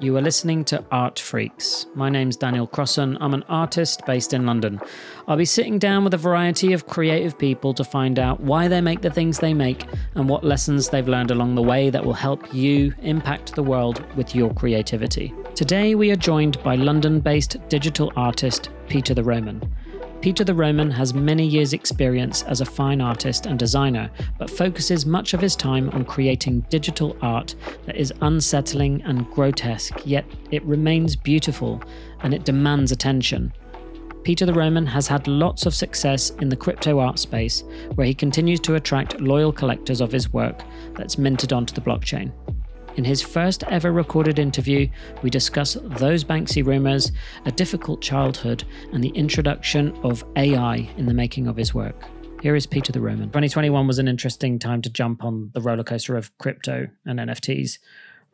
You 0.00 0.16
are 0.16 0.22
listening 0.22 0.64
to 0.66 0.84
Art 0.92 1.18
Freaks. 1.18 1.86
My 1.96 2.08
name's 2.08 2.36
Daniel 2.36 2.68
Crossan. 2.68 3.18
I'm 3.20 3.34
an 3.34 3.42
artist 3.48 4.06
based 4.06 4.32
in 4.32 4.46
London. 4.46 4.80
I'll 5.26 5.36
be 5.36 5.44
sitting 5.44 5.80
down 5.80 6.04
with 6.04 6.14
a 6.14 6.18
variety 6.18 6.72
of 6.72 6.86
creative 6.86 7.36
people 7.36 7.74
to 7.74 7.82
find 7.82 8.16
out 8.16 8.38
why 8.38 8.68
they 8.68 8.80
make 8.80 9.00
the 9.00 9.10
things 9.10 9.40
they 9.40 9.54
make 9.54 9.86
and 10.14 10.28
what 10.28 10.44
lessons 10.44 10.88
they've 10.88 11.08
learned 11.08 11.32
along 11.32 11.56
the 11.56 11.62
way 11.62 11.90
that 11.90 12.04
will 12.04 12.12
help 12.12 12.54
you 12.54 12.94
impact 13.02 13.56
the 13.56 13.62
world 13.64 14.04
with 14.14 14.36
your 14.36 14.54
creativity. 14.54 15.34
Today, 15.56 15.96
we 15.96 16.12
are 16.12 16.16
joined 16.16 16.62
by 16.62 16.76
London 16.76 17.18
based 17.18 17.56
digital 17.68 18.12
artist 18.14 18.70
Peter 18.88 19.14
the 19.14 19.24
Roman. 19.24 19.60
Peter 20.20 20.42
the 20.42 20.54
Roman 20.54 20.90
has 20.90 21.14
many 21.14 21.46
years' 21.46 21.72
experience 21.72 22.42
as 22.42 22.60
a 22.60 22.66
fine 22.66 23.00
artist 23.00 23.46
and 23.46 23.56
designer, 23.56 24.10
but 24.36 24.50
focuses 24.50 25.06
much 25.06 25.32
of 25.32 25.40
his 25.40 25.54
time 25.54 25.88
on 25.90 26.04
creating 26.04 26.66
digital 26.70 27.16
art 27.22 27.54
that 27.86 27.96
is 27.96 28.12
unsettling 28.20 29.00
and 29.02 29.30
grotesque, 29.30 30.00
yet 30.04 30.24
it 30.50 30.64
remains 30.64 31.14
beautiful 31.14 31.80
and 32.20 32.34
it 32.34 32.44
demands 32.44 32.90
attention. 32.90 33.52
Peter 34.24 34.44
the 34.44 34.52
Roman 34.52 34.84
has 34.84 35.06
had 35.06 35.28
lots 35.28 35.66
of 35.66 35.74
success 35.74 36.30
in 36.40 36.48
the 36.48 36.56
crypto 36.56 36.98
art 36.98 37.20
space, 37.20 37.62
where 37.94 38.06
he 38.06 38.12
continues 38.12 38.58
to 38.60 38.74
attract 38.74 39.20
loyal 39.20 39.52
collectors 39.52 40.00
of 40.00 40.10
his 40.10 40.32
work 40.32 40.62
that's 40.94 41.16
minted 41.16 41.52
onto 41.52 41.72
the 41.72 41.80
blockchain. 41.80 42.32
In 42.98 43.04
his 43.04 43.22
first 43.22 43.62
ever 43.68 43.92
recorded 43.92 44.40
interview, 44.40 44.88
we 45.22 45.30
discuss 45.30 45.76
those 45.84 46.24
Banksy 46.24 46.66
rumours, 46.66 47.12
a 47.44 47.52
difficult 47.52 48.02
childhood, 48.02 48.64
and 48.92 49.04
the 49.04 49.10
introduction 49.10 49.96
of 50.02 50.24
AI 50.34 50.78
in 50.96 51.06
the 51.06 51.14
making 51.14 51.46
of 51.46 51.56
his 51.56 51.72
work. 51.72 51.94
Here 52.42 52.56
is 52.56 52.66
Peter 52.66 52.90
the 52.90 53.00
Roman. 53.00 53.28
2021 53.28 53.86
was 53.86 54.00
an 54.00 54.08
interesting 54.08 54.58
time 54.58 54.82
to 54.82 54.90
jump 54.90 55.22
on 55.22 55.52
the 55.54 55.60
roller 55.60 55.84
coaster 55.84 56.16
of 56.16 56.36
crypto 56.38 56.88
and 57.06 57.20
NFTs. 57.20 57.78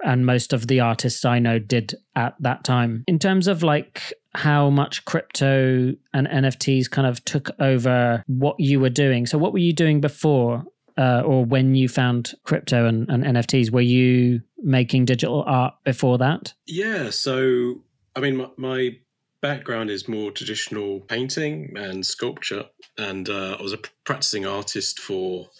And 0.02 0.24
most 0.24 0.54
of 0.54 0.66
the 0.66 0.80
artists 0.80 1.26
I 1.26 1.40
know 1.40 1.58
did 1.58 1.94
at 2.16 2.34
that 2.40 2.64
time. 2.64 3.04
In 3.06 3.18
terms 3.18 3.48
of 3.48 3.62
like 3.62 4.14
how 4.34 4.70
much 4.70 5.04
crypto 5.04 5.94
and 6.14 6.26
NFTs 6.26 6.90
kind 6.90 7.06
of 7.06 7.22
took 7.26 7.50
over 7.60 8.24
what 8.28 8.58
you 8.58 8.80
were 8.80 8.90
doing. 8.90 9.26
So, 9.26 9.36
what 9.36 9.52
were 9.52 9.58
you 9.58 9.74
doing 9.74 10.00
before 10.00 10.64
uh, 10.96 11.22
or 11.24 11.44
when 11.44 11.74
you 11.74 11.88
found 11.88 12.34
crypto 12.44 12.86
and, 12.86 13.08
and 13.08 13.24
NFTs? 13.24 13.70
Were 13.70 13.80
you 13.80 14.42
making 14.58 15.04
digital 15.04 15.44
art 15.46 15.74
before 15.84 16.18
that? 16.18 16.54
Yeah. 16.66 17.10
So, 17.10 17.82
I 18.16 18.20
mean, 18.20 18.36
my, 18.36 18.48
my 18.56 18.96
background 19.40 19.90
is 19.90 20.08
more 20.08 20.30
traditional 20.30 21.00
painting 21.00 21.74
and 21.76 22.04
sculpture. 22.04 22.64
And 22.96 23.28
uh, 23.28 23.56
I 23.58 23.62
was 23.62 23.72
a 23.72 23.80
practicing 24.04 24.46
artist 24.46 25.00
for, 25.00 25.50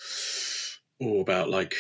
oh, 1.03 1.21
about 1.21 1.51
like 1.51 1.75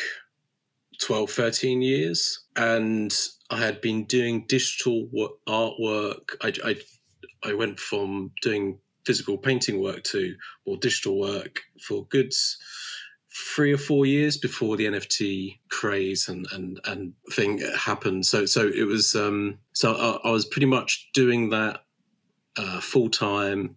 12, 1.00 1.30
13 1.30 1.82
years. 1.82 2.44
And 2.56 3.14
I 3.50 3.58
had 3.58 3.80
been 3.80 4.04
doing 4.04 4.44
digital 4.48 5.08
artwork. 5.48 6.36
I, 6.42 6.52
I, 6.64 6.76
I 7.48 7.54
went 7.54 7.78
from 7.78 8.32
doing 8.42 8.78
physical 9.06 9.36
painting 9.36 9.80
work 9.80 10.02
to 10.02 10.34
more 10.66 10.76
digital 10.78 11.18
work 11.18 11.60
for 11.80 12.06
goods 12.06 12.58
three 13.34 13.72
or 13.72 13.78
four 13.78 14.06
years 14.06 14.36
before 14.36 14.76
the 14.76 14.86
NFT 14.86 15.58
craze 15.68 16.28
and 16.28 16.46
and 16.52 16.80
and 16.84 17.12
thing 17.32 17.60
happened. 17.76 18.26
So 18.26 18.46
so 18.46 18.68
it 18.68 18.86
was 18.86 19.14
um, 19.14 19.58
so 19.72 19.94
I, 19.94 20.28
I 20.28 20.30
was 20.30 20.44
pretty 20.44 20.66
much 20.66 21.08
doing 21.12 21.50
that 21.50 21.84
uh, 22.56 22.80
full 22.80 23.10
time 23.10 23.76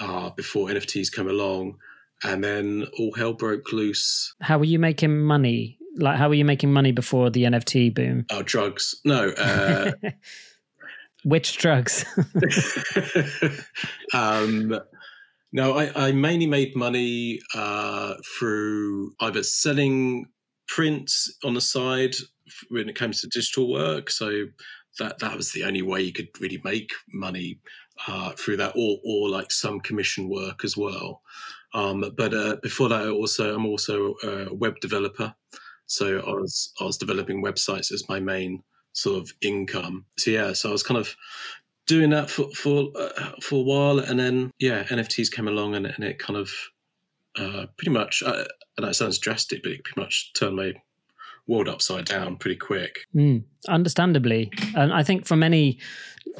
uh, 0.00 0.30
before 0.30 0.68
NFTs 0.68 1.12
came 1.12 1.28
along, 1.28 1.78
and 2.22 2.42
then 2.42 2.86
all 2.98 3.12
hell 3.12 3.32
broke 3.32 3.72
loose. 3.72 4.34
How 4.40 4.58
were 4.58 4.64
you 4.64 4.78
making 4.78 5.20
money? 5.20 5.78
Like 5.96 6.18
how 6.18 6.28
were 6.28 6.34
you 6.34 6.44
making 6.44 6.72
money 6.72 6.92
before 6.92 7.30
the 7.30 7.44
NFT 7.44 7.94
boom? 7.94 8.26
Oh, 8.30 8.42
drugs. 8.42 9.00
No. 9.04 9.30
Uh, 9.30 9.92
Which 11.22 11.58
drugs? 11.58 12.06
um, 14.14 14.80
no, 15.52 15.78
I, 15.78 16.08
I 16.08 16.12
mainly 16.12 16.46
made 16.46 16.76
money 16.76 17.40
uh, 17.54 18.14
through 18.38 19.14
either 19.20 19.42
selling 19.42 20.26
prints 20.68 21.32
on 21.44 21.54
the 21.54 21.60
side 21.60 22.14
when 22.68 22.88
it 22.88 22.96
comes 22.96 23.20
to 23.20 23.28
digital 23.28 23.70
work. 23.70 24.10
So 24.10 24.46
that 24.98 25.18
that 25.18 25.36
was 25.36 25.52
the 25.52 25.64
only 25.64 25.82
way 25.82 26.02
you 26.02 26.12
could 26.12 26.28
really 26.40 26.60
make 26.64 26.90
money 27.12 27.60
uh, 28.06 28.32
through 28.32 28.58
that, 28.58 28.72
or 28.76 28.98
or 29.04 29.28
like 29.28 29.50
some 29.50 29.80
commission 29.80 30.28
work 30.28 30.64
as 30.64 30.76
well. 30.76 31.22
Um, 31.74 32.04
but 32.16 32.34
uh, 32.34 32.56
before 32.62 32.88
that, 32.88 33.02
I 33.02 33.08
also 33.08 33.54
I'm 33.54 33.66
also 33.66 34.14
a 34.22 34.54
web 34.54 34.80
developer, 34.80 35.34
so 35.86 36.18
I 36.20 36.30
was 36.32 36.72
I 36.80 36.84
was 36.84 36.96
developing 36.96 37.42
websites 37.42 37.92
as 37.92 38.08
my 38.08 38.20
main 38.20 38.62
sort 38.92 39.22
of 39.22 39.32
income. 39.40 40.04
So 40.18 40.30
yeah, 40.30 40.52
so 40.52 40.68
I 40.68 40.72
was 40.72 40.82
kind 40.82 40.98
of 40.98 41.14
doing 41.90 42.10
that 42.10 42.30
for 42.30 42.48
for 42.52 42.88
uh, 42.96 43.32
for 43.42 43.56
a 43.56 43.62
while, 43.62 43.98
and 43.98 44.18
then 44.18 44.52
yeah, 44.60 44.84
NFTs 44.84 45.30
came 45.30 45.48
along, 45.48 45.74
and, 45.74 45.86
and 45.86 46.04
it 46.04 46.20
kind 46.20 46.38
of 46.38 46.50
uh, 47.36 47.66
pretty 47.76 47.90
much. 47.90 48.22
Uh, 48.24 48.44
and 48.76 48.86
that 48.86 48.94
sounds 48.94 49.18
drastic, 49.18 49.62
but 49.62 49.72
it 49.72 49.84
pretty 49.84 50.00
much 50.00 50.32
turned 50.34 50.56
my 50.56 50.72
world 51.48 51.68
upside 51.68 52.04
down 52.04 52.36
pretty 52.36 52.56
quick. 52.56 53.00
Mm, 53.14 53.42
understandably, 53.68 54.50
and 54.76 54.92
I 54.92 55.02
think 55.02 55.26
for 55.26 55.36
many 55.36 55.80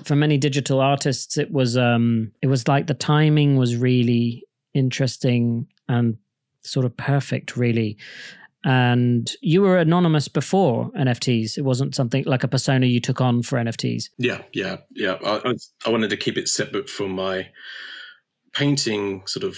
for 0.04 0.14
many 0.14 0.38
digital 0.38 0.80
artists, 0.80 1.36
it 1.36 1.50
was 1.50 1.76
um 1.76 2.30
it 2.40 2.46
was 2.46 2.68
like 2.68 2.86
the 2.86 2.94
timing 2.94 3.56
was 3.56 3.76
really 3.76 4.44
interesting 4.72 5.66
and 5.88 6.16
sort 6.62 6.86
of 6.86 6.96
perfect, 6.96 7.56
really 7.56 7.98
and 8.64 9.30
you 9.40 9.62
were 9.62 9.78
anonymous 9.78 10.28
before 10.28 10.90
NFTs. 10.90 11.56
It 11.56 11.62
wasn't 11.62 11.94
something 11.94 12.24
like 12.24 12.44
a 12.44 12.48
persona 12.48 12.86
you 12.86 13.00
took 13.00 13.20
on 13.20 13.42
for 13.42 13.58
NFTs. 13.58 14.10
Yeah, 14.18 14.42
yeah, 14.52 14.78
yeah. 14.90 15.16
I, 15.24 15.54
I 15.86 15.90
wanted 15.90 16.10
to 16.10 16.16
keep 16.16 16.36
it 16.36 16.48
separate 16.48 16.88
from 16.90 17.12
my 17.12 17.48
painting, 18.52 19.22
sort 19.26 19.44
of 19.44 19.56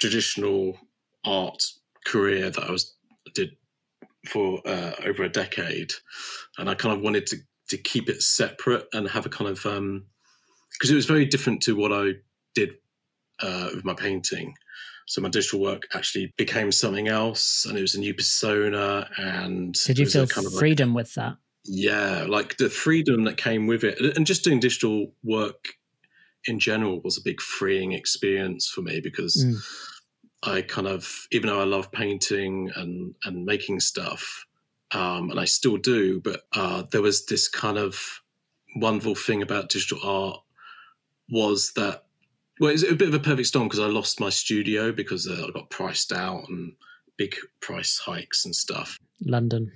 traditional 0.00 0.78
art 1.24 1.62
career 2.04 2.50
that 2.50 2.64
I 2.64 2.70
was 2.70 2.94
did 3.34 3.50
for 4.26 4.60
uh, 4.66 4.92
over 5.04 5.22
a 5.22 5.28
decade, 5.28 5.92
and 6.58 6.68
I 6.68 6.74
kind 6.74 6.96
of 6.96 7.02
wanted 7.02 7.26
to 7.26 7.36
to 7.68 7.78
keep 7.78 8.08
it 8.08 8.20
separate 8.20 8.86
and 8.92 9.08
have 9.08 9.26
a 9.26 9.28
kind 9.28 9.48
of 9.48 9.62
because 9.62 9.78
um, 9.78 10.04
it 10.82 10.94
was 10.94 11.06
very 11.06 11.24
different 11.24 11.62
to 11.62 11.76
what 11.76 11.92
I 11.92 12.14
did 12.54 12.70
uh, 13.40 13.70
with 13.74 13.84
my 13.84 13.94
painting. 13.94 14.54
So 15.10 15.20
my 15.20 15.28
digital 15.28 15.58
work 15.58 15.88
actually 15.92 16.32
became 16.36 16.70
something 16.70 17.08
else, 17.08 17.66
and 17.66 17.76
it 17.76 17.80
was 17.80 17.96
a 17.96 17.98
new 17.98 18.14
persona. 18.14 19.10
And 19.16 19.74
did 19.84 19.98
you 19.98 20.06
feel 20.06 20.28
kind 20.28 20.46
of 20.46 20.54
freedom 20.54 20.90
like, 20.90 21.02
with 21.02 21.14
that? 21.14 21.36
Yeah, 21.64 22.26
like 22.28 22.58
the 22.58 22.70
freedom 22.70 23.24
that 23.24 23.36
came 23.36 23.66
with 23.66 23.82
it, 23.82 23.98
and 24.16 24.24
just 24.24 24.44
doing 24.44 24.60
digital 24.60 25.12
work 25.24 25.70
in 26.44 26.60
general 26.60 27.00
was 27.02 27.18
a 27.18 27.22
big 27.24 27.40
freeing 27.40 27.90
experience 27.90 28.68
for 28.68 28.82
me 28.82 29.00
because 29.00 29.44
mm. 29.44 29.56
I 30.48 30.62
kind 30.62 30.86
of, 30.86 31.26
even 31.32 31.48
though 31.48 31.60
I 31.60 31.64
love 31.64 31.90
painting 31.90 32.70
and 32.76 33.12
and 33.24 33.44
making 33.44 33.80
stuff, 33.80 34.46
um, 34.92 35.28
and 35.32 35.40
I 35.40 35.44
still 35.44 35.76
do, 35.76 36.20
but 36.20 36.42
uh, 36.52 36.84
there 36.92 37.02
was 37.02 37.26
this 37.26 37.48
kind 37.48 37.78
of 37.78 38.22
wonderful 38.76 39.16
thing 39.16 39.42
about 39.42 39.70
digital 39.70 39.98
art 40.08 40.38
was 41.28 41.72
that 41.74 42.04
well, 42.60 42.70
it's 42.70 42.84
a 42.84 42.94
bit 42.94 43.08
of 43.08 43.14
a 43.14 43.18
perfect 43.18 43.48
storm 43.48 43.68
because 43.68 43.80
I 43.80 43.86
lost 43.86 44.20
my 44.20 44.28
studio 44.28 44.92
because 44.92 45.26
uh, 45.26 45.46
I 45.48 45.50
got 45.50 45.70
priced 45.70 46.12
out 46.12 46.44
and 46.48 46.74
big 47.16 47.34
price 47.60 47.98
hikes 47.98 48.44
and 48.44 48.54
stuff. 48.54 48.98
London. 49.24 49.72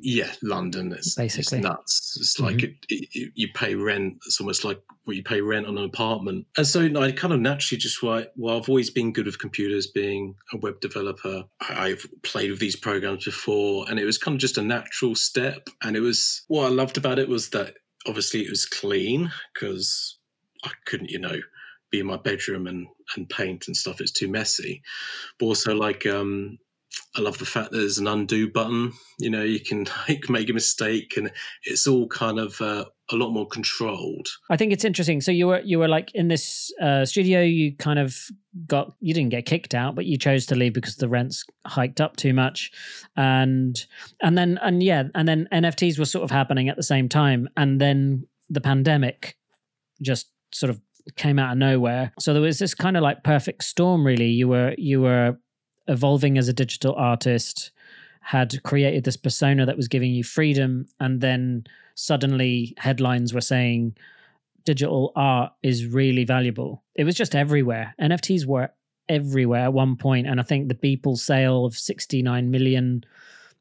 Yeah, 0.00 0.30
London. 0.42 0.92
It's 0.92 1.16
basically 1.16 1.58
it's 1.58 1.66
nuts. 1.66 2.16
It's 2.20 2.38
like 2.38 2.58
mm-hmm. 2.58 2.72
it, 2.88 3.08
it, 3.12 3.32
you 3.34 3.48
pay 3.54 3.74
rent. 3.74 4.18
It's 4.26 4.40
almost 4.40 4.64
like 4.64 4.80
what 5.04 5.16
you 5.16 5.24
pay 5.24 5.40
rent 5.40 5.66
on 5.66 5.76
an 5.76 5.84
apartment. 5.84 6.46
And 6.56 6.64
so 6.64 6.84
I 6.84 7.10
kind 7.10 7.34
of 7.34 7.40
naturally 7.40 7.80
just 7.80 8.04
like, 8.04 8.30
well, 8.36 8.56
I've 8.56 8.68
always 8.68 8.90
been 8.90 9.12
good 9.12 9.26
with 9.26 9.40
computers, 9.40 9.88
being 9.88 10.36
a 10.52 10.58
web 10.58 10.80
developer. 10.80 11.42
I've 11.60 12.06
played 12.22 12.50
with 12.50 12.60
these 12.60 12.76
programs 12.76 13.24
before, 13.24 13.86
and 13.90 13.98
it 13.98 14.04
was 14.04 14.18
kind 14.18 14.36
of 14.36 14.40
just 14.40 14.58
a 14.58 14.62
natural 14.62 15.16
step. 15.16 15.68
And 15.82 15.96
it 15.96 16.00
was 16.00 16.42
what 16.46 16.66
I 16.66 16.68
loved 16.68 16.96
about 16.96 17.18
it 17.18 17.28
was 17.28 17.50
that 17.50 17.74
obviously 18.06 18.42
it 18.42 18.50
was 18.50 18.66
clean 18.66 19.32
because 19.52 20.18
I 20.64 20.70
couldn't, 20.86 21.10
you 21.10 21.18
know, 21.18 21.40
be 21.90 22.00
in 22.00 22.06
my 22.06 22.16
bedroom 22.16 22.66
and 22.66 22.86
and 23.16 23.28
paint 23.28 23.66
and 23.66 23.76
stuff. 23.76 24.00
It's 24.00 24.12
too 24.12 24.28
messy. 24.28 24.82
But 25.38 25.46
also 25.46 25.74
like 25.74 26.06
um 26.06 26.58
I 27.16 27.20
love 27.20 27.38
the 27.38 27.46
fact 27.46 27.70
that 27.70 27.78
there's 27.78 27.98
an 27.98 28.06
undo 28.06 28.50
button. 28.50 28.92
You 29.18 29.30
know, 29.30 29.42
you 29.42 29.60
can 29.60 29.86
like 30.08 30.28
make 30.28 30.48
a 30.48 30.52
mistake, 30.52 31.16
and 31.16 31.30
it's 31.64 31.86
all 31.86 32.06
kind 32.08 32.38
of 32.38 32.60
uh, 32.60 32.84
a 33.10 33.16
lot 33.16 33.30
more 33.30 33.46
controlled. 33.46 34.28
I 34.50 34.56
think 34.56 34.72
it's 34.72 34.84
interesting. 34.84 35.20
So 35.20 35.32
you 35.32 35.46
were 35.48 35.60
you 35.60 35.78
were 35.78 35.88
like 35.88 36.10
in 36.14 36.28
this 36.28 36.72
uh, 36.80 37.04
studio. 37.04 37.42
You 37.42 37.74
kind 37.76 37.98
of 37.98 38.16
got 38.66 38.94
you 39.00 39.14
didn't 39.14 39.30
get 39.30 39.46
kicked 39.46 39.74
out, 39.74 39.94
but 39.94 40.06
you 40.06 40.16
chose 40.18 40.46
to 40.46 40.54
leave 40.54 40.74
because 40.74 40.96
the 40.96 41.08
rents 41.08 41.44
hiked 41.66 42.00
up 42.00 42.16
too 42.16 42.32
much, 42.32 42.70
and 43.16 43.84
and 44.22 44.36
then 44.36 44.58
and 44.62 44.82
yeah, 44.82 45.04
and 45.14 45.26
then 45.26 45.48
NFTs 45.52 45.98
were 45.98 46.04
sort 46.04 46.24
of 46.24 46.30
happening 46.30 46.68
at 46.68 46.76
the 46.76 46.82
same 46.82 47.08
time, 47.08 47.48
and 47.56 47.80
then 47.80 48.26
the 48.50 48.60
pandemic 48.60 49.36
just 50.00 50.30
sort 50.52 50.70
of 50.70 50.80
came 51.16 51.38
out 51.38 51.52
of 51.52 51.58
nowhere. 51.58 52.12
So 52.18 52.32
there 52.32 52.42
was 52.42 52.58
this 52.58 52.74
kind 52.74 52.96
of 52.96 53.02
like 53.02 53.24
perfect 53.24 53.64
storm 53.64 54.06
really. 54.06 54.28
You 54.28 54.48
were 54.48 54.74
you 54.78 55.00
were 55.00 55.38
evolving 55.86 56.38
as 56.38 56.48
a 56.48 56.52
digital 56.52 56.94
artist, 56.94 57.70
had 58.20 58.62
created 58.62 59.04
this 59.04 59.16
persona 59.16 59.66
that 59.66 59.76
was 59.76 59.88
giving 59.88 60.12
you 60.12 60.22
freedom 60.22 60.86
and 61.00 61.20
then 61.20 61.64
suddenly 61.94 62.74
headlines 62.78 63.34
were 63.34 63.40
saying 63.40 63.96
digital 64.64 65.12
art 65.16 65.52
is 65.62 65.86
really 65.86 66.24
valuable. 66.24 66.84
It 66.94 67.04
was 67.04 67.14
just 67.14 67.34
everywhere. 67.34 67.94
NFTs 68.00 68.44
were 68.44 68.70
everywhere 69.08 69.64
at 69.64 69.72
one 69.72 69.96
point, 69.96 70.26
and 70.26 70.38
I 70.38 70.42
think 70.42 70.68
the 70.68 70.74
Beeple 70.74 71.16
sale 71.16 71.64
of 71.64 71.74
69 71.74 72.50
million 72.50 73.04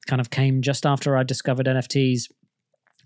kind 0.05 0.19
of 0.19 0.29
came 0.29 0.61
just 0.61 0.85
after 0.85 1.15
I 1.15 1.23
discovered 1.23 1.65
NFTs. 1.65 2.29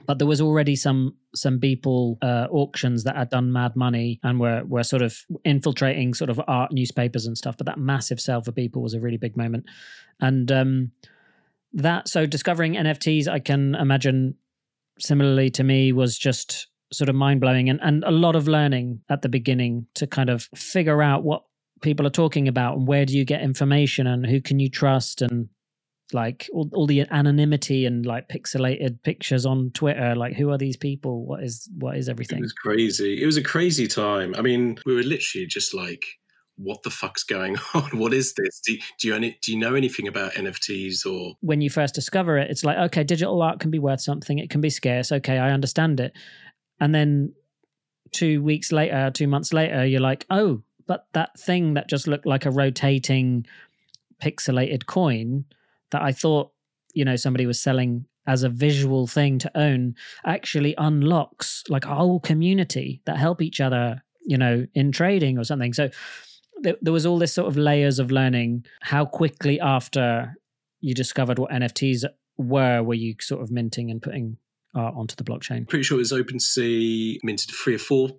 But 0.06 0.20
there 0.20 0.28
was 0.28 0.42
already 0.42 0.76
some 0.76 1.16
some 1.36 1.60
Beeple 1.60 2.18
uh, 2.22 2.48
auctions 2.52 3.04
that 3.04 3.16
had 3.16 3.30
done 3.30 3.52
mad 3.52 3.76
money 3.76 4.20
and 4.24 4.40
were 4.40 4.64
were 4.66 4.84
sort 4.84 5.02
of 5.02 5.18
infiltrating 5.46 6.14
sort 6.14 6.30
of 6.30 6.42
art 6.48 6.72
newspapers 6.72 7.26
and 7.26 7.38
stuff. 7.38 7.58
But 7.58 7.68
that 7.68 7.80
massive 7.80 8.20
sale 8.20 8.42
for 8.42 8.52
Beeple 8.52 8.82
was 8.82 8.94
a 8.94 9.00
really 9.00 9.18
big 9.18 9.38
moment, 9.38 9.66
and 10.20 10.52
um, 10.52 10.92
that 11.74 12.08
so 12.08 12.26
discovering 12.26 12.74
NFTs, 12.74 13.28
I 13.28 13.40
can 13.40 13.76
imagine 13.76 14.36
similarly 15.00 15.50
to 15.50 15.64
me 15.64 15.92
was 15.92 16.18
just 16.18 16.68
sort 16.94 17.10
of 17.10 17.16
mind 17.16 17.42
blowing 17.42 17.70
and, 17.70 17.80
and 17.82 18.04
a 18.04 18.12
lot 18.12 18.36
of 18.36 18.48
learning 18.48 19.02
at 19.10 19.22
the 19.22 19.30
beginning 19.30 19.88
to 19.96 20.06
kind 20.06 20.30
of 20.30 20.50
figure 20.56 21.02
out 21.02 21.24
what 21.24 21.44
people 21.82 22.06
are 22.06 22.12
talking 22.12 22.48
about 22.48 22.78
and 22.78 22.88
where 22.88 23.06
do 23.06 23.18
you 23.18 23.26
get 23.26 23.42
information 23.42 24.06
and 24.08 24.26
who 24.26 24.42
can 24.42 24.60
you 24.60 24.70
trust 24.70 25.22
and 25.22 25.50
like 26.14 26.50
all, 26.54 26.70
all 26.74 26.88
the 26.88 27.06
anonymity 27.12 27.86
and 27.86 28.06
like 28.06 28.28
pixelated 28.30 29.02
pictures 29.04 29.46
on 29.46 29.72
twitter 29.74 30.16
like 30.16 30.36
who 30.36 30.50
are 30.50 30.58
these 30.58 30.78
people 30.78 31.26
what 31.26 31.44
is 31.44 31.70
what 31.78 31.98
is 31.98 32.10
everything 32.10 32.40
it 32.40 32.42
was 32.42 32.54
crazy 32.54 33.22
it 33.22 33.26
was 33.26 33.38
a 33.38 33.44
crazy 33.44 33.88
time 33.88 34.34
i 34.38 34.42
mean 34.42 34.78
we 34.86 34.94
were 34.94 35.04
literally 35.04 35.46
just 35.46 35.74
like 35.74 36.04
what 36.64 36.84
the 36.84 36.90
fuck's 36.90 37.24
going 37.24 37.58
on? 37.74 37.98
What 37.98 38.14
is 38.14 38.34
this? 38.34 38.62
Do, 38.66 38.78
do 39.00 39.08
you 39.08 39.16
any, 39.16 39.38
do 39.42 39.52
you 39.52 39.58
know 39.58 39.76
anything 39.76 40.08
about 40.08 40.34
NFTs 40.34 41.06
or 41.06 41.36
when 41.42 41.62
you 41.62 41.70
first 41.70 41.96
discover 41.96 42.38
it? 42.38 42.52
It's 42.52 42.64
like 42.64 42.78
okay, 42.78 43.04
digital 43.04 43.42
art 43.42 43.60
can 43.60 43.72
be 43.72 43.80
worth 43.80 44.02
something. 44.02 44.40
It 44.40 44.50
can 44.50 44.62
be 44.62 44.70
scarce. 44.70 45.12
Okay, 45.12 45.38
I 45.38 45.52
understand 45.52 46.00
it. 46.00 46.14
And 46.80 46.94
then 46.94 47.34
two 48.12 48.42
weeks 48.42 48.72
later, 48.72 49.12
two 49.12 49.28
months 49.28 49.54
later, 49.54 49.86
you're 49.86 50.02
like, 50.02 50.26
oh, 50.30 50.62
but 50.88 51.08
that 51.14 51.40
thing 51.40 51.76
that 51.76 51.90
just 51.90 52.08
looked 52.08 52.26
like 52.26 52.46
a 52.46 52.52
rotating 52.52 53.46
pixelated 54.22 54.86
coin 54.86 55.46
that 55.92 56.02
I 56.02 56.12
thought 56.12 56.52
you 56.94 57.06
know 57.06 57.16
somebody 57.16 57.46
was 57.46 57.62
selling 57.62 58.06
as 58.28 58.44
a 58.44 58.50
visual 58.50 59.08
thing 59.08 59.40
to 59.40 59.52
own 59.58 59.96
actually 60.26 60.76
unlocks 60.78 61.64
like 61.70 61.86
a 61.86 61.96
whole 61.96 62.20
community 62.20 63.02
that 63.06 63.18
help 63.18 63.42
each 63.42 63.60
other 63.60 64.04
you 64.24 64.38
know 64.38 64.68
in 64.76 64.92
trading 64.92 65.40
or 65.40 65.44
something 65.44 65.74
so 65.74 65.90
there 66.62 66.94
was 66.94 67.06
all 67.06 67.18
this 67.18 67.34
sort 67.34 67.48
of 67.48 67.58
layers 67.58 68.00
of 68.00 68.12
learning. 68.12 68.66
How 68.82 69.06
quickly 69.06 69.60
after 69.60 70.36
you 70.80 70.94
discovered 70.94 71.40
what 71.40 71.52
NFTs 71.52 72.06
were, 72.38 72.84
were 72.84 72.94
you 72.94 73.16
sort 73.20 73.42
of 73.42 73.52
minting 73.52 73.92
and 73.92 74.02
putting 74.02 74.38
art 74.76 74.96
onto 74.96 75.16
the 75.16 75.24
blockchain? 75.24 75.68
Pretty 75.68 75.84
sure 75.84 75.98
it 75.98 76.00
was 76.00 76.12
OpenSea 76.12 77.18
minted 77.24 77.52
three 77.52 77.76
or 77.76 77.80
four 77.80 78.10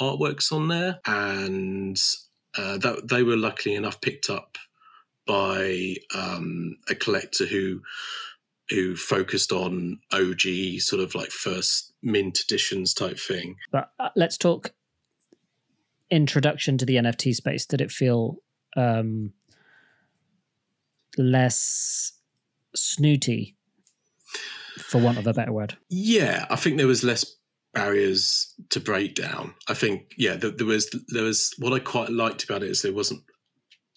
artworks 0.00 0.52
on 0.52 0.68
there, 0.68 0.98
and 1.06 2.00
uh, 2.56 2.78
that 2.78 3.08
they 3.08 3.22
were 3.22 3.36
luckily 3.36 3.74
enough 3.74 4.00
picked 4.00 4.30
up 4.30 4.56
by 5.30 5.94
um, 6.12 6.76
a 6.88 6.94
collector 6.96 7.46
who 7.46 7.80
who 8.68 8.96
focused 8.96 9.52
on 9.52 10.00
OG 10.12 10.78
sort 10.78 11.00
of 11.00 11.14
like 11.14 11.30
first 11.30 11.92
mint 12.02 12.40
editions 12.40 12.92
type 12.92 13.18
thing. 13.18 13.54
But 13.70 13.92
uh, 14.00 14.08
let's 14.16 14.36
talk 14.36 14.72
introduction 16.10 16.78
to 16.78 16.84
the 16.84 16.96
NFT 16.96 17.32
space? 17.34 17.64
Did 17.64 17.80
it 17.80 17.92
feel 17.92 18.38
um, 18.76 19.32
less 21.16 22.12
snooty, 22.74 23.56
for 24.78 25.00
want 25.00 25.18
of 25.18 25.28
a 25.28 25.32
better 25.32 25.52
word? 25.52 25.76
Yeah, 25.88 26.46
I 26.50 26.56
think 26.56 26.76
there 26.76 26.88
was 26.88 27.04
less 27.04 27.24
barriers 27.72 28.52
to 28.70 28.80
break 28.80 29.14
down. 29.14 29.54
I 29.68 29.74
think 29.74 30.12
yeah, 30.18 30.34
there, 30.34 30.50
there 30.50 30.66
was 30.66 30.92
there 31.08 31.22
was 31.22 31.54
what 31.58 31.72
I 31.72 31.78
quite 31.78 32.10
liked 32.10 32.42
about 32.42 32.64
it 32.64 32.70
is 32.70 32.82
there 32.82 32.92
wasn't 32.92 33.22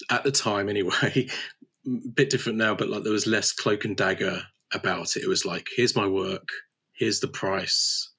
at 0.09 0.23
the 0.23 0.31
time 0.31 0.69
anyway, 0.69 1.27
a 1.87 2.09
bit 2.13 2.29
different 2.29 2.57
now, 2.57 2.75
but 2.75 2.89
like 2.89 3.03
there 3.03 3.11
was 3.13 3.27
less 3.27 3.51
cloak 3.51 3.85
and 3.85 3.97
dagger 3.97 4.41
about 4.73 5.15
it. 5.15 5.23
It 5.23 5.29
was 5.29 5.45
like 5.45 5.67
here's 5.75 5.95
my 5.95 6.07
work, 6.07 6.47
here's 6.93 7.19
the 7.19 7.27
price, 7.27 8.13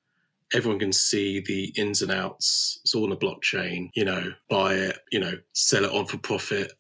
everyone 0.55 0.79
can 0.79 0.93
see 0.93 1.41
the 1.41 1.73
ins 1.77 2.01
and 2.03 2.13
outs. 2.13 2.81
It's 2.83 2.95
all 2.95 3.05
on 3.05 3.13
a 3.13 3.17
blockchain, 3.17 3.91
you 3.95 4.05
know, 4.05 4.33
buy 4.49 4.75
it, 4.75 4.99
you 5.11 5.21
know, 5.21 5.35
sell 5.53 5.85
it 5.85 5.93
on 5.93 6.07
for 6.07 6.19
profit. 6.19 6.73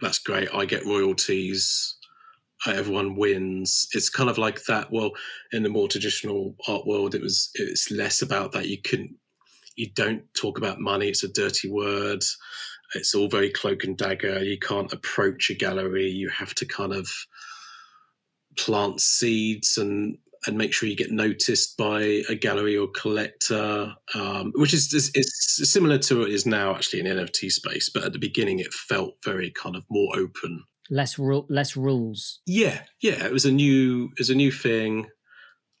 That's 0.00 0.18
great. 0.18 0.48
I 0.54 0.64
get 0.64 0.86
royalties. 0.86 1.96
Everyone 2.66 3.16
wins. 3.16 3.88
It's 3.92 4.10
kind 4.10 4.28
of 4.28 4.36
like 4.36 4.64
that. 4.64 4.90
Well, 4.90 5.12
in 5.52 5.62
the 5.62 5.68
more 5.68 5.88
traditional 5.88 6.54
art 6.68 6.86
world, 6.86 7.14
it 7.14 7.22
was 7.22 7.50
it's 7.54 7.90
less 7.90 8.20
about 8.20 8.52
that. 8.52 8.68
You 8.68 8.78
couldn't, 8.82 9.14
you 9.76 9.90
don't 9.94 10.22
talk 10.34 10.58
about 10.58 10.80
money. 10.80 11.08
It's 11.08 11.24
a 11.24 11.28
dirty 11.28 11.70
word. 11.70 12.22
It's 12.94 13.14
all 13.14 13.28
very 13.28 13.50
cloak 13.50 13.84
and 13.84 13.96
dagger. 13.96 14.42
You 14.42 14.58
can't 14.58 14.92
approach 14.92 15.50
a 15.50 15.54
gallery. 15.54 16.08
You 16.08 16.28
have 16.30 16.54
to 16.56 16.66
kind 16.66 16.92
of 16.92 17.08
plant 18.56 19.00
seeds 19.00 19.78
and 19.78 20.18
and 20.46 20.56
make 20.56 20.72
sure 20.72 20.88
you 20.88 20.96
get 20.96 21.10
noticed 21.10 21.76
by 21.76 22.22
a 22.30 22.34
gallery 22.34 22.76
or 22.76 22.88
collector, 22.88 23.94
um, 24.14 24.52
which 24.54 24.72
is, 24.72 24.92
is, 24.94 25.10
is 25.14 25.70
similar 25.70 25.98
to 25.98 26.20
what 26.20 26.30
is 26.30 26.46
now 26.46 26.74
actually 26.74 27.00
in 27.00 27.06
NFT 27.06 27.50
space. 27.52 27.90
But 27.90 28.04
at 28.04 28.12
the 28.12 28.18
beginning, 28.18 28.58
it 28.58 28.72
felt 28.72 29.16
very 29.22 29.50
kind 29.50 29.76
of 29.76 29.84
more 29.90 30.08
open, 30.16 30.64
less 30.88 31.18
ru- 31.18 31.46
less 31.48 31.76
rules. 31.76 32.40
Yeah, 32.46 32.80
yeah, 33.00 33.24
it 33.24 33.32
was 33.32 33.44
a 33.44 33.52
new 33.52 34.06
it 34.12 34.18
was 34.18 34.30
a 34.30 34.34
new 34.34 34.50
thing. 34.50 35.06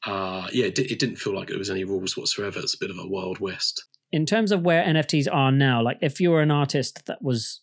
Uh, 0.04 0.48
yeah, 0.52 0.66
it, 0.66 0.78
it 0.78 0.98
didn't 0.98 1.16
feel 1.16 1.34
like 1.34 1.50
it 1.50 1.58
was 1.58 1.70
any 1.70 1.84
rules 1.84 2.16
whatsoever. 2.16 2.58
It's 2.58 2.74
a 2.74 2.78
bit 2.78 2.90
of 2.90 2.98
a 2.98 3.06
wild 3.06 3.38
west. 3.38 3.84
In 4.12 4.26
terms 4.26 4.50
of 4.52 4.62
where 4.62 4.84
NFTs 4.84 5.28
are 5.30 5.52
now, 5.52 5.82
like 5.82 5.98
if 6.00 6.20
you 6.20 6.30
were 6.30 6.42
an 6.42 6.50
artist 6.50 7.06
that 7.06 7.22
was 7.22 7.60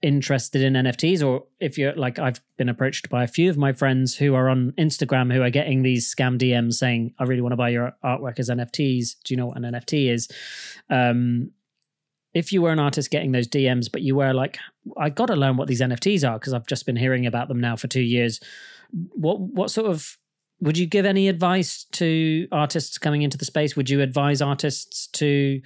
interested 0.00 0.62
in 0.62 0.74
NFTs, 0.74 1.26
or 1.26 1.44
if 1.58 1.76
you're 1.76 1.94
like, 1.94 2.18
I've 2.18 2.40
been 2.56 2.68
approached 2.68 3.08
by 3.08 3.24
a 3.24 3.28
few 3.28 3.50
of 3.50 3.56
my 3.56 3.72
friends 3.72 4.16
who 4.16 4.34
are 4.34 4.48
on 4.48 4.72
Instagram 4.78 5.32
who 5.32 5.42
are 5.42 5.50
getting 5.50 5.82
these 5.82 6.12
scam 6.12 6.38
DMs 6.38 6.74
saying, 6.74 7.14
I 7.18 7.24
really 7.24 7.42
want 7.42 7.52
to 7.52 7.56
buy 7.56 7.70
your 7.70 7.92
artwork 8.04 8.38
as 8.38 8.48
NFTs. 8.48 9.16
Do 9.24 9.34
you 9.34 9.36
know 9.36 9.46
what 9.46 9.56
an 9.56 9.64
NFT 9.64 10.10
is? 10.10 10.28
Um, 10.88 11.50
if 12.34 12.52
you 12.52 12.62
were 12.62 12.70
an 12.70 12.78
artist 12.78 13.10
getting 13.10 13.32
those 13.32 13.48
DMs, 13.48 13.90
but 13.90 14.02
you 14.02 14.14
were 14.14 14.32
like, 14.32 14.58
I 14.96 15.10
got 15.10 15.26
to 15.26 15.36
learn 15.36 15.56
what 15.56 15.66
these 15.66 15.80
NFTs 15.80 16.28
are 16.28 16.38
because 16.38 16.52
I've 16.52 16.66
just 16.66 16.86
been 16.86 16.96
hearing 16.96 17.26
about 17.26 17.48
them 17.48 17.60
now 17.60 17.74
for 17.74 17.88
two 17.88 18.02
years. 18.02 18.38
What 19.14 19.40
what 19.40 19.70
sort 19.70 19.90
of 19.90 20.16
would 20.60 20.76
you 20.76 20.86
give 20.86 21.06
any 21.06 21.28
advice 21.28 21.84
to 21.92 22.48
artists 22.50 22.98
coming 22.98 23.22
into 23.22 23.38
the 23.38 23.44
space? 23.44 23.76
Would 23.76 23.90
you 23.90 24.00
advise 24.00 24.42
artists 24.42 25.06
to 25.08 25.60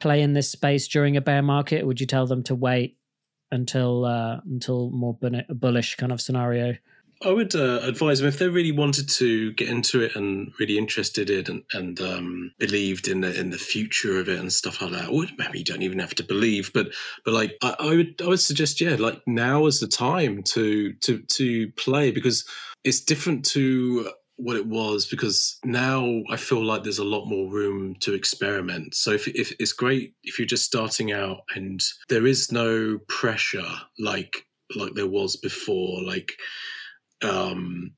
play 0.00 0.22
in 0.22 0.32
this 0.32 0.50
space 0.50 0.88
during 0.88 1.16
a 1.16 1.20
bear 1.20 1.42
market? 1.42 1.86
Would 1.86 2.00
you 2.00 2.06
tell 2.06 2.26
them 2.26 2.42
to 2.44 2.54
wait 2.54 2.96
until 3.50 4.04
uh, 4.04 4.40
until 4.44 4.90
more 4.90 5.18
bullish 5.50 5.96
kind 5.96 6.12
of 6.12 6.20
scenario? 6.20 6.76
I 7.24 7.30
would 7.30 7.54
uh, 7.54 7.80
advise 7.82 8.18
them 8.18 8.28
if 8.28 8.38
they 8.38 8.48
really 8.48 8.72
wanted 8.72 9.08
to 9.10 9.52
get 9.52 9.68
into 9.68 10.00
it 10.02 10.16
and 10.16 10.52
really 10.58 10.76
interested 10.76 11.30
in 11.30 11.46
and, 11.46 11.62
and 11.72 12.00
um, 12.00 12.52
believed 12.58 13.06
in 13.06 13.20
the 13.20 13.38
in 13.38 13.50
the 13.50 13.58
future 13.58 14.18
of 14.18 14.28
it 14.28 14.40
and 14.40 14.52
stuff 14.52 14.82
like 14.82 14.92
that. 14.92 15.08
Or 15.08 15.24
maybe 15.38 15.58
you 15.58 15.64
don't 15.64 15.82
even 15.82 16.00
have 16.00 16.14
to 16.16 16.24
believe, 16.24 16.72
but 16.72 16.88
but 17.24 17.34
like 17.34 17.56
I, 17.62 17.76
I 17.78 17.94
would 17.94 18.20
I 18.22 18.28
would 18.28 18.40
suggest 18.40 18.80
yeah, 18.80 18.96
like 18.98 19.20
now 19.26 19.66
is 19.66 19.78
the 19.78 19.86
time 19.86 20.42
to 20.44 20.94
to 20.94 21.18
to 21.18 21.70
play 21.72 22.10
because 22.10 22.44
it's 22.84 23.00
different 23.00 23.44
to 23.44 24.10
what 24.42 24.56
it 24.56 24.66
was 24.66 25.06
because 25.06 25.58
now 25.64 26.22
I 26.28 26.36
feel 26.36 26.64
like 26.64 26.82
there's 26.82 26.98
a 26.98 27.04
lot 27.04 27.26
more 27.26 27.50
room 27.50 27.94
to 28.00 28.14
experiment. 28.14 28.94
So 28.94 29.12
if, 29.12 29.28
if 29.28 29.52
it's 29.60 29.72
great 29.72 30.14
if 30.24 30.38
you're 30.38 30.46
just 30.46 30.64
starting 30.64 31.12
out 31.12 31.42
and 31.54 31.80
there 32.08 32.26
is 32.26 32.50
no 32.50 32.98
pressure 33.08 33.70
like 33.98 34.44
like 34.76 34.94
there 34.94 35.06
was 35.06 35.36
before. 35.36 36.02
Like, 36.02 36.32
um, 37.22 37.92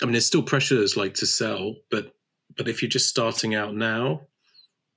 I 0.00 0.06
mean, 0.06 0.12
there's 0.12 0.26
still 0.26 0.42
pressures 0.42 0.96
like 0.96 1.14
to 1.14 1.26
sell, 1.26 1.74
but 1.90 2.12
but 2.56 2.68
if 2.68 2.82
you're 2.82 2.88
just 2.88 3.08
starting 3.08 3.54
out 3.54 3.74
now, 3.74 4.22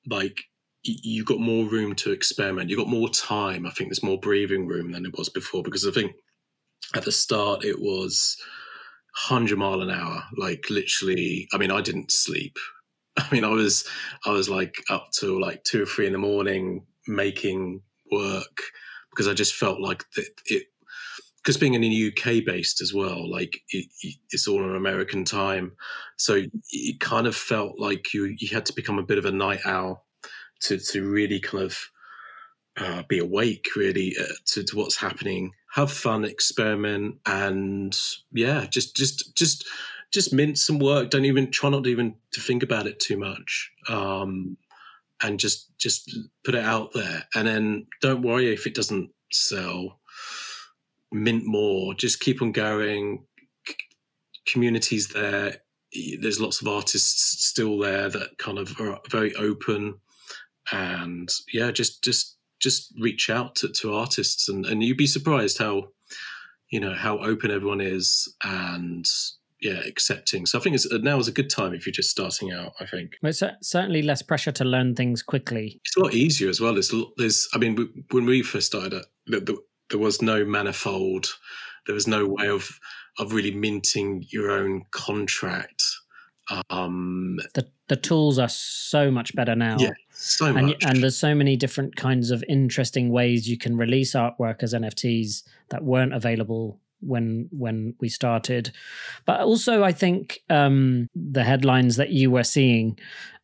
like 0.10 0.38
you've 0.84 1.25
got 1.25 1.40
more 1.40 1.66
room 1.66 1.96
to 1.96 2.12
experiment. 2.12 2.70
You've 2.70 2.80
got 2.80 2.88
more 2.88 3.10
time. 3.10 3.66
I 3.66 3.72
think 3.72 3.90
there's 3.90 4.04
more 4.04 4.20
breathing 4.20 4.68
room 4.68 4.92
than 4.92 5.06
it 5.06 5.18
was 5.18 5.30
before 5.30 5.64
because 5.64 5.88
I 5.88 5.92
think 5.92 6.12
at 6.94 7.04
the 7.04 7.12
start 7.12 7.66
it 7.66 7.80
was 7.80 8.38
100 9.29 9.57
mile 9.57 9.81
an 9.81 9.89
hour 9.89 10.24
like 10.38 10.65
literally 10.69 11.48
i 11.53 11.57
mean 11.57 11.72
i 11.72 11.81
didn't 11.81 12.12
sleep. 12.12 12.57
I 13.17 13.27
mean 13.31 13.43
i 13.43 13.50
was 13.50 13.88
i 14.25 14.31
was 14.31 14.50
like 14.50 14.75
up 14.89 15.07
to 15.19 15.39
like 15.39 15.63
two 15.63 15.84
or 15.84 15.86
three 15.86 16.05
in 16.05 16.13
the 16.13 16.19
morning 16.19 16.86
making 17.07 17.81
work 18.12 18.62
because 19.10 19.27
i 19.27 19.34
just 19.34 19.55
felt 19.55 19.79
like 19.79 20.03
that 20.15 20.27
it 20.48 20.63
because 21.38 21.57
being 21.57 21.75
in 21.75 21.81
the 21.81 22.07
uk 22.07 22.45
based 22.45 22.81
as 22.81 22.93
well 22.93 23.29
like 23.29 23.62
it, 23.69 23.86
it's 24.31 24.48
all 24.48 24.63
on 24.63 24.75
american 24.75 25.24
time. 25.24 25.72
So 26.17 26.43
it 26.72 27.00
kind 27.00 27.27
of 27.27 27.36
felt 27.36 27.79
like 27.79 28.13
you 28.13 28.36
you 28.38 28.50
had 28.53 28.65
to 28.67 28.74
become 28.74 29.00
a 29.00 29.03
bit 29.03 29.17
of 29.17 29.25
a 29.25 29.31
night 29.31 29.60
owl 29.65 30.05
to 30.62 30.77
to 30.77 31.10
really 31.10 31.39
kind 31.39 31.63
of 31.63 31.77
uh, 32.77 33.03
be 33.07 33.19
awake 33.19 33.67
really 33.75 34.15
uh, 34.19 34.34
to, 34.48 34.63
to 34.63 34.75
what's 34.75 34.98
happening 34.98 35.51
have 35.75 35.91
fun, 35.91 36.24
experiment, 36.24 37.15
and 37.25 37.94
yeah, 38.32 38.65
just 38.70 38.96
just 38.96 39.36
just 39.36 39.67
just 40.10 40.32
mint 40.32 40.58
some 40.58 40.79
work. 40.79 41.10
Don't 41.10 41.25
even 41.25 41.51
try 41.51 41.70
not 41.70 41.84
to 41.84 41.89
even 41.89 42.15
to 42.32 42.39
think 42.39 42.63
about 42.63 42.88
it 42.88 42.98
too 43.01 43.17
much. 43.17 43.72
Um, 43.89 44.55
and 45.22 45.38
just 45.38 45.77
just 45.77 46.17
put 46.46 46.55
it 46.55 46.63
out 46.63 46.94
there. 46.94 47.25
And 47.36 47.46
then 47.46 47.88
don't 48.01 48.22
worry 48.22 48.53
if 48.53 48.65
it 48.65 48.74
doesn't 48.74 49.10
sell. 49.34 50.00
Mint 51.12 51.46
more. 51.46 51.94
Just 51.94 52.22
keep 52.22 52.41
on 52.41 52.53
going. 52.53 53.25
C- 53.67 53.75
communities 54.48 55.10
there. 55.10 55.58
There's 56.22 56.39
lots 56.39 56.62
of 56.62 56.70
artists 56.70 57.46
still 57.46 57.77
there 57.79 58.08
that 58.10 58.38
kind 58.38 58.60
of 58.60 58.79
are 58.79 59.01
very 59.10 59.36
open. 59.36 59.96
And 60.72 61.29
yeah 61.51 61.72
just 61.72 62.01
just 62.01 62.35
just 62.65 62.93
reach 63.00 63.29
out 63.29 63.55
to, 63.55 63.69
to 63.69 63.93
artists 63.93 64.50
and 64.50 64.65
and 64.65 64.84
you'd 64.84 64.98
be 64.98 65.07
surprised 65.07 65.60
how 65.60 65.84
you 66.72 66.79
know 66.79 66.93
how 66.93 67.19
open 67.19 67.51
everyone 67.51 67.79
is 67.79 68.34
and 68.43 69.05
yeah 69.62 69.79
accepting. 69.86 70.45
So 70.45 70.57
i 70.57 70.62
think 70.62 70.75
it's 70.75 70.91
now 70.91 71.19
is 71.19 71.27
a 71.27 71.31
good 71.31 71.50
time 71.50 71.74
if 71.74 71.86
you're 71.86 71.93
just 71.93 72.10
starting 72.10 72.51
out 72.51 72.74
i 72.79 72.86
think. 72.86 73.17
Well, 73.22 73.29
it's 73.29 73.43
certainly 73.62 74.01
less 74.01 74.22
pressure 74.22 74.51
to 74.53 74.65
learn 74.65 74.95
things 74.95 75.22
quickly. 75.22 75.79
It's 75.86 75.95
a 75.95 76.01
lot 76.01 76.13
easier 76.13 76.50
as 76.50 76.60
well. 76.60 76.74
There's 76.74 76.93
there's 77.17 77.48
i 77.53 77.57
mean 77.57 78.03
when 78.12 78.25
we 78.25 78.41
first 78.41 78.67
started 78.67 78.93
it 78.93 79.50
there 79.89 80.00
was 80.00 80.22
no 80.22 80.43
manifold. 80.43 81.27
There 81.86 81.95
was 81.95 82.07
no 82.07 82.25
way 82.25 82.50
of 82.50 82.79
of 83.19 83.31
really 83.31 83.51
minting 83.51 84.25
your 84.29 84.51
own 84.51 84.84
contract. 84.91 85.84
Um 86.69 87.39
the 87.53 87.67
the 87.88 87.96
tools 87.96 88.39
are 88.39 88.50
so 88.50 89.12
much 89.12 89.36
better 89.36 89.56
now. 89.56 89.77
Yeah 89.80 89.92
so 90.18 90.46
and, 90.46 90.68
much. 90.68 90.86
and 90.86 91.04
there's 91.04 91.18
so 91.18 91.36
many 91.36 91.56
different 91.58 91.96
kinds 91.96 92.32
of 92.32 92.44
interesting 92.48 93.10
ways 93.10 93.50
you 93.50 93.58
can 93.58 93.75
release 93.75 94.13
artwork 94.13 94.63
as 94.63 94.74
nfts 94.74 95.44
that 95.70 95.84
weren't 95.84 96.13
available 96.13 96.80
when 97.01 97.48
when 97.51 97.94
we 98.00 98.10
started. 98.10 98.72
But 99.25 99.42
also 99.42 99.84
i 99.84 99.92
think 99.92 100.42
um 100.50 101.10
the 101.15 101.44
headlines 101.44 101.98
that 101.98 102.10
you 102.10 102.32
were 102.32 102.44
seeing 102.44 102.98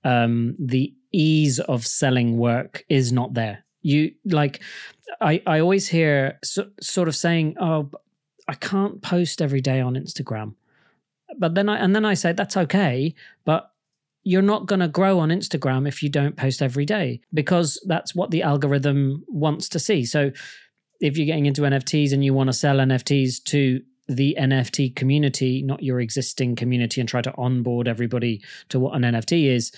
um 0.03 0.55
the 0.57 0.93
ease 1.11 1.59
of 1.59 1.85
selling 1.85 2.37
work 2.37 2.85
is 2.87 3.11
not 3.11 3.33
there. 3.33 3.65
You 3.81 4.13
like 4.25 4.61
i 5.19 5.41
i 5.45 5.59
always 5.59 5.89
hear 5.89 6.39
so, 6.43 6.69
sort 6.79 7.07
of 7.07 7.15
saying 7.15 7.57
oh 7.59 7.89
i 8.47 8.53
can't 8.53 9.01
post 9.01 9.41
every 9.41 9.61
day 9.61 9.81
on 9.81 9.95
instagram. 9.95 10.55
But 11.37 11.55
then 11.55 11.67
i 11.69 11.77
and 11.77 11.95
then 11.95 12.05
i 12.05 12.13
say 12.13 12.31
that's 12.31 12.57
okay 12.57 13.13
but 13.45 13.70
you're 14.23 14.41
not 14.41 14.67
going 14.67 14.79
to 14.79 14.87
grow 14.87 15.19
on 15.19 15.29
Instagram 15.29 15.87
if 15.87 16.03
you 16.03 16.09
don't 16.09 16.37
post 16.37 16.61
every 16.61 16.85
day 16.85 17.21
because 17.33 17.81
that's 17.87 18.13
what 18.13 18.31
the 18.31 18.43
algorithm 18.43 19.23
wants 19.27 19.67
to 19.69 19.79
see. 19.79 20.05
So 20.05 20.31
if 20.99 21.17
you're 21.17 21.25
getting 21.25 21.47
into 21.47 21.63
NFTs 21.63 22.13
and 22.13 22.23
you 22.23 22.33
want 22.33 22.47
to 22.47 22.53
sell 22.53 22.77
NFTs 22.77 23.43
to 23.45 23.81
the 24.07 24.35
NFT 24.39 24.95
community, 24.95 25.63
not 25.63 25.81
your 25.81 25.99
existing 25.99 26.55
community, 26.55 26.99
and 26.99 27.07
try 27.07 27.21
to 27.21 27.33
onboard 27.37 27.87
everybody 27.87 28.43
to 28.69 28.79
what 28.79 28.95
an 28.95 29.03
NFT 29.03 29.45
is, 29.45 29.71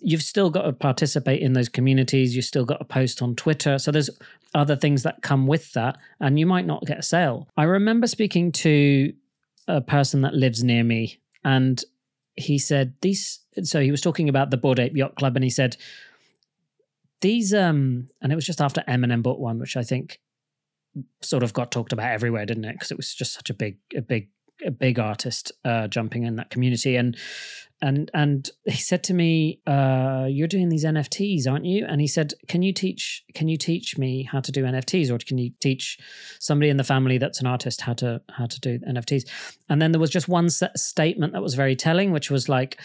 you've 0.00 0.22
still 0.22 0.50
got 0.50 0.62
to 0.62 0.72
participate 0.72 1.40
in 1.40 1.52
those 1.52 1.68
communities. 1.68 2.34
You've 2.34 2.44
still 2.44 2.64
got 2.64 2.78
to 2.78 2.84
post 2.84 3.22
on 3.22 3.36
Twitter. 3.36 3.78
So 3.78 3.92
there's 3.92 4.10
other 4.54 4.76
things 4.76 5.02
that 5.04 5.22
come 5.22 5.46
with 5.46 5.72
that, 5.72 5.98
and 6.20 6.38
you 6.38 6.46
might 6.46 6.66
not 6.66 6.84
get 6.84 6.98
a 6.98 7.02
sale. 7.02 7.48
I 7.56 7.64
remember 7.64 8.06
speaking 8.06 8.52
to 8.52 9.12
a 9.68 9.80
person 9.80 10.22
that 10.22 10.34
lives 10.34 10.64
near 10.64 10.84
me, 10.84 11.20
and 11.44 11.82
he 12.34 12.58
said 12.58 12.94
these. 13.00 13.40
So 13.62 13.80
he 13.80 13.90
was 13.90 14.00
talking 14.00 14.28
about 14.28 14.50
the 14.50 14.56
Bored 14.56 14.80
Ape 14.80 14.96
Yacht 14.96 15.16
Club, 15.16 15.36
and 15.36 15.44
he 15.44 15.50
said 15.50 15.76
these. 17.20 17.54
Um, 17.54 18.08
and 18.20 18.32
it 18.32 18.36
was 18.36 18.46
just 18.46 18.60
after 18.60 18.82
Eminem 18.88 19.22
bought 19.22 19.40
one, 19.40 19.58
which 19.58 19.76
I 19.76 19.82
think 19.82 20.20
sort 21.22 21.42
of 21.42 21.52
got 21.52 21.70
talked 21.70 21.92
about 21.92 22.10
everywhere, 22.10 22.46
didn't 22.46 22.64
it? 22.64 22.72
Because 22.72 22.90
it 22.90 22.96
was 22.96 23.14
just 23.14 23.34
such 23.34 23.50
a 23.50 23.54
big, 23.54 23.78
a 23.94 24.00
big, 24.00 24.28
a 24.64 24.70
big 24.70 24.98
artist 24.98 25.52
uh, 25.64 25.88
jumping 25.88 26.24
in 26.24 26.36
that 26.36 26.50
community, 26.50 26.96
and 26.96 27.16
and 27.82 28.10
and 28.14 28.50
he 28.64 28.76
said 28.76 29.04
to 29.04 29.14
me, 29.14 29.60
uh, 29.66 30.26
"You're 30.30 30.48
doing 30.48 30.70
these 30.70 30.84
NFTs, 30.84 31.46
aren't 31.46 31.66
you?" 31.66 31.84
And 31.86 32.00
he 32.00 32.06
said, 32.06 32.32
"Can 32.48 32.62
you 32.62 32.72
teach? 32.72 33.22
Can 33.34 33.48
you 33.48 33.58
teach 33.58 33.98
me 33.98 34.22
how 34.22 34.40
to 34.40 34.50
do 34.50 34.64
NFTs, 34.64 35.10
or 35.10 35.18
can 35.18 35.36
you 35.36 35.50
teach 35.60 35.98
somebody 36.38 36.70
in 36.70 36.78
the 36.78 36.84
family 36.84 37.18
that's 37.18 37.40
an 37.40 37.46
artist 37.46 37.82
how 37.82 37.92
to 37.94 38.22
how 38.30 38.46
to 38.46 38.60
do 38.60 38.78
NFTs?" 38.78 39.28
And 39.68 39.82
then 39.82 39.92
there 39.92 40.00
was 40.00 40.10
just 40.10 40.28
one 40.28 40.48
statement 40.48 41.34
that 41.34 41.42
was 41.42 41.54
very 41.54 41.76
telling, 41.76 42.12
which 42.12 42.30
was 42.30 42.48
like 42.48 42.80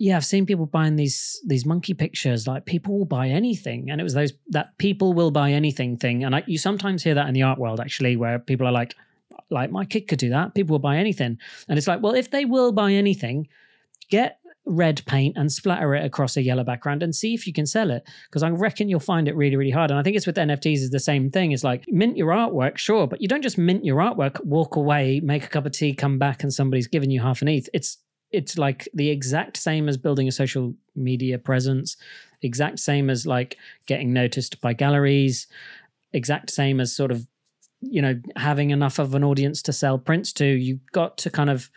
yeah, 0.00 0.16
I've 0.16 0.24
seen 0.24 0.46
people 0.46 0.64
buying 0.64 0.96
these 0.96 1.38
these 1.44 1.66
monkey 1.66 1.92
pictures. 1.92 2.46
Like 2.46 2.64
people 2.64 2.98
will 2.98 3.04
buy 3.04 3.28
anything, 3.28 3.90
and 3.90 4.00
it 4.00 4.04
was 4.04 4.14
those 4.14 4.32
that 4.48 4.76
people 4.78 5.12
will 5.12 5.30
buy 5.30 5.52
anything 5.52 5.98
thing. 5.98 6.24
And 6.24 6.34
I, 6.34 6.42
you 6.46 6.56
sometimes 6.56 7.04
hear 7.04 7.14
that 7.14 7.28
in 7.28 7.34
the 7.34 7.42
art 7.42 7.58
world 7.58 7.80
actually, 7.80 8.16
where 8.16 8.38
people 8.38 8.66
are 8.66 8.72
like, 8.72 8.94
like 9.50 9.70
my 9.70 9.84
kid 9.84 10.08
could 10.08 10.18
do 10.18 10.30
that. 10.30 10.54
People 10.54 10.72
will 10.72 10.78
buy 10.78 10.96
anything, 10.96 11.36
and 11.68 11.76
it's 11.76 11.86
like, 11.86 12.00
well, 12.02 12.14
if 12.14 12.30
they 12.30 12.46
will 12.46 12.72
buy 12.72 12.92
anything, 12.92 13.46
get 14.08 14.38
red 14.64 15.04
paint 15.04 15.36
and 15.36 15.52
splatter 15.52 15.94
it 15.94 16.04
across 16.04 16.36
a 16.36 16.42
yellow 16.42 16.64
background 16.64 17.02
and 17.02 17.14
see 17.14 17.34
if 17.34 17.46
you 17.46 17.52
can 17.52 17.66
sell 17.66 17.90
it 17.90 18.06
because 18.28 18.42
i 18.42 18.48
reckon 18.50 18.90
you'll 18.90 19.00
find 19.00 19.26
it 19.26 19.34
really 19.34 19.56
really 19.56 19.70
hard 19.70 19.90
and 19.90 19.98
i 19.98 20.02
think 20.02 20.14
it's 20.14 20.26
with 20.26 20.36
nfts 20.36 20.74
is 20.74 20.90
the 20.90 21.00
same 21.00 21.30
thing 21.30 21.50
it's 21.50 21.64
like 21.64 21.82
mint 21.88 22.14
your 22.16 22.28
artwork 22.28 22.76
sure 22.76 23.06
but 23.06 23.22
you 23.22 23.26
don't 23.26 23.42
just 23.42 23.56
mint 23.56 23.84
your 23.86 23.96
artwork 23.96 24.38
walk 24.44 24.76
away 24.76 25.18
make 25.20 25.44
a 25.44 25.48
cup 25.48 25.64
of 25.64 25.72
tea 25.72 25.94
come 25.94 26.18
back 26.18 26.42
and 26.42 26.52
somebody's 26.52 26.86
given 26.86 27.10
you 27.10 27.20
half 27.20 27.40
an 27.40 27.48
ETH 27.48 27.70
it's 27.72 27.96
it's 28.32 28.58
like 28.58 28.88
the 28.94 29.10
exact 29.10 29.56
same 29.56 29.88
as 29.88 29.96
building 29.96 30.28
a 30.28 30.32
social 30.32 30.74
media 30.94 31.38
presence, 31.38 31.96
exact 32.42 32.78
same 32.78 33.10
as 33.10 33.26
like 33.26 33.56
getting 33.86 34.12
noticed 34.12 34.60
by 34.60 34.72
galleries, 34.72 35.46
exact 36.12 36.50
same 36.50 36.80
as 36.80 36.94
sort 36.94 37.10
of 37.10 37.26
you 37.80 38.02
know 38.02 38.20
having 38.36 38.70
enough 38.70 38.98
of 38.98 39.14
an 39.14 39.24
audience 39.24 39.62
to 39.62 39.72
sell 39.72 39.98
prints 39.98 40.32
to. 40.34 40.44
You've 40.44 40.84
got 40.92 41.18
to 41.18 41.30
kind 41.30 41.50
of 41.50 41.70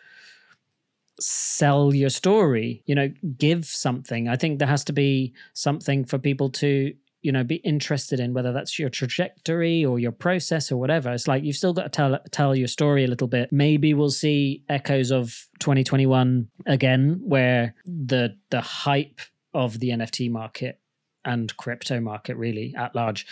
sell 1.20 1.94
your 1.94 2.10
story, 2.10 2.84
you 2.86 2.96
know, 2.96 3.12
give 3.38 3.66
something. 3.66 4.28
I 4.28 4.36
think 4.36 4.60
there 4.60 4.68
has 4.68 4.84
to 4.86 4.94
be 4.94 5.34
something 5.54 6.06
for 6.06 6.18
people 6.18 6.50
to 6.50 6.94
you 7.24 7.32
know 7.32 7.44
be 7.44 7.56
interested 7.56 8.20
in 8.20 8.34
whether 8.34 8.52
that's 8.52 8.78
your 8.78 8.90
trajectory 8.90 9.84
or 9.84 9.98
your 9.98 10.12
process 10.12 10.72
or 10.72 10.78
whatever. 10.78 11.12
It's 11.12 11.28
like 11.28 11.44
you've 11.44 11.56
still 11.56 11.74
got 11.74 11.84
to 11.84 11.90
tell 11.90 12.20
tell 12.32 12.56
your 12.56 12.68
story 12.68 13.06
a 13.06 13.08
little 13.08 13.28
bit. 13.28 13.52
Maybe 13.52 13.94
we'll 13.94 14.12
see 14.12 14.64
echoes 14.70 15.12
of 15.12 15.48
2021 15.60 16.48
again 16.68 17.20
where 17.24 17.74
the 17.86 18.38
the 18.52 18.62
hype 18.62 19.22
of 19.54 19.80
the 19.80 19.90
nft 19.90 20.32
market 20.32 20.80
and 21.26 21.56
crypto 21.58 22.00
market 22.00 22.36
really 22.36 22.74
at 22.78 22.96
large 22.96 23.26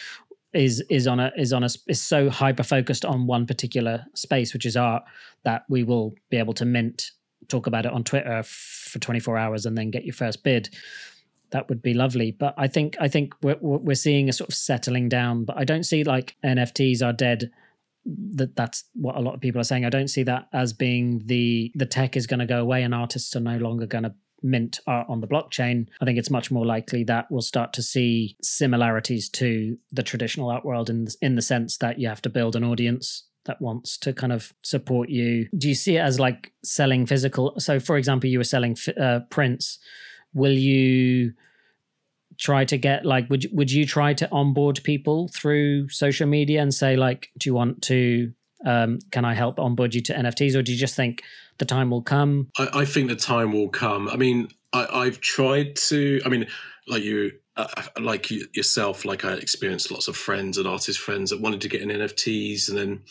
is 0.53 0.83
is 0.89 1.07
on 1.07 1.19
a 1.19 1.31
is 1.37 1.53
on 1.53 1.63
a 1.63 1.69
is 1.87 2.01
so 2.01 2.29
hyper 2.29 2.63
focused 2.63 3.05
on 3.05 3.25
one 3.25 3.45
particular 3.45 4.05
space 4.13 4.53
which 4.53 4.65
is 4.65 4.77
art 4.77 5.03
that 5.43 5.63
we 5.69 5.83
will 5.83 6.13
be 6.29 6.37
able 6.37 6.53
to 6.53 6.65
mint 6.65 7.11
talk 7.47 7.67
about 7.67 7.85
it 7.85 7.91
on 7.91 8.03
twitter 8.03 8.43
for 8.43 8.99
24 8.99 9.37
hours 9.37 9.65
and 9.65 9.77
then 9.77 9.89
get 9.89 10.05
your 10.05 10.13
first 10.13 10.43
bid 10.43 10.69
that 11.51 11.69
would 11.69 11.81
be 11.81 11.93
lovely. 11.93 12.31
But 12.31 12.53
I 12.57 12.67
think 12.67 12.97
I 12.99 13.07
think 13.07 13.35
we're 13.41 13.57
we're 13.61 13.95
seeing 13.95 14.29
a 14.29 14.33
sort 14.33 14.49
of 14.49 14.55
settling 14.55 15.09
down. 15.09 15.45
But 15.45 15.57
I 15.57 15.63
don't 15.63 15.83
see 15.83 16.03
like 16.03 16.35
NFTs 16.43 17.05
are 17.05 17.13
dead. 17.13 17.51
That 18.05 18.55
that's 18.55 18.85
what 18.95 19.15
a 19.15 19.19
lot 19.19 19.35
of 19.35 19.41
people 19.41 19.61
are 19.61 19.65
saying. 19.65 19.85
I 19.85 19.89
don't 19.89 20.07
see 20.07 20.23
that 20.23 20.47
as 20.53 20.73
being 20.73 21.21
the 21.25 21.71
the 21.75 21.85
tech 21.85 22.17
is 22.17 22.27
going 22.27 22.39
to 22.39 22.45
go 22.45 22.61
away 22.61 22.83
and 22.83 22.95
artists 22.95 23.35
are 23.35 23.41
no 23.41 23.57
longer 23.57 23.85
going 23.85 24.05
to 24.05 24.15
mint 24.43 24.79
art 24.87 25.07
on 25.07 25.21
the 25.21 25.27
blockchain. 25.27 25.87
I 26.01 26.05
think 26.05 26.17
it's 26.17 26.31
much 26.31 26.49
more 26.49 26.65
likely 26.65 27.03
that 27.03 27.29
we'll 27.29 27.41
start 27.41 27.73
to 27.73 27.83
see 27.83 28.37
similarities 28.41 29.29
to 29.29 29.77
the 29.91 30.03
traditional 30.03 30.49
art 30.49 30.65
world 30.65 30.89
in 30.89 31.07
in 31.21 31.35
the 31.35 31.41
sense 31.41 31.77
that 31.77 31.99
you 31.99 32.07
have 32.07 32.21
to 32.23 32.29
build 32.29 32.55
an 32.55 32.63
audience 32.63 33.27
that 33.45 33.61
wants 33.61 33.97
to 33.97 34.13
kind 34.13 34.31
of 34.31 34.53
support 34.61 35.09
you. 35.09 35.47
Do 35.57 35.67
you 35.67 35.75
see 35.75 35.97
it 35.97 36.01
as 36.01 36.19
like 36.19 36.53
selling 36.63 37.05
physical? 37.05 37.55
So, 37.57 37.79
for 37.79 37.97
example, 37.97 38.29
you 38.29 38.37
were 38.37 38.43
selling 38.43 38.77
uh, 38.99 39.21
prints 39.29 39.79
will 40.33 40.53
you 40.53 41.33
try 42.37 42.65
to 42.65 42.77
get 42.77 43.05
like 43.05 43.29
would 43.29 43.45
would 43.51 43.71
you 43.71 43.85
try 43.85 44.13
to 44.13 44.27
onboard 44.31 44.79
people 44.83 45.27
through 45.27 45.87
social 45.89 46.27
media 46.27 46.61
and 46.61 46.73
say 46.73 46.95
like 46.95 47.29
do 47.37 47.49
you 47.49 47.53
want 47.53 47.81
to 47.83 48.33
um, 48.65 48.99
can 49.11 49.25
I 49.25 49.33
help 49.33 49.59
onboard 49.59 49.95
you 49.95 50.01
to 50.01 50.13
NFTs 50.13 50.55
or 50.55 50.61
do 50.61 50.71
you 50.71 50.77
just 50.77 50.95
think 50.95 51.23
the 51.57 51.65
time 51.65 51.89
will 51.89 52.01
come? 52.01 52.49
I, 52.57 52.69
I 52.73 52.85
think 52.85 53.09
the 53.09 53.15
time 53.15 53.53
will 53.53 53.69
come. 53.69 54.07
I 54.07 54.17
mean, 54.17 54.49
I, 54.73 55.05
have 55.05 55.19
tried 55.19 55.75
to. 55.87 56.21
I 56.25 56.29
mean, 56.29 56.47
like 56.87 57.03
you, 57.03 57.31
uh, 57.57 57.67
like 57.99 58.31
you, 58.31 58.47
yourself, 58.53 59.03
like 59.03 59.25
I 59.25 59.33
experienced 59.33 59.91
lots 59.91 60.07
of 60.07 60.15
friends 60.15 60.57
and 60.57 60.67
artist 60.67 60.99
friends 60.99 61.29
that 61.29 61.41
wanted 61.41 61.61
to 61.61 61.69
get 61.69 61.81
in 61.81 61.89
NFTs, 61.89 62.69
and 62.69 62.77
then, 62.77 63.01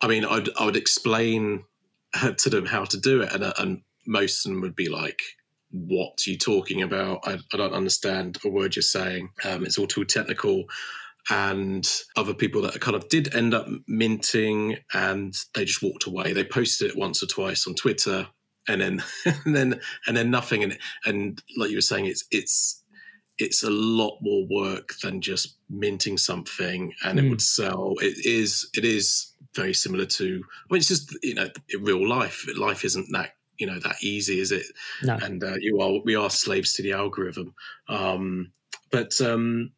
I 0.00 0.06
mean, 0.06 0.24
I'd 0.24 0.48
I 0.58 0.64
would 0.64 0.76
explain 0.76 1.64
to 2.36 2.50
them 2.50 2.66
how 2.66 2.84
to 2.84 2.96
do 2.96 3.22
it, 3.22 3.32
and 3.32 3.52
and 3.58 3.82
most 4.06 4.46
of 4.46 4.52
them 4.52 4.60
would 4.60 4.76
be 4.76 4.88
like, 4.88 5.20
what 5.70 6.14
are 6.26 6.30
you 6.30 6.38
talking 6.38 6.82
about? 6.82 7.20
I, 7.24 7.38
I 7.52 7.56
don't 7.56 7.74
understand 7.74 8.38
a 8.44 8.48
word 8.48 8.76
you're 8.76 8.82
saying. 8.82 9.30
Um, 9.44 9.64
it's 9.64 9.78
all 9.78 9.86
too 9.86 10.04
technical. 10.04 10.64
And 11.30 11.86
other 12.16 12.32
people 12.32 12.62
that 12.62 12.80
kind 12.80 12.96
of 12.96 13.08
did 13.08 13.34
end 13.34 13.52
up 13.52 13.66
minting 13.86 14.78
and 14.94 15.34
they 15.54 15.66
just 15.66 15.82
walked 15.82 16.06
away. 16.06 16.32
They 16.32 16.44
posted 16.44 16.90
it 16.90 16.96
once 16.96 17.22
or 17.22 17.26
twice 17.26 17.66
on 17.66 17.74
Twitter 17.74 18.26
and 18.66 18.80
then 18.80 19.02
and 19.44 19.54
then 19.54 19.80
and 20.06 20.16
then 20.16 20.30
nothing. 20.30 20.64
And 20.64 20.78
and 21.04 21.42
like 21.58 21.70
you 21.70 21.76
were 21.76 21.82
saying, 21.82 22.06
it's 22.06 22.24
it's 22.30 22.82
it's 23.36 23.62
a 23.62 23.70
lot 23.70 24.18
more 24.22 24.46
work 24.50 24.94
than 25.02 25.20
just 25.20 25.58
minting 25.68 26.16
something 26.16 26.92
and 27.04 27.18
mm. 27.18 27.22
it 27.22 27.24
hmm. 27.24 27.30
would 27.30 27.42
sell. 27.42 27.94
It 28.00 28.24
is 28.24 28.68
it 28.74 28.84
is 28.86 29.32
very 29.54 29.74
similar 29.74 30.06
to 30.06 30.24
I 30.24 30.72
mean 30.72 30.78
it's 30.78 30.88
just 30.88 31.14
you 31.22 31.34
know 31.34 31.48
real 31.78 32.08
life. 32.08 32.46
Life 32.56 32.86
isn't 32.86 33.08
that 33.12 33.32
you 33.58 33.66
know 33.66 33.78
that 33.80 33.96
easy, 34.02 34.40
is 34.40 34.52
it? 34.52 34.66
No. 35.02 35.18
And 35.20 35.42
uh, 35.42 35.54
you 35.60 35.80
are 35.80 36.00
we 36.04 36.14
are 36.14 36.30
slaves 36.30 36.74
to 36.74 36.82
the 36.82 36.92
algorithm. 36.92 37.54
Um, 37.88 38.52
but 38.90 39.20
um, 39.20 39.72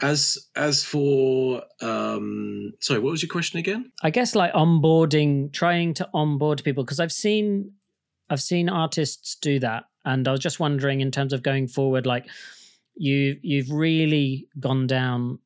as 0.00 0.38
as 0.56 0.84
for 0.84 1.62
um, 1.80 2.72
sorry, 2.80 3.00
what 3.00 3.10
was 3.10 3.22
your 3.22 3.30
question 3.30 3.58
again? 3.58 3.92
I 4.02 4.10
guess 4.10 4.34
like 4.34 4.52
onboarding, 4.52 5.52
trying 5.52 5.94
to 5.94 6.08
onboard 6.12 6.62
people 6.64 6.84
because 6.84 7.00
I've 7.00 7.12
seen 7.12 7.72
I've 8.30 8.42
seen 8.42 8.68
artists 8.68 9.36
do 9.36 9.58
that, 9.60 9.84
and 10.04 10.26
I 10.26 10.32
was 10.32 10.40
just 10.40 10.60
wondering 10.60 11.00
in 11.00 11.10
terms 11.10 11.32
of 11.32 11.42
going 11.42 11.68
forward, 11.68 12.06
like 12.06 12.26
you 12.94 13.38
you've 13.42 13.70
really 13.70 14.48
gone 14.58 14.86
down 14.86 15.38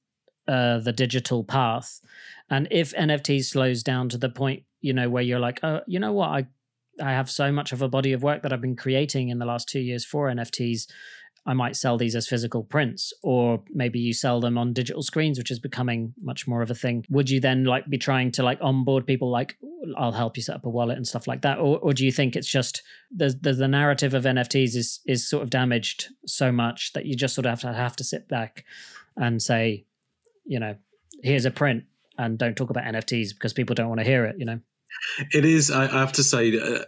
uh, 0.49 0.79
the 0.79 0.93
digital 0.93 1.45
path, 1.45 2.01
and 2.49 2.69
if 2.71 2.95
NFT 2.95 3.45
slows 3.45 3.83
down 3.83 4.09
to 4.11 4.19
the 4.19 4.31
point 4.31 4.63
you 4.81 4.93
know 4.93 5.11
where 5.11 5.23
you're 5.23 5.41
like, 5.41 5.59
oh, 5.65 5.81
you 5.87 5.99
know 5.99 6.13
what, 6.13 6.29
I 6.29 6.47
I 7.03 7.13
have 7.13 7.31
so 7.31 7.53
much 7.53 7.73
of 7.73 7.83
a 7.83 7.89
body 7.89 8.13
of 8.13 8.23
work 8.23 8.43
that 8.43 8.53
I've 8.53 8.61
been 8.61 8.77
creating 8.77 9.29
in 9.29 9.39
the 9.39 9.47
last 9.47 9.69
two 9.69 9.81
years 9.81 10.05
for 10.05 10.29
NFTs. 10.29 10.87
I 11.49 11.55
might 11.55 11.77
sell 11.77 11.97
these 11.97 12.17
as 12.17 12.27
physical 12.27 12.65
prints, 12.65 13.13
or 13.23 13.63
maybe 13.71 14.01
you 14.01 14.13
sell 14.13 14.41
them 14.41 14.59
on 14.59 14.73
digital 14.73 15.03
screens, 15.03 15.39
which 15.39 15.53
is 15.53 15.61
becoming 15.61 16.13
much 16.21 16.49
more 16.49 16.61
of 16.61 16.73
a 16.73 16.75
thing. 16.75 17.05
Would 17.09 17.31
you 17.31 17.39
then 17.39 17.65
like 17.65 17.87
be 17.89 17.99
trying 17.99 18.33
to 18.33 18.43
like 18.43 18.59
onboard 18.61 19.07
people 19.07 19.31
like 19.31 19.57
I'll 19.97 20.11
help 20.11 20.37
you 20.37 20.43
set 20.43 20.57
up 20.57 20.65
a 20.65 20.69
wallet 20.69 20.97
and 20.97 21.07
stuff 21.07 21.29
like 21.29 21.43
that, 21.43 21.59
or 21.59 21.79
or 21.79 21.93
do 21.93 22.05
you 22.05 22.11
think 22.11 22.35
it's 22.35 22.49
just 22.49 22.83
the 23.15 23.37
the, 23.41 23.53
the 23.53 23.69
narrative 23.69 24.13
of 24.13 24.25
NFTs 24.25 24.75
is 24.75 25.01
is 25.07 25.29
sort 25.29 25.45
of 25.45 25.51
damaged 25.51 26.09
so 26.27 26.51
much 26.51 26.93
that 26.95 27.07
you 27.07 27.15
just 27.15 27.35
sort 27.37 27.47
of 27.47 27.51
have 27.51 27.61
to 27.61 27.73
have 27.73 27.97
to 27.97 28.05
sit 28.05 28.29
back 28.29 28.65
and 29.17 29.41
say, 29.41 29.85
you 30.45 30.59
know, 30.59 30.75
here's 31.23 31.45
a 31.45 31.51
print, 31.53 31.85
and 32.19 32.39
don't 32.39 32.57
talk 32.57 32.71
about 32.71 32.85
NFTs 32.85 33.35
because 33.35 33.53
people 33.53 33.75
don't 33.75 33.89
want 33.89 34.01
to 34.01 34.05
hear 34.05 34.25
it, 34.25 34.37
you 34.37 34.45
know. 34.45 34.59
It 35.33 35.45
is. 35.45 35.71
I, 35.71 35.87
have 35.87 36.13
to 36.13 36.23
say, 36.23 36.59
uh, 36.59 36.85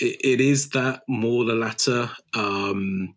it, 0.00 0.20
it 0.24 0.40
is 0.40 0.70
that 0.70 1.02
more 1.08 1.44
the 1.44 1.54
latter, 1.54 2.10
um, 2.34 3.14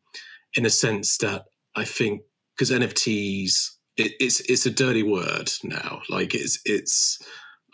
in 0.56 0.65
a 0.65 0.70
sense 0.70 1.18
that 1.18 1.46
I 1.75 1.86
think 1.86 2.22
because 2.56 2.72
NFTs, 2.72 3.72
it, 3.98 4.13
it's 4.20 4.39
it's 4.42 4.65
a 4.65 4.72
dirty 4.72 5.03
word 5.03 5.51
now. 5.63 6.01
Like 6.10 6.36
it's 6.36 6.60
it's 6.65 7.20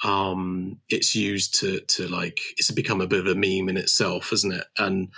um, 0.04 0.80
it's 0.90 1.16
used 1.16 1.60
to 1.60 1.80
to 1.82 2.08
like 2.08 2.40
it's 2.58 2.72
become 2.72 3.02
a 3.02 3.08
bit 3.08 3.26
of 3.26 3.28
a 3.28 3.36
meme 3.36 3.70
in 3.70 3.78
itself, 3.78 4.32
isn't 4.34 4.54
it? 4.54 4.66
And 4.78 5.10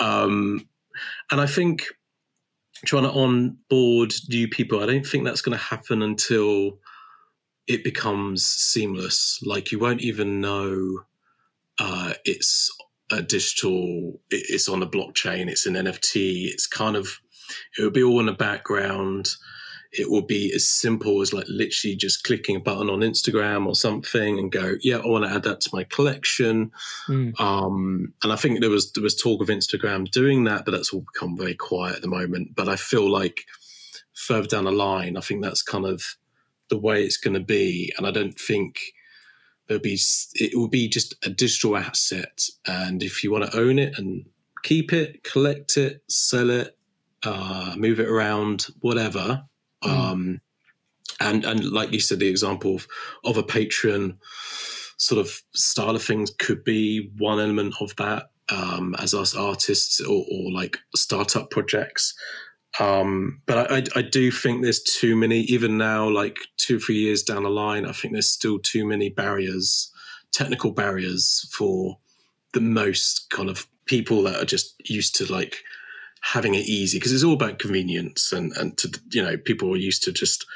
um, 0.00 0.68
and 1.30 1.40
I 1.40 1.46
think 1.46 1.84
trying 2.84 3.04
to 3.04 3.12
onboard 3.12 4.12
new 4.28 4.48
people, 4.48 4.82
I 4.82 4.86
don't 4.86 5.06
think 5.06 5.24
that's 5.24 5.42
going 5.42 5.56
to 5.56 5.64
happen 5.64 6.02
until 6.02 6.78
it 7.66 7.84
becomes 7.84 8.44
seamless. 8.44 9.40
Like 9.44 9.72
you 9.72 9.78
won't 9.78 10.00
even 10.00 10.40
know 10.40 11.04
uh, 11.78 12.14
it's 12.24 12.70
a 13.10 13.22
digital, 13.22 14.20
it's 14.30 14.68
on 14.68 14.82
a 14.82 14.86
blockchain, 14.86 15.48
it's 15.48 15.66
an 15.66 15.74
NFT. 15.74 16.46
It's 16.46 16.66
kind 16.66 16.96
of, 16.96 17.20
it 17.78 17.82
will 17.82 17.90
be 17.90 18.02
all 18.02 18.20
in 18.20 18.26
the 18.26 18.32
background. 18.32 19.28
It 19.92 20.10
will 20.10 20.22
be 20.22 20.50
as 20.54 20.66
simple 20.66 21.20
as 21.20 21.34
like 21.34 21.44
literally 21.48 21.94
just 21.94 22.24
clicking 22.24 22.56
a 22.56 22.60
button 22.60 22.88
on 22.88 23.00
Instagram 23.00 23.66
or 23.66 23.74
something 23.74 24.38
and 24.38 24.50
go, 24.50 24.76
yeah, 24.80 24.96
I 24.96 25.06
want 25.06 25.26
to 25.26 25.30
add 25.30 25.42
that 25.42 25.60
to 25.62 25.70
my 25.74 25.84
collection. 25.84 26.72
Mm. 27.08 27.38
Um, 27.38 28.14
and 28.22 28.32
I 28.32 28.36
think 28.36 28.60
there 28.60 28.70
was 28.70 28.90
there 28.92 29.02
was 29.02 29.14
talk 29.14 29.42
of 29.42 29.48
Instagram 29.48 30.10
doing 30.10 30.44
that, 30.44 30.64
but 30.64 30.70
that's 30.70 30.94
all 30.94 31.04
become 31.12 31.36
very 31.36 31.54
quiet 31.54 31.96
at 31.96 32.02
the 32.02 32.08
moment. 32.08 32.54
But 32.56 32.70
I 32.70 32.76
feel 32.76 33.10
like 33.10 33.42
further 34.14 34.46
down 34.46 34.64
the 34.64 34.72
line, 34.72 35.18
I 35.18 35.20
think 35.20 35.42
that's 35.42 35.62
kind 35.62 35.84
of 35.84 36.02
the 36.70 36.78
way 36.78 37.02
it's 37.02 37.16
going 37.16 37.34
to 37.34 37.40
be, 37.40 37.92
and 37.96 38.06
I 38.06 38.10
don't 38.10 38.38
think 38.38 38.80
there'll 39.68 39.82
be 39.82 39.98
it 40.34 40.56
will 40.56 40.68
be 40.68 40.88
just 40.88 41.14
a 41.24 41.30
digital 41.30 41.76
asset. 41.76 42.44
And 42.66 43.02
if 43.02 43.22
you 43.22 43.30
want 43.30 43.50
to 43.50 43.58
own 43.58 43.78
it 43.78 43.98
and 43.98 44.24
keep 44.62 44.92
it, 44.92 45.24
collect 45.24 45.76
it, 45.76 46.02
sell 46.08 46.50
it, 46.50 46.76
uh, 47.24 47.74
move 47.76 48.00
it 48.00 48.08
around, 48.08 48.66
whatever. 48.80 49.44
Mm. 49.84 49.90
Um, 49.90 50.40
and 51.20 51.44
and 51.44 51.64
like 51.70 51.92
you 51.92 52.00
said, 52.00 52.18
the 52.18 52.28
example 52.28 52.76
of, 52.76 52.88
of 53.24 53.36
a 53.36 53.42
Patreon 53.42 54.16
sort 54.96 55.20
of 55.20 55.40
style 55.54 55.96
of 55.96 56.02
things 56.02 56.30
could 56.38 56.64
be 56.64 57.10
one 57.18 57.40
element 57.40 57.74
of 57.80 57.94
that. 57.96 58.28
Um, 58.48 58.94
as 58.98 59.14
us 59.14 59.34
artists 59.34 60.00
or, 60.00 60.26
or 60.30 60.52
like 60.52 60.76
startup 60.94 61.50
projects, 61.50 62.12
um, 62.80 63.42
but 63.46 63.70
I, 63.70 63.98
I, 63.98 64.02
do 64.02 64.30
think 64.30 64.62
there's 64.62 64.82
too 64.82 65.14
many, 65.14 65.40
even 65.40 65.76
now, 65.76 66.08
like 66.08 66.38
two, 66.56 66.80
three 66.80 66.96
years 66.96 67.22
down 67.22 67.42
the 67.42 67.50
line, 67.50 67.84
I 67.84 67.92
think 67.92 68.12
there's 68.14 68.32
still 68.32 68.58
too 68.58 68.86
many 68.86 69.10
barriers, 69.10 69.92
technical 70.32 70.70
barriers 70.70 71.48
for 71.52 71.98
the 72.54 72.62
most 72.62 73.28
kind 73.30 73.50
of 73.50 73.66
people 73.84 74.22
that 74.22 74.36
are 74.36 74.46
just 74.46 74.74
used 74.88 75.14
to 75.16 75.30
like 75.30 75.62
having 76.22 76.54
it 76.54 76.66
easy 76.66 76.98
because 76.98 77.12
it's 77.12 77.24
all 77.24 77.34
about 77.34 77.58
convenience 77.58 78.32
and, 78.32 78.52
and 78.56 78.78
to, 78.78 79.00
you 79.10 79.22
know, 79.22 79.36
people 79.36 79.70
are 79.74 79.76
used 79.76 80.02
to 80.04 80.12
just 80.12 80.46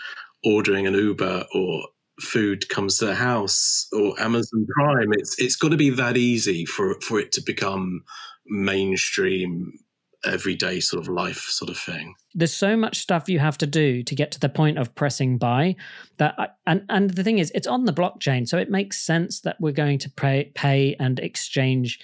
ordering 0.43 0.87
an 0.87 0.95
Uber 0.95 1.45
or 1.55 1.83
food 2.21 2.67
comes 2.71 2.99
to 2.99 3.07
the 3.07 3.15
house 3.15 3.89
or 3.93 4.19
Amazon 4.19 4.67
Prime. 4.75 5.13
It's, 5.13 5.39
it's 5.39 5.57
got 5.57 5.71
to 5.71 5.77
be 5.77 5.91
that 5.91 6.17
easy 6.17 6.65
for, 6.65 6.99
for 7.03 7.21
it 7.21 7.33
to 7.33 7.43
become 7.43 8.05
mainstream 8.47 9.81
everyday 10.27 10.81
sort 10.81 11.03
of 11.03 11.09
life 11.09 11.41
sort 11.49 11.71
of 11.71 11.79
thing. 11.79 12.15
There's 12.35 12.53
so 12.53 12.77
much 12.77 12.99
stuff 12.99 13.29
you 13.29 13.39
have 13.39 13.59
to 13.59 13.67
do 13.67 14.03
to 14.03 14.15
get 14.15 14.31
to 14.33 14.41
the 14.41 14.49
point 14.49 14.79
of 14.79 14.95
pressing 14.95 15.39
buy 15.39 15.77
that 16.19 16.35
I, 16.39 16.49
and 16.67 16.85
and 16.89 17.11
the 17.11 17.25
thing 17.25 17.39
is 17.39 17.51
it's 17.55 17.67
on 17.67 17.85
the 17.85 17.93
blockchain 17.93 18.47
so 18.47 18.59
it 18.59 18.71
makes 18.71 19.01
sense 19.01 19.41
that 19.41 19.61
we're 19.61 19.73
going 19.73 19.99
to 20.01 20.11
pay 20.11 20.53
pay 20.55 20.97
and 20.99 21.19
exchange 21.19 22.01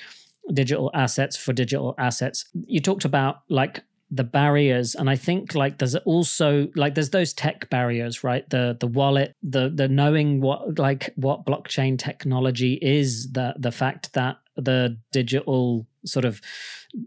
digital 0.52 0.90
assets 0.94 1.36
for 1.36 1.52
digital 1.52 1.94
assets. 1.98 2.46
You 2.66 2.80
talked 2.80 3.04
about 3.04 3.42
like 3.48 3.82
the 4.14 4.22
barriers 4.22 4.94
and 4.94 5.08
i 5.08 5.16
think 5.16 5.54
like 5.54 5.78
there's 5.78 5.96
also 5.96 6.68
like 6.76 6.94
there's 6.94 7.10
those 7.10 7.32
tech 7.32 7.68
barriers 7.70 8.22
right 8.22 8.48
the 8.50 8.76
the 8.78 8.86
wallet 8.86 9.34
the 9.42 9.70
the 9.70 9.88
knowing 9.88 10.42
what 10.42 10.78
like 10.78 11.10
what 11.16 11.46
blockchain 11.46 11.98
technology 11.98 12.78
is 12.82 13.32
the 13.32 13.54
the 13.58 13.72
fact 13.72 14.12
that 14.12 14.36
the 14.56 14.98
digital 15.12 15.86
sort 16.04 16.24
of 16.24 16.40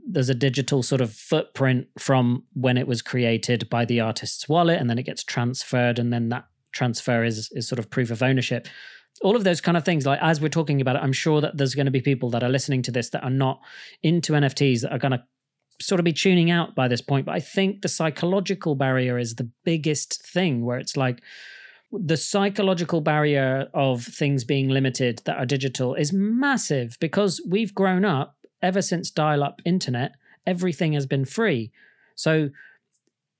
there's 0.07 0.29
a 0.29 0.35
digital 0.35 0.81
sort 0.81 1.01
of 1.01 1.13
footprint 1.13 1.87
from 1.99 2.43
when 2.53 2.77
it 2.77 2.87
was 2.87 3.01
created 3.01 3.69
by 3.69 3.85
the 3.85 3.99
artist's 3.99 4.49
wallet 4.49 4.79
and 4.79 4.89
then 4.89 4.97
it 4.97 5.03
gets 5.03 5.23
transferred 5.23 5.99
and 5.99 6.11
then 6.11 6.29
that 6.29 6.45
transfer 6.71 7.23
is 7.23 7.49
is 7.51 7.67
sort 7.67 7.79
of 7.79 7.89
proof 7.89 8.11
of 8.11 8.23
ownership. 8.23 8.67
All 9.21 9.35
of 9.35 9.43
those 9.43 9.61
kind 9.61 9.77
of 9.77 9.85
things 9.85 10.05
like 10.05 10.19
as 10.21 10.41
we're 10.41 10.49
talking 10.49 10.81
about 10.81 10.97
it 10.97 11.01
i'm 11.01 11.13
sure 11.13 11.39
that 11.39 11.55
there's 11.55 11.73
going 11.73 11.85
to 11.85 11.91
be 11.91 12.01
people 12.01 12.29
that 12.31 12.43
are 12.43 12.49
listening 12.49 12.81
to 12.81 12.91
this 12.91 13.11
that 13.11 13.23
are 13.23 13.29
not 13.29 13.61
into 14.03 14.33
nfts 14.33 14.81
that 14.81 14.91
are 14.91 14.97
going 14.97 15.13
to 15.13 15.23
sort 15.81 15.99
of 15.99 16.05
be 16.05 16.13
tuning 16.13 16.51
out 16.51 16.75
by 16.75 16.87
this 16.87 17.01
point. 17.01 17.25
But 17.25 17.35
i 17.35 17.39
think 17.39 17.81
the 17.81 17.87
psychological 17.87 18.75
barrier 18.75 19.17
is 19.17 19.35
the 19.35 19.49
biggest 19.63 20.25
thing 20.25 20.65
where 20.65 20.79
it's 20.79 20.97
like 20.97 21.21
the 21.91 22.17
psychological 22.17 23.01
barrier 23.01 23.67
of 23.73 24.03
things 24.03 24.43
being 24.43 24.69
limited 24.69 25.21
that 25.25 25.37
are 25.37 25.45
digital 25.45 25.95
is 25.95 26.11
massive 26.11 26.97
because 26.99 27.41
we've 27.47 27.73
grown 27.73 28.03
up 28.05 28.35
ever 28.61 28.81
since 28.81 29.11
dial 29.11 29.43
up 29.43 29.61
internet, 29.65 30.15
everything 30.45 30.93
has 30.93 31.05
been 31.05 31.25
free. 31.25 31.71
So, 32.15 32.49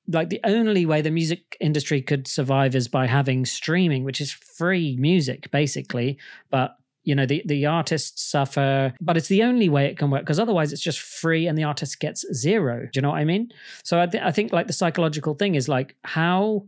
like, 0.07 0.29
the 0.29 0.41
only 0.43 0.85
way 0.85 1.01
the 1.01 1.11
music 1.11 1.57
industry 1.59 2.01
could 2.01 2.27
survive 2.27 2.75
is 2.75 2.87
by 2.87 3.07
having 3.07 3.45
streaming, 3.45 4.03
which 4.03 4.21
is 4.21 4.31
free 4.31 4.95
music, 4.99 5.49
basically. 5.51 6.19
But 6.51 6.77
you 7.05 7.13
know 7.13 7.25
the 7.25 7.43
the 7.45 7.67
artists 7.67 8.23
suffer 8.23 8.91
but 8.99 9.15
it's 9.15 9.27
the 9.27 9.43
only 9.43 9.69
way 9.69 9.85
it 9.85 9.97
can 9.97 10.09
work 10.09 10.21
because 10.21 10.39
otherwise 10.39 10.73
it's 10.73 10.81
just 10.81 10.99
free 10.99 11.45
and 11.45 11.55
the 11.55 11.63
artist 11.63 11.99
gets 11.99 12.25
zero 12.33 12.81
do 12.81 12.89
you 12.95 13.01
know 13.03 13.11
what 13.11 13.19
i 13.19 13.23
mean 13.23 13.47
so 13.83 14.01
I, 14.01 14.07
th- 14.07 14.23
I 14.23 14.31
think 14.31 14.51
like 14.51 14.65
the 14.65 14.73
psychological 14.73 15.35
thing 15.35 15.53
is 15.53 15.69
like 15.69 15.95
how 16.03 16.65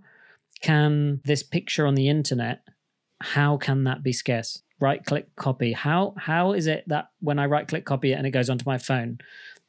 can 0.61 1.21
this 1.23 1.43
picture 1.43 1.85
on 1.85 1.95
the 1.95 2.09
internet 2.09 2.61
how 3.21 3.57
can 3.57 3.83
that 3.85 4.03
be 4.03 4.13
scarce? 4.13 4.61
Right 4.79 5.03
click 5.03 5.35
copy. 5.35 5.73
How 5.73 6.13
how 6.17 6.53
is 6.53 6.67
it 6.67 6.83
that 6.87 7.09
when 7.19 7.39
i 7.39 7.45
right 7.45 7.67
click 7.67 7.85
copy 7.85 8.11
it 8.11 8.15
and 8.15 8.27
it 8.27 8.31
goes 8.31 8.49
onto 8.49 8.63
my 8.65 8.77
phone 8.77 9.17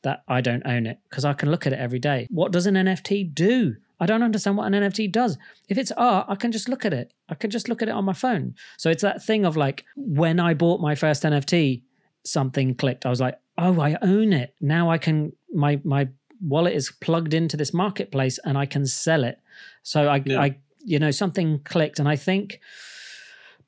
that 0.03 0.23
i 0.29 0.41
don't 0.41 0.67
own 0.67 0.87
it? 0.87 0.99
Because 1.09 1.25
i 1.25 1.33
can 1.33 1.51
look 1.51 1.67
at 1.67 1.73
it 1.73 1.79
every 1.79 1.99
day. 1.99 2.27
What 2.31 2.53
does 2.53 2.67
an 2.67 2.75
nft 2.75 3.35
do? 3.35 3.77
I 4.01 4.07
don't 4.07 4.23
understand 4.23 4.57
what 4.57 4.73
an 4.73 4.75
nft 4.75 5.11
does. 5.13 5.39
If 5.69 5.79
it's 5.79 5.93
art 5.93 6.27
i 6.29 6.35
can 6.35 6.53
just 6.53 6.69
look 6.69 6.85
at 6.85 6.93
it. 6.93 7.15
I 7.29 7.35
can 7.35 7.51
just 7.51 7.71
look 7.71 7.81
at 7.81 7.89
it 7.89 7.93
on 7.93 8.05
my 8.05 8.13
phone. 8.13 8.55
So 8.77 8.91
it's 8.91 9.03
that 9.03 9.25
thing 9.25 9.47
of 9.47 9.57
like 9.57 9.85
when 9.97 10.39
i 10.39 10.53
bought 10.53 10.81
my 10.81 10.95
first 10.95 11.23
nft 11.23 11.83
something 12.25 12.75
clicked. 12.75 13.07
I 13.07 13.11
was 13.11 13.21
like 13.21 13.39
oh 13.57 13.81
i 13.81 13.97
own 14.03 14.35
it. 14.35 14.55
Now 14.61 14.91
i 14.91 14.99
can 14.99 15.33
my 15.55 15.81
my 15.85 16.09
wallet 16.43 16.75
is 16.75 16.93
plugged 17.01 17.33
into 17.33 17.57
this 17.57 17.73
marketplace 17.73 18.39
and 18.45 18.59
i 18.59 18.67
can 18.67 18.85
sell 18.85 19.25
it. 19.25 19.41
So 19.85 20.07
i 20.07 20.23
yeah. 20.27 20.43
i 20.43 20.57
you 20.85 20.99
know 20.99 21.11
something 21.11 21.61
clicked 21.65 21.99
and 21.99 22.09
i 22.09 22.17
think 22.17 22.61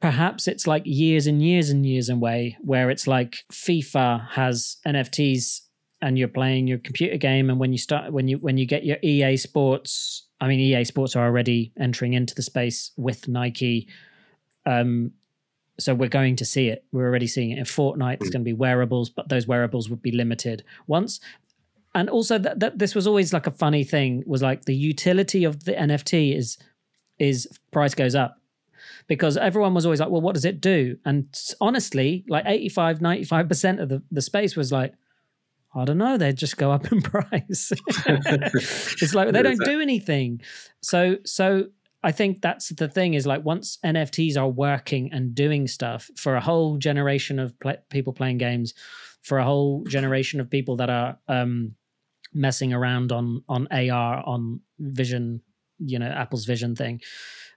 perhaps 0.01 0.49
it's 0.49 0.67
like 0.67 0.83
years 0.85 1.27
and 1.27 1.43
years 1.43 1.71
and 1.71 1.87
years 1.87 2.09
away 2.09 2.57
where 2.63 2.91
it's 2.91 3.07
like 3.07 3.45
FIFA 3.53 4.31
has 4.31 4.79
NFTs 4.87 5.61
and 6.01 6.19
you're 6.19 6.29
playing 6.29 6.67
your 6.67 6.79
computer 6.79 7.19
game 7.19 7.51
and 7.51 7.61
when 7.61 7.73
you 7.73 7.79
start 7.79 8.13
when 8.13 8.27
you 8.27 8.39
when 8.39 8.57
you 8.57 8.67
get 8.67 8.85
your 8.85 8.97
EA 9.03 9.37
Sports 9.37 10.27
I 10.41 10.49
mean 10.49 10.59
EA 10.59 10.85
Sports 10.85 11.15
are 11.17 11.25
already 11.25 11.73
entering 11.79 12.15
into 12.15 12.35
the 12.35 12.43
space 12.43 12.93
with 12.97 13.29
Nike 13.29 13.89
um 14.65 15.13
so 15.79 15.95
we're 15.95 16.11
going 16.11 16.37
to 16.37 16.45
see 16.45 16.69
it. 16.69 16.85
We're 16.93 17.07
already 17.07 17.27
seeing 17.27 17.53
it 17.53 17.59
in 17.59 17.65
Fortnite. 17.65 18.19
There's 18.19 18.29
going 18.29 18.43
to 18.43 18.49
be 18.49 18.53
wearables, 18.53 19.09
but 19.09 19.31
those 19.31 19.47
wearables 19.47 19.89
would 19.89 20.03
be 20.03 20.11
limited 20.13 20.63
once. 20.87 21.21
And 21.95 22.11
also 22.11 22.37
that, 22.37 22.61
that 22.61 22.79
this 22.79 22.95
was 22.95 23.07
always 23.07 23.33
like 23.33 23.47
a 23.47 23.51
funny 23.51 23.83
thing 23.83 24.23
was 24.27 24.43
like 24.43 24.67
the 24.67 24.75
utility 24.75 25.43
of 25.43 25.65
the 25.65 25.73
NFT 25.73 26.37
is 26.37 26.59
is 27.21 27.47
price 27.71 27.95
goes 27.95 28.17
up 28.17 28.41
because 29.07 29.37
everyone 29.37 29.75
was 29.75 29.87
always 29.87 30.01
like, 30.01 30.09
well, 30.09 30.21
what 30.21 30.35
does 30.35 30.45
it 30.45 30.61
do? 30.61 30.97
And 31.05 31.27
honestly, 31.61 32.25
like 32.29 32.45
85, 32.47 33.01
95% 33.01 33.83
of 33.83 33.89
the, 33.89 34.03
the 34.11 34.23
space 34.23 34.57
was 34.57 34.73
like, 34.73 34.95
I 35.75 35.85
don't 35.85 35.99
know, 35.99 36.17
they 36.17 36.33
just 36.33 36.57
go 36.57 36.73
up 36.73 36.91
in 36.91 37.03
price. 37.03 37.73
it's 38.07 39.15
like 39.15 39.33
they 39.33 39.43
don't 39.43 39.65
do 39.65 39.81
anything. 39.81 40.41
So 40.83 41.19
so 41.25 41.67
I 42.03 42.13
think 42.13 42.41
that's 42.41 42.71
the 42.71 42.89
thing 42.89 43.15
is 43.15 43.27
like 43.27 43.45
once 43.45 43.79
NFTs 43.85 44.37
are 44.37 44.49
working 44.49 45.13
and 45.13 45.35
doing 45.35 45.69
stuff 45.69 46.11
for 46.17 46.35
a 46.35 46.41
whole 46.41 46.79
generation 46.79 47.39
of 47.39 47.55
people 47.91 48.13
playing 48.13 48.39
games, 48.39 48.75
for 49.23 49.39
a 49.39 49.45
whole 49.45 49.85
generation 49.85 50.41
of 50.41 50.51
people 50.51 50.77
that 50.77 50.91
are 50.91 51.19
um, 51.29 51.75
messing 52.33 52.73
around 52.73 53.13
on 53.13 53.45
on 53.49 53.69
AR 53.71 54.23
on 54.27 54.61
Vision, 54.79 55.43
you 55.85 55.99
know, 55.99 56.09
Apple's 56.09 56.45
Vision 56.45 56.77
thing. 56.77 57.01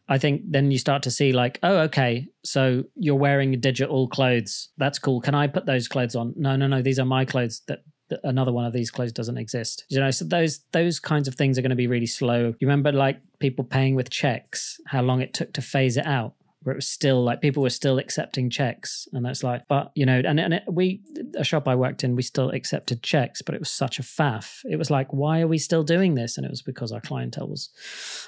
I 0.10 0.18
think 0.18 0.42
then 0.46 0.70
you 0.70 0.78
start 0.78 1.04
to 1.04 1.12
see 1.12 1.32
like, 1.32 1.60
oh, 1.64 1.78
okay, 1.80 2.28
so 2.44 2.84
you're 2.96 3.16
wearing 3.16 3.58
digital 3.60 4.08
clothes. 4.10 4.70
That's 4.78 5.00
cool. 5.00 5.22
Can 5.22 5.34
I 5.34 5.48
put 5.48 5.66
those 5.66 5.88
clothes 5.88 6.16
on? 6.16 6.34
No, 6.36 6.56
no, 6.58 6.68
no. 6.68 6.82
These 6.82 7.00
are 7.00 7.06
my 7.06 7.24
clothes. 7.24 7.62
That 7.68 7.84
another 8.24 8.52
one 8.52 8.66
of 8.66 8.74
these 8.74 8.92
clothes 8.92 9.12
doesn't 9.12 9.38
exist. 9.38 9.86
You 9.90 10.00
know, 10.00 10.12
so 10.12 10.26
those 10.26 10.60
those 10.72 11.00
kinds 11.00 11.28
of 11.28 11.36
things 11.36 11.58
are 11.58 11.62
going 11.62 11.70
to 11.70 11.76
be 11.76 11.88
really 11.88 12.06
slow. 12.06 12.54
You 12.60 12.68
remember 12.68 12.92
like 12.92 13.22
people 13.40 13.64
paying 13.64 13.96
with 13.96 14.10
checks, 14.10 14.80
how 14.88 15.02
long 15.02 15.22
it 15.22 15.34
took 15.34 15.54
to 15.54 15.62
phase 15.62 15.98
it 15.98 16.06
out, 16.06 16.34
where 16.64 16.74
it 16.74 16.78
was 16.78 16.88
still 16.88 17.24
like 17.24 17.42
people 17.42 17.64
were 17.64 17.70
still 17.70 17.98
accepting 18.00 18.50
checks, 18.50 19.08
and 19.14 19.26
that's 19.26 19.44
like, 19.44 19.64
but 19.68 19.92
you 19.96 20.06
know, 20.06 20.22
and 20.26 20.40
and 20.40 20.56
it, 20.56 20.64
we 20.68 21.02
a 21.36 21.44
shop 21.44 21.68
I 21.68 21.76
worked 21.76 22.04
in, 22.04 22.16
we 22.16 22.24
still 22.24 22.50
accepted 22.50 23.04
checks, 23.04 23.42
but 23.42 23.56
it 23.56 23.60
was 23.60 23.72
such 23.72 24.00
a 24.00 24.04
faff. 24.04 24.60
It 24.66 24.78
was 24.78 24.90
like, 24.90 25.12
why 25.14 25.42
are 25.42 25.48
we 25.48 25.58
still 25.58 25.84
doing 25.84 26.16
this? 26.16 26.38
And 26.38 26.46
it 26.46 26.50
was 26.50 26.62
because 26.62 26.92
our 26.92 27.02
clientele 27.02 27.48
was 27.48 27.70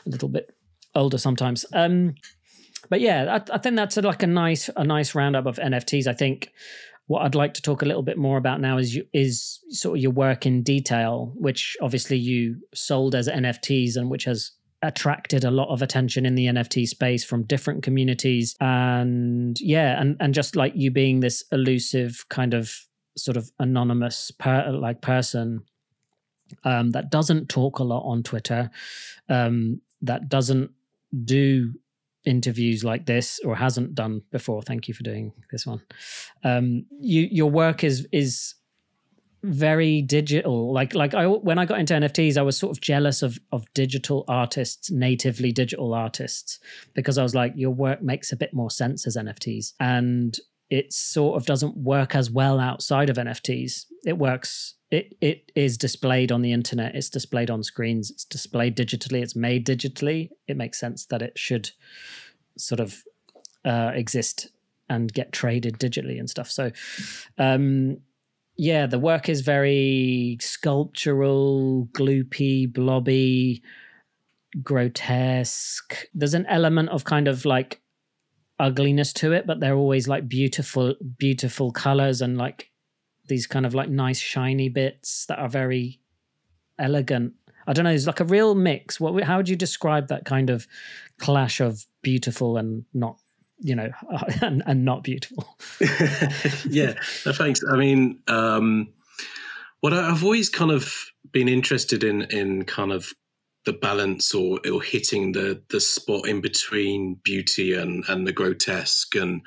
a 0.06 0.10
little 0.10 0.30
bit 0.30 0.56
older 0.94 1.18
sometimes. 1.18 1.66
Um, 1.74 2.16
but 2.90 3.02
yeah, 3.02 3.40
I, 3.40 3.56
I 3.56 3.58
think 3.58 3.76
that's 3.76 3.98
a, 3.98 4.02
like 4.02 4.24
a 4.24 4.28
nice 4.28 4.70
a 4.76 4.84
nice 4.84 5.16
roundup 5.16 5.46
of 5.46 5.58
NFTs. 5.58 6.08
I 6.08 6.14
think 6.14 6.52
what 7.08 7.22
I'd 7.22 7.36
like 7.36 7.54
to 7.56 7.62
talk 7.62 7.82
a 7.82 7.86
little 7.86 8.02
bit 8.02 8.18
more 8.18 8.38
about 8.38 8.62
now 8.62 8.78
is 8.78 8.96
you, 8.96 9.06
is 9.14 9.60
sort 9.70 9.98
of 9.98 10.02
your 10.02 10.12
work 10.12 10.46
in 10.46 10.64
detail, 10.64 11.34
which 11.36 11.78
obviously 11.82 12.18
you 12.18 12.58
sold 12.74 13.14
as 13.14 13.28
NFTs 13.28 13.96
and 13.96 14.10
which 14.10 14.26
has 14.26 14.52
attracted 14.88 15.44
a 15.44 15.52
lot 15.52 15.70
of 15.70 15.82
attention 15.82 16.26
in 16.26 16.36
the 16.36 16.48
NFT 16.48 16.88
space 16.88 17.24
from 17.24 17.44
different 17.44 17.84
communities. 17.84 18.56
And 18.60 19.60
yeah, 19.60 20.00
and 20.00 20.18
and 20.20 20.34
just 20.34 20.56
like 20.56 20.74
you 20.76 20.92
being 20.92 21.20
this 21.20 21.44
elusive 21.52 22.26
kind 22.30 22.54
of 22.54 22.74
sort 23.18 23.38
of 23.38 23.50
anonymous 23.60 24.32
per, 24.32 24.72
like 24.72 25.02
person 25.02 25.64
um, 26.64 26.92
that 26.92 27.10
doesn't 27.10 27.50
talk 27.50 27.80
a 27.80 27.84
lot 27.84 28.04
on 28.04 28.24
Twitter, 28.24 28.70
um, 29.30 29.82
that 30.02 30.30
doesn't 30.30 30.72
do 31.24 31.74
interviews 32.26 32.84
like 32.84 33.06
this 33.06 33.40
or 33.46 33.56
hasn't 33.56 33.96
done 33.96 34.22
before. 34.32 34.62
Thank 34.62 34.88
you 34.88 34.94
for 34.94 35.04
doing 35.04 35.32
this 35.52 35.66
one. 35.66 35.82
Um, 36.44 36.86
you 37.00 37.28
your 37.32 37.50
work 37.50 37.84
is 37.84 38.08
is 38.12 38.56
very 39.46 40.02
digital. 40.02 40.74
Like 40.74 40.94
like 40.96 41.14
I 41.14 41.28
when 41.28 41.58
I 41.58 41.66
got 41.66 41.80
into 41.80 41.94
NFTs, 41.94 42.38
I 42.38 42.42
was 42.42 42.58
sort 42.58 42.76
of 42.76 42.82
jealous 42.82 43.22
of 43.22 43.40
of 43.52 43.66
digital 43.74 44.26
artists, 44.28 44.92
natively 44.92 45.52
digital 45.52 45.94
artists, 45.94 46.60
because 46.94 47.18
I 47.18 47.24
was 47.24 47.36
like, 47.36 47.54
your 47.56 47.72
work 47.72 48.02
makes 48.02 48.32
a 48.32 48.36
bit 48.36 48.54
more 48.54 48.72
sense 48.72 49.06
as 49.08 49.16
NFTs, 49.16 49.74
and 49.80 50.38
it 50.70 50.92
sort 50.92 51.38
of 51.38 51.46
doesn't 51.46 51.78
work 51.78 52.16
as 52.16 52.32
well 52.32 52.60
outside 52.60 53.10
of 53.10 53.18
NFTs. 53.18 53.86
It 54.06 54.18
works. 54.18 54.76
It 54.92 55.16
it 55.22 55.52
is 55.56 55.78
displayed 55.78 56.32
on 56.32 56.42
the 56.42 56.52
internet. 56.52 56.96
It's 56.96 57.10
displayed 57.10 57.50
on 57.50 57.64
screens. 57.64 58.10
It's 58.12 58.26
displayed 58.26 58.76
digitally. 58.76 59.22
It's 59.22 59.36
made 59.36 59.66
digitally. 59.66 60.30
It 60.48 60.58
makes 60.58 60.80
sense 60.80 61.06
that 61.08 61.22
it 61.22 61.38
should 61.38 61.72
sort 62.58 62.80
of 62.80 63.04
uh, 63.64 63.92
exist 63.94 64.50
and 64.90 65.12
get 65.12 65.32
traded 65.32 65.80
digitally 65.80 66.20
and 66.20 66.30
stuff. 66.30 66.50
So, 66.50 66.72
um, 67.38 67.98
yeah, 68.58 68.86
the 68.86 69.00
work 69.00 69.28
is 69.30 69.42
very 69.42 70.38
sculptural, 70.40 71.90
gloopy, 71.92 72.72
blobby, 72.72 73.64
grotesque. 74.64 76.08
There's 76.14 76.34
an 76.34 76.46
element 76.48 76.90
of 76.90 77.04
kind 77.04 77.28
of 77.28 77.46
like 77.46 77.82
ugliness 78.60 79.12
to 79.14 79.34
it, 79.34 79.46
but 79.46 79.60
they're 79.60 79.76
always 79.76 80.08
like 80.08 80.30
beautiful, 80.30 80.96
beautiful 81.18 81.72
colors 81.72 82.22
and 82.22 82.38
like 82.38 82.72
these 83.28 83.48
kind 83.48 83.66
of 83.66 83.74
like 83.74 83.90
nice 83.90 84.20
shiny 84.20 84.70
bits 84.70 85.26
that 85.26 85.40
are 85.40 85.50
very 85.50 86.00
elegant. 86.80 87.34
I 87.68 87.74
don't 87.74 87.84
know. 87.84 87.92
It's 87.92 88.08
like 88.08 88.20
a 88.20 88.26
real 88.26 88.56
mix. 88.56 89.00
What? 89.00 89.22
How 89.24 89.38
would 89.38 89.50
you 89.50 89.56
describe 89.56 90.08
that 90.08 90.24
kind 90.24 90.50
of 90.50 90.68
clash 91.20 91.60
of 91.60 91.86
beautiful 92.04 92.58
and 92.58 92.86
not, 92.94 93.18
you 93.60 93.76
know, 93.76 93.90
and, 94.42 94.64
and 94.66 94.86
not 94.86 95.04
beautiful? 95.04 95.58
yeah, 96.70 96.94
thanks. 97.02 97.62
I 97.70 97.78
mean, 97.78 98.20
um, 98.28 98.90
what 99.82 99.94
I've 99.94 100.24
always 100.24 100.50
kind 100.50 100.72
of 100.72 100.94
been 101.32 101.48
interested 101.48 102.04
in 102.04 102.24
in 102.24 102.66
kind 102.66 102.92
of 102.92 103.14
the 103.66 103.74
balance 103.74 104.34
or, 104.34 104.60
or 104.72 104.82
hitting 104.82 105.34
the 105.34 105.62
the 105.70 105.82
spot 105.82 106.28
in 106.28 106.40
between 106.40 107.20
beauty 107.24 107.74
and 107.74 108.04
and 108.08 108.26
the 108.26 108.32
grotesque 108.32 109.16
and 109.16 109.42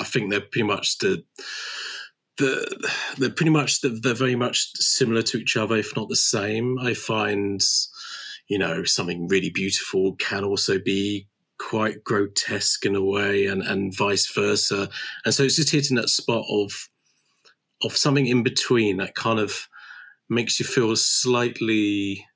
i 0.00 0.04
think 0.04 0.30
they're 0.30 0.40
pretty 0.40 0.64
much 0.64 0.98
the 0.98 1.24
the 2.36 2.90
they're 3.16 3.30
pretty 3.30 3.50
much 3.50 3.80
the, 3.80 3.88
they're 3.88 4.12
very 4.12 4.34
much 4.34 4.70
similar 4.74 5.22
to 5.22 5.38
each 5.38 5.56
other 5.56 5.76
if 5.76 5.96
not 5.96 6.08
the 6.08 6.16
same 6.16 6.78
i 6.80 6.92
find 6.92 7.64
you 8.48 8.58
know 8.58 8.84
something 8.84 9.28
really 9.28 9.50
beautiful 9.50 10.14
can 10.16 10.44
also 10.44 10.78
be 10.78 11.28
quite 11.58 12.04
grotesque 12.04 12.84
in 12.84 12.96
a 12.96 13.04
way 13.04 13.46
and 13.46 13.62
and 13.62 13.96
vice 13.96 14.30
versa. 14.32 14.88
And 15.24 15.34
so 15.34 15.44
it's 15.44 15.56
just 15.56 15.72
hitting 15.72 15.96
that 15.96 16.08
spot 16.08 16.44
of 16.48 16.88
of 17.82 17.96
something 17.96 18.26
in 18.26 18.42
between 18.42 18.96
that 18.98 19.14
kind 19.14 19.38
of 19.38 19.68
makes 20.28 20.58
you 20.58 20.66
feel 20.66 20.94
slightly 20.96 22.26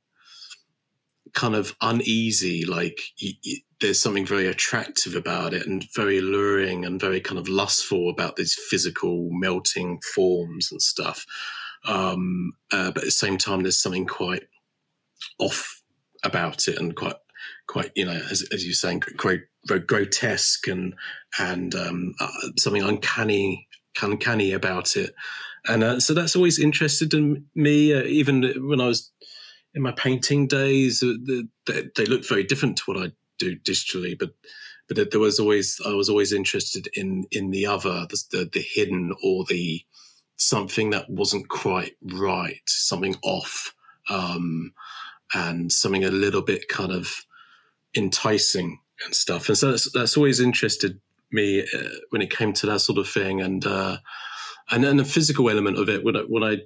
kind 1.35 1.55
of 1.55 1.75
uneasy 1.81 2.65
like 2.65 3.01
you, 3.19 3.33
you, 3.43 3.59
there's 3.81 4.01
something 4.01 4.27
very 4.27 4.47
attractive 4.47 5.15
about 5.15 5.55
it 5.55 5.67
and 5.67 5.87
very 5.95 6.19
alluring 6.19 6.85
and 6.85 7.01
very 7.01 7.21
kind 7.21 7.39
of 7.39 7.49
lustful 7.49 8.11
about 8.11 8.37
these 8.37 8.55
physical 8.69 9.29
melting 9.31 10.01
forms 10.15 10.73
and 10.73 10.83
stuff. 10.83 11.25
Um, 11.87 12.53
uh, 12.73 12.91
but 12.91 12.99
at 12.99 13.05
the 13.05 13.11
same 13.11 13.39
time 13.39 13.63
there's 13.63 13.81
something 13.81 14.07
quite 14.07 14.45
off 15.39 15.83
about 16.25 16.67
it 16.67 16.79
and 16.79 16.97
quite 16.97 17.15
quite 17.69 17.93
you 17.95 18.05
know 18.05 18.21
as, 18.31 18.43
as 18.53 18.65
you're 18.65 18.75
saying 18.75 19.03
quite, 19.17 19.43
grotesque 19.87 20.67
and 20.67 20.95
and 21.39 21.75
um, 21.75 22.15
uh, 22.21 22.29
something 22.57 22.83
uncanny 22.83 23.67
uncanny 24.03 24.53
about 24.53 24.97
it. 24.97 25.15
And 25.67 25.85
uh, 25.85 26.01
so 26.01 26.15
that's 26.15 26.37
always 26.37 26.59
interested 26.59 27.13
in 27.15 27.45
me 27.55 27.93
uh, 27.93 28.03
even 28.03 28.43
when 28.69 28.81
i 28.81 28.87
was 28.87 29.11
in 29.75 29.83
my 29.83 29.93
painting 29.93 30.47
days, 30.47 31.03
uh, 31.03 31.15
they, 31.67 31.89
they 31.95 32.07
looked 32.07 32.29
very 32.29 32.45
different 32.45 32.79
to 32.79 32.83
what 32.87 32.97
I 32.97 33.13
do 33.39 33.57
digitally, 33.57 34.19
but 34.19 34.31
but 34.89 35.11
there 35.11 35.21
was 35.21 35.39
always 35.39 35.79
I 35.87 35.93
was 35.93 36.09
always 36.09 36.33
interested 36.33 36.89
in 36.95 37.27
in 37.31 37.51
the 37.51 37.67
other, 37.67 38.07
the, 38.09 38.23
the, 38.31 38.51
the 38.53 38.61
hidden 38.61 39.15
or 39.23 39.45
the 39.45 39.83
something 40.37 40.91
that 40.91 41.11
wasn't 41.11 41.49
quite 41.49 41.97
right, 42.03 42.63
something 42.67 43.15
off, 43.23 43.75
um, 44.09 44.73
and 45.35 45.71
something 45.71 46.05
a 46.05 46.11
little 46.11 46.43
bit 46.43 46.69
kind 46.69 46.93
of 46.93 47.27
enticing 47.99 48.79
and 49.05 49.15
stuff. 49.15 49.49
And 49.49 49.59
so 49.59 49.71
that's, 49.71 49.93
that's 49.93 50.17
always 50.17 50.41
interested 50.41 51.01
me 51.31 51.63
uh, 51.63 51.89
when 52.11 52.23
it 52.23 52.31
came 52.31 52.53
to 52.55 52.67
that 52.67 52.81
sort 52.81 52.99
of 52.99 53.09
thing, 53.09 53.41
and 53.41 53.67
uh, 53.67 53.99
and 54.71 54.83
then 54.83 54.97
the 54.97 55.05
physical 55.05 55.51
element 55.51 55.79
of 55.79 55.89
it 55.89 56.05
when 56.05 56.17
I, 56.17 56.21
when 56.21 56.43
I 56.43 56.59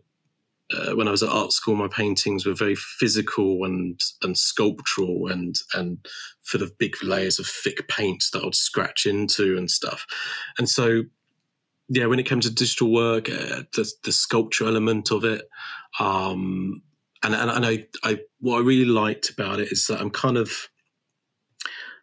uh, 0.73 0.95
when 0.95 1.09
I 1.09 1.11
was 1.11 1.23
at 1.23 1.29
art 1.29 1.53
school, 1.53 1.75
my 1.75 1.89
paintings 1.89 2.47
were 2.47 2.55
very 2.55 2.77
physical 2.77 3.65
and 3.65 4.01
and 4.23 4.39
sculptural 4.39 5.29
and 5.29 5.57
and 5.75 5.99
full 6.43 6.63
of 6.63 6.79
big 6.79 6.95
layers 7.03 7.39
of 7.39 7.47
thick 7.47 7.89
paint 7.89 8.25
that 8.33 8.45
I'd 8.45 8.55
scratch 8.55 9.07
into 9.07 9.57
and 9.57 9.71
stuff. 9.71 10.07
And 10.59 10.69
so, 10.69 11.03
yeah, 11.89 12.07
when 12.07 12.19
it 12.19 12.27
came 12.27 12.41
to 12.41 12.51
digital 12.51 12.93
work, 12.93 13.29
uh, 13.29 13.65
the 13.75 13.91
the 14.05 14.13
sculpture 14.13 14.67
element 14.67 15.11
of 15.11 15.25
it, 15.25 15.43
um, 15.99 16.83
and 17.23 17.35
and, 17.35 17.51
and 17.51 17.67
I, 17.67 17.87
I 18.05 18.21
what 18.41 18.59
I 18.59 18.61
really 18.61 18.85
liked 18.85 19.31
about 19.31 19.61
it 19.61 19.73
is 19.73 19.87
that 19.89 20.01
I'm 20.01 20.11
kind 20.11 20.37
of 20.37 20.69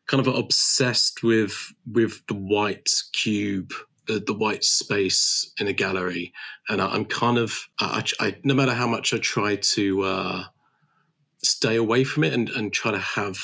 kind 0.10 0.26
of 0.26 0.34
obsessed 0.36 1.24
with 1.24 1.74
with 1.86 2.26
the 2.28 2.34
white 2.34 2.90
cube 3.14 3.72
the, 4.08 4.20
the 4.20 4.34
white 4.34 4.64
space 4.64 5.54
in 5.60 5.68
a 5.68 5.74
gallery, 5.74 6.34
and 6.68 6.82
I, 6.82 6.96
am 6.96 7.06
kind 7.06 7.38
of 7.38 7.54
I, 7.80 8.04
I, 8.20 8.36
no 8.44 8.56
matter 8.56 8.74
how 8.74 8.88
much 8.88 9.14
I 9.14 9.20
try 9.20 9.56
to 9.56 10.02
uh, 10.02 10.44
stay 11.44 11.76
away 11.76 12.04
from 12.04 12.24
it 12.24 12.34
and, 12.34 12.50
and 12.50 12.74
try 12.74 12.92
to 12.92 12.98
have 12.98 13.38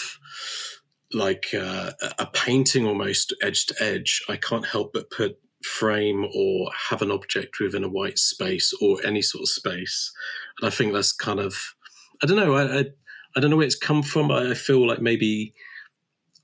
like 1.14 1.46
uh, 1.54 1.92
a 2.18 2.26
painting 2.34 2.86
almost 2.86 3.34
edge 3.44 3.68
to 3.68 3.76
edge, 3.80 4.24
I 4.28 4.38
can't 4.38 4.66
help 4.66 4.94
but 4.94 5.12
put 5.12 5.38
frame 5.64 6.26
or 6.36 6.72
have 6.90 7.04
an 7.04 7.12
object 7.12 7.60
within 7.60 7.84
a 7.84 7.90
white 7.90 8.18
space 8.18 8.74
or 8.82 8.98
any 9.06 9.22
sort 9.22 9.44
of 9.44 9.50
space. 9.50 10.12
And 10.60 10.68
I 10.68 10.72
think 10.72 10.94
that's 10.94 11.12
kind 11.12 11.40
of, 11.40 11.56
I 12.24 12.26
don't 12.26 12.38
know, 12.38 12.56
I, 12.56 12.80
I, 12.80 12.86
I 13.36 13.40
don't 13.40 13.52
know 13.52 13.58
where 13.58 13.66
it's 13.66 13.78
come 13.78 14.02
from. 14.02 14.32
I, 14.32 14.52
I 14.52 14.54
feel 14.56 14.86
like 14.86 15.02
maybe 15.02 15.54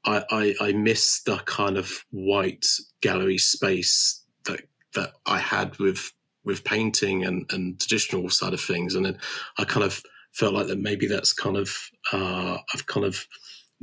I, 0.06 0.24
I, 0.30 0.56
I 0.62 0.72
miss 0.74 1.22
the 1.24 1.38
kind 1.46 1.78
of 1.78 2.06
white 2.12 2.66
gallery 3.02 3.38
space 3.38 4.24
that 4.46 4.62
that 4.96 5.14
I 5.26 5.40
had 5.40 5.78
with 5.78 6.12
with 6.44 6.64
painting 6.64 7.24
and, 7.24 7.46
and 7.52 7.80
traditional 7.80 8.30
side 8.30 8.54
of 8.54 8.62
things. 8.62 8.96
And 8.96 9.06
then 9.06 9.18
I 9.58 9.64
kind 9.64 9.86
of 9.86 10.02
felt 10.34 10.54
like 10.54 10.68
that 10.68 10.80
maybe 10.80 11.08
that's 11.08 11.34
kind 11.34 11.58
of 11.58 11.76
uh, 12.12 12.58
I've 12.74 12.88
kind 12.88 13.06
of 13.06 13.26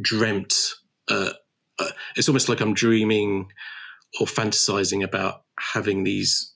dreamt. 0.01 0.55
Uh, 1.09 1.31
uh, 1.79 1.91
it's 2.17 2.29
almost 2.29 2.49
like 2.49 2.61
I'm 2.61 2.75
dreaming 2.75 3.53
or 4.21 4.27
fantasizing 4.27 5.05
about 5.05 5.45
having 5.59 6.05
these, 6.05 6.55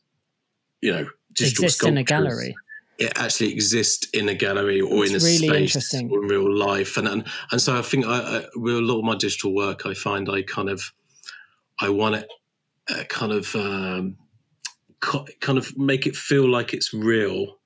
you 0.80 0.92
know, 0.92 1.06
digital 1.34 1.64
exist 1.64 1.84
in 1.84 1.98
a 1.98 2.02
gallery. 2.02 2.54
It 3.02 3.12
actually 3.16 3.52
exists 3.52 4.08
in 4.12 4.28
a 4.28 4.34
gallery 4.34 4.80
or 4.80 5.04
in 5.04 5.14
a 5.14 5.18
really 5.18 5.66
space 5.66 5.94
or 5.94 6.22
in 6.22 6.28
real 6.28 6.50
life, 6.56 6.96
and 6.96 7.08
and, 7.08 7.26
and 7.50 7.60
so 7.60 7.78
I 7.78 7.82
think 7.82 8.06
I, 8.06 8.18
I, 8.18 8.44
with 8.54 8.76
a 8.76 8.80
lot 8.80 8.98
of 8.98 9.04
my 9.04 9.16
digital 9.16 9.54
work, 9.54 9.86
I 9.86 9.94
find 9.94 10.28
I 10.28 10.42
kind 10.42 10.68
of 10.68 10.92
I 11.80 11.88
want 11.88 12.14
to 12.16 12.26
uh, 12.94 13.04
kind 13.04 13.32
of 13.32 13.54
um, 13.54 14.16
kind 15.40 15.58
of 15.58 15.76
make 15.76 16.06
it 16.06 16.16
feel 16.16 16.48
like 16.48 16.72
it's 16.72 16.94
real 16.94 17.58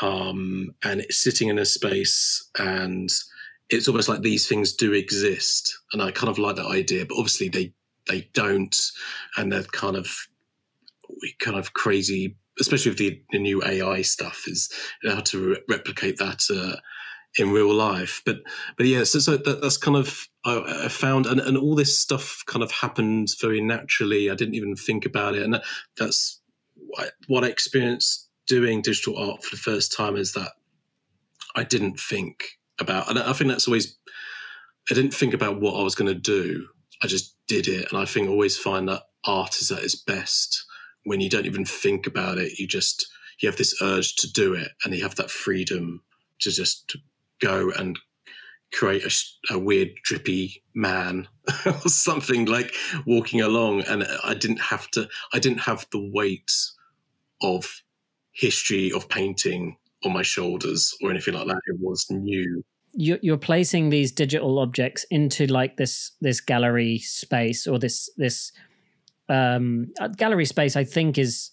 um, 0.00 0.74
and 0.84 1.00
it's 1.00 1.22
sitting 1.22 1.48
in 1.48 1.58
a 1.58 1.64
space 1.64 2.48
and 2.58 3.10
it's 3.70 3.88
almost 3.88 4.08
like 4.08 4.22
these 4.22 4.46
things 4.46 4.72
do 4.72 4.92
exist. 4.92 5.76
And 5.92 6.02
i 6.02 6.10
kind 6.10 6.28
of 6.28 6.38
like 6.38 6.56
that 6.56 6.66
idea 6.66 7.04
but 7.06 7.16
obviously 7.16 7.48
they 7.48 7.72
they 8.08 8.28
don't. 8.32 8.76
And 9.36 9.52
they're 9.52 9.64
kind 9.64 9.96
of 9.96 10.28
we 11.22 11.34
kind 11.40 11.56
of 11.56 11.72
crazy 11.72 12.36
especially 12.60 12.90
with 12.90 12.98
the, 12.98 13.20
the 13.30 13.38
new 13.38 13.62
ai 13.64 14.02
stuff 14.02 14.44
is 14.46 14.70
how 15.04 15.20
to 15.20 15.50
re- 15.50 15.62
replicate 15.68 16.18
that 16.18 16.42
uh, 16.50 16.76
in 17.38 17.52
real 17.52 17.72
life 17.72 18.22
but 18.24 18.38
but 18.76 18.86
yeah 18.86 19.04
so, 19.04 19.18
so 19.18 19.36
that, 19.36 19.60
that's 19.60 19.76
kind 19.76 19.96
of 19.96 20.26
I, 20.44 20.84
I, 20.84 20.88
found 20.88 21.26
and, 21.26 21.40
and 21.40 21.58
all 21.58 21.74
this 21.74 21.98
stuff 21.98 22.42
kind 22.46 22.62
of 22.62 22.70
happened 22.70 23.28
very 23.40 23.60
naturally 23.60 24.30
i 24.30 24.34
didn't 24.34 24.54
even 24.54 24.74
think 24.74 25.04
about 25.04 25.34
it 25.34 25.42
and 25.42 25.54
that, 25.54 25.62
that's 25.98 26.40
what 27.26 27.44
I 27.44 27.48
experienced 27.48 28.28
doing 28.46 28.82
digital 28.82 29.16
art 29.16 29.42
for 29.42 29.54
the 29.54 29.60
first 29.60 29.92
time 29.92 30.16
is 30.16 30.32
that 30.32 30.52
I 31.54 31.64
didn't 31.64 31.98
think 31.98 32.44
about, 32.80 33.08
and 33.10 33.18
I 33.18 33.32
think 33.32 33.50
that's 33.50 33.68
always, 33.68 33.96
I 34.90 34.94
didn't 34.94 35.14
think 35.14 35.34
about 35.34 35.60
what 35.60 35.78
I 35.78 35.82
was 35.82 35.94
going 35.94 36.12
to 36.12 36.18
do. 36.18 36.66
I 37.02 37.06
just 37.06 37.36
did 37.46 37.68
it. 37.68 37.90
And 37.90 38.00
I 38.00 38.04
think 38.04 38.26
I 38.26 38.30
always 38.30 38.56
find 38.56 38.88
that 38.88 39.02
art 39.24 39.56
is 39.60 39.70
at 39.70 39.82
its 39.82 39.94
best 39.94 40.64
when 41.04 41.20
you 41.20 41.28
don't 41.28 41.46
even 41.46 41.64
think 41.64 42.06
about 42.06 42.38
it. 42.38 42.58
You 42.58 42.66
just, 42.66 43.06
you 43.40 43.48
have 43.48 43.58
this 43.58 43.74
urge 43.82 44.16
to 44.16 44.32
do 44.32 44.54
it 44.54 44.68
and 44.84 44.94
you 44.94 45.02
have 45.02 45.16
that 45.16 45.30
freedom 45.30 46.02
to 46.40 46.50
just 46.50 46.96
go 47.40 47.70
and 47.70 47.98
create 48.72 49.04
a, 49.04 49.54
a, 49.54 49.58
weird 49.58 49.88
drippy 50.02 50.62
man 50.74 51.26
or 51.66 51.88
something 51.88 52.44
like 52.44 52.74
walking 53.06 53.40
along 53.40 53.80
and 53.84 54.06
i 54.24 54.34
didn't 54.34 54.60
have 54.60 54.90
to 54.90 55.08
i 55.32 55.38
didn't 55.38 55.60
have 55.60 55.86
the 55.90 56.10
weight 56.12 56.52
of 57.40 57.82
history 58.38 58.92
of 58.92 59.08
painting 59.08 59.76
on 60.04 60.12
my 60.12 60.22
shoulders 60.22 60.94
or 61.02 61.10
anything 61.10 61.34
like 61.34 61.46
that. 61.46 61.60
It 61.66 61.76
was 61.80 62.06
new. 62.10 62.64
You're 62.94 63.36
placing 63.36 63.90
these 63.90 64.10
digital 64.12 64.58
objects 64.58 65.04
into 65.10 65.46
like 65.46 65.76
this 65.76 66.12
this 66.20 66.40
gallery 66.40 66.98
space 66.98 67.66
or 67.66 67.78
this 67.78 68.10
this 68.16 68.50
um, 69.28 69.92
uh, 70.00 70.08
gallery 70.08 70.44
space. 70.44 70.76
I 70.76 70.84
think 70.84 71.18
is 71.18 71.50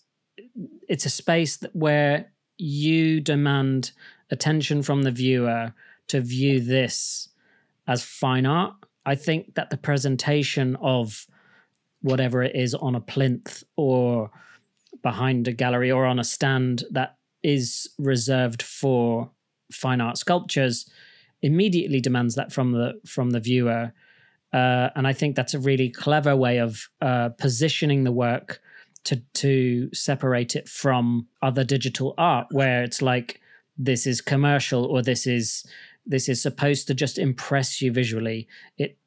it's 0.88 1.06
a 1.06 1.10
space 1.10 1.60
where 1.74 2.32
you 2.58 3.20
demand 3.20 3.92
attention 4.32 4.82
from 4.82 5.04
the 5.04 5.12
viewer 5.12 5.74
to 6.08 6.22
view 6.22 6.60
this 6.60 7.30
as 7.88 8.04
fine 8.04 8.46
art. 8.46 8.74
I 9.06 9.16
think 9.16 9.56
that 9.56 9.70
the 9.70 9.78
presentation 9.78 10.76
of 10.78 11.28
whatever 12.02 12.44
it 12.44 12.56
is 12.56 12.74
on 12.74 12.96
a 12.96 13.02
plinth 13.02 13.64
or 13.76 14.32
behind 15.02 15.48
a 15.48 15.54
gallery 15.54 15.92
or 15.92 16.06
on 16.06 16.20
a 16.20 16.24
stand 16.24 16.84
that 16.92 17.18
is 17.44 17.90
reserved 18.00 18.62
for 18.62 19.30
fine 19.72 20.02
art 20.02 20.18
sculptures 20.18 20.90
immediately 21.42 22.00
demands 22.00 22.36
that 22.36 22.52
from 22.52 22.72
the 22.72 23.00
from 23.06 23.32
the 23.32 23.40
viewer 23.40 23.92
uh, 24.54 24.90
and 24.96 25.08
I 25.08 25.14
think 25.14 25.36
that's 25.36 25.54
a 25.54 25.60
really 25.60 25.90
clever 25.90 26.36
way 26.36 26.60
of 26.60 26.88
uh, 27.02 27.30
positioning 27.30 28.04
the 28.04 28.12
work 28.12 28.62
to 29.06 29.18
to 29.34 29.90
separate 29.94 30.56
it 30.56 30.68
from 30.68 31.28
other 31.42 31.64
digital 31.64 32.14
art, 32.18 32.48
where 32.52 32.84
it's 32.84 33.02
like 33.02 33.42
this 33.78 34.08
is 34.08 34.22
commercial 34.22 34.86
or 34.86 35.02
this 35.02 35.28
is 35.28 35.66
this 36.06 36.30
is 36.30 36.42
supposed 36.42 36.88
to 36.88 36.94
just 36.94 37.18
impress 37.18 37.82
you 37.82 37.92
visually. 37.92 38.48
It 38.78 38.98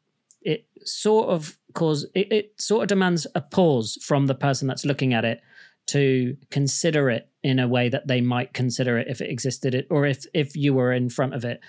it 0.42 0.66
sort 0.84 1.28
of 1.28 1.58
cause 1.74 2.06
it, 2.14 2.32
it 2.32 2.60
sort 2.60 2.82
of 2.82 2.88
demands 2.88 3.26
a 3.34 3.40
pause 3.40 3.98
from 4.02 4.26
the 4.26 4.34
person 4.34 4.68
that's 4.68 4.84
looking 4.84 5.14
at 5.14 5.24
it 5.24 5.40
to 5.86 6.36
consider 6.50 7.08
it 7.10 7.28
in 7.42 7.58
a 7.58 7.68
way 7.68 7.88
that 7.88 8.06
they 8.06 8.20
might 8.20 8.52
consider 8.52 8.98
it 8.98 9.08
if 9.08 9.20
it 9.20 9.30
existed 9.30 9.86
or 9.90 10.06
if 10.06 10.24
if 10.34 10.56
you 10.56 10.74
were 10.74 10.92
in 10.92 11.08
front 11.08 11.34
of 11.34 11.44
it 11.44 11.60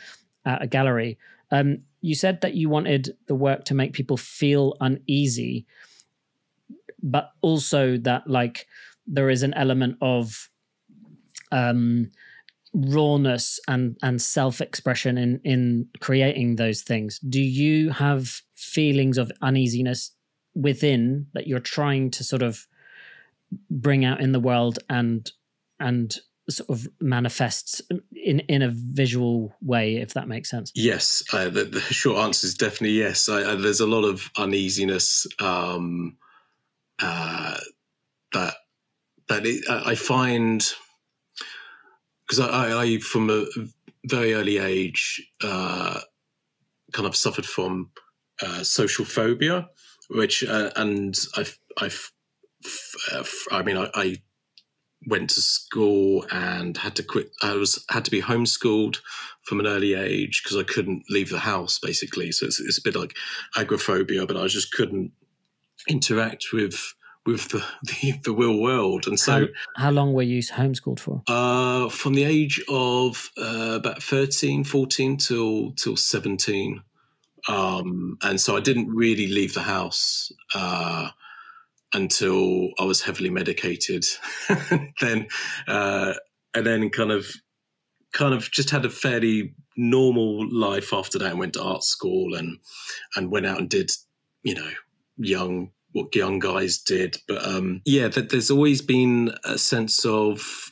at 0.45 0.62
a 0.62 0.67
gallery 0.67 1.17
um, 1.51 1.79
you 2.01 2.15
said 2.15 2.41
that 2.41 2.55
you 2.55 2.69
wanted 2.69 3.15
the 3.27 3.35
work 3.35 3.65
to 3.65 3.73
make 3.73 3.93
people 3.93 4.17
feel 4.17 4.75
uneasy 4.79 5.65
but 7.01 7.31
also 7.41 7.97
that 7.97 8.27
like 8.27 8.67
there 9.07 9.29
is 9.29 9.43
an 9.43 9.53
element 9.53 9.97
of 10.01 10.49
um, 11.51 12.12
rawness 12.73 13.59
and 13.67 13.97
and 14.03 14.21
self-expression 14.21 15.17
in 15.17 15.41
in 15.43 15.88
creating 15.99 16.55
those 16.55 16.81
things. 16.81 17.19
Do 17.19 17.41
you 17.41 17.91
have 17.91 18.41
feelings 18.55 19.17
of 19.17 19.31
uneasiness 19.41 20.12
within 20.53 21.27
that 21.33 21.47
you're 21.47 21.59
trying 21.59 22.12
to 22.12 22.23
sort 22.23 22.43
of 22.43 22.67
bring 23.69 24.05
out 24.05 24.21
in 24.21 24.31
the 24.31 24.39
world 24.39 24.79
and 24.89 25.31
and 25.79 26.15
sort 26.49 26.69
of 26.69 26.88
manifests 26.99 27.81
in 28.13 28.39
in 28.41 28.62
a 28.62 28.69
visual 28.69 29.55
way 29.62 29.97
if 29.97 30.13
that 30.13 30.27
makes 30.27 30.49
sense. 30.49 30.71
Yes 30.75 31.23
uh, 31.33 31.49
the, 31.49 31.65
the, 31.65 31.79
short 31.81 32.17
answer 32.17 32.47
is 32.47 32.55
definitely 32.55 32.97
yes. 32.97 33.29
I, 33.29 33.51
I, 33.51 33.55
there's 33.55 33.79
a 33.79 33.88
lot 33.88 34.03
of 34.03 34.29
uneasiness 34.38 35.27
um, 35.39 36.17
uh, 37.01 37.57
that 38.33 38.55
that 39.27 39.45
it, 39.45 39.63
I 39.69 39.95
find 39.95 40.65
because 42.27 42.39
I, 42.39 42.81
I, 42.81 42.99
from 42.99 43.29
a 43.29 43.45
very 44.05 44.33
early 44.33 44.57
age 44.57 45.21
uh, 45.43 45.99
kind 46.93 47.07
of 47.07 47.15
suffered 47.15 47.45
from 47.45 47.91
uh, 48.41 48.63
social 48.63 49.05
phobia 49.05 49.69
which 50.09 50.43
uh, 50.43 50.71
and 50.75 51.15
I've 51.38 51.57
I've 51.79 52.12
uh, 53.12 53.23
I 53.51 53.63
mean, 53.63 53.77
I, 53.77 53.89
I, 53.93 54.17
went 55.07 55.29
to 55.31 55.41
school 55.41 56.25
and 56.31 56.77
had 56.77 56.95
to 56.97 57.03
quit. 57.03 57.31
I 57.41 57.53
was 57.55 57.83
had 57.89 58.05
to 58.05 58.12
be 58.12 58.21
homeschooled 58.21 58.99
from 59.43 59.59
an 59.59 59.67
early 59.67 59.93
age 59.93 60.43
because 60.43 60.57
I 60.57 60.63
couldn't 60.63 61.03
leave 61.09 61.29
the 61.29 61.39
house, 61.39 61.79
basically. 61.79 62.31
So 62.31 62.45
it's, 62.45 62.59
it's 62.59 62.77
a 62.77 62.83
bit 62.83 62.95
like 62.95 63.15
agoraphobia, 63.55 64.25
but 64.25 64.38
I 64.38 64.47
just 64.47 64.73
couldn't 64.73 65.12
interact 65.88 66.47
with 66.51 66.93
with 67.25 67.49
the, 67.49 67.63
the, 67.83 68.19
the 68.23 68.33
real 68.33 68.59
world. 68.59 69.07
And 69.07 69.19
so, 69.19 69.31
how, 69.75 69.83
how, 69.83 69.91
long 69.91 70.13
were 70.13 70.23
you 70.23 70.41
homeschooled 70.41 70.99
for? 70.99 71.23
Uh, 71.27 71.89
from 71.89 72.13
the 72.13 72.23
age 72.23 72.62
of 72.69 73.29
uh, 73.38 73.75
about 73.75 74.03
13, 74.03 74.63
14 74.63 75.17
till 75.17 75.71
till 75.73 75.95
seventeen. 75.95 76.81
Um, 77.47 78.17
and 78.21 78.39
so 78.39 78.57
I 78.57 78.59
didn't 78.59 78.89
really 78.89 79.27
leave 79.27 79.53
the 79.53 79.62
house. 79.62 80.31
Uh, 80.53 81.09
until 81.93 82.69
I 82.80 82.84
was 82.84 83.02
heavily 83.02 83.30
medicated. 83.30 84.06
then, 85.02 85.28
uh, 85.67 86.13
and 86.54 86.65
then 86.65 86.89
kind 86.89 87.12
of, 87.12 87.28
kind 88.13 88.34
of 88.34 88.52
just 88.52 88.69
had 88.69 88.86
a 88.86 88.89
fairly 88.89 89.54
normal 89.75 90.47
life 90.52 90.93
after 90.93 91.17
that. 91.19 91.32
and 91.32 91.39
went 91.39 91.54
to 91.54 91.63
art 91.63 91.84
school 91.84 92.36
and 92.36 92.60
and 93.15 93.32
went 93.32 93.45
out 93.45 93.60
and 93.60 93.69
did, 93.69 93.91
you 94.43 94.56
know, 94.56 94.69
young 95.17 95.71
what 95.91 96.15
young 96.15 96.39
guys 96.39 96.78
did. 96.78 97.17
But 97.28 97.45
um, 97.45 97.82
yeah, 97.86 98.08
that 98.10 98.30
there's 98.30 98.52
always 98.52 98.82
been 98.82 99.34
a 99.43 99.58
sense 99.58 100.06
of 100.06 100.71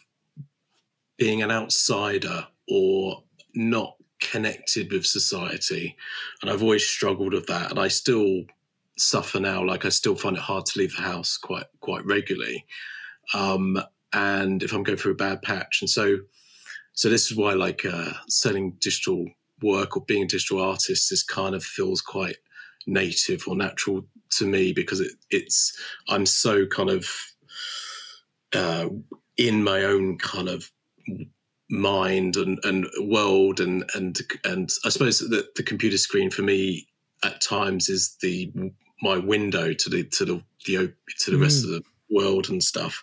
being 1.18 1.42
an 1.42 1.52
outsider 1.52 2.48
or 2.70 3.24
not 3.56 3.96
connected 4.20 4.92
with 4.92 5.06
society, 5.06 5.96
and 6.42 6.52
I've 6.52 6.64
always 6.64 6.86
struggled 6.86 7.34
with 7.34 7.48
that, 7.48 7.72
and 7.72 7.80
I 7.80 7.88
still 7.88 8.44
suffer 8.98 9.40
now. 9.40 9.64
Like 9.64 9.86
I 9.86 9.90
still 9.90 10.16
find 10.16 10.36
it 10.36 10.42
hard 10.42 10.66
to 10.68 10.80
leave 10.80 10.96
the 10.96 11.02
house 11.02 11.38
quite 11.38 11.66
quite 11.80 12.06
regularly, 12.06 12.66
um, 13.34 13.82
and 14.14 14.64
if 14.64 14.74
I'm 14.74 14.84
going 14.84 14.98
through 14.98 15.14
a 15.14 15.16
bad 15.16 15.42
patch, 15.42 15.80
and 15.82 15.90
so 15.90 16.18
so 16.94 17.10
this 17.10 17.30
is 17.30 17.38
why 17.38 17.54
like 17.54 17.86
uh, 17.86 18.14
selling 18.28 18.72
digital 18.80 19.26
work 19.62 19.96
or 19.96 20.04
being 20.06 20.24
a 20.24 20.28
digital 20.28 20.62
artist 20.62 21.12
is 21.12 21.24
kind 21.24 21.56
of 21.56 21.64
feels 21.64 22.02
quite 22.02 22.38
native 22.88 23.48
or 23.48 23.56
natural 23.56 24.06
to 24.30 24.48
me 24.48 24.74
because 24.74 25.00
it, 25.00 25.12
it's 25.30 25.78
I'm 26.10 26.26
so 26.26 26.66
kind 26.66 26.90
of 26.90 27.08
uh, 28.54 28.90
in 29.38 29.64
my 29.64 29.84
own 29.84 30.18
kind 30.18 30.50
of 30.50 30.72
mind 31.70 32.38
and, 32.38 32.60
and 32.64 32.88
world 33.02 33.60
and 33.60 33.84
and 33.94 34.18
and 34.44 34.72
I 34.86 34.90
suppose 34.90 35.20
that 35.20 35.56
the 35.56 35.64
computer 35.64 35.98
screen 35.98 36.30
for 36.30 36.42
me 36.42 36.88
at 37.24 37.42
times 37.42 37.90
is 37.90 38.16
the 38.22 38.52
my 39.02 39.18
window 39.18 39.74
to 39.74 39.90
the 39.90 40.04
to 40.04 40.26
the, 40.26 40.44
the 40.66 40.94
to 41.20 41.32
the 41.32 41.38
rest 41.38 41.66
mm. 41.66 41.66
of 41.66 41.70
the 41.72 41.84
world 42.10 42.50
and 42.50 42.64
stuff 42.64 43.02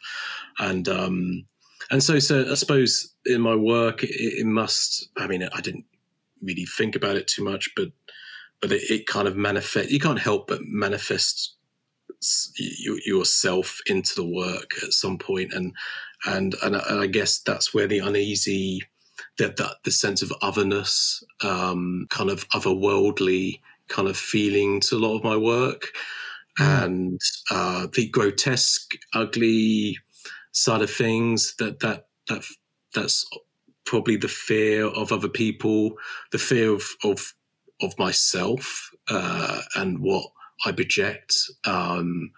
and 0.58 0.88
um 0.88 1.44
and 1.90 2.02
so 2.02 2.18
so 2.18 2.50
I 2.50 2.54
suppose 2.54 3.14
in 3.26 3.40
my 3.40 3.54
work 3.54 4.02
it, 4.02 4.10
it 4.10 4.46
must 4.46 5.08
I 5.16 5.26
mean 5.26 5.42
I 5.42 5.60
didn't 5.60 5.84
really 6.42 6.66
think 6.66 6.96
about 6.96 7.16
it 7.16 7.28
too 7.28 7.44
much 7.44 7.70
but 7.76 7.88
but 8.60 8.72
it, 8.72 8.82
it 8.90 9.06
kind 9.06 9.28
of 9.28 9.36
manifest 9.36 9.90
you 9.90 10.00
can't 10.00 10.18
help 10.18 10.48
but 10.48 10.60
manifest 10.62 11.54
yourself 12.56 13.80
into 13.86 14.14
the 14.14 14.26
work 14.26 14.70
at 14.82 14.92
some 14.92 15.18
point 15.18 15.52
and 15.52 15.74
and 16.26 16.54
and, 16.62 16.74
and 16.74 17.00
I 17.00 17.06
guess 17.06 17.38
that's 17.38 17.74
where 17.74 17.86
the 17.86 17.98
uneasy 17.98 18.80
that 19.38 19.56
that 19.56 19.76
the 19.84 19.90
sense 19.90 20.22
of 20.22 20.32
otherness 20.42 21.22
um, 21.42 22.06
kind 22.10 22.30
of 22.30 22.48
otherworldly 22.50 23.60
kind 23.88 24.08
of 24.08 24.16
feeling 24.16 24.80
to 24.80 24.96
a 24.96 24.98
lot 24.98 25.16
of 25.16 25.24
my 25.24 25.36
work 25.36 25.88
mm. 26.58 26.84
and 26.84 27.20
uh, 27.50 27.86
the 27.94 28.08
grotesque 28.08 28.94
ugly 29.12 29.96
side 30.52 30.82
of 30.82 30.90
things 30.90 31.54
that 31.58 31.80
that 31.80 32.06
that 32.28 32.44
that's 32.94 33.26
probably 33.84 34.16
the 34.16 34.28
fear 34.28 34.86
of 34.86 35.12
other 35.12 35.28
people 35.28 35.92
the 36.32 36.38
fear 36.38 36.72
of 36.72 36.84
of 37.02 37.34
of 37.82 37.98
myself 37.98 38.90
uh, 39.08 39.60
and 39.76 39.98
what 39.98 40.26
I 40.64 40.72
project, 40.72 41.34
um, 41.64 42.30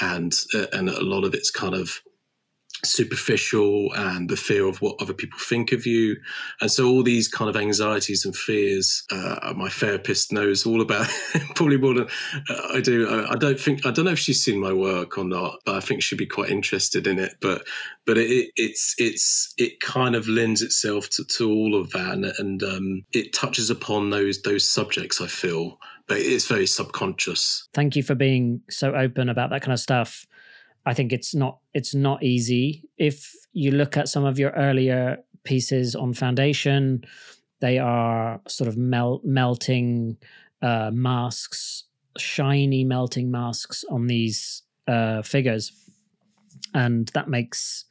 and 0.00 0.34
uh, 0.54 0.66
and 0.72 0.88
a 0.88 1.02
lot 1.02 1.24
of 1.24 1.34
it's 1.34 1.50
kind 1.50 1.74
of 1.74 2.00
superficial 2.84 3.92
and 3.94 4.28
the 4.28 4.36
fear 4.36 4.66
of 4.66 4.80
what 4.82 5.00
other 5.00 5.14
people 5.14 5.38
think 5.38 5.72
of 5.72 5.86
you. 5.86 6.16
And 6.60 6.70
so 6.70 6.88
all 6.88 7.02
these 7.02 7.28
kind 7.28 7.48
of 7.48 7.56
anxieties 7.56 8.24
and 8.24 8.34
fears 8.34 9.04
uh, 9.10 9.52
my 9.56 9.68
therapist 9.68 10.32
knows 10.32 10.66
all 10.66 10.80
about 10.80 11.06
probably 11.54 11.76
more 11.76 11.94
than 11.94 12.08
uh, 12.50 12.68
i 12.72 12.80
do. 12.80 13.26
I, 13.30 13.36
don't 13.36 13.58
think 13.58 13.86
i 13.86 13.90
don't 13.90 14.04
know 14.04 14.12
if 14.12 14.18
she's 14.18 14.42
seen 14.42 14.60
my 14.60 14.72
work 14.72 15.18
or 15.18 15.24
not 15.24 15.58
but 15.64 15.76
i 15.76 15.80
think 15.80 16.02
she'd 16.02 16.18
be 16.18 16.26
quite 16.26 16.50
interested 16.50 17.06
in 17.06 17.18
it. 17.18 17.34
But 17.40 17.66
but 18.06 18.18
it, 18.18 18.50
it's 18.56 18.94
it's 18.98 19.54
it 19.58 19.80
kind 19.80 20.16
of 20.16 20.26
lends 20.26 20.62
itself 20.62 21.08
to, 21.10 21.24
to 21.24 21.50
all 21.50 21.76
of 21.80 21.90
that. 21.90 22.12
And, 22.12 22.24
and 22.38 22.62
um, 22.62 23.04
it 23.12 23.32
touches 23.32 23.70
upon 23.70 24.10
those 24.10 24.42
those 24.42 24.68
subjects 24.68 25.20
i 25.20 25.26
feel 25.26 25.78
but 26.08 26.18
it's 26.18 26.46
very 26.46 26.66
subconscious. 26.66 27.68
Thank 27.72 27.94
you 27.94 28.02
for 28.02 28.14
being 28.16 28.60
so 28.68 28.92
open 28.92 29.28
about 29.28 29.50
that 29.50 29.62
kind 29.62 29.72
of 29.72 29.78
stuff 29.78 30.26
I 30.84 30.94
think 30.94 31.12
it's 31.12 31.34
not 31.34 31.58
it's 31.74 31.94
not 31.94 32.22
easy. 32.22 32.84
If 32.98 33.32
you 33.52 33.70
look 33.70 33.96
at 33.96 34.08
some 34.08 34.24
of 34.24 34.38
your 34.38 34.50
earlier 34.50 35.18
pieces 35.44 35.94
on 35.94 36.14
Foundation, 36.14 37.04
they 37.60 37.78
are 37.78 38.40
sort 38.48 38.68
of 38.68 38.76
mel- 38.76 39.20
melting 39.24 40.16
uh, 40.60 40.90
masks, 40.92 41.84
shiny 42.18 42.84
melting 42.84 43.30
masks 43.30 43.84
on 43.90 44.06
these 44.06 44.62
uh, 44.88 45.22
figures, 45.22 45.72
and 46.74 47.08
that 47.08 47.28
makes 47.28 47.84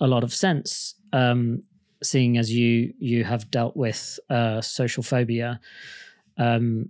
a 0.00 0.06
lot 0.06 0.24
of 0.24 0.32
sense. 0.32 0.94
Um, 1.12 1.62
seeing 2.02 2.38
as 2.38 2.50
you 2.52 2.94
you 2.98 3.24
have 3.24 3.50
dealt 3.50 3.76
with 3.76 4.18
uh, 4.30 4.60
social 4.62 5.02
phobia, 5.02 5.60
um, 6.38 6.88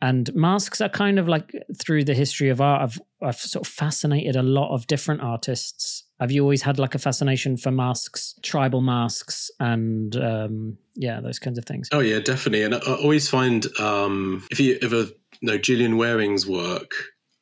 and 0.00 0.32
masks 0.34 0.80
are 0.80 0.88
kind 0.88 1.18
of 1.18 1.28
like 1.28 1.50
through 1.80 2.04
the 2.04 2.14
history 2.14 2.48
of 2.48 2.60
art 2.60 2.82
I've, 2.82 3.00
I've 3.22 3.38
sort 3.38 3.66
of 3.66 3.72
fascinated 3.72 4.36
a 4.36 4.42
lot 4.42 4.72
of 4.72 4.86
different 4.86 5.22
artists. 5.22 6.04
Have 6.20 6.30
you 6.30 6.42
always 6.42 6.62
had 6.62 6.78
like 6.78 6.94
a 6.94 6.98
fascination 6.98 7.56
for 7.56 7.70
masks 7.70 8.34
tribal 8.42 8.80
masks 8.80 9.50
and 9.60 10.14
um, 10.16 10.78
yeah 10.94 11.20
those 11.20 11.38
kinds 11.38 11.58
of 11.58 11.64
things? 11.64 11.88
Oh 11.92 12.00
yeah 12.00 12.20
definitely. 12.20 12.62
And 12.62 12.74
i 12.74 12.78
always 12.78 13.28
find 13.28 13.66
um, 13.80 14.44
if 14.50 14.60
you 14.60 14.78
ever 14.82 15.06
know 15.42 15.58
Gillian 15.58 15.96
Wearing's 15.96 16.46
work 16.46 16.92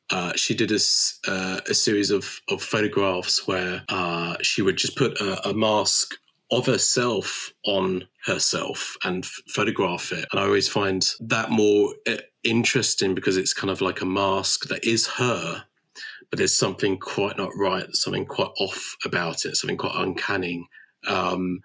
uh, 0.09 0.31
she 0.35 0.55
did 0.55 0.71
a, 0.71 0.79
uh, 1.27 1.59
a 1.69 1.73
series 1.73 2.11
of, 2.11 2.39
of 2.49 2.61
photographs 2.61 3.45
where 3.45 3.83
uh, 3.89 4.37
she 4.41 4.61
would 4.61 4.77
just 4.77 4.95
put 4.95 5.19
a, 5.19 5.49
a 5.49 5.53
mask 5.53 6.15
of 6.51 6.65
herself 6.65 7.51
on 7.65 8.07
herself 8.25 8.95
and 9.03 9.25
f- 9.25 9.41
photograph 9.49 10.11
it. 10.11 10.25
And 10.31 10.39
I 10.39 10.45
always 10.45 10.69
find 10.69 11.05
that 11.21 11.49
more 11.49 11.93
uh, 12.07 12.17
interesting 12.43 13.15
because 13.15 13.37
it's 13.37 13.53
kind 13.53 13.69
of 13.69 13.81
like 13.81 14.01
a 14.01 14.05
mask 14.05 14.67
that 14.67 14.85
is 14.85 15.07
her, 15.07 15.63
but 16.29 16.37
there's 16.37 16.57
something 16.57 16.97
quite 16.97 17.37
not 17.37 17.51
right, 17.57 17.87
something 17.93 18.25
quite 18.25 18.51
off 18.59 18.95
about 19.05 19.45
it, 19.45 19.57
something 19.57 19.77
quite 19.77 19.95
uncanny. 19.95 20.67
Um, 21.07 21.59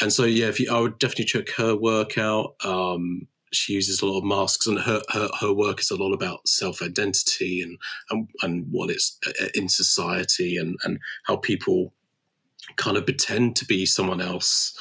and 0.00 0.12
so, 0.12 0.24
yeah, 0.24 0.46
if 0.46 0.58
you, 0.58 0.74
I 0.74 0.80
would 0.80 0.98
definitely 0.98 1.26
check 1.26 1.50
her 1.56 1.76
work 1.76 2.18
out. 2.18 2.54
Um, 2.64 3.28
she 3.52 3.74
uses 3.74 4.02
a 4.02 4.06
lot 4.06 4.18
of 4.18 4.24
masks, 4.24 4.66
and 4.66 4.80
her 4.80 5.00
her, 5.10 5.28
her 5.40 5.52
work 5.52 5.80
is 5.80 5.90
a 5.90 5.96
lot 5.96 6.12
about 6.12 6.48
self 6.48 6.82
identity 6.82 7.62
and, 7.62 7.78
and 8.10 8.28
and 8.42 8.66
what 8.70 8.90
it's 8.90 9.16
uh, 9.26 9.48
in 9.54 9.68
society 9.68 10.56
and 10.56 10.76
and 10.82 10.98
how 11.24 11.36
people 11.36 11.92
kind 12.76 12.96
of 12.96 13.04
pretend 13.04 13.56
to 13.56 13.64
be 13.64 13.86
someone 13.86 14.20
else 14.20 14.76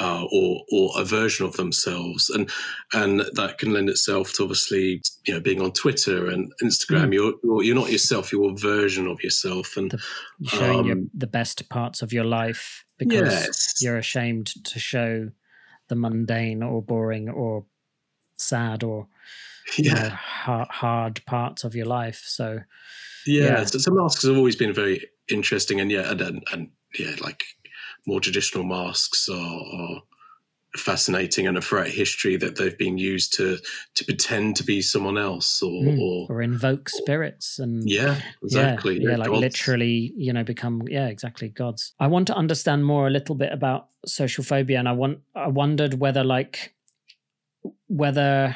uh, 0.00 0.24
or 0.30 0.62
or 0.70 0.90
a 0.96 1.04
version 1.04 1.46
of 1.46 1.56
themselves, 1.56 2.28
and 2.30 2.50
and 2.92 3.20
that 3.32 3.58
can 3.58 3.72
lend 3.72 3.88
itself 3.88 4.32
to 4.34 4.42
obviously 4.42 5.00
you 5.26 5.34
know 5.34 5.40
being 5.40 5.60
on 5.62 5.72
Twitter 5.72 6.28
and 6.28 6.52
Instagram. 6.62 7.08
Mm. 7.08 7.14
You're 7.42 7.62
you're 7.62 7.74
not 7.74 7.90
yourself; 7.90 8.32
you're 8.32 8.52
a 8.52 8.56
version 8.56 9.06
of 9.06 9.22
yourself, 9.22 9.76
and 9.76 9.90
the, 9.90 10.48
showing 10.48 10.80
um, 10.80 10.86
your, 10.86 10.96
the 11.14 11.26
best 11.26 11.68
parts 11.68 12.02
of 12.02 12.12
your 12.12 12.24
life 12.24 12.84
because 12.98 13.32
yes. 13.32 13.74
you're 13.80 13.98
ashamed 13.98 14.52
to 14.64 14.78
show 14.78 15.30
the 15.88 15.96
mundane 15.96 16.62
or 16.62 16.82
boring 16.82 17.28
or 17.28 17.64
sad 18.36 18.82
or 18.82 19.06
yeah. 19.78 19.94
know, 19.94 20.08
hard, 20.10 20.68
hard 20.68 21.26
parts 21.26 21.64
of 21.64 21.74
your 21.74 21.86
life. 21.86 22.22
So 22.26 22.60
yeah, 23.26 23.44
yeah. 23.44 23.64
So, 23.64 23.78
so 23.78 23.90
masks 23.92 24.24
have 24.24 24.36
always 24.36 24.56
been 24.56 24.72
very 24.72 25.08
interesting, 25.28 25.80
and 25.80 25.90
yeah, 25.90 26.10
and, 26.10 26.20
and, 26.20 26.44
and 26.52 26.68
yeah, 26.98 27.14
like 27.22 27.42
more 28.06 28.20
traditional 28.20 28.64
masks 28.64 29.28
are, 29.28 29.34
are 29.36 30.02
fascinating 30.76 31.46
and 31.46 31.56
a 31.56 31.60
threat 31.60 31.88
history 31.88 32.36
that 32.36 32.56
they've 32.56 32.76
been 32.78 32.98
used 32.98 33.32
to 33.34 33.58
to 33.94 34.04
pretend 34.04 34.56
to 34.56 34.64
be 34.64 34.82
someone 34.82 35.18
else 35.18 35.62
or 35.62 35.82
mm, 35.82 36.00
or, 36.00 36.26
or, 36.30 36.42
invoke 36.42 36.88
spirits 36.88 37.58
and 37.58 37.88
yeah 37.88 38.20
exactly 38.42 39.00
yeah, 39.00 39.10
yeah 39.10 39.16
like 39.16 39.28
gods. 39.28 39.40
literally 39.40 40.12
you 40.16 40.32
know 40.32 40.44
become 40.44 40.82
yeah 40.88 41.06
exactly 41.06 41.48
gods 41.48 41.94
i 41.98 42.06
want 42.06 42.26
to 42.26 42.34
understand 42.34 42.84
more 42.84 43.06
a 43.06 43.10
little 43.10 43.34
bit 43.34 43.52
about 43.52 43.88
social 44.04 44.44
phobia 44.44 44.78
and 44.78 44.88
i 44.88 44.92
want 44.92 45.18
i 45.34 45.48
wondered 45.48 45.94
whether 45.94 46.22
like 46.22 46.74
whether 47.88 48.54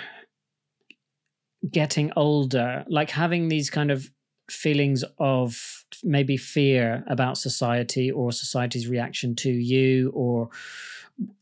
getting 1.70 2.12
older 2.16 2.84
like 2.88 3.10
having 3.10 3.48
these 3.48 3.70
kind 3.70 3.90
of 3.90 4.10
feelings 4.50 5.04
of 5.18 5.84
maybe 6.02 6.36
fear 6.36 7.04
about 7.06 7.38
society 7.38 8.10
or 8.10 8.32
society's 8.32 8.88
reaction 8.88 9.34
to 9.34 9.50
you 9.50 10.10
or 10.14 10.48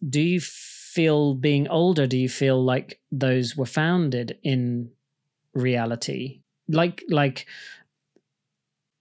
do 0.08 0.20
you 0.20 0.40
feel 0.40 1.34
being 1.34 1.68
older 1.68 2.06
do 2.06 2.16
you 2.16 2.28
feel 2.28 2.62
like 2.62 3.00
those 3.12 3.56
were 3.56 3.66
founded 3.66 4.38
in 4.42 4.90
reality? 5.54 6.40
Like 6.68 7.04
like 7.08 7.46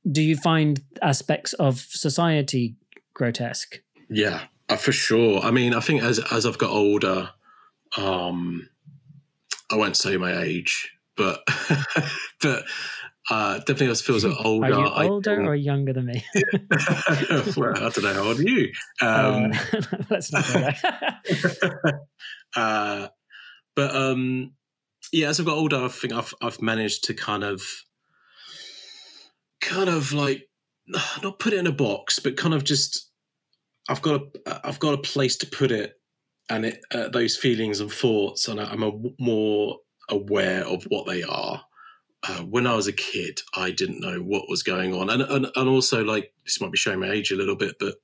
do 0.09 0.21
you 0.21 0.37
find 0.37 0.81
aspects 1.01 1.53
of 1.53 1.79
society 1.79 2.75
grotesque? 3.13 3.81
Yeah 4.09 4.43
uh, 4.69 4.77
for 4.77 4.91
sure. 4.91 5.39
I 5.41 5.51
mean 5.51 5.73
i 5.73 5.79
think 5.79 6.03
as 6.03 6.19
as 6.31 6.45
i've 6.45 6.57
got 6.57 6.71
older 6.71 7.29
um 7.95 8.69
i 9.71 9.75
won't 9.75 9.97
say 9.97 10.17
my 10.17 10.41
age 10.41 10.91
but 11.15 11.41
but 12.41 12.63
uh, 13.29 13.59
definitely 13.59 13.93
feels 13.95 14.25
older. 14.45 14.73
Are 14.73 14.79
you 14.79 15.09
older 15.09 15.41
I, 15.41 15.45
or 15.45 15.55
younger 15.71 15.93
than 15.93 16.05
me? 16.05 16.23
well, 17.55 17.75
I 17.75 17.89
don't 17.89 18.03
know. 18.03 18.13
How 18.13 18.23
old 18.23 18.39
are 18.39 18.43
you? 18.43 18.71
Um, 19.01 19.51
uh, 19.51 19.81
let's 20.09 20.31
not 20.31 20.45
go 20.53 21.89
uh, 22.55 23.07
but 23.75 23.95
um, 23.95 24.53
yeah, 25.11 25.29
as 25.29 25.39
I've 25.39 25.45
got 25.45 25.57
older, 25.57 25.77
I 25.77 25.87
think 25.89 26.13
I've 26.13 26.33
I've 26.41 26.61
managed 26.61 27.05
to 27.05 27.13
kind 27.13 27.43
of, 27.43 27.61
kind 29.61 29.89
of 29.89 30.13
like, 30.13 30.47
not 31.23 31.39
put 31.39 31.53
it 31.53 31.59
in 31.59 31.67
a 31.67 31.71
box, 31.71 32.19
but 32.19 32.37
kind 32.37 32.53
of 32.53 32.63
just, 32.63 33.11
I've 33.89 34.01
got 34.01 34.21
a 34.21 34.67
I've 34.67 34.79
got 34.79 34.93
a 34.93 35.01
place 35.01 35.37
to 35.37 35.47
put 35.47 35.71
it, 35.71 35.93
and 36.49 36.65
it 36.65 36.79
uh, 36.91 37.09
those 37.09 37.35
feelings 37.35 37.81
and 37.81 37.91
thoughts, 37.91 38.47
and 38.47 38.59
I'm 38.59 38.83
a, 38.83 38.91
more 39.19 39.77
aware 40.09 40.65
of 40.65 40.85
what 40.85 41.05
they 41.05 41.23
are 41.23 41.61
uh, 42.27 42.43
when 42.43 42.67
I 42.67 42.75
was 42.75 42.87
a 42.87 42.93
kid, 42.93 43.39
I 43.55 43.71
didn't 43.71 44.01
know 44.01 44.19
what 44.19 44.49
was 44.49 44.63
going 44.63 44.93
on, 44.93 45.09
and 45.09 45.21
and, 45.21 45.47
and 45.55 45.69
also 45.69 46.03
like 46.03 46.33
this 46.45 46.59
might 46.61 46.71
be 46.71 46.77
showing 46.77 46.99
my 46.99 47.09
age 47.09 47.31
a 47.31 47.35
little 47.35 47.55
bit, 47.55 47.75
but 47.79 47.95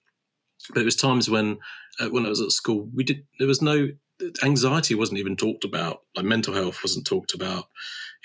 but 0.69 0.81
it 0.81 0.85
was 0.85 0.95
times 0.95 1.29
when 1.29 1.57
uh, 1.99 2.09
when 2.09 2.25
I 2.25 2.29
was 2.29 2.41
at 2.41 2.51
school, 2.51 2.89
we 2.93 3.03
did 3.03 3.25
there 3.39 3.47
was 3.47 3.61
no 3.61 3.89
anxiety 4.43 4.95
wasn't 4.95 5.19
even 5.19 5.35
talked 5.35 5.63
about. 5.63 6.01
Like 6.15 6.25
mental 6.25 6.53
health 6.53 6.79
wasn't 6.83 7.05
talked 7.05 7.33
about. 7.33 7.65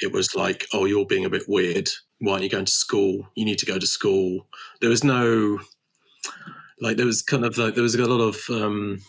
It 0.00 0.12
was 0.12 0.34
like, 0.34 0.66
oh, 0.72 0.84
you're 0.84 1.06
being 1.06 1.24
a 1.24 1.30
bit 1.30 1.48
weird. 1.48 1.88
Why 2.20 2.32
aren't 2.32 2.44
you 2.44 2.50
going 2.50 2.66
to 2.66 2.72
school? 2.72 3.28
You 3.34 3.44
need 3.44 3.58
to 3.58 3.66
go 3.66 3.78
to 3.78 3.86
school. 3.86 4.46
There 4.80 4.90
was 4.90 5.02
no, 5.02 5.58
like, 6.80 6.96
there 6.96 7.06
was 7.06 7.22
kind 7.22 7.44
of 7.44 7.58
like 7.58 7.74
there 7.74 7.82
was 7.82 7.94
a 7.94 8.06
lot 8.06 8.20
of 8.20 8.38
um, 8.50 9.00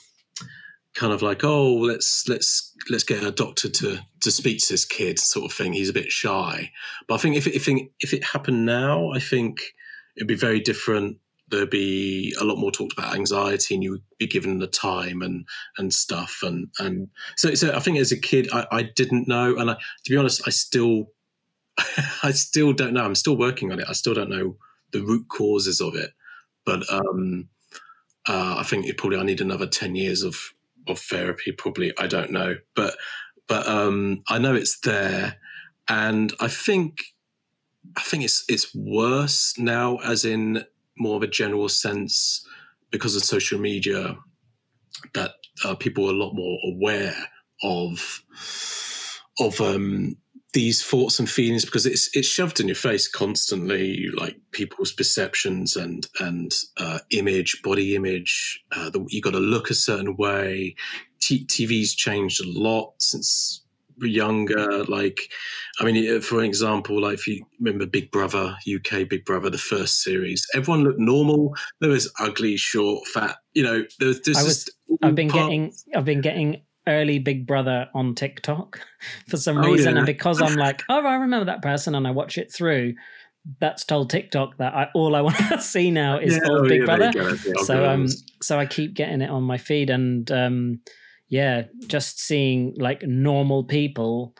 kind 0.95 1.13
of 1.13 1.21
like, 1.21 1.43
oh, 1.43 1.75
let's 1.75 2.27
let's 2.27 2.68
let's 2.89 3.03
get 3.03 3.23
a 3.23 3.31
doctor 3.31 3.69
to 3.69 3.99
to 4.21 4.31
speak 4.31 4.59
to 4.59 4.73
this 4.73 4.85
kid, 4.85 5.19
sort 5.19 5.49
of 5.49 5.55
thing. 5.55 5.73
He's 5.73 5.89
a 5.89 5.93
bit 5.93 6.11
shy. 6.11 6.71
But 7.07 7.15
I 7.15 7.17
think 7.17 7.35
if 7.35 7.47
if 7.47 7.67
it, 7.67 7.91
if 7.99 8.13
it 8.13 8.23
happened 8.23 8.65
now, 8.65 9.11
I 9.11 9.19
think 9.19 9.59
it'd 10.15 10.27
be 10.27 10.35
very 10.35 10.59
different. 10.59 11.17
There'd 11.49 11.69
be 11.69 12.35
a 12.39 12.43
lot 12.43 12.57
more 12.57 12.71
talked 12.71 12.93
about 12.93 13.15
anxiety 13.15 13.73
and 13.73 13.83
you 13.83 13.91
would 13.91 14.03
be 14.19 14.27
given 14.27 14.59
the 14.59 14.67
time 14.67 15.21
and 15.21 15.47
and 15.77 15.93
stuff. 15.93 16.39
And 16.43 16.67
and 16.79 17.09
so 17.35 17.53
so 17.55 17.75
I 17.75 17.79
think 17.79 17.97
as 17.97 18.11
a 18.11 18.19
kid 18.19 18.49
I, 18.53 18.67
I 18.71 18.83
didn't 18.83 19.27
know. 19.27 19.57
And 19.57 19.71
I, 19.71 19.73
to 19.73 20.11
be 20.11 20.17
honest 20.17 20.43
I 20.45 20.51
still 20.51 21.11
I 22.23 22.31
still 22.31 22.73
don't 22.73 22.93
know. 22.93 23.03
I'm 23.03 23.15
still 23.15 23.37
working 23.37 23.71
on 23.71 23.79
it. 23.79 23.85
I 23.89 23.93
still 23.93 24.13
don't 24.13 24.29
know 24.29 24.57
the 24.91 25.01
root 25.01 25.27
causes 25.29 25.81
of 25.81 25.95
it. 25.95 26.11
But 26.65 26.83
um 26.91 27.49
uh, 28.27 28.57
I 28.59 28.63
think 28.63 28.85
it 28.85 28.97
probably 28.97 29.17
I 29.17 29.23
need 29.23 29.41
another 29.41 29.65
10 29.65 29.95
years 29.95 30.21
of 30.21 30.53
of 30.87 30.99
therapy 30.99 31.51
probably 31.51 31.93
I 31.97 32.07
don't 32.07 32.31
know. 32.31 32.55
But 32.75 32.95
but 33.47 33.67
um 33.67 34.23
I 34.27 34.37
know 34.37 34.55
it's 34.55 34.79
there. 34.79 35.37
And 35.87 36.33
I 36.39 36.47
think 36.47 36.99
I 37.97 38.01
think 38.01 38.23
it's 38.23 38.45
it's 38.47 38.73
worse 38.75 39.57
now 39.57 39.97
as 39.97 40.25
in 40.25 40.63
more 40.97 41.15
of 41.15 41.23
a 41.23 41.27
general 41.27 41.69
sense 41.69 42.45
because 42.91 43.15
of 43.15 43.23
social 43.23 43.59
media 43.59 44.17
that 45.13 45.31
uh, 45.63 45.75
people 45.75 46.07
are 46.07 46.13
a 46.13 46.17
lot 46.17 46.33
more 46.33 46.57
aware 46.65 47.15
of 47.63 48.23
of 49.39 49.61
um, 49.61 50.17
these 50.53 50.83
thoughts 50.83 51.19
and 51.19 51.29
feelings 51.29 51.63
because 51.65 51.85
it's 51.85 52.09
it's 52.15 52.27
shoved 52.27 52.59
in 52.59 52.67
your 52.67 52.75
face 52.75 53.07
constantly, 53.07 54.07
like 54.13 54.37
people's 54.51 54.91
perceptions 54.91 55.75
and 55.75 56.07
and 56.19 56.53
uh, 56.77 56.99
image, 57.11 57.61
body 57.63 57.95
image. 57.95 58.63
Uh, 58.71 58.89
the, 58.89 59.05
you 59.09 59.21
got 59.21 59.31
to 59.33 59.39
look 59.39 59.69
a 59.69 59.75
certain 59.75 60.15
way. 60.15 60.75
T- 61.19 61.45
TV's 61.45 61.93
changed 61.93 62.43
a 62.43 62.47
lot 62.47 62.93
since 62.99 63.61
we're 63.99 64.07
younger. 64.07 64.83
Like, 64.85 65.19
I 65.79 65.85
mean, 65.85 66.21
for 66.21 66.43
example, 66.43 67.01
like 67.01 67.15
if 67.15 67.27
you 67.27 67.45
remember 67.59 67.85
Big 67.85 68.09
Brother, 68.11 68.55
UK 68.73 69.07
Big 69.07 69.25
Brother, 69.25 69.49
the 69.49 69.57
first 69.57 70.01
series, 70.01 70.47
everyone 70.55 70.83
looked 70.83 70.99
normal. 70.99 71.55
There 71.79 71.91
was 71.91 72.11
ugly, 72.19 72.57
short, 72.57 73.07
fat. 73.07 73.37
You 73.53 73.63
know, 73.63 73.83
there 73.99 74.07
was. 74.07 74.21
There 74.21 74.31
was 74.31 74.37
I 74.39 74.43
was. 74.43 74.69
I've 75.03 75.15
been 75.15 75.29
part- 75.29 75.45
getting. 75.45 75.73
I've 75.95 76.05
been 76.05 76.21
getting 76.21 76.61
early 76.89 77.19
Big 77.19 77.47
Brother 77.47 77.87
on 77.93 78.15
TikTok 78.15 78.79
for 79.27 79.37
some 79.37 79.59
oh, 79.59 79.71
reason, 79.71 79.93
yeah. 79.93 79.99
and 79.99 80.05
because 80.05 80.41
I'm 80.41 80.55
like, 80.55 80.83
oh, 80.89 81.05
I 81.05 81.15
remember 81.15 81.45
that 81.45 81.61
person, 81.61 81.95
and 81.95 82.07
I 82.07 82.11
watch 82.11 82.37
it 82.37 82.51
through. 82.51 82.95
That's 83.59 83.85
told 83.85 84.09
TikTok 84.09 84.57
that 84.57 84.73
I, 84.73 84.89
all 84.93 85.15
I 85.15 85.21
want 85.27 85.37
to 85.37 85.61
see 85.61 85.91
now 85.91 86.19
is 86.19 86.35
yeah, 86.35 86.49
old 86.49 86.65
oh, 86.65 86.69
Big 86.69 86.81
yeah, 86.81 86.85
Brother. 86.85 87.37
So 87.63 87.89
um, 87.89 88.07
so 88.41 88.59
I 88.59 88.65
keep 88.65 88.93
getting 88.93 89.21
it 89.21 89.29
on 89.29 89.43
my 89.43 89.57
feed, 89.57 89.89
and 89.89 90.29
um, 90.31 90.81
yeah, 91.29 91.63
just 91.87 92.19
seeing 92.19 92.75
like 92.77 93.03
normal 93.03 93.63
people. 93.63 94.35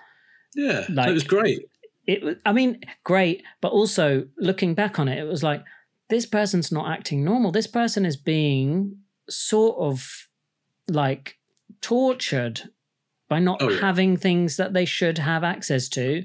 Yeah, 0.56 0.86
like, 0.90 1.10
it 1.10 1.14
was 1.14 1.24
great. 1.24 1.62
It, 2.08 2.24
was 2.24 2.36
I 2.44 2.54
mean, 2.54 2.82
great, 3.04 3.44
but 3.62 3.72
also 3.72 4.28
looking 4.38 4.74
back 4.74 5.00
on 5.00 5.08
it, 5.08 5.20
it 5.20 5.28
was 5.28 5.44
like 5.44 5.64
this 6.10 6.26
person's 6.26 6.72
not 6.72 6.92
acting 6.92 7.24
normal. 7.24 7.52
This 7.52 7.68
person 7.68 8.06
is 8.06 8.18
being 8.18 8.98
sort 9.30 9.78
of 9.78 10.28
like 10.88 11.39
tortured 11.82 12.62
by 13.30 13.40
not 13.40 13.62
oh, 13.62 13.70
yeah. 13.70 13.80
having 13.80 14.18
things 14.18 14.58
that 14.58 14.74
they 14.74 14.86
should 14.86 15.18
have 15.18 15.44
access 15.44 15.88
to 15.90 16.24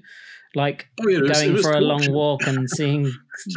like 0.55 0.89
oh, 1.01 1.09
yeah, 1.09 1.21
going 1.21 1.53
was, 1.53 1.63
for 1.63 1.73
a 1.73 1.81
long 1.81 2.11
walk 2.13 2.47
and 2.47 2.69
seeing 2.77 3.11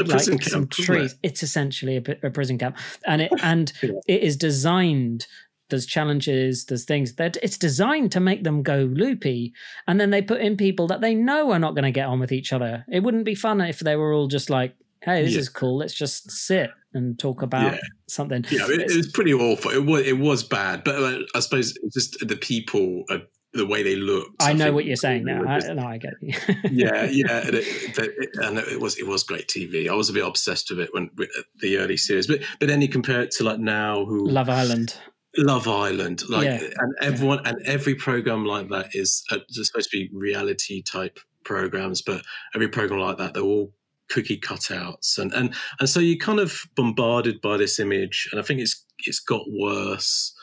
like 0.05 0.21
some 0.21 0.37
camp, 0.37 0.71
trees. 0.71 1.13
It? 1.13 1.19
It's 1.23 1.43
essentially 1.43 1.97
a, 1.97 2.27
a, 2.27 2.31
prison 2.31 2.57
camp, 2.57 2.77
and 3.05 3.21
it 3.21 3.31
and 3.43 3.71
yeah. 3.81 3.91
it 4.07 4.23
is 4.23 4.35
designed 4.35 5.27
there's 5.69 5.85
challenges, 5.85 6.65
there's 6.65 6.85
things 6.85 7.15
that 7.15 7.37
it's 7.43 7.57
designed 7.57 8.11
to 8.13 8.19
make 8.19 8.43
them 8.43 8.63
go 8.63 8.89
loopy. 8.93 9.53
And 9.85 9.99
then 9.99 10.11
they 10.11 10.21
put 10.21 10.41
in 10.41 10.55
people 10.57 10.87
that 10.87 11.01
they 11.01 11.13
know 11.13 11.51
are 11.51 11.59
not 11.59 11.75
going 11.75 11.83
to 11.83 11.91
get 11.91 12.07
on 12.07 12.19
with 12.19 12.31
each 12.31 12.53
other. 12.53 12.85
It 12.89 13.01
wouldn't 13.01 13.25
be 13.25 13.35
fun 13.35 13.59
if 13.61 13.79
they 13.79 13.95
were 13.95 14.13
all 14.13 14.27
just 14.27 14.49
like, 14.49 14.75
hey, 15.03 15.23
this 15.23 15.33
yeah. 15.33 15.39
is 15.39 15.49
cool. 15.49 15.77
Let's 15.77 15.93
just 15.93 16.31
sit 16.31 16.69
and 16.93 17.17
talk 17.17 17.41
about 17.41 17.73
yeah. 17.73 17.79
something. 18.07 18.45
Yeah, 18.49 18.65
it, 18.65 18.91
it, 18.91 18.97
was 18.97 19.11
pretty 19.11 19.33
awful. 19.33 19.71
It 19.71 19.85
was 19.85 20.05
it 20.05 20.17
was 20.17 20.43
bad, 20.43 20.83
but 20.83 20.95
uh, 20.95 21.19
I 21.35 21.39
suppose 21.39 21.77
just 21.93 22.27
the 22.27 22.35
people. 22.35 23.03
Uh, 23.09 23.19
the 23.53 23.65
way 23.65 23.81
they 23.81 23.95
looked. 23.95 24.43
I, 24.43 24.51
I 24.51 24.53
know 24.53 24.71
what 24.71 24.85
you're 24.85 24.97
saying 24.97 25.23
now. 25.23 25.43
Just, 25.55 25.69
I, 25.69 25.73
no, 25.73 25.87
I 25.87 25.97
get 25.97 26.13
you. 26.21 26.33
yeah, 26.69 27.05
yeah, 27.11 27.47
and 27.47 27.55
it, 27.55 28.29
and 28.35 28.57
it, 28.59 28.79
was 28.79 28.97
it 28.97 29.07
was 29.07 29.23
great 29.23 29.47
TV. 29.47 29.89
I 29.89 29.93
was 29.93 30.09
a 30.09 30.13
bit 30.13 30.25
obsessed 30.25 30.69
with 30.69 30.79
it 30.79 30.89
when 30.93 31.09
with 31.17 31.29
the 31.61 31.77
early 31.77 31.97
series, 31.97 32.27
but 32.27 32.41
but 32.59 32.67
then 32.67 32.81
you 32.81 32.89
compare 32.89 33.21
it 33.21 33.31
to 33.31 33.43
like 33.43 33.59
now, 33.59 34.05
who 34.05 34.27
Love 34.27 34.49
Island. 34.49 34.95
Love 35.39 35.67
Island, 35.67 36.23
like, 36.29 36.45
yeah. 36.45 36.67
and 36.77 36.95
everyone 37.01 37.45
and 37.45 37.61
every 37.65 37.93
program 37.93 38.43
like 38.43 38.69
that 38.69 38.95
is 38.95 39.23
uh, 39.29 39.37
supposed 39.49 39.91
to 39.91 39.97
be 39.97 40.09
reality 40.11 40.81
type 40.81 41.19
programs, 41.43 42.01
but 42.01 42.23
every 42.55 42.67
program 42.67 42.99
like 43.01 43.17
that, 43.17 43.33
they're 43.33 43.43
all 43.43 43.71
cookie 44.09 44.39
cutouts, 44.39 45.17
and 45.17 45.33
and 45.33 45.53
and 45.79 45.89
so 45.89 45.99
you're 45.99 46.17
kind 46.17 46.39
of 46.39 46.61
bombarded 46.75 47.41
by 47.41 47.57
this 47.57 47.79
image, 47.79 48.27
and 48.31 48.39
I 48.39 48.43
think 48.43 48.59
it's 48.59 48.85
it's 48.99 49.19
got 49.19 49.43
worse, 49.49 50.33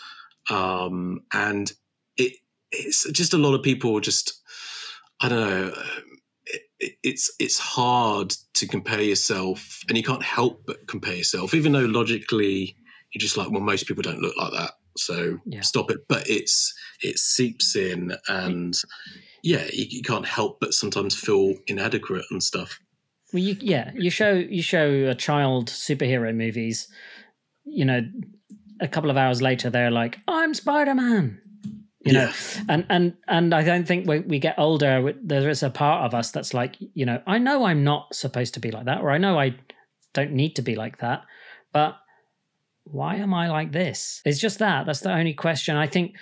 um, 0.50 1.20
and 1.32 1.72
it 2.16 2.34
it's 2.72 3.10
just 3.12 3.34
a 3.34 3.38
lot 3.38 3.54
of 3.54 3.62
people 3.62 3.98
just, 4.00 4.40
I 5.20 5.28
don't 5.28 5.40
know. 5.40 5.74
It, 6.80 6.92
it's 7.02 7.34
it's 7.38 7.58
hard 7.58 8.34
to 8.54 8.66
compare 8.66 9.02
yourself, 9.02 9.80
and 9.88 9.96
you 9.96 10.04
can't 10.04 10.22
help 10.22 10.64
but 10.66 10.86
compare 10.86 11.14
yourself, 11.14 11.54
even 11.54 11.72
though 11.72 11.80
logically 11.80 12.76
you're 13.12 13.20
just 13.20 13.36
like, 13.36 13.50
well, 13.50 13.60
most 13.60 13.86
people 13.86 14.02
don't 14.02 14.20
look 14.20 14.36
like 14.36 14.52
that 14.52 14.72
so 14.96 15.38
yeah. 15.46 15.60
stop 15.60 15.90
it. 15.90 16.06
But 16.08 16.28
it's 16.28 16.74
it 17.02 17.18
seeps 17.18 17.76
in, 17.76 18.14
and 18.28 18.74
yeah, 19.42 19.64
you, 19.72 19.86
you, 19.88 20.02
can't 20.02 20.26
help 20.26 20.60
but 20.60 20.74
sometimes 20.74 21.14
feel 21.14 21.54
inadequate 21.66 22.24
and 22.30 22.42
stuff. 22.42 22.78
Well, 23.34 23.42
you, 23.42 23.56
yeah, 23.60 23.90
you 23.94 24.10
show 24.10 24.32
you 24.32 24.62
show 24.62 25.08
a 25.08 25.14
child 25.14 25.66
superhero 25.66 26.32
movies. 26.32 26.86
You 27.64 27.84
know, 27.84 28.00
a 28.80 28.86
couple 28.86 29.10
of 29.10 29.16
hours 29.16 29.42
later, 29.42 29.70
they're 29.70 29.90
like, 29.90 30.20
"I'm 30.28 30.54
Spider 30.54 30.94
Man." 30.94 31.40
You 32.04 32.12
know, 32.12 32.26
yeah. 32.26 32.62
and 32.68 32.86
and 32.88 33.14
and 33.26 33.52
I 33.52 33.64
don't 33.64 33.88
think 33.88 34.06
when 34.06 34.28
we 34.28 34.38
get 34.38 34.54
older, 34.56 35.12
there 35.20 35.48
is 35.48 35.64
a 35.64 35.70
part 35.70 36.04
of 36.04 36.14
us 36.14 36.30
that's 36.30 36.54
like, 36.54 36.76
you 36.78 37.04
know, 37.04 37.20
I 37.26 37.38
know 37.38 37.64
I'm 37.64 37.82
not 37.82 38.14
supposed 38.14 38.54
to 38.54 38.60
be 38.60 38.70
like 38.70 38.84
that, 38.84 39.00
or 39.00 39.10
I 39.10 39.18
know 39.18 39.36
I 39.36 39.56
don't 40.12 40.30
need 40.30 40.54
to 40.54 40.62
be 40.62 40.76
like 40.76 40.98
that, 40.98 41.24
but 41.72 41.96
why 42.84 43.16
am 43.16 43.34
I 43.34 43.48
like 43.48 43.72
this? 43.72 44.22
It's 44.24 44.38
just 44.38 44.60
that. 44.60 44.86
That's 44.86 45.00
the 45.00 45.12
only 45.12 45.34
question. 45.34 45.74
I 45.74 45.88
think 45.88 46.14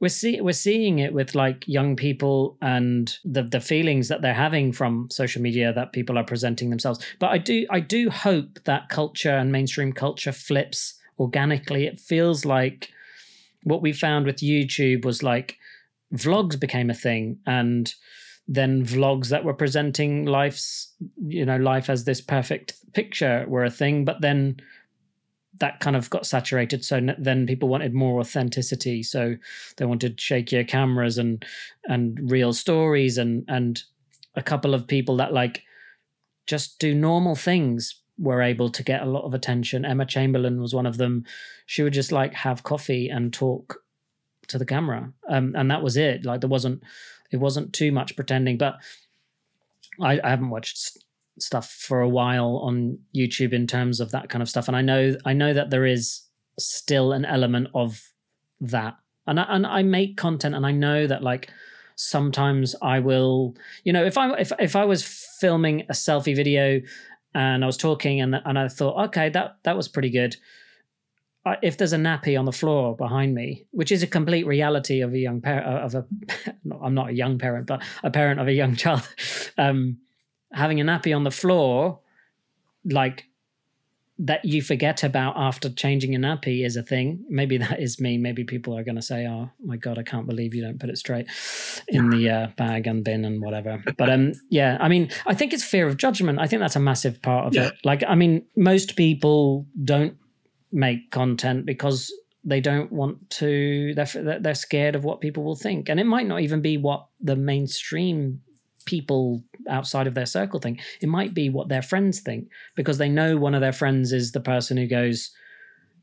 we're 0.00 0.08
see 0.08 0.40
we're 0.40 0.52
seeing 0.52 0.98
it 0.98 1.14
with 1.14 1.34
like 1.34 1.66
young 1.66 1.96
people 1.96 2.58
and 2.60 3.16
the 3.24 3.42
the 3.42 3.60
feelings 3.60 4.08
that 4.08 4.20
they're 4.20 4.34
having 4.34 4.72
from 4.72 5.08
social 5.10 5.40
media 5.40 5.72
that 5.72 5.92
people 5.92 6.18
are 6.18 6.24
presenting 6.24 6.70
themselves. 6.70 7.04
But 7.18 7.30
I 7.30 7.38
do 7.38 7.66
I 7.70 7.80
do 7.80 8.10
hope 8.10 8.58
that 8.64 8.88
culture 8.88 9.36
and 9.36 9.50
mainstream 9.50 9.92
culture 9.92 10.32
flips 10.32 10.94
organically. 11.18 11.86
It 11.86 11.98
feels 11.98 12.44
like 12.44 12.90
what 13.62 13.82
we 13.82 13.92
found 13.92 14.26
with 14.26 14.36
YouTube 14.36 15.04
was 15.04 15.22
like 15.22 15.56
vlogs 16.14 16.60
became 16.60 16.90
a 16.90 16.94
thing 16.94 17.38
and 17.46 17.92
then 18.48 18.84
vlogs 18.84 19.28
that 19.28 19.44
were 19.44 19.54
presenting 19.54 20.24
life's 20.24 20.94
you 21.26 21.44
know 21.44 21.56
life 21.56 21.90
as 21.90 22.04
this 22.04 22.20
perfect 22.20 22.74
picture 22.92 23.44
were 23.48 23.64
a 23.64 23.70
thing 23.70 24.04
but 24.04 24.20
then 24.20 24.56
that 25.58 25.80
kind 25.80 25.96
of 25.96 26.10
got 26.10 26.26
saturated. 26.26 26.84
So 26.84 27.00
then 27.18 27.46
people 27.46 27.68
wanted 27.68 27.94
more 27.94 28.20
authenticity. 28.20 29.02
So 29.02 29.36
they 29.76 29.84
wanted 29.84 30.18
shakier 30.18 30.66
cameras 30.66 31.18
and 31.18 31.44
and 31.86 32.18
real 32.30 32.52
stories 32.52 33.18
and 33.18 33.44
and 33.48 33.82
a 34.34 34.42
couple 34.42 34.74
of 34.74 34.86
people 34.86 35.16
that 35.16 35.32
like 35.32 35.62
just 36.46 36.78
do 36.78 36.94
normal 36.94 37.34
things 37.34 38.02
were 38.18 38.42
able 38.42 38.70
to 38.70 38.82
get 38.82 39.02
a 39.02 39.06
lot 39.10 39.24
of 39.24 39.34
attention. 39.34 39.84
Emma 39.84 40.06
Chamberlain 40.06 40.60
was 40.60 40.74
one 40.74 40.86
of 40.86 40.96
them. 40.96 41.24
She 41.66 41.82
would 41.82 41.92
just 41.92 42.12
like 42.12 42.32
have 42.34 42.62
coffee 42.62 43.08
and 43.08 43.32
talk 43.32 43.82
to 44.48 44.58
the 44.58 44.66
camera, 44.66 45.12
um, 45.28 45.54
and 45.56 45.70
that 45.70 45.82
was 45.82 45.96
it. 45.96 46.24
Like 46.24 46.40
there 46.40 46.50
wasn't 46.50 46.82
it 47.30 47.38
wasn't 47.38 47.72
too 47.72 47.92
much 47.92 48.16
pretending. 48.16 48.58
But 48.58 48.76
I, 50.00 50.20
I 50.22 50.30
haven't 50.30 50.50
watched 50.50 50.98
stuff 51.38 51.70
for 51.70 52.00
a 52.00 52.08
while 52.08 52.56
on 52.62 52.98
YouTube 53.14 53.52
in 53.52 53.66
terms 53.66 54.00
of 54.00 54.10
that 54.12 54.28
kind 54.28 54.42
of 54.42 54.48
stuff, 54.48 54.68
and 54.68 54.76
I 54.76 54.82
know 54.82 55.16
I 55.24 55.32
know 55.32 55.52
that 55.52 55.70
there 55.70 55.86
is 55.86 56.22
still 56.58 57.12
an 57.12 57.24
element 57.24 57.68
of 57.74 58.02
that, 58.60 58.96
and 59.26 59.40
I, 59.40 59.46
and 59.48 59.66
I 59.66 59.82
make 59.82 60.16
content, 60.16 60.54
and 60.54 60.66
I 60.66 60.72
know 60.72 61.06
that 61.06 61.22
like 61.22 61.50
sometimes 61.96 62.76
I 62.82 63.00
will, 63.00 63.56
you 63.84 63.92
know, 63.92 64.04
if 64.04 64.16
I 64.16 64.32
if 64.34 64.52
if 64.58 64.76
I 64.76 64.84
was 64.84 65.02
filming 65.02 65.82
a 65.82 65.92
selfie 65.92 66.36
video 66.36 66.80
and 67.34 67.64
I 67.64 67.66
was 67.66 67.76
talking 67.76 68.20
and 68.20 68.34
and 68.44 68.58
I 68.58 68.68
thought, 68.68 69.08
okay, 69.08 69.28
that 69.30 69.56
that 69.64 69.76
was 69.76 69.88
pretty 69.88 70.10
good. 70.10 70.36
If 71.62 71.76
there's 71.76 71.92
a 71.92 71.98
nappy 71.98 72.36
on 72.36 72.44
the 72.44 72.52
floor 72.52 72.96
behind 72.96 73.34
me, 73.34 73.66
which 73.70 73.92
is 73.92 74.02
a 74.02 74.06
complete 74.08 74.46
reality 74.46 75.00
of 75.00 75.12
a 75.12 75.18
young 75.18 75.40
parent 75.40 75.66
of 75.66 75.94
a, 75.94 76.04
I'm 76.82 76.94
not 76.94 77.10
a 77.10 77.12
young 77.12 77.38
parent, 77.38 77.66
but 77.66 77.82
a 78.02 78.10
parent 78.10 78.40
of 78.40 78.48
a 78.48 78.52
young 78.52 78.74
child, 78.82 79.08
um, 79.56 79.98
having 80.52 80.80
a 80.80 80.84
nappy 80.84 81.14
on 81.14 81.24
the 81.24 81.30
floor, 81.30 82.00
like 82.84 83.24
that 84.18 84.42
you 84.46 84.62
forget 84.62 85.02
about 85.04 85.34
after 85.36 85.68
changing 85.68 86.14
a 86.14 86.18
nappy 86.18 86.64
is 86.64 86.74
a 86.76 86.82
thing. 86.82 87.22
Maybe 87.28 87.58
that 87.64 87.80
is 87.80 88.00
me. 88.00 88.16
Maybe 88.16 88.44
people 88.44 88.76
are 88.76 88.82
going 88.84 88.94
to 88.96 89.02
say, 89.02 89.26
"Oh 89.26 89.50
my 89.64 89.76
god, 89.76 89.98
I 89.98 90.02
can't 90.02 90.26
believe 90.26 90.54
you 90.54 90.62
don't 90.62 90.80
put 90.80 90.88
it 90.90 90.96
straight 90.98 91.26
in 91.88 92.08
the 92.10 92.30
uh, 92.30 92.46
bag 92.56 92.86
and 92.86 93.04
bin 93.04 93.24
and 93.24 93.42
whatever." 93.42 93.82
But 93.98 94.08
um, 94.10 94.32
yeah, 94.48 94.78
I 94.80 94.88
mean, 94.88 95.10
I 95.26 95.34
think 95.34 95.52
it's 95.52 95.64
fear 95.64 95.86
of 95.86 95.96
judgment. 95.98 96.38
I 96.38 96.46
think 96.46 96.60
that's 96.60 96.76
a 96.76 96.80
massive 96.80 97.20
part 97.20 97.46
of 97.48 97.54
Yeah. 97.54 97.68
it. 97.68 97.74
Like, 97.84 98.02
I 98.08 98.14
mean, 98.14 98.46
most 98.56 98.96
people 98.96 99.66
don't 99.84 100.16
make 100.72 101.10
content 101.10 101.66
because 101.66 102.10
they 102.42 102.60
don't 102.60 102.90
want 102.92 103.28
to. 103.30 103.92
They're 103.94 104.06
they're- 104.06 104.40
they're 104.40 104.54
scared 104.54 104.94
of 104.96 105.04
what 105.04 105.20
people 105.20 105.42
will 105.44 105.56
think, 105.56 105.90
and 105.90 106.00
it 106.00 106.06
might 106.06 106.26
not 106.26 106.40
even 106.40 106.62
be 106.62 106.78
what 106.78 107.06
the 107.20 107.36
mainstream 107.36 108.40
people 108.86 109.42
outside 109.68 110.06
of 110.06 110.14
their 110.14 110.26
circle 110.26 110.58
think. 110.58 110.80
It 111.00 111.08
might 111.08 111.34
be 111.34 111.50
what 111.50 111.68
their 111.68 111.82
friends 111.82 112.20
think 112.20 112.48
because 112.74 112.98
they 112.98 113.08
know 113.08 113.36
one 113.36 113.54
of 113.54 113.60
their 113.60 113.72
friends 113.72 114.12
is 114.12 114.32
the 114.32 114.40
person 114.40 114.76
who 114.76 114.86
goes, 114.86 115.30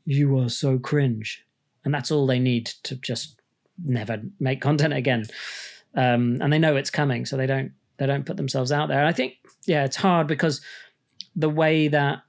"You 0.04 0.38
are 0.38 0.48
so 0.48 0.78
cringe," 0.78 1.44
and 1.84 1.92
that's 1.92 2.10
all 2.10 2.26
they 2.26 2.38
need 2.38 2.66
to 2.84 2.96
just 2.96 3.40
never 3.82 4.22
make 4.38 4.60
content 4.60 4.94
again. 4.94 5.24
Um, 5.96 6.38
and 6.40 6.52
they 6.52 6.58
know 6.58 6.76
it's 6.76 6.90
coming, 6.90 7.26
so 7.26 7.36
they 7.36 7.46
don't 7.46 7.72
they 7.96 8.06
don't 8.06 8.26
put 8.26 8.36
themselves 8.36 8.70
out 8.70 8.88
there. 8.88 9.00
And 9.00 9.08
I 9.08 9.12
think 9.12 9.34
yeah, 9.66 9.84
it's 9.84 9.96
hard 9.96 10.26
because 10.26 10.60
the 11.34 11.50
way 11.50 11.88
that 11.88 12.22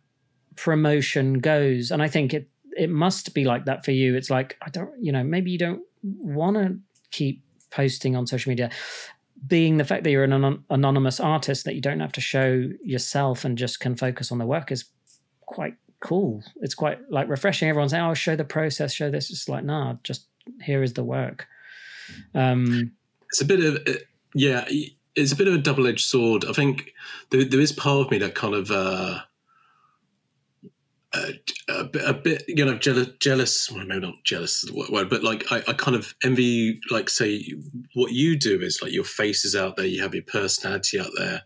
promotion 0.56 1.40
goes, 1.40 1.92
and 1.92 2.02
I 2.02 2.08
think 2.08 2.34
it 2.34 2.50
it 2.76 2.90
must 2.90 3.34
be 3.34 3.46
like 3.46 3.66
that 3.66 3.86
for 3.86 3.92
you. 3.92 4.16
It's 4.16 4.30
like 4.30 4.58
I 4.62 4.70
don't, 4.70 4.92
you 5.02 5.12
know, 5.12 5.24
maybe 5.24 5.52
you 5.52 5.58
don't 5.58 5.84
want 6.04 6.58
to 6.58 6.80
keep 7.12 7.44
posting 7.72 8.16
on 8.16 8.26
social 8.26 8.50
media 8.50 8.70
being 9.48 9.78
the 9.78 9.84
fact 9.84 10.04
that 10.04 10.12
you're 10.12 10.24
an 10.24 10.34
anon- 10.34 10.64
anonymous 10.70 11.20
artist 11.20 11.66
that 11.66 11.76
you 11.76 11.82
don't 11.82 12.00
have 12.00 12.14
to 12.14 12.22
show 12.22 12.70
yourself 12.84 13.46
and 13.46 13.58
just 13.58 13.80
can 13.80 13.96
focus 13.96 14.32
on 14.32 14.38
the 14.38 14.46
work 14.46 14.72
is 14.72 14.86
quite 15.42 15.76
cool. 16.00 16.44
It's 16.62 16.76
quite 16.76 17.00
like 17.10 17.28
refreshing. 17.28 17.70
Everyone's 17.70 17.92
saying, 17.92 18.04
"Oh, 18.04 18.14
show 18.14 18.36
the 18.36 18.46
process, 18.46 18.94
show 18.94 19.10
this." 19.10 19.30
It's 19.30 19.50
like, 19.50 19.64
nah, 19.64 19.96
just 20.04 20.28
here 20.62 20.84
is 20.84 20.94
the 20.94 21.04
work. 21.04 21.48
Um, 22.34 22.94
it's 23.30 23.42
a 23.42 23.46
bit 23.46 23.60
of 23.60 23.76
uh, 23.88 24.00
yeah 24.34 24.66
it's 25.16 25.32
a 25.32 25.36
bit 25.36 25.48
of 25.48 25.54
a 25.54 25.58
double-edged 25.60 26.06
sword 26.06 26.46
i 26.48 26.54
think 26.54 26.94
there, 27.32 27.44
there 27.44 27.60
is 27.60 27.72
part 27.72 28.06
of 28.06 28.12
me 28.12 28.18
that 28.18 28.36
kind 28.36 28.54
of 28.54 28.72
uh 28.72 29.20
a, 31.70 31.90
a, 32.06 32.14
bit, 32.14 32.44
you 32.48 32.66
know 32.66 32.78
jealous 32.78 33.10
jealous 33.20 33.72
well 33.72 33.86
maybe 33.86 34.02
not 34.02 34.16
jealous 34.24 34.64
is 34.64 34.72
the 34.72 34.92
word 34.92 35.10
but 35.10 35.24
like 35.24 35.52
I, 35.52 35.64
I 35.68 35.74
kind 35.74 35.96
of 35.96 36.14
envy 36.24 36.44
you. 36.44 36.80
like 36.92 37.10
say 37.10 37.54
what 37.94 38.12
you 38.12 38.38
do 38.38 38.62
is 38.62 38.82
like 38.82 38.92
your 38.92 39.04
face 39.04 39.46
is 39.46 39.56
out 39.56 39.76
there 39.76 39.86
you 39.86 40.02
have 40.02 40.14
your 40.14 40.24
personality 40.24 41.00
out 41.00 41.12
there 41.18 41.42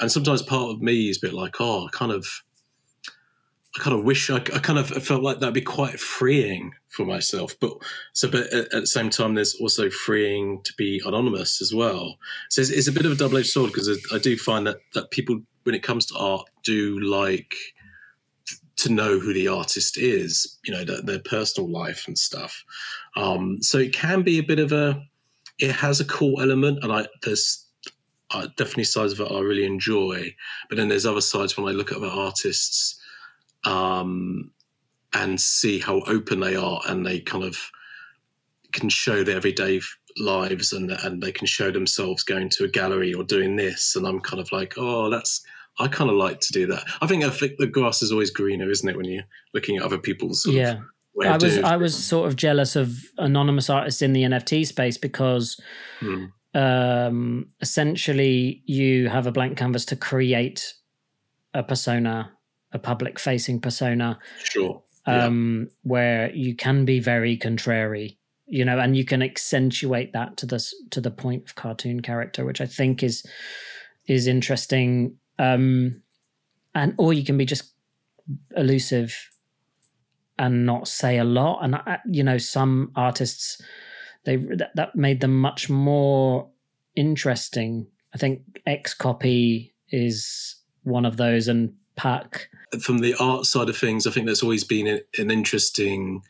and 0.00 0.10
sometimes 0.10 0.42
part 0.42 0.70
of 0.70 0.80
me 0.80 1.08
is 1.08 1.18
a 1.18 1.26
bit 1.26 1.34
like 1.34 1.60
oh 1.60 1.86
i 1.86 1.88
kind 1.92 2.12
of 2.12 2.26
I 3.76 3.82
kind 3.82 3.98
of 3.98 4.04
wish 4.04 4.30
I, 4.30 4.36
I 4.36 4.60
kind 4.60 4.78
of 4.78 4.88
felt 4.88 5.22
like 5.22 5.40
that'd 5.40 5.52
be 5.52 5.60
quite 5.60 5.98
freeing 5.98 6.74
for 6.88 7.04
myself, 7.04 7.58
but 7.60 7.72
so 8.12 8.30
but 8.30 8.46
at, 8.52 8.72
at 8.72 8.80
the 8.82 8.86
same 8.86 9.10
time, 9.10 9.34
there's 9.34 9.56
also 9.56 9.90
freeing 9.90 10.62
to 10.62 10.72
be 10.78 11.02
anonymous 11.04 11.60
as 11.60 11.74
well. 11.74 12.16
So 12.50 12.60
it's, 12.60 12.70
it's 12.70 12.86
a 12.86 12.92
bit 12.92 13.04
of 13.04 13.10
a 13.10 13.16
double 13.16 13.36
edged 13.36 13.48
sword 13.48 13.72
because 13.72 13.88
I, 13.88 14.14
I 14.14 14.18
do 14.20 14.36
find 14.36 14.64
that 14.68 14.76
that 14.94 15.10
people, 15.10 15.40
when 15.64 15.74
it 15.74 15.82
comes 15.82 16.06
to 16.06 16.16
art, 16.16 16.48
do 16.62 17.00
like 17.00 17.52
to 18.76 18.92
know 18.92 19.18
who 19.18 19.32
the 19.32 19.48
artist 19.48 19.98
is, 19.98 20.58
you 20.64 20.72
know, 20.72 20.84
their, 20.84 21.00
their 21.02 21.18
personal 21.20 21.70
life 21.70 22.04
and 22.06 22.18
stuff. 22.18 22.64
Um, 23.16 23.62
so 23.62 23.78
it 23.78 23.92
can 23.92 24.22
be 24.22 24.38
a 24.38 24.42
bit 24.42 24.58
of 24.58 24.72
a, 24.72 25.00
it 25.58 25.70
has 25.70 26.00
a 26.00 26.04
cool 26.06 26.40
element, 26.40 26.82
and 26.82 26.92
I 26.92 27.06
there's 27.22 27.66
uh, 28.30 28.48
definitely 28.56 28.84
sides 28.84 29.12
of 29.12 29.20
it 29.20 29.32
I 29.32 29.40
really 29.40 29.64
enjoy, 29.64 30.34
but 30.68 30.76
then 30.76 30.88
there's 30.88 31.06
other 31.06 31.20
sides 31.20 31.56
when 31.56 31.68
I 31.68 31.76
look 31.76 31.92
at 31.92 31.98
other 31.98 32.08
artists 32.08 33.00
um, 33.64 34.50
and 35.12 35.40
see 35.40 35.78
how 35.78 36.00
open 36.08 36.40
they 36.40 36.56
are, 36.56 36.80
and 36.88 37.06
they 37.06 37.20
kind 37.20 37.44
of 37.44 37.56
can 38.72 38.88
show 38.88 39.22
their 39.22 39.36
everyday 39.36 39.80
lives, 40.18 40.72
and 40.72 40.90
and 40.90 41.22
they 41.22 41.30
can 41.30 41.46
show 41.46 41.70
themselves 41.70 42.24
going 42.24 42.48
to 42.48 42.64
a 42.64 42.68
gallery 42.68 43.14
or 43.14 43.22
doing 43.22 43.54
this, 43.54 43.94
and 43.94 44.06
I'm 44.06 44.20
kind 44.20 44.40
of 44.40 44.50
like, 44.50 44.74
oh, 44.76 45.10
that's. 45.10 45.44
I 45.78 45.88
kind 45.88 46.08
of 46.10 46.16
like 46.16 46.40
to 46.40 46.52
do 46.52 46.66
that. 46.68 46.84
I 47.00 47.06
think 47.06 47.24
I 47.24 47.30
think 47.30 47.54
the 47.58 47.66
grass 47.66 48.02
is 48.02 48.12
always 48.12 48.30
greener, 48.30 48.70
isn't 48.70 48.88
it? 48.88 48.96
When 48.96 49.06
you're 49.06 49.24
looking 49.52 49.76
at 49.76 49.82
other 49.82 49.98
people's 49.98 50.42
sort 50.42 50.56
yeah, 50.56 50.74
of 50.74 51.26
I 51.26 51.36
was 51.36 51.58
I 51.58 51.76
was 51.76 51.96
sort 51.96 52.28
of 52.28 52.36
jealous 52.36 52.76
of 52.76 52.96
anonymous 53.18 53.70
artists 53.70 54.02
in 54.02 54.12
the 54.12 54.22
NFT 54.22 54.66
space 54.66 54.98
because 54.98 55.60
Hmm. 56.00 56.24
um, 56.54 57.46
essentially 57.60 58.62
you 58.66 59.08
have 59.08 59.26
a 59.26 59.32
blank 59.32 59.56
canvas 59.58 59.84
to 59.86 59.96
create 59.96 60.74
a 61.52 61.62
persona, 61.62 62.32
a 62.72 62.78
public 62.78 63.18
facing 63.18 63.60
persona, 63.60 64.18
Sure. 64.42 64.82
Yeah. 65.06 65.26
um, 65.26 65.68
where 65.82 66.32
you 66.34 66.54
can 66.56 66.84
be 66.84 66.98
very 66.98 67.36
contrary, 67.36 68.18
you 68.46 68.64
know, 68.64 68.78
and 68.78 68.96
you 68.96 69.04
can 69.04 69.22
accentuate 69.22 70.12
that 70.14 70.36
to 70.38 70.46
this 70.46 70.74
to 70.90 71.00
the 71.00 71.10
point 71.10 71.44
of 71.46 71.54
cartoon 71.54 72.00
character, 72.00 72.44
which 72.44 72.60
I 72.60 72.66
think 72.66 73.02
is 73.02 73.24
is 74.06 74.26
interesting. 74.26 75.16
Um, 75.38 76.02
and 76.74 76.94
or 76.98 77.12
you 77.12 77.24
can 77.24 77.36
be 77.38 77.44
just 77.44 77.72
elusive 78.56 79.30
and 80.38 80.66
not 80.66 80.88
say 80.88 81.18
a 81.18 81.24
lot. 81.24 81.60
And 81.62 81.76
I, 81.76 81.98
you 82.10 82.24
know, 82.24 82.38
some 82.38 82.90
artists 82.96 83.60
they 84.24 84.36
that, 84.36 84.70
that 84.74 84.96
made 84.96 85.20
them 85.20 85.38
much 85.38 85.68
more 85.70 86.48
interesting. 86.96 87.86
I 88.14 88.18
think 88.18 88.42
XCOPY 88.66 89.72
is 89.90 90.56
one 90.82 91.04
of 91.04 91.16
those, 91.16 91.48
and 91.48 91.74
Pak. 91.96 92.48
from 92.80 92.98
the 92.98 93.14
art 93.20 93.44
side 93.46 93.68
of 93.68 93.76
things, 93.76 94.06
I 94.06 94.10
think 94.10 94.26
that's 94.26 94.42
always 94.42 94.64
been 94.64 95.00
an 95.18 95.30
interesting. 95.30 96.22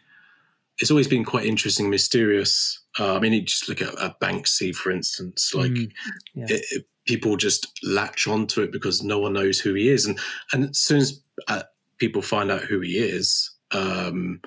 It's 0.81 0.91
always 0.91 1.07
been 1.09 1.25
quite 1.25 1.47
interesting, 1.47 1.89
mysterious. 1.89 2.81
Uh, 2.99 3.15
I 3.15 3.21
mean, 3.21 3.33
you 3.33 3.43
just 3.43 3.69
look 3.69 3.81
at, 3.81 3.97
at 4.01 4.19
Banksy, 4.19 4.75
for 4.75 4.91
instance. 4.91 5.53
Like, 5.55 5.71
Mm, 5.71 5.93
it, 6.35 6.65
it- 6.71 6.87
people 7.07 7.37
just 7.37 7.79
latch 7.83 8.27
onto 8.27 8.63
it 8.63 8.73
because 8.73 9.03
no 9.03 9.19
one 9.19 9.35
knows 9.35 9.61
who 9.61 9.75
he 9.75 9.89
is, 9.89 10.07
and 10.07 10.19
and 10.53 10.71
as 10.71 10.79
soon 10.79 10.99
as 10.99 11.21
uh, 11.49 11.63
people 11.99 12.23
find 12.23 12.51
out 12.51 12.63
who 12.63 12.81
he 12.81 12.99
is, 12.99 13.51
um, 13.73 14.41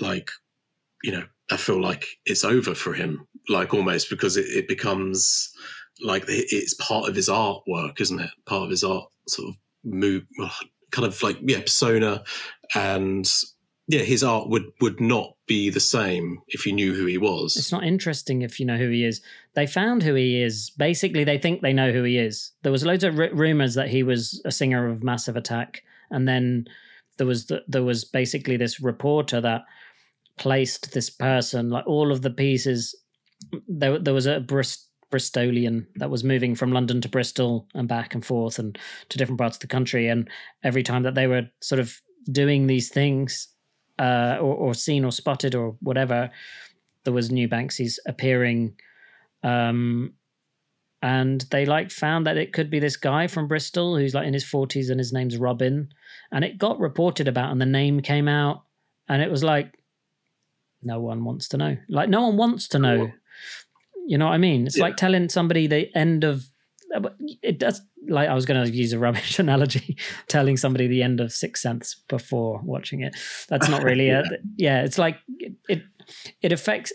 like, 0.00 0.30
you 1.02 1.12
know, 1.12 1.24
I 1.50 1.56
feel 1.56 1.80
like 1.80 2.06
it's 2.24 2.44
over 2.44 2.74
for 2.74 2.92
him, 2.92 3.26
like 3.48 3.74
almost 3.74 4.10
because 4.10 4.36
it, 4.36 4.46
it 4.46 4.68
becomes 4.68 5.52
like 6.02 6.24
it's 6.28 6.74
part 6.74 7.08
of 7.08 7.14
his 7.14 7.28
artwork, 7.28 8.00
isn't 8.00 8.20
it? 8.20 8.30
Part 8.46 8.64
of 8.64 8.70
his 8.70 8.84
art 8.84 9.08
sort 9.28 9.50
of 9.50 9.54
move, 9.84 10.24
kind 10.90 11.06
of 11.06 11.22
like 11.22 11.38
yeah, 11.42 11.60
persona, 11.60 12.24
and 12.74 13.30
yeah, 13.88 14.00
his 14.00 14.24
art 14.24 14.48
would 14.48 14.72
would 14.80 15.00
not 15.00 15.34
be 15.46 15.70
the 15.70 15.80
same 15.80 16.40
if 16.48 16.66
you 16.66 16.72
knew 16.72 16.94
who 16.94 17.06
he 17.06 17.18
was. 17.18 17.56
It's 17.56 17.72
not 17.72 17.84
interesting 17.84 18.42
if 18.42 18.58
you 18.58 18.66
know 18.66 18.76
who 18.76 18.90
he 18.90 19.04
is. 19.04 19.20
They 19.56 19.66
found 19.66 20.02
who 20.02 20.14
he 20.14 20.42
is. 20.42 20.70
Basically, 20.76 21.24
they 21.24 21.38
think 21.38 21.62
they 21.62 21.72
know 21.72 21.90
who 21.90 22.02
he 22.04 22.18
is. 22.18 22.52
There 22.62 22.70
was 22.70 22.84
loads 22.84 23.02
of 23.02 23.18
r- 23.18 23.30
rumors 23.32 23.74
that 23.74 23.88
he 23.88 24.02
was 24.02 24.40
a 24.44 24.52
singer 24.52 24.86
of 24.86 25.02
Massive 25.02 25.34
Attack, 25.34 25.82
and 26.10 26.28
then 26.28 26.66
there 27.16 27.26
was 27.26 27.46
the, 27.46 27.62
there 27.66 27.82
was 27.82 28.04
basically 28.04 28.56
this 28.56 28.80
reporter 28.80 29.40
that 29.40 29.62
placed 30.38 30.92
this 30.92 31.08
person 31.08 31.70
like 31.70 31.86
all 31.86 32.12
of 32.12 32.20
the 32.22 32.30
pieces. 32.30 32.94
There 33.66 33.98
there 33.98 34.14
was 34.14 34.26
a 34.26 34.40
Brist- 34.40 34.86
Bristolian 35.10 35.86
that 35.96 36.10
was 36.10 36.22
moving 36.22 36.54
from 36.54 36.72
London 36.72 37.00
to 37.00 37.08
Bristol 37.08 37.66
and 37.74 37.88
back 37.88 38.14
and 38.14 38.24
forth 38.24 38.58
and 38.58 38.78
to 39.08 39.18
different 39.18 39.38
parts 39.40 39.56
of 39.56 39.60
the 39.60 39.66
country, 39.66 40.08
and 40.08 40.28
every 40.62 40.82
time 40.82 41.02
that 41.04 41.14
they 41.14 41.26
were 41.26 41.48
sort 41.62 41.80
of 41.80 41.98
doing 42.30 42.66
these 42.66 42.90
things 42.90 43.48
uh, 43.98 44.36
or, 44.38 44.54
or 44.54 44.74
seen 44.74 45.04
or 45.04 45.12
spotted 45.12 45.54
or 45.54 45.76
whatever, 45.80 46.30
there 47.04 47.14
was 47.14 47.30
new 47.30 47.48
Banksies 47.48 47.98
appearing, 48.06 48.74
um, 49.42 50.14
and 51.02 51.42
they 51.50 51.66
like 51.66 51.90
found 51.90 52.26
that 52.26 52.36
it 52.36 52.52
could 52.52 52.70
be 52.70 52.78
this 52.78 52.96
guy 52.96 53.26
from 53.26 53.48
Bristol 53.48 53.96
who's 53.96 54.14
like 54.14 54.26
in 54.26 54.32
his 54.34 54.44
forties 54.44 54.90
and 54.90 54.98
his 54.98 55.12
name's 55.12 55.36
Robin, 55.36 55.88
and 56.32 56.44
it 56.44 56.58
got 56.58 56.78
reported 56.80 57.28
about 57.28 57.52
and 57.52 57.60
the 57.60 57.66
name 57.66 58.00
came 58.00 58.28
out, 58.28 58.62
and 59.08 59.22
it 59.22 59.30
was 59.30 59.44
like, 59.44 59.78
no 60.82 61.00
one 61.00 61.24
wants 61.24 61.48
to 61.48 61.56
know. 61.56 61.76
Like 61.88 62.08
no 62.08 62.22
one 62.22 62.36
wants 62.36 62.68
to 62.68 62.78
know. 62.78 63.10
You 64.06 64.18
know 64.18 64.26
what 64.26 64.34
I 64.34 64.38
mean? 64.38 64.66
It's 64.66 64.76
Yeah. 64.76 64.84
like 64.84 64.96
telling 64.96 65.28
somebody 65.28 65.66
the 65.66 65.94
end 65.96 66.24
of. 66.24 66.44
It 67.42 67.58
does 67.58 67.82
like 68.08 68.28
I 68.28 68.34
was 68.34 68.46
going 68.46 68.64
to 68.64 68.70
use 68.70 68.92
a 68.92 68.98
rubbish 68.98 69.38
analogy, 69.40 69.98
telling 70.28 70.56
somebody 70.56 70.86
the 70.86 71.02
end 71.02 71.20
of 71.20 71.32
Sixth 71.32 71.60
Sense 71.60 72.02
before 72.08 72.60
watching 72.64 73.02
it. 73.02 73.14
That's 73.48 73.68
not 73.68 73.82
really 73.82 74.08
a 74.10 74.22
yeah. 74.56 74.82
It's 74.84 74.96
like 74.96 75.18
it 75.38 75.54
it, 75.68 75.82
it 76.40 76.52
affects 76.52 76.92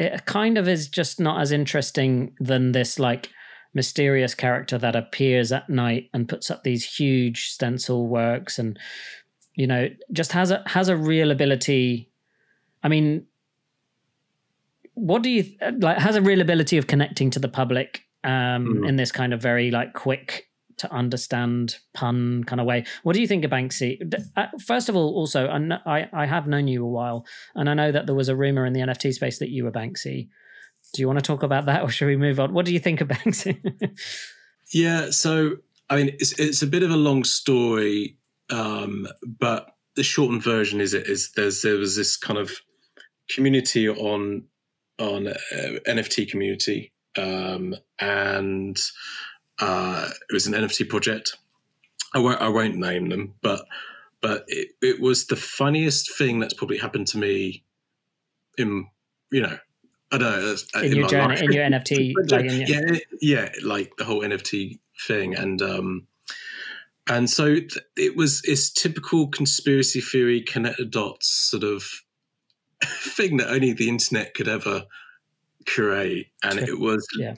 it. 0.00 0.26
Kind 0.26 0.58
of 0.58 0.68
is 0.68 0.88
just 0.88 1.20
not 1.20 1.40
as 1.40 1.52
interesting 1.52 2.34
than 2.40 2.72
this 2.72 2.98
like 2.98 3.28
mysterious 3.72 4.34
character 4.34 4.78
that 4.78 4.96
appears 4.96 5.52
at 5.52 5.68
night 5.68 6.10
and 6.12 6.28
puts 6.28 6.50
up 6.50 6.64
these 6.64 6.84
huge 6.84 7.50
stencil 7.50 8.08
works 8.08 8.58
and 8.58 8.78
you 9.54 9.66
know, 9.66 9.88
just 10.12 10.32
has 10.32 10.50
a 10.50 10.62
has 10.66 10.88
a 10.88 10.96
real 10.96 11.30
ability. 11.30 12.10
I 12.82 12.88
mean, 12.88 13.26
what 14.94 15.22
do 15.22 15.30
you 15.30 15.44
like? 15.78 15.98
Has 15.98 16.16
a 16.16 16.22
real 16.22 16.40
ability 16.40 16.78
of 16.78 16.86
connecting 16.86 17.30
to 17.30 17.38
the 17.38 17.48
public 17.48 18.02
um, 18.24 18.66
mm. 18.66 18.88
in 18.88 18.96
this 18.96 19.12
kind 19.12 19.34
of 19.34 19.42
very 19.42 19.70
like 19.70 19.92
quick 19.92 20.48
to 20.80 20.92
understand 20.92 21.76
pun 21.92 22.42
kind 22.44 22.60
of 22.60 22.66
way. 22.66 22.84
What 23.02 23.14
do 23.14 23.20
you 23.20 23.26
think 23.26 23.44
of 23.44 23.50
Banksy? 23.50 24.14
Uh, 24.36 24.46
first 24.64 24.88
of 24.88 24.96
all, 24.96 25.14
also, 25.14 25.48
I, 25.48 26.08
I 26.12 26.26
have 26.26 26.46
known 26.46 26.68
you 26.68 26.84
a 26.84 26.88
while, 26.88 27.26
and 27.54 27.68
I 27.68 27.74
know 27.74 27.92
that 27.92 28.06
there 28.06 28.14
was 28.14 28.28
a 28.28 28.36
rumor 28.36 28.64
in 28.64 28.72
the 28.72 28.80
NFT 28.80 29.12
space 29.12 29.38
that 29.38 29.50
you 29.50 29.64
were 29.64 29.70
Banksy. 29.70 30.28
Do 30.94 31.02
you 31.02 31.06
want 31.06 31.18
to 31.18 31.24
talk 31.24 31.42
about 31.42 31.66
that, 31.66 31.82
or 31.82 31.90
should 31.90 32.06
we 32.06 32.16
move 32.16 32.40
on? 32.40 32.54
What 32.54 32.64
do 32.64 32.72
you 32.72 32.80
think 32.80 33.00
of 33.00 33.08
Banksy? 33.08 33.60
yeah, 34.72 35.10
so 35.10 35.56
I 35.90 35.96
mean, 35.96 36.08
it's 36.18 36.38
it's 36.38 36.62
a 36.62 36.66
bit 36.66 36.82
of 36.82 36.90
a 36.90 36.96
long 36.96 37.24
story, 37.24 38.16
um, 38.48 39.06
but 39.38 39.74
the 39.96 40.02
shortened 40.02 40.42
version 40.42 40.80
is 40.80 40.94
it 40.94 41.06
is 41.06 41.32
there's 41.32 41.60
there 41.60 41.76
was 41.76 41.94
this 41.94 42.16
kind 42.16 42.38
of 42.38 42.52
community 43.28 43.86
on 43.86 44.44
on 44.98 45.28
uh, 45.28 45.32
NFT 45.86 46.30
community, 46.30 46.92
um, 47.18 47.74
and 47.98 48.80
uh, 49.60 50.08
it 50.28 50.32
was 50.32 50.46
an 50.46 50.54
NFT 50.54 50.88
project. 50.88 51.36
I 52.14 52.18
won't, 52.18 52.40
I 52.40 52.48
won't 52.48 52.76
name 52.76 53.08
them, 53.08 53.34
but 53.42 53.66
but 54.20 54.44
it, 54.48 54.68
it 54.82 55.00
was 55.00 55.26
the 55.26 55.36
funniest 55.36 56.16
thing 56.16 56.40
that's 56.40 56.54
probably 56.54 56.78
happened 56.78 57.06
to 57.08 57.18
me 57.18 57.64
in 58.58 58.86
you 59.30 59.42
know 59.42 59.58
I 60.12 60.18
don't 60.18 60.40
know 60.40 60.56
uh, 60.74 60.80
in, 60.80 60.92
in 60.92 60.98
your 60.98 61.08
journey 61.08 61.34
life. 61.34 61.42
in 61.42 61.52
your 61.52 61.64
NFT 61.64 62.12
like 62.30 62.44
in 62.44 62.66
your... 62.66 62.68
yeah 62.68 62.98
yeah 63.20 63.48
like 63.62 63.92
the 63.96 64.04
whole 64.04 64.20
NFT 64.20 64.78
thing 65.06 65.34
and 65.34 65.62
um 65.62 66.06
and 67.08 67.30
so 67.30 67.56
it 67.96 68.16
was 68.16 68.42
it's 68.44 68.70
typical 68.70 69.28
conspiracy 69.28 70.00
theory 70.00 70.42
connected 70.42 70.90
dots 70.90 71.28
sort 71.28 71.64
of 71.64 71.84
thing 72.84 73.38
that 73.38 73.48
only 73.48 73.72
the 73.72 73.88
internet 73.88 74.34
could 74.34 74.48
ever 74.48 74.84
create 75.66 76.28
and 76.42 76.58
it 76.58 76.78
was 76.78 77.06
yeah 77.18 77.34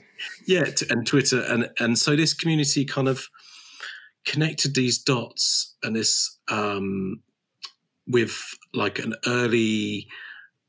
yeah 0.47 0.65
and 0.89 1.05
twitter 1.05 1.41
and 1.41 1.69
and 1.79 1.99
so 1.99 2.15
this 2.15 2.33
community 2.33 2.85
kind 2.85 3.07
of 3.07 3.27
connected 4.25 4.73
these 4.75 4.97
dots 4.97 5.75
and 5.83 5.95
this 5.95 6.37
um 6.49 7.21
with 8.07 8.37
like 8.73 8.99
an 8.99 9.13
early 9.27 10.07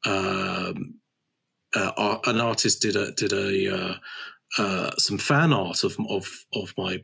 um 0.04 0.94
uh, 1.76 2.18
an 2.26 2.40
artist 2.40 2.82
did 2.82 2.96
a 2.96 3.12
did 3.12 3.32
a 3.32 3.74
uh, 3.74 3.94
uh, 4.58 4.90
some 4.98 5.18
fan 5.18 5.52
art 5.52 5.82
of 5.84 5.96
of 6.08 6.28
of 6.54 6.72
my 6.78 7.02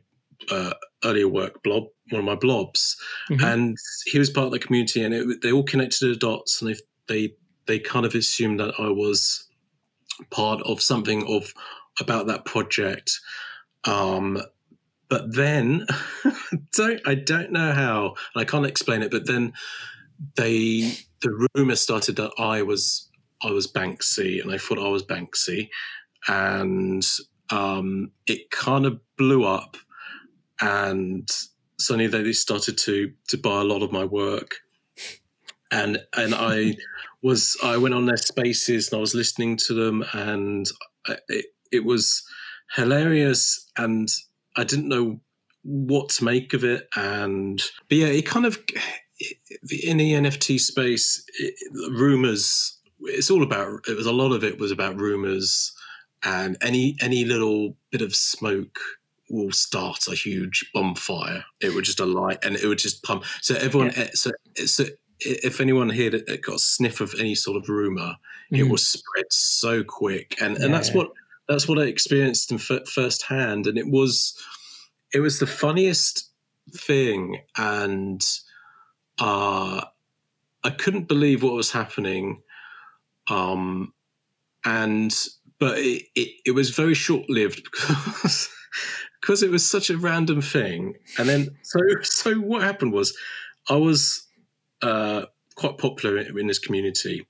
uh, 0.49 0.73
earlier 1.03 1.27
work 1.27 1.61
blob 1.63 1.83
one 2.09 2.19
of 2.19 2.25
my 2.25 2.35
blobs 2.35 2.97
mm-hmm. 3.29 3.43
and 3.43 3.77
he 4.05 4.17
was 4.17 4.29
part 4.29 4.47
of 4.47 4.51
the 4.51 4.59
community 4.59 5.03
and 5.03 5.13
it, 5.13 5.41
they 5.41 5.51
all 5.51 5.63
connected 5.63 6.09
the 6.09 6.15
dots 6.15 6.61
and 6.61 6.73
they 6.73 6.79
they 7.07 7.33
they 7.67 7.79
kind 7.79 8.05
of 8.05 8.15
assumed 8.15 8.59
that 8.59 8.73
I 8.79 8.89
was 8.89 9.47
part 10.29 10.61
of 10.63 10.81
something 10.81 11.25
of 11.27 11.53
about 11.99 12.27
that 12.27 12.45
project. 12.45 13.19
Um, 13.83 14.41
but 15.09 15.35
then 15.35 15.85
don't 16.75 17.01
I 17.05 17.15
don't 17.15 17.51
know 17.51 17.73
how 17.73 18.15
and 18.33 18.41
I 18.41 18.45
can't 18.45 18.65
explain 18.65 19.01
it. 19.01 19.11
But 19.11 19.27
then 19.27 19.53
they 20.35 20.93
the 21.21 21.47
rumor 21.55 21.75
started 21.75 22.15
that 22.17 22.31
I 22.37 22.61
was 22.61 23.09
I 23.43 23.51
was 23.51 23.71
Banksy 23.71 24.41
and 24.41 24.51
I 24.51 24.57
thought 24.57 24.79
I 24.79 24.87
was 24.89 25.03
Banksy, 25.03 25.69
and 26.27 27.05
um, 27.49 28.11
it 28.27 28.51
kind 28.51 28.85
of 28.85 28.99
blew 29.17 29.43
up, 29.43 29.77
and 30.59 31.29
suddenly 31.79 32.07
they 32.07 32.31
started 32.33 32.77
to 32.79 33.11
to 33.29 33.37
buy 33.37 33.61
a 33.61 33.65
lot 33.65 33.83
of 33.83 33.91
my 33.91 34.05
work, 34.05 34.57
and 35.71 35.99
and 36.15 36.33
I 36.35 36.75
was 37.21 37.57
I 37.63 37.77
went 37.77 37.93
on 37.93 38.05
their 38.05 38.17
spaces 38.17 38.89
and 38.89 38.97
I 38.97 39.01
was 39.01 39.15
listening 39.15 39.57
to 39.57 39.73
them, 39.73 40.03
and 40.13 40.67
uh, 41.07 41.15
it, 41.29 41.45
it 41.71 41.85
was 41.85 42.23
hilarious, 42.75 43.69
and 43.77 44.07
I 44.55 44.63
didn't 44.63 44.89
know 44.89 45.19
what 45.63 46.09
to 46.09 46.23
make 46.23 46.53
of 46.53 46.63
it. 46.63 46.87
And 46.95 47.61
but 47.89 47.97
yeah, 47.97 48.07
it 48.07 48.25
kind 48.25 48.45
of 48.45 48.59
in 49.83 49.97
the 49.97 50.13
NFT 50.13 50.59
space, 50.59 51.23
it, 51.39 51.55
rumors. 51.91 52.77
It's 53.01 53.31
all 53.31 53.43
about. 53.43 53.87
It 53.87 53.97
was 53.97 54.05
a 54.05 54.11
lot 54.11 54.31
of 54.31 54.43
it 54.43 54.59
was 54.59 54.71
about 54.71 54.99
rumors, 54.99 55.73
and 56.23 56.57
any 56.61 56.97
any 57.01 57.25
little 57.25 57.75
bit 57.91 58.01
of 58.01 58.15
smoke 58.15 58.79
will 59.31 59.51
start 59.51 60.07
a 60.07 60.15
huge 60.15 60.69
bonfire. 60.73 61.43
It 61.61 61.73
would 61.73 61.85
just 61.85 61.99
alight 61.99 62.39
and 62.43 62.55
it 62.55 62.65
would 62.65 62.77
just 62.77 63.01
pump. 63.03 63.23
So 63.41 63.55
everyone, 63.55 63.91
yeah. 63.95 64.03
Eh, 64.03 64.09
so, 64.13 64.31
so 64.65 64.85
if 65.21 65.61
anyone 65.61 65.89
here 65.89 66.09
that 66.09 66.41
got 66.41 66.55
a 66.55 66.59
sniff 66.59 67.01
of 67.01 67.13
any 67.19 67.35
sort 67.35 67.61
of 67.61 67.69
rumor, 67.69 68.15
mm. 68.51 68.57
it 68.57 68.63
was 68.63 68.85
spread 68.85 69.25
so 69.29 69.83
quick, 69.83 70.35
and 70.41 70.57
yeah. 70.57 70.65
and 70.65 70.73
that's 70.73 70.93
what 70.93 71.11
that's 71.47 71.67
what 71.67 71.79
I 71.79 71.83
experienced 71.83 72.51
in 72.51 72.57
f- 72.57 72.87
firsthand, 72.87 73.67
and 73.67 73.77
it 73.77 73.87
was 73.87 74.37
it 75.13 75.19
was 75.19 75.39
the 75.39 75.47
funniest 75.47 76.29
thing, 76.73 77.41
and 77.57 78.21
uh, 79.19 79.83
I 80.63 80.69
couldn't 80.69 81.07
believe 81.07 81.43
what 81.43 81.53
was 81.53 81.71
happening, 81.71 82.41
um, 83.27 83.93
and 84.65 85.15
but 85.59 85.77
it, 85.77 86.05
it, 86.15 86.29
it 86.47 86.51
was 86.51 86.71
very 86.71 86.95
short 86.95 87.29
lived 87.29 87.63
because 87.71 88.49
because 89.19 89.43
it 89.43 89.51
was 89.51 89.69
such 89.69 89.89
a 89.89 89.97
random 89.97 90.41
thing, 90.41 90.95
and 91.17 91.29
then 91.29 91.49
so 91.61 91.79
so 92.01 92.35
what 92.35 92.63
happened 92.63 92.93
was 92.93 93.15
I 93.69 93.75
was 93.75 94.27
uh, 94.81 95.25
quite 95.55 95.77
popular 95.77 96.17
in 96.17 96.47
this 96.47 96.59
community, 96.59 97.25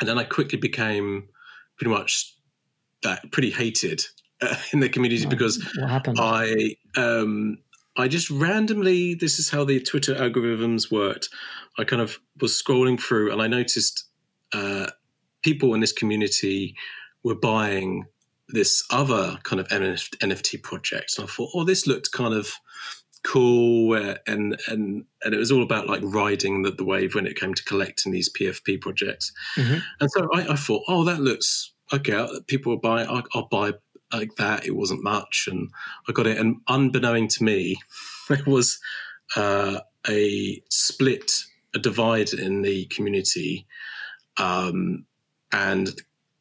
and 0.00 0.08
then 0.08 0.18
I 0.18 0.24
quickly 0.24 0.58
became 0.58 1.28
pretty 1.76 1.90
much 1.90 2.34
that 3.02 3.30
pretty 3.32 3.50
hated 3.50 4.04
uh, 4.40 4.56
in 4.72 4.80
the 4.80 4.88
community 4.88 5.24
oh, 5.26 5.28
because? 5.28 5.64
I 6.18 6.76
um, 6.96 7.58
I 7.96 8.08
just 8.08 8.30
randomly 8.30 9.14
this 9.14 9.38
is 9.38 9.50
how 9.50 9.64
the 9.64 9.80
Twitter 9.80 10.14
algorithms 10.14 10.90
worked. 10.90 11.28
I 11.78 11.84
kind 11.84 12.02
of 12.02 12.18
was 12.40 12.52
scrolling 12.52 13.00
through 13.00 13.32
and 13.32 13.42
I 13.42 13.46
noticed 13.46 14.04
uh, 14.52 14.86
people 15.42 15.74
in 15.74 15.80
this 15.80 15.92
community 15.92 16.76
were 17.22 17.34
buying 17.34 18.06
this 18.48 18.82
other 18.90 19.38
kind 19.42 19.60
of 19.60 19.68
NFT 19.68 20.62
project, 20.62 21.14
and 21.18 21.28
I 21.28 21.30
thought, 21.30 21.50
oh, 21.54 21.64
this 21.64 21.86
looked 21.86 22.12
kind 22.12 22.32
of 22.32 22.52
cool 23.24 23.94
uh, 23.94 24.16
and 24.26 24.60
and 24.68 25.04
and 25.22 25.34
it 25.34 25.38
was 25.38 25.52
all 25.52 25.62
about 25.62 25.88
like 25.88 26.02
riding 26.04 26.62
the, 26.62 26.70
the 26.70 26.84
wave 26.84 27.14
when 27.14 27.26
it 27.26 27.38
came 27.38 27.54
to 27.54 27.64
collecting 27.64 28.12
these 28.12 28.32
PFP 28.32 28.80
projects. 28.80 29.32
Mm-hmm. 29.56 29.78
And 30.00 30.10
so 30.10 30.28
I, 30.34 30.52
I, 30.52 30.56
thought, 30.56 30.84
oh, 30.88 31.04
that 31.04 31.20
looks 31.20 31.72
okay. 31.92 32.26
People 32.46 32.72
will 32.72 32.80
buy. 32.80 33.04
I'll, 33.04 33.22
I'll, 33.34 33.48
buy 33.48 33.72
like 34.12 34.36
that. 34.36 34.66
It 34.66 34.76
wasn't 34.76 35.02
much, 35.02 35.48
and 35.50 35.70
I 36.08 36.12
got 36.12 36.26
it. 36.26 36.38
And 36.38 36.56
unbeknown 36.68 37.28
to 37.28 37.44
me, 37.44 37.76
there 38.28 38.42
was 38.46 38.78
uh, 39.36 39.80
a 40.08 40.62
split, 40.70 41.32
a 41.74 41.78
divide 41.78 42.32
in 42.32 42.62
the 42.62 42.86
community, 42.86 43.66
um, 44.36 45.04
and 45.52 45.90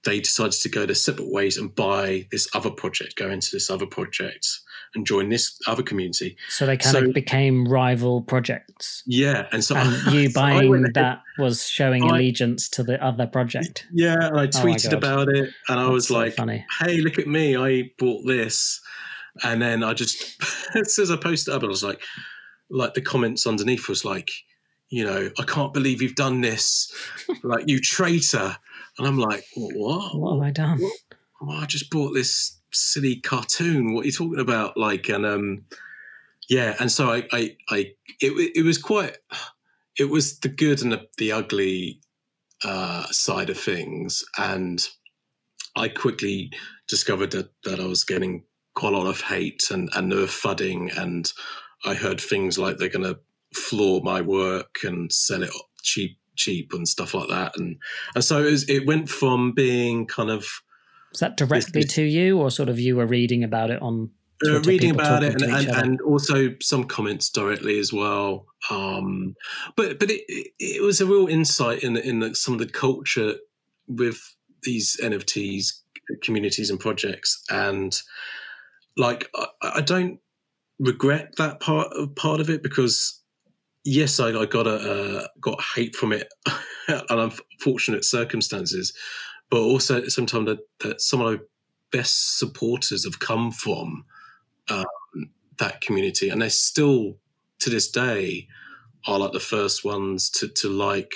they 0.06 0.20
decided 0.22 0.54
to 0.54 0.70
go 0.70 0.86
their 0.86 0.96
separate 0.96 1.32
ways 1.32 1.58
and 1.58 1.76
buy 1.76 2.28
this 2.32 2.48
other 2.54 2.70
project, 2.70 3.18
go 3.18 3.30
into 3.30 3.50
this 3.52 3.70
other 3.70 3.86
project 3.86 4.48
and 4.96 5.06
join 5.06 5.30
this 5.30 5.60
other 5.68 5.84
community. 5.84 6.38
So 6.50 6.66
they 6.66 6.78
kind 6.78 6.94
so, 6.94 7.06
of 7.06 7.14
became 7.14 7.68
rival 7.68 8.22
projects. 8.22 9.04
Yeah, 9.06 9.48
and 9.52 9.64
so 9.64 9.76
and 9.76 10.14
you 10.14 10.30
so 10.30 10.40
buying 10.40 10.84
that 10.94 11.22
was 11.38 11.68
showing 11.68 12.04
I, 12.04 12.08
allegiance 12.08 12.70
to 12.70 12.84
the 12.84 13.04
other 13.04 13.28
project. 13.28 13.88
Yeah, 13.92 14.28
and 14.28 14.40
I 14.40 14.44
oh 14.44 14.48
tweeted 14.48 14.94
oh 14.94 14.98
about 14.98 15.30
it, 15.30 15.50
and 15.68 15.80
I 15.80 15.84
That's 15.84 15.94
was 15.94 16.08
so 16.08 16.16
like, 16.16 16.34
funny. 16.34 16.66
"Hey, 16.80 16.98
look 16.98 17.20
at 17.20 17.28
me! 17.28 17.58
I 17.58 17.92
bought 17.98 18.26
this." 18.26 18.82
And 19.44 19.62
then 19.62 19.84
I 19.84 19.94
just, 19.94 20.42
as 20.76 20.98
as 20.98 21.12
I 21.12 21.16
posted 21.18 21.54
up, 21.54 21.64
I 21.64 21.68
was 21.68 21.84
like, 21.84 22.02
like 22.70 22.94
the 22.94 23.02
comments 23.02 23.46
underneath 23.48 23.88
was 23.88 24.04
like, 24.04 24.32
you 24.90 25.04
know, 25.04 25.30
I 25.38 25.44
can't 25.44 25.74
believe 25.74 26.02
you've 26.02 26.16
done 26.16 26.42
this, 26.42 26.92
like 27.44 27.66
you 27.68 27.80
traitor. 27.80 28.58
And 28.98 29.08
I'm 29.08 29.18
like, 29.18 29.44
what? 29.56 30.18
What 30.18 30.34
have 30.36 30.44
I 30.44 30.52
done? 30.52 30.80
What? 31.40 31.64
I 31.64 31.66
just 31.66 31.90
bought 31.92 32.14
this 32.14 32.57
silly 32.72 33.18
cartoon. 33.18 33.94
What 33.94 34.04
are 34.04 34.08
you 34.08 34.12
talking 34.12 34.40
about? 34.40 34.78
Like, 34.78 35.10
and 35.10 35.26
um, 35.26 35.66
yeah, 36.50 36.76
and 36.80 36.92
so 36.92 37.12
I, 37.12 37.28
I, 37.32 37.56
I 37.70 37.78
it, 38.22 38.52
it 38.56 38.64
was 38.64 38.78
quite, 38.78 39.18
it 39.98 40.10
was 40.10 40.40
the 40.40 40.50
good 40.50 40.82
and 40.82 40.92
the, 40.92 41.08
the 41.18 41.32
ugly 41.32 42.02
uh, 42.64 43.06
side 43.08 43.50
of 43.50 43.60
things, 43.60 44.24
and 44.38 44.88
I 45.76 45.90
quickly 45.90 46.52
discovered 46.88 47.32
that 47.32 47.52
that 47.64 47.80
I 47.80 47.86
was 47.86 48.04
getting 48.04 48.44
quite 48.76 48.94
a 48.94 48.98
lot 48.98 49.08
of 49.08 49.22
hate 49.22 49.70
and 49.72 49.90
and 49.96 50.10
nerve 50.10 50.30
fudding, 50.30 50.96
and 50.98 51.32
I 51.86 51.94
heard 51.94 52.20
things 52.20 52.58
like 52.58 52.78
they're 52.78 52.90
going 52.90 53.06
to 53.06 53.20
floor 53.54 54.02
my 54.04 54.22
work 54.22 54.80
and 54.84 55.12
sell 55.12 55.44
it 55.44 55.52
cheap 55.82 56.18
cheap 56.36 56.72
and 56.74 56.88
stuff 56.88 57.14
like 57.14 57.30
that 57.30 57.58
and 57.58 57.78
and 58.14 58.24
so 58.24 58.46
it, 58.46 58.52
was, 58.52 58.70
it 58.70 58.86
went 58.86 59.10
from 59.10 59.54
being 59.54 60.06
kind 60.06 60.30
of 60.30 60.46
was 61.18 61.22
that 61.22 61.38
directly 61.38 61.84
to 61.84 62.04
you, 62.04 62.40
or 62.40 62.52
sort 62.52 62.70
of 62.70 62.80
you 62.80 62.96
were 62.96 63.08
reading 63.08 63.44
about 63.44 63.72
it 63.72 63.82
on 63.82 64.12
uh, 64.46 64.62
reading 64.62 64.92
about 64.92 65.24
it 65.24 65.42
and, 65.42 65.52
and, 65.52 65.68
and, 65.70 66.02
also 66.02 66.54
some 66.62 66.84
comments 66.84 67.28
directly 67.30 67.80
as 67.80 67.92
well. 67.92 68.46
Um, 68.70 69.36
but 69.76 70.00
but 70.00 70.12
it, 70.12 70.22
it 70.60 70.84
was 70.84 71.02
a 71.02 71.08
real 71.08 71.28
insight 71.28 71.84
in 71.84 71.98
in 71.98 72.20
the, 72.20 72.36
some 72.36 72.54
of 72.54 72.60
the 72.60 72.68
culture 72.68 73.36
with 73.88 74.20
these 74.62 74.96
NFTs 75.02 75.82
communities 76.22 76.70
and 76.70 76.80
projects, 76.80 77.44
and 77.50 78.00
like 78.96 79.28
I, 79.36 79.48
I 79.76 79.82
don't 79.82 80.20
regret 80.80 81.36
that 81.38 81.60
part 81.60 81.88
of 81.94 82.14
part 82.16 82.40
of 82.40 82.50
it 82.52 82.62
because 82.62 83.20
yes, 83.84 84.20
I, 84.20 84.30
I 84.30 84.46
got 84.46 84.68
a 84.68 84.76
uh, 84.76 85.28
got 85.42 85.60
hate 85.76 85.96
from 85.96 86.14
it 86.14 86.32
and 86.88 87.04
unfortunate 87.10 88.06
circumstances, 88.06 88.94
but 89.50 89.60
also 89.60 90.08
sometimes 90.08 90.48
that, 90.48 90.60
that 90.80 91.02
some 91.02 91.22
of 91.22 91.32
the 91.32 91.48
best 91.92 92.38
supporters 92.38 93.06
have 93.06 93.20
come 93.20 93.52
from 93.52 94.06
um, 94.70 94.86
that 95.60 95.82
community, 95.82 96.30
and 96.30 96.42
they 96.42 96.50
still 96.50 97.18
to 97.60 97.70
this 97.70 97.90
day 97.90 98.48
are 99.08 99.20
like 99.20 99.32
the 99.32 99.40
first 99.40 99.86
ones 99.86 100.30
to 100.30 100.48
to 100.48 100.70
like 100.70 101.14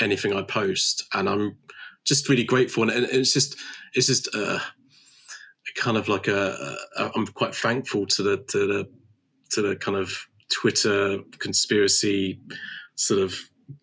anything 0.00 0.32
I 0.32 0.42
post, 0.42 1.04
and 1.14 1.28
I'm 1.28 1.56
just 2.04 2.28
really 2.28 2.44
grateful. 2.44 2.82
And, 2.82 2.92
it's 2.92 3.32
just 3.32 3.56
it's 3.94 4.06
just 4.06 4.28
uh, 4.34 4.58
kind 5.76 5.96
of 5.96 6.08
like 6.08 6.28
a, 6.28 6.76
a 6.96 7.10
I'm 7.14 7.26
quite 7.26 7.54
thankful 7.54 8.06
to 8.06 8.22
the 8.22 8.36
to 8.48 8.66
the 8.66 8.88
to 9.50 9.62
the 9.62 9.76
kind 9.76 9.96
of 9.96 10.26
Twitter 10.52 11.18
conspiracy 11.38 12.40
sort 12.96 13.20
of 13.20 13.34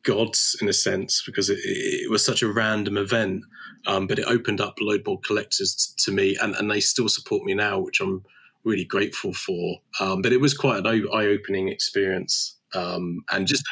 gods 0.03 0.55
in 0.61 0.69
a 0.69 0.73
sense 0.73 1.23
because 1.25 1.49
it, 1.49 1.59
it 1.63 2.09
was 2.09 2.25
such 2.25 2.41
a 2.41 2.51
random 2.51 2.97
event, 2.97 3.43
um, 3.87 4.07
but 4.07 4.19
it 4.19 4.25
opened 4.27 4.61
up 4.61 4.79
a 4.79 4.83
load 4.83 5.03
more 5.05 5.19
collectors 5.19 5.75
t- 5.75 6.03
to 6.05 6.15
me, 6.15 6.37
and, 6.41 6.55
and 6.55 6.69
they 6.69 6.79
still 6.79 7.09
support 7.09 7.43
me 7.43 7.53
now, 7.53 7.79
which 7.79 7.99
I'm 8.01 8.23
really 8.63 8.85
grateful 8.85 9.33
for. 9.33 9.79
Um, 9.99 10.21
but 10.21 10.33
it 10.33 10.41
was 10.41 10.53
quite 10.53 10.85
an 10.85 11.07
eye-opening 11.13 11.69
experience, 11.69 12.57
um, 12.73 13.23
and 13.31 13.47
just 13.47 13.63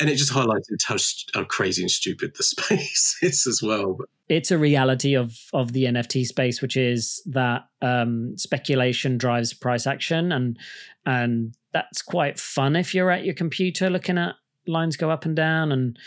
and 0.00 0.08
it 0.08 0.16
just 0.16 0.32
highlighted 0.32 0.82
how, 0.86 0.96
how 1.34 1.44
crazy 1.44 1.82
and 1.82 1.90
stupid 1.90 2.34
the 2.36 2.42
space 2.42 3.18
is 3.22 3.46
as 3.46 3.62
well. 3.62 3.98
It's 4.28 4.50
a 4.50 4.58
reality 4.58 5.14
of 5.14 5.36
of 5.52 5.72
the 5.72 5.84
NFT 5.84 6.24
space, 6.26 6.62
which 6.62 6.76
is 6.76 7.22
that 7.26 7.62
um, 7.82 8.36
speculation 8.38 9.18
drives 9.18 9.52
price 9.52 9.86
action, 9.86 10.32
and 10.32 10.58
and 11.04 11.54
that's 11.72 12.02
quite 12.02 12.38
fun 12.38 12.76
if 12.76 12.94
you're 12.94 13.10
at 13.10 13.24
your 13.24 13.34
computer 13.34 13.90
looking 13.90 14.18
at 14.18 14.34
lines 14.66 14.96
go 14.96 15.10
up 15.10 15.24
and 15.24 15.36
down 15.36 15.72
and 15.72 15.98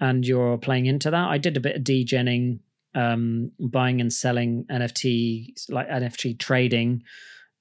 and 0.00 0.26
you're 0.26 0.58
playing 0.58 0.86
into 0.86 1.10
that. 1.10 1.28
I 1.28 1.38
did 1.38 1.56
a 1.56 1.60
bit 1.60 1.76
of 1.76 1.82
degenning, 1.82 2.58
um, 2.94 3.52
buying 3.58 4.00
and 4.00 4.12
selling 4.12 4.64
NFT 4.70 5.70
like 5.70 5.88
NFT 5.88 6.38
trading, 6.38 7.02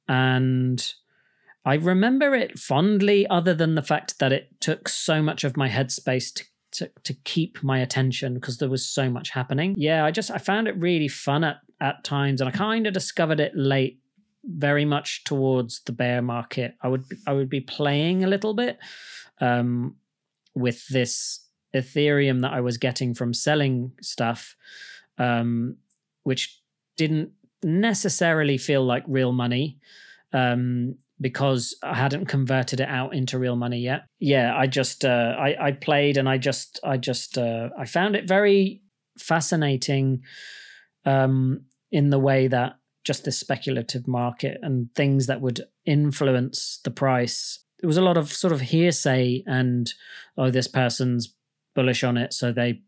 and 0.08 0.94
I 1.66 1.76
remember 1.76 2.34
it 2.34 2.60
fondly. 2.60 3.28
Other 3.28 3.54
than 3.54 3.76
the 3.76 3.82
fact 3.82 4.20
that 4.20 4.34
it 4.34 4.50
took 4.60 4.90
so 4.90 5.22
much 5.22 5.44
of 5.44 5.58
my 5.58 5.70
headspace 5.70 6.34
to 6.36 6.46
to, 6.74 6.92
to 7.04 7.14
keep 7.14 7.64
my 7.64 7.80
attention 7.80 8.34
because 8.34 8.58
there 8.58 8.70
was 8.70 8.86
so 8.86 9.10
much 9.10 9.30
happening. 9.30 9.76
Yeah, 9.78 10.04
I 10.06 10.12
just 10.12 10.32
I 10.32 10.38
found 10.38 10.68
it 10.68 10.78
really 10.78 11.08
fun 11.08 11.44
at 11.44 11.58
at 11.80 12.04
times, 12.04 12.42
and 12.42 12.48
I 12.48 12.52
kind 12.52 12.88
of 12.88 12.94
discovered 12.94 13.40
it 13.40 13.54
late 13.56 14.00
very 14.44 14.84
much 14.84 15.24
towards 15.24 15.82
the 15.82 15.92
bear 15.92 16.22
market. 16.22 16.76
I 16.82 16.88
would 16.88 17.06
I 17.28 17.34
would 17.34 17.50
be 17.50 17.62
playing 17.62 18.24
a 18.24 18.28
little 18.28 18.54
bit 18.54 18.78
um, 19.40 19.96
with 20.56 20.88
this 20.88 21.48
Ethereum 21.76 22.42
that 22.42 22.54
I 22.54 22.62
was 22.62 22.78
getting 22.78 23.14
from 23.14 23.34
selling 23.34 23.94
stuff, 24.02 24.56
um, 25.18 25.78
which 26.24 26.62
didn't 26.98 27.32
necessarily 27.64 28.58
feel 28.58 28.84
like 28.84 29.04
real 29.08 29.32
money 29.32 29.80
um, 30.34 30.96
because 31.20 31.76
I 31.82 31.96
hadn't 31.96 32.26
converted 32.26 32.80
it 32.80 32.90
out 32.90 33.14
into 33.14 33.40
real 33.40 33.56
money 33.56 33.80
yet. 33.80 34.04
Yeah, 34.20 34.56
I 34.56 34.68
just 34.68 35.06
uh, 35.06 35.36
I, 35.38 35.68
I 35.68 35.72
played 35.72 36.18
and 36.18 36.28
I 36.28 36.38
just 36.38 36.80
I 36.84 36.98
just 36.98 37.38
uh, 37.38 37.70
I 37.78 37.86
found 37.86 38.16
it 38.16 38.28
very 38.28 38.82
fascinating 39.18 40.24
um, 41.06 41.62
in 41.92 42.10
the 42.10 42.20
way 42.20 42.48
that 42.48 42.78
just 43.04 43.26
this 43.26 43.38
speculative 43.38 44.08
market 44.08 44.58
and 44.62 44.94
things 44.96 45.28
that 45.28 45.42
would 45.42 45.62
influence 45.86 46.80
the 46.84 46.92
price. 46.92 47.60
It 47.84 47.86
was 47.86 47.98
a 47.98 48.02
lot 48.02 48.18
of 48.18 48.32
sort 48.32 48.54
of 48.54 48.62
hearsay 48.62 49.44
and 49.46 49.94
oh, 50.38 50.50
this 50.50 50.68
person's 50.68 51.36
bullish 51.76 52.04
on 52.04 52.18
it, 52.18 52.34
so 52.34 52.52
they 52.52 52.82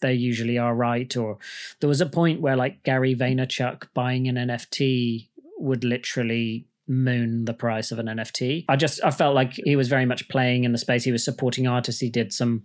they 0.00 0.14
usually 0.14 0.56
are 0.56 0.74
right. 0.74 1.14
Or 1.16 1.38
there 1.80 1.88
was 1.88 2.00
a 2.00 2.06
point 2.06 2.40
where 2.40 2.56
like 2.56 2.82
Gary 2.82 3.14
Vaynerchuk 3.14 3.88
buying 3.92 4.28
an 4.28 4.36
NFT 4.36 5.28
would 5.58 5.84
literally 5.84 6.66
moon 6.88 7.44
the 7.46 7.54
price 7.54 7.90
of 7.90 7.98
an 7.98 8.06
NFT. 8.06 8.64
I 8.68 8.76
just 8.76 9.02
I 9.04 9.10
felt 9.10 9.34
like 9.34 9.54
he 9.64 9.76
was 9.76 9.88
very 9.88 10.06
much 10.06 10.28
playing 10.28 10.64
in 10.64 10.72
the 10.72 10.78
space. 10.78 11.04
He 11.04 11.12
was 11.12 11.24
supporting 11.24 11.66
artists. 11.66 12.00
He 12.00 12.08
did 12.08 12.32
some 12.32 12.62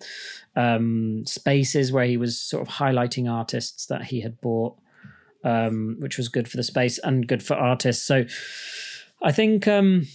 um, 0.55 1.25
spaces 1.25 1.91
where 1.91 2.05
he 2.05 2.17
was 2.17 2.39
sort 2.39 2.61
of 2.61 2.75
highlighting 2.75 3.29
artists 3.29 3.87
that 3.87 4.03
he 4.03 4.21
had 4.21 4.39
bought 4.39 4.77
um, 5.43 5.97
which 5.99 6.17
was 6.17 6.29
good 6.29 6.47
for 6.47 6.57
the 6.57 6.63
space 6.63 6.97
and 6.99 7.27
good 7.27 7.43
for 7.43 7.55
artists. 7.55 8.03
So 8.05 8.25
I 9.21 9.31
think, 9.31 9.67
um, 9.67 10.07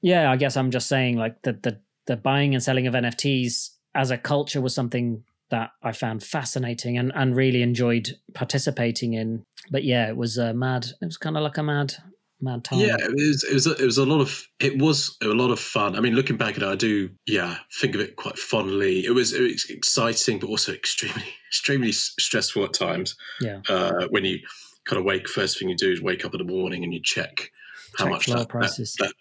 yeah, 0.00 0.30
I 0.30 0.36
guess 0.36 0.56
I'm 0.56 0.70
just 0.70 0.88
saying 0.88 1.16
like 1.16 1.42
the, 1.42 1.52
the 1.52 1.80
the 2.06 2.16
buying 2.16 2.54
and 2.54 2.62
selling 2.62 2.86
of 2.86 2.94
NFTs 2.94 3.70
as 3.94 4.10
a 4.10 4.18
culture 4.18 4.60
was 4.60 4.74
something 4.74 5.24
that 5.50 5.70
I 5.82 5.92
found 5.92 6.22
fascinating 6.22 6.98
and, 6.98 7.12
and 7.14 7.34
really 7.34 7.62
enjoyed 7.62 8.18
participating 8.34 9.14
in. 9.14 9.44
But 9.70 9.84
yeah, 9.84 10.08
it 10.08 10.16
was 10.16 10.38
uh, 10.38 10.52
mad. 10.52 10.86
It 11.00 11.06
was 11.06 11.16
kind 11.16 11.36
of 11.36 11.42
like 11.42 11.58
a 11.58 11.62
mad 11.62 11.94
mad 12.40 12.64
time. 12.64 12.78
Yeah, 12.78 12.96
it 12.98 13.12
was 13.12 13.44
it 13.44 13.54
was 13.54 13.66
a, 13.66 13.72
it 13.72 13.84
was 13.84 13.98
a 13.98 14.06
lot 14.06 14.20
of 14.20 14.46
it 14.60 14.78
was 14.78 15.16
a 15.22 15.26
lot 15.26 15.50
of 15.50 15.58
fun. 15.58 15.96
I 15.96 16.00
mean, 16.00 16.14
looking 16.14 16.36
back 16.36 16.56
at 16.56 16.62
it, 16.62 16.68
I 16.68 16.76
do 16.76 17.10
yeah 17.26 17.56
think 17.80 17.94
of 17.94 18.00
it 18.00 18.16
quite 18.16 18.38
fondly. 18.38 19.04
It 19.04 19.10
was, 19.10 19.32
it 19.32 19.42
was 19.42 19.68
exciting, 19.70 20.38
but 20.38 20.48
also 20.48 20.72
extremely 20.74 21.24
extremely 21.48 21.92
stressful 21.92 22.64
at 22.64 22.72
times. 22.72 23.16
Yeah, 23.40 23.60
uh, 23.68 24.06
when 24.10 24.24
you 24.24 24.38
kind 24.84 24.98
of 24.98 25.04
wake 25.04 25.28
first 25.28 25.58
thing 25.58 25.68
you 25.68 25.76
do 25.76 25.90
is 25.90 26.00
wake 26.00 26.24
up 26.24 26.34
in 26.34 26.38
the 26.38 26.50
morning 26.50 26.82
and 26.84 26.94
you 26.94 27.00
check 27.02 27.50
how 27.96 28.04
check 28.04 28.12
much 28.12 28.26
that, 28.26 28.48
prices. 28.48 28.94
That, 28.98 29.06
that, 29.06 29.14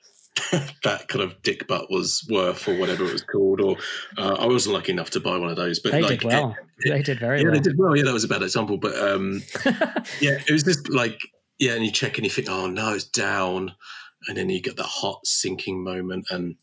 that 0.83 1.07
kind 1.07 1.23
of 1.23 1.41
dick 1.41 1.67
butt 1.67 1.89
was 1.89 2.25
worth 2.29 2.67
or 2.67 2.77
whatever 2.77 3.05
it 3.05 3.13
was 3.13 3.23
called 3.23 3.61
or 3.61 3.77
uh, 4.17 4.35
I 4.39 4.45
wasn't 4.45 4.75
lucky 4.75 4.91
enough 4.91 5.09
to 5.11 5.19
buy 5.19 5.37
one 5.37 5.49
of 5.49 5.55
those 5.55 5.79
but 5.79 5.91
they 5.91 6.01
like, 6.01 6.19
did 6.19 6.23
well. 6.23 6.55
it, 6.79 6.91
they 6.91 7.01
did 7.01 7.19
very 7.19 7.39
yeah, 7.39 7.45
well. 7.45 7.53
they 7.53 7.59
did 7.59 7.77
well. 7.77 7.95
Yeah 7.95 8.03
that 8.03 8.13
was 8.13 8.23
a 8.23 8.27
bad 8.27 8.43
example 8.43 8.77
but 8.77 8.97
um, 8.97 9.41
yeah 10.21 10.37
it 10.47 10.51
was 10.51 10.63
just 10.63 10.89
like 10.89 11.19
yeah, 11.59 11.73
and 11.73 11.85
you 11.85 11.91
check 11.91 12.17
and 12.17 12.25
you 12.25 12.29
think, 12.29 12.49
oh 12.49 12.67
no, 12.67 12.93
it's 12.93 13.05
down, 13.05 13.73
and 14.27 14.37
then 14.37 14.49
you 14.49 14.61
get 14.61 14.77
that 14.77 14.83
hot 14.83 15.25
sinking 15.25 15.83
moment, 15.83 16.27
and 16.29 16.55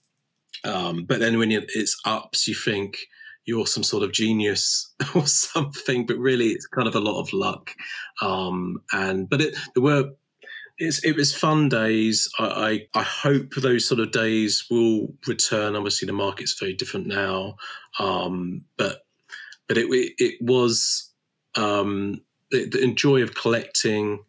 um, 0.64 1.04
but 1.04 1.20
then 1.20 1.38
when 1.38 1.50
it's 1.50 2.00
ups, 2.04 2.46
you 2.46 2.54
think 2.54 2.98
you're 3.44 3.66
some 3.66 3.82
sort 3.82 4.02
of 4.02 4.12
genius 4.12 4.94
or 5.14 5.26
something, 5.26 6.06
but 6.06 6.16
really 6.16 6.48
it's 6.48 6.66
kind 6.66 6.88
of 6.88 6.94
a 6.94 7.00
lot 7.00 7.20
of 7.20 7.32
luck. 7.32 7.72
Um, 8.22 8.78
and 8.92 9.28
but 9.28 9.40
it 9.40 9.56
there 9.74 9.82
were 9.82 10.10
it 10.78 11.16
was 11.16 11.34
fun 11.34 11.68
days. 11.68 12.28
I, 12.38 12.86
I, 12.94 13.00
I 13.00 13.02
hope 13.02 13.54
those 13.54 13.86
sort 13.86 14.00
of 14.00 14.10
days 14.12 14.64
will 14.70 15.14
return. 15.26 15.76
Obviously, 15.76 16.06
the 16.06 16.12
market's 16.12 16.58
very 16.58 16.74
different 16.74 17.06
now, 17.06 17.56
um, 17.98 18.64
but 18.76 19.06
but 19.68 19.78
it 19.78 19.86
it 20.18 20.40
was 20.40 21.10
um, 21.54 22.20
the, 22.50 22.68
the 22.68 22.92
joy 22.94 23.22
of 23.22 23.34
collecting 23.34 24.24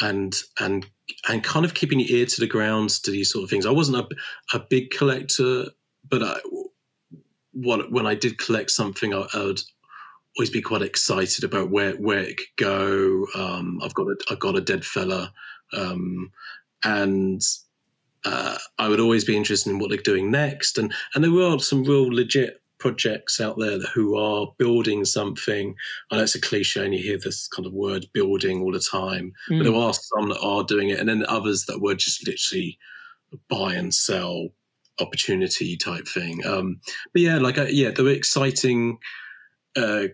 and 0.00 0.34
and 0.60 0.86
and 1.28 1.44
kind 1.44 1.64
of 1.64 1.74
keeping 1.74 2.00
your 2.00 2.18
ear 2.18 2.26
to 2.26 2.40
the 2.40 2.46
ground 2.46 2.90
to 2.90 3.10
these 3.10 3.30
sort 3.32 3.44
of 3.44 3.50
things. 3.50 3.66
I 3.66 3.70
wasn't 3.70 3.98
a, 3.98 4.56
a 4.56 4.60
big 4.60 4.90
collector, 4.90 5.66
but 6.08 6.22
I, 6.22 6.36
what, 7.52 7.90
when 7.92 8.06
I 8.06 8.14
did 8.14 8.38
collect 8.38 8.70
something, 8.70 9.14
I, 9.14 9.26
I, 9.32 9.44
would 9.44 9.60
always 10.36 10.50
be 10.50 10.60
quite 10.60 10.82
excited 10.82 11.44
about 11.44 11.70
where 11.70 11.92
where 11.92 12.20
it 12.20 12.36
could 12.38 12.56
go. 12.56 13.26
Um, 13.34 13.80
I've 13.82 13.94
got 13.94 14.08
a 14.08 14.16
I've 14.30 14.40
got 14.40 14.56
a 14.56 14.60
dead 14.60 14.84
fella, 14.84 15.32
um, 15.72 16.32
and 16.84 17.42
uh, 18.24 18.58
I 18.78 18.88
would 18.88 19.00
always 19.00 19.24
be 19.24 19.36
interested 19.36 19.70
in 19.70 19.78
what 19.78 19.90
they're 19.90 19.98
doing 19.98 20.30
next. 20.30 20.78
And 20.78 20.92
and 21.14 21.22
there 21.22 21.30
were 21.30 21.58
some 21.58 21.84
real 21.84 22.08
legit 22.08 22.60
projects 22.78 23.40
out 23.40 23.58
there 23.58 23.78
who 23.94 24.16
are 24.16 24.52
building 24.58 25.04
something. 25.04 25.74
I 26.10 26.16
know 26.16 26.22
it's 26.22 26.34
a 26.34 26.40
cliche 26.40 26.84
and 26.84 26.94
you 26.94 27.02
hear 27.02 27.18
this 27.18 27.48
kind 27.48 27.66
of 27.66 27.72
word 27.72 28.06
building 28.12 28.62
all 28.62 28.72
the 28.72 28.80
time, 28.80 29.32
mm. 29.50 29.58
but 29.58 29.64
there 29.64 29.80
are 29.80 29.94
some 29.94 30.28
that 30.28 30.40
are 30.40 30.64
doing 30.64 30.90
it, 30.90 30.98
and 30.98 31.08
then 31.08 31.24
others 31.28 31.64
that 31.66 31.80
were 31.80 31.94
just 31.94 32.26
literally 32.26 32.78
buy 33.48 33.74
and 33.74 33.94
sell 33.94 34.48
opportunity 35.00 35.76
type 35.76 36.08
thing. 36.08 36.44
Um, 36.46 36.80
but 37.12 37.22
yeah, 37.22 37.38
like 37.38 37.58
uh, 37.58 37.66
yeah, 37.68 37.90
there 37.90 38.04
were 38.04 38.10
exciting 38.10 38.98
uh, 39.76 40.08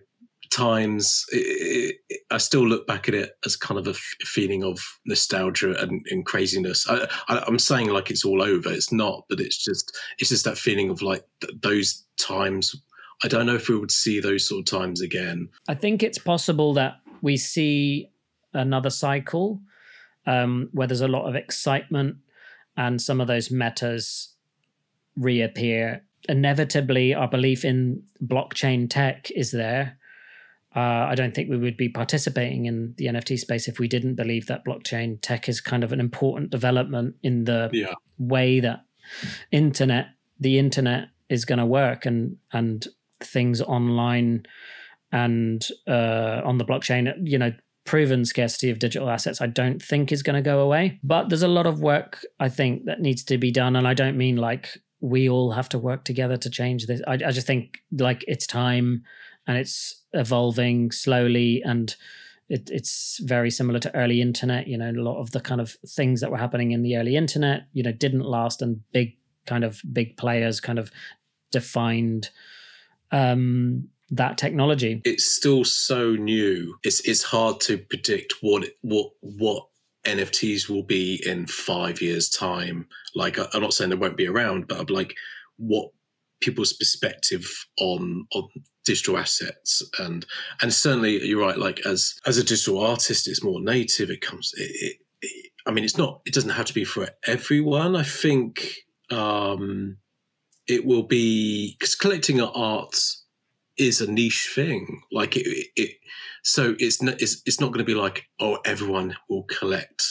times. 0.53 1.25
It, 1.31 1.97
it, 2.09 2.21
I 2.31 2.37
still 2.37 2.67
look 2.67 2.87
back 2.87 3.07
at 3.09 3.15
it 3.15 3.31
as 3.45 3.55
kind 3.55 3.79
of 3.79 3.87
a 3.87 3.91
f- 3.91 4.15
feeling 4.21 4.63
of 4.63 4.79
nostalgia 5.05 5.75
and, 5.81 6.05
and 6.09 6.25
craziness. 6.25 6.87
I, 6.89 7.07
am 7.47 7.59
saying 7.59 7.89
like 7.89 8.09
it's 8.09 8.23
all 8.23 8.41
over. 8.41 8.71
It's 8.71 8.91
not, 8.91 9.25
but 9.29 9.39
it's 9.39 9.57
just 9.57 9.95
it's 10.19 10.29
just 10.29 10.45
that 10.45 10.57
feeling 10.57 10.89
of 10.89 11.01
like 11.01 11.25
th- 11.41 11.53
those 11.61 12.03
times. 12.19 12.75
I 13.23 13.27
don't 13.27 13.45
know 13.45 13.55
if 13.55 13.69
we 13.69 13.77
would 13.77 13.91
see 13.91 14.19
those 14.19 14.47
sort 14.47 14.59
of 14.59 14.79
times 14.79 15.01
again. 15.01 15.49
I 15.67 15.75
think 15.75 16.03
it's 16.03 16.17
possible 16.17 16.73
that 16.73 16.95
we 17.21 17.37
see 17.37 18.09
another 18.53 18.89
cycle 18.89 19.61
um, 20.25 20.69
where 20.73 20.87
there's 20.87 21.01
a 21.01 21.07
lot 21.07 21.27
of 21.27 21.35
excitement 21.35 22.17
and 22.75 23.01
some 23.01 23.21
of 23.21 23.27
those 23.27 23.51
metas 23.51 24.33
reappear, 25.15 26.03
inevitably 26.27 27.13
our 27.13 27.27
belief 27.27 27.63
in 27.63 28.03
blockchain 28.23 28.89
tech 28.89 29.29
is 29.31 29.51
there. 29.51 29.97
Uh, 30.75 31.07
I 31.11 31.15
don't 31.15 31.35
think 31.35 31.49
we 31.49 31.57
would 31.57 31.77
be 31.77 31.89
participating 31.89 32.65
in 32.65 32.95
the 32.97 33.05
NFT 33.05 33.37
space 33.37 33.67
if 33.67 33.77
we 33.79 33.87
didn't 33.87 34.15
believe 34.15 34.47
that 34.47 34.65
blockchain 34.65 35.19
tech 35.21 35.47
is 35.47 35.61
kind 35.61 35.83
of 35.83 35.91
an 35.91 35.99
important 35.99 36.49
development 36.49 37.15
in 37.21 37.43
the 37.45 37.69
Yeah. 37.71 37.93
way 38.17 38.59
that 38.59 38.85
internet, 39.51 40.07
the 40.39 40.57
internet, 40.59 41.09
is 41.29 41.45
going 41.45 41.59
to 41.59 41.65
work 41.65 42.05
and 42.05 42.37
and 42.51 42.87
things 43.21 43.61
online 43.61 44.45
and 45.11 45.67
uh, 45.87 46.41
on 46.43 46.57
the 46.57 46.65
blockchain. 46.65 47.13
You 47.23 47.37
know, 47.37 47.51
proven 47.85 48.25
scarcity 48.25 48.69
of 48.69 48.79
digital 48.79 49.09
assets. 49.09 49.41
I 49.41 49.47
don't 49.47 49.81
think 49.81 50.11
is 50.11 50.23
going 50.23 50.35
to 50.35 50.41
go 50.41 50.59
away, 50.59 50.99
but 51.03 51.29
there's 51.29 51.43
a 51.43 51.47
lot 51.47 51.65
of 51.67 51.81
work 51.81 52.25
I 52.39 52.49
think 52.49 52.85
that 52.85 52.99
needs 53.01 53.23
to 53.25 53.37
be 53.37 53.51
done, 53.51 53.75
and 53.75 53.87
I 53.87 53.93
don't 53.93 54.17
mean 54.17 54.37
like 54.37 54.69
we 55.01 55.27
all 55.29 55.51
have 55.51 55.67
to 55.69 55.77
work 55.79 56.05
together 56.05 56.37
to 56.37 56.49
change 56.49 56.85
this. 56.87 57.01
I, 57.07 57.13
I 57.13 57.31
just 57.31 57.45
think 57.47 57.79
like 57.91 58.23
it's 58.27 58.47
time 58.47 59.03
and 59.47 59.57
it's 59.57 60.01
evolving 60.13 60.91
slowly 60.91 61.61
and 61.63 61.95
it, 62.49 62.69
it's 62.71 63.19
very 63.23 63.49
similar 63.49 63.79
to 63.79 63.95
early 63.95 64.21
internet 64.21 64.67
you 64.67 64.77
know 64.77 64.91
a 64.91 64.93
lot 64.93 65.19
of 65.19 65.31
the 65.31 65.39
kind 65.39 65.61
of 65.61 65.71
things 65.87 66.21
that 66.21 66.31
were 66.31 66.37
happening 66.37 66.71
in 66.71 66.83
the 66.83 66.97
early 66.97 67.15
internet 67.15 67.63
you 67.73 67.83
know 67.83 67.91
didn't 67.91 68.25
last 68.25 68.61
and 68.61 68.81
big 68.91 69.17
kind 69.45 69.63
of 69.63 69.81
big 69.91 70.15
players 70.17 70.59
kind 70.59 70.79
of 70.79 70.91
defined 71.51 72.29
um 73.11 73.87
that 74.09 74.37
technology 74.37 75.01
it's 75.05 75.25
still 75.25 75.63
so 75.63 76.11
new. 76.15 76.75
It's 76.83 76.99
it's 77.07 77.23
hard 77.23 77.59
to 77.61 77.77
predict 77.77 78.35
what 78.41 78.65
what 78.81 79.11
what 79.21 79.67
NFTs 80.05 80.69
will 80.69 80.83
be 80.83 81.23
in 81.25 81.47
five 81.47 82.01
years' 82.01 82.29
time. 82.29 82.87
Like 83.15 83.39
I- 83.39 83.47
I'm 83.53 83.61
not 83.61 83.73
saying 83.73 83.89
they 83.89 83.95
won't 83.95 84.17
be 84.17 84.27
around, 84.27 84.67
but 84.67 84.79
I'm 84.79 84.85
like 84.87 85.15
what 85.57 85.89
people's 86.43 86.73
perspective 86.73 87.45
on 87.79 88.27
on 88.33 88.49
digital 88.85 89.17
assets 89.17 89.81
and 89.99 90.25
and 90.61 90.73
certainly 90.73 91.25
you're 91.25 91.41
right. 91.41 91.57
Like 91.57 91.85
as 91.85 92.15
as 92.25 92.37
a 92.37 92.43
digital 92.43 92.79
artist, 92.79 93.27
it's 93.27 93.43
more 93.43 93.61
native. 93.61 94.09
It 94.09 94.21
comes. 94.21 94.53
It, 94.57 94.71
it, 94.71 94.97
it, 95.21 95.51
I 95.65 95.71
mean, 95.71 95.83
it's 95.83 95.97
not. 95.97 96.21
It 96.25 96.33
doesn't 96.33 96.49
have 96.49 96.65
to 96.65 96.73
be 96.73 96.83
for 96.83 97.07
everyone. 97.25 97.95
I 97.95 98.03
think 98.03 98.75
um, 99.09 99.97
it 100.67 100.85
will 100.85 101.03
be 101.03 101.75
because 101.79 101.95
collecting 101.95 102.41
art 102.41 102.95
is 103.77 104.01
a 104.01 104.11
niche 104.11 104.51
thing. 104.53 105.01
Like 105.11 105.37
it, 105.37 105.67
it, 105.75 105.97
so 106.43 106.75
it's 106.79 107.01
not 107.01 107.21
it's, 107.21 107.41
it's 107.45 107.59
not 107.59 107.67
going 107.67 107.85
to 107.85 107.91
be 107.91 107.95
like 107.95 108.25
oh 108.39 108.59
everyone 108.65 109.15
will 109.29 109.43
collect 109.43 110.03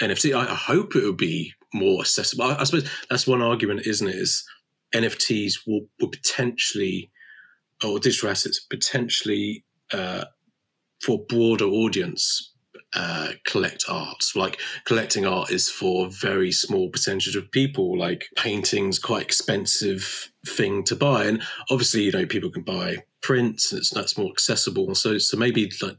NFT. 0.00 0.36
I, 0.36 0.50
I 0.50 0.54
hope 0.54 0.96
it 0.96 1.04
will 1.04 1.12
be 1.12 1.52
more 1.74 2.00
accessible. 2.00 2.44
I, 2.44 2.56
I 2.56 2.64
suppose 2.64 2.90
that's 3.08 3.26
one 3.26 3.42
argument, 3.42 3.86
isn't 3.86 4.08
it? 4.08 4.16
Is 4.16 4.44
NFTs 4.94 5.54
will, 5.66 5.86
will 6.00 6.08
potentially 6.08 7.10
or 7.84 7.98
digital 7.98 8.30
assets 8.30 8.58
potentially 8.58 9.64
uh, 9.92 10.24
for 11.00 11.24
broader 11.28 11.66
audience 11.66 12.52
uh, 12.94 13.32
collect 13.46 13.84
art. 13.88 14.24
Like 14.34 14.60
collecting 14.84 15.26
art 15.26 15.50
is 15.50 15.70
for 15.70 16.06
a 16.06 16.10
very 16.10 16.52
small 16.52 16.90
percentage 16.90 17.36
of 17.36 17.50
people. 17.50 17.98
Like 17.98 18.26
painting's 18.36 18.98
quite 18.98 19.22
expensive 19.22 20.30
thing 20.46 20.84
to 20.84 20.96
buy, 20.96 21.24
and 21.24 21.42
obviously, 21.70 22.04
you 22.04 22.12
know, 22.12 22.26
people 22.26 22.50
can 22.50 22.62
buy 22.62 22.98
prints, 23.20 23.72
and 23.72 23.80
it's 23.80 23.90
that's 23.90 24.18
more 24.18 24.30
accessible. 24.30 24.94
So, 24.94 25.18
so 25.18 25.36
maybe 25.36 25.70
like 25.82 25.98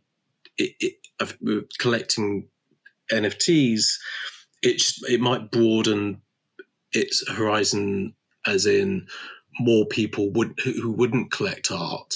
it, 0.57 0.73
it 0.79 1.69
collecting 1.79 2.47
NFTs, 3.11 3.83
it 4.63 4.81
it 5.07 5.21
might 5.21 5.51
broaden 5.51 6.21
its 6.91 7.27
horizon, 7.29 8.15
as 8.45 8.65
in 8.65 9.07
more 9.59 9.85
people 9.85 10.31
would 10.31 10.57
who 10.63 10.91
wouldn't 10.91 11.31
collect 11.31 11.71
art 11.71 12.13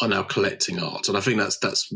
are 0.00 0.08
now 0.08 0.22
collecting 0.22 0.78
art, 0.82 1.08
and 1.08 1.16
I 1.16 1.20
think 1.20 1.38
that's 1.38 1.58
that's 1.58 1.92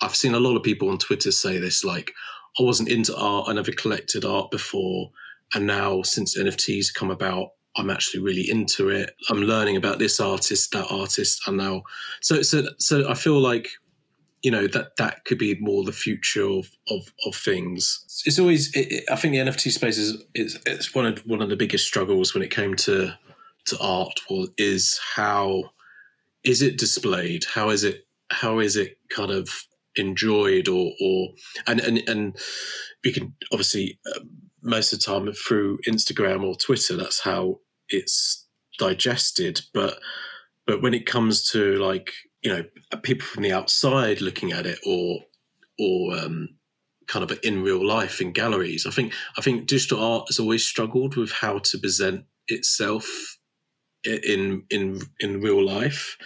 I've 0.00 0.16
seen 0.16 0.34
a 0.34 0.40
lot 0.40 0.56
of 0.56 0.62
people 0.62 0.88
on 0.88 0.98
Twitter 0.98 1.30
say 1.30 1.58
this 1.58 1.84
like, 1.84 2.12
I 2.58 2.62
wasn't 2.62 2.88
into 2.88 3.16
art, 3.16 3.48
I 3.48 3.52
never 3.52 3.72
collected 3.72 4.24
art 4.24 4.50
before. 4.50 5.10
And 5.54 5.66
now, 5.66 6.02
since 6.02 6.38
NFTs 6.38 6.94
come 6.94 7.10
about, 7.10 7.50
I'm 7.76 7.90
actually 7.90 8.22
really 8.22 8.50
into 8.50 8.88
it. 8.88 9.10
I'm 9.28 9.42
learning 9.42 9.76
about 9.76 9.98
this 9.98 10.20
artist, 10.20 10.72
that 10.72 10.86
artist, 10.90 11.42
and 11.46 11.56
now, 11.56 11.82
so 12.20 12.42
so 12.42 12.64
so 12.78 13.08
I 13.08 13.14
feel 13.14 13.38
like, 13.38 13.68
you 14.42 14.50
know, 14.50 14.66
that 14.68 14.96
that 14.96 15.24
could 15.24 15.38
be 15.38 15.56
more 15.60 15.84
the 15.84 15.92
future 15.92 16.44
of 16.44 16.70
of, 16.88 17.12
of 17.26 17.34
things. 17.34 18.04
It's 18.26 18.38
always, 18.38 18.74
it, 18.74 18.92
it- 18.92 19.04
I 19.10 19.16
think 19.16 19.34
the 19.34 19.40
NFT 19.40 19.70
space 19.70 19.98
is 19.98 20.22
is 20.34 20.58
it's 20.66 20.94
one 20.94 21.06
of 21.06 21.18
one 21.20 21.42
of 21.42 21.48
the 21.50 21.56
biggest 21.56 21.86
struggles 21.86 22.34
when 22.34 22.42
it 22.42 22.50
came 22.50 22.74
to 22.76 23.12
to 23.66 23.78
art. 23.80 24.20
Was 24.30 24.50
is 24.58 25.00
how 25.16 25.64
is 26.44 26.62
it 26.62 26.78
displayed? 26.78 27.44
How 27.44 27.70
is 27.70 27.84
it 27.84 28.06
how 28.30 28.58
is 28.60 28.76
it 28.76 28.98
kind 29.10 29.30
of 29.30 29.50
enjoyed 29.96 30.68
or 30.68 30.92
or 31.02 31.28
and 31.66 31.80
and 31.80 31.98
and 32.08 32.36
we 33.04 33.12
can 33.12 33.34
obviously 33.52 33.98
uh, 34.14 34.20
most 34.62 34.92
of 34.92 35.00
the 35.00 35.04
time 35.04 35.32
through 35.32 35.78
Instagram 35.88 36.44
or 36.44 36.54
Twitter 36.54 36.96
that's 36.96 37.20
how 37.20 37.58
it's 37.88 38.46
digested 38.78 39.60
but 39.74 39.98
but 40.66 40.80
when 40.80 40.94
it 40.94 41.06
comes 41.06 41.50
to 41.50 41.74
like 41.76 42.12
you 42.42 42.50
know 42.50 42.64
people 43.02 43.26
from 43.26 43.42
the 43.42 43.52
outside 43.52 44.20
looking 44.20 44.52
at 44.52 44.66
it 44.66 44.78
or 44.86 45.20
or 45.78 46.16
um 46.18 46.48
kind 47.06 47.28
of 47.28 47.38
in 47.42 47.62
real 47.62 47.84
life 47.84 48.20
in 48.20 48.32
galleries 48.32 48.86
i 48.86 48.90
think 48.90 49.12
i 49.36 49.40
think 49.40 49.66
digital 49.66 50.02
art 50.02 50.24
has 50.28 50.38
always 50.38 50.64
struggled 50.64 51.16
with 51.16 51.32
how 51.32 51.58
to 51.58 51.78
present 51.78 52.24
itself 52.48 53.36
in 54.04 54.64
in 54.70 55.00
in 55.20 55.40
real 55.40 55.64
life 55.64 56.16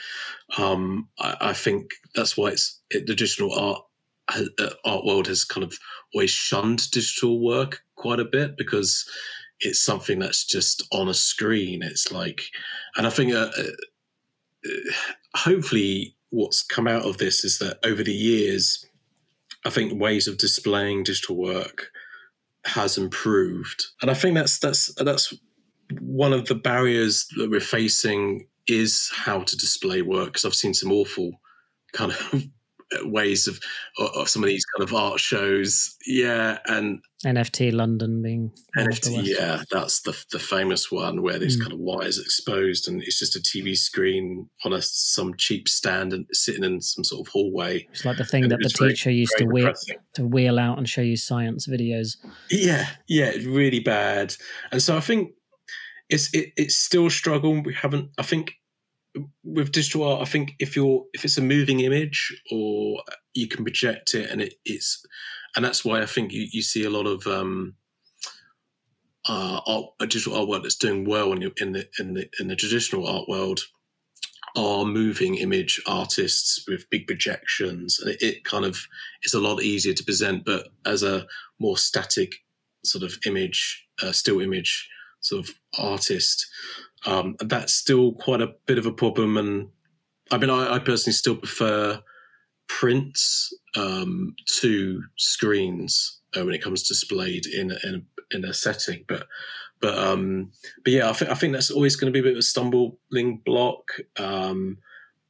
um, 0.59 1.09
I, 1.19 1.37
I 1.41 1.53
think 1.53 1.91
that's 2.15 2.37
why 2.37 2.49
it's 2.49 2.81
it, 2.91 3.07
the 3.07 3.15
digital 3.15 3.53
art 3.53 3.83
uh, 4.29 4.71
art 4.85 5.05
world 5.05 5.27
has 5.27 5.45
kind 5.45 5.65
of 5.65 5.77
always 6.15 6.31
shunned 6.31 6.91
digital 6.91 7.45
work 7.45 7.81
quite 7.97 8.21
a 8.21 8.25
bit 8.25 8.57
because 8.57 9.09
it's 9.61 9.83
something 9.83 10.19
that's 10.19 10.45
just 10.45 10.87
on 10.93 11.09
a 11.09 11.15
screen. 11.15 11.83
It's 11.83 12.11
like, 12.13 12.43
and 12.97 13.07
I 13.07 13.11
think 13.11 13.33
uh, 13.33 13.51
uh, 13.57 14.73
hopefully 15.35 16.17
what's 16.31 16.63
come 16.63 16.87
out 16.87 17.05
of 17.05 17.19
this 17.19 17.45
is 17.45 17.59
that 17.59 17.79
over 17.85 18.03
the 18.03 18.13
years, 18.13 18.85
I 19.65 19.71
think 19.71 20.01
ways 20.01 20.27
of 20.29 20.39
displaying 20.39 21.05
digital 21.05 21.37
work 21.37 21.91
has 22.67 22.99
improved, 22.99 23.85
and 24.03 24.11
I 24.11 24.15
think 24.15 24.35
that's 24.35 24.59
that's 24.59 24.93
that's 24.95 25.35
one 26.01 26.33
of 26.33 26.47
the 26.47 26.55
barriers 26.55 27.27
that 27.37 27.51
we're 27.51 27.61
facing 27.61 28.47
is 28.67 29.11
how 29.15 29.41
to 29.41 29.57
display 29.57 30.03
work 30.03 30.27
because 30.27 30.45
I've 30.45 30.55
seen 30.55 30.75
some 30.75 30.93
awful 30.93 31.33
kind 31.93 32.13
of 32.13 32.45
ways 33.05 33.47
of 33.47 33.59
of 33.99 34.29
some 34.29 34.43
of 34.43 34.49
these 34.49 34.65
kind 34.65 34.89
of 34.89 34.95
art 34.95 35.21
shows. 35.21 35.97
Yeah, 36.07 36.59
and 36.67 37.01
NFT 37.25 37.73
London 37.73 38.23
being 38.23 38.51
one 38.77 38.89
of 38.89 39.01
the 39.01 39.11
NFT. 39.11 39.23
Yeah, 39.39 39.63
that's 39.71 40.03
the 40.03 40.17
the 40.33 40.39
famous 40.39 40.91
one 40.91 41.23
where 41.23 41.39
this 41.39 41.57
Mm. 41.57 41.61
kind 41.61 41.73
of 41.73 41.79
wire 41.79 42.07
is 42.07 42.19
exposed 42.19 42.87
and 42.89 43.03
it's 43.03 43.19
just 43.19 43.37
a 43.37 43.41
TV 43.41 43.77
screen 43.77 44.49
on 44.65 44.73
a 44.73 44.83
some 44.83 45.35
cheap 45.37 45.69
stand 45.69 46.13
and 46.13 46.27
sitting 46.33 46.65
in 46.65 46.81
some 46.81 47.05
sort 47.05 47.27
of 47.27 47.33
hallway. 47.33 47.87
It's 47.93 48.05
like 48.05 48.17
the 48.19 48.25
thing 48.25 48.45
And 48.45 48.53
that 48.53 48.59
the 48.61 48.67
it's 48.67 48.79
very- 48.79 48.91
teacher 48.93 49.11
used 49.11 49.35
to 49.39 49.45
wheel, 49.47 49.67
depressing. 49.67 49.97
to 50.15 50.25
wheel 50.27 50.59
out 50.59 50.79
and 50.79 50.89
show 50.89 51.01
you 51.03 51.17
science 51.17 51.67
videos. 51.67 52.17
Yeah, 52.51 52.89
yeah, 53.09 53.31
really 53.47 53.81
bad. 53.81 54.35
And 54.73 54.83
so 54.83 54.97
I 54.97 55.01
think 55.01 55.31
it's 56.11 56.33
it, 56.35 56.53
it's 56.57 56.77
still 56.77 57.07
a 57.07 57.11
struggle. 57.11 57.63
We 57.63 57.73
haven't. 57.75 58.11
I 58.19 58.23
think 58.23 58.53
with 59.43 59.73
digital 59.73 60.05
art, 60.05 60.23
I 60.23 60.25
think 60.25 60.55
if 60.59 60.77
you're 60.77 61.05
if 61.13 61.25
it's 61.25 61.39
a 61.39 61.43
moving 61.43 61.81
image 61.81 62.35
or 62.51 63.03
you 63.35 63.49
can 63.49 63.65
project 63.65 64.15
it, 64.15 64.31
and 64.31 64.43
it, 64.43 64.55
it's 64.65 65.05
and 65.57 65.65
that's 65.65 65.85
why 65.85 66.01
I 66.03 66.07
think 66.07 66.33
you, 66.33 66.47
you 66.51 66.63
see 66.63 66.85
a 66.85 66.91
lot 66.91 67.07
of 67.07 67.27
um, 67.27 67.75
uh, 69.29 69.61
art, 69.67 69.85
digital 70.01 70.35
artwork 70.35 70.63
that's 70.63 70.77
doing 70.77 71.05
well 71.05 71.33
in, 71.33 71.41
the- 71.41 71.53
in 71.61 71.73
the 71.73 71.89
in 71.99 72.15
the 72.15 72.29
in 72.41 72.49
the 72.49 72.57
traditional 72.57 73.07
art 73.07 73.29
world 73.29 73.61
are 74.57 74.85
moving 74.85 75.35
image 75.37 75.81
artists 75.87 76.65
with 76.69 76.89
big 76.89 77.07
projections. 77.09 77.99
And 77.99 78.11
it, 78.11 78.23
it 78.23 78.45
kind 78.45 78.65
of 78.65 78.87
is 79.25 79.35
a 79.35 79.41
lot 79.41 79.63
easier 79.63 79.95
to 79.95 80.05
present 80.05 80.45
but 80.45 80.69
as 80.87 81.03
a 81.03 81.27
more 81.59 81.77
static 81.77 82.37
sort 82.85 83.03
of 83.03 83.19
image 83.27 83.85
uh, 84.03 84.13
still 84.13 84.41
image 84.41 84.89
sort 85.25 85.49
of 85.49 85.55
artist 85.79 86.47
um, 87.07 87.37
that's 87.41 87.75
still 87.75 88.13
quite 88.13 88.41
a 88.41 88.55
bit 88.67 88.79
of 88.79 88.87
a 88.87 88.93
problem 88.93 89.37
and 89.37 89.69
i 90.31 90.39
mean 90.39 90.51
i, 90.51 90.75
I 90.75 90.79
personally 90.79 91.15
still 91.15 91.37
prefer 91.37 92.01
prints 92.69 93.53
um, 93.77 94.35
to 94.61 95.03
screens 95.17 96.21
uh, 96.37 96.45
when 96.45 96.55
it 96.55 96.63
comes 96.63 96.87
displayed 96.87 97.47
in 97.47 97.71
a, 97.71 97.77
in 97.87 97.95
a, 97.95 98.37
in 98.37 98.45
a 98.45 98.55
setting 98.55 99.05
but 99.09 99.27
but 99.81 99.99
um 99.99 100.53
but 100.83 100.93
yeah 100.93 101.11
i 101.11 101.13
think 101.13 101.31
i 101.31 101.35
think 101.35 101.53
that's 101.53 101.71
always 101.71 101.97
going 101.97 102.13
to 102.13 102.17
be 102.17 102.21
a 102.21 102.23
bit 102.23 102.33
of 102.33 102.39
a 102.39 102.43
stumbling 102.43 103.41
block 103.45 103.93
um 104.19 104.79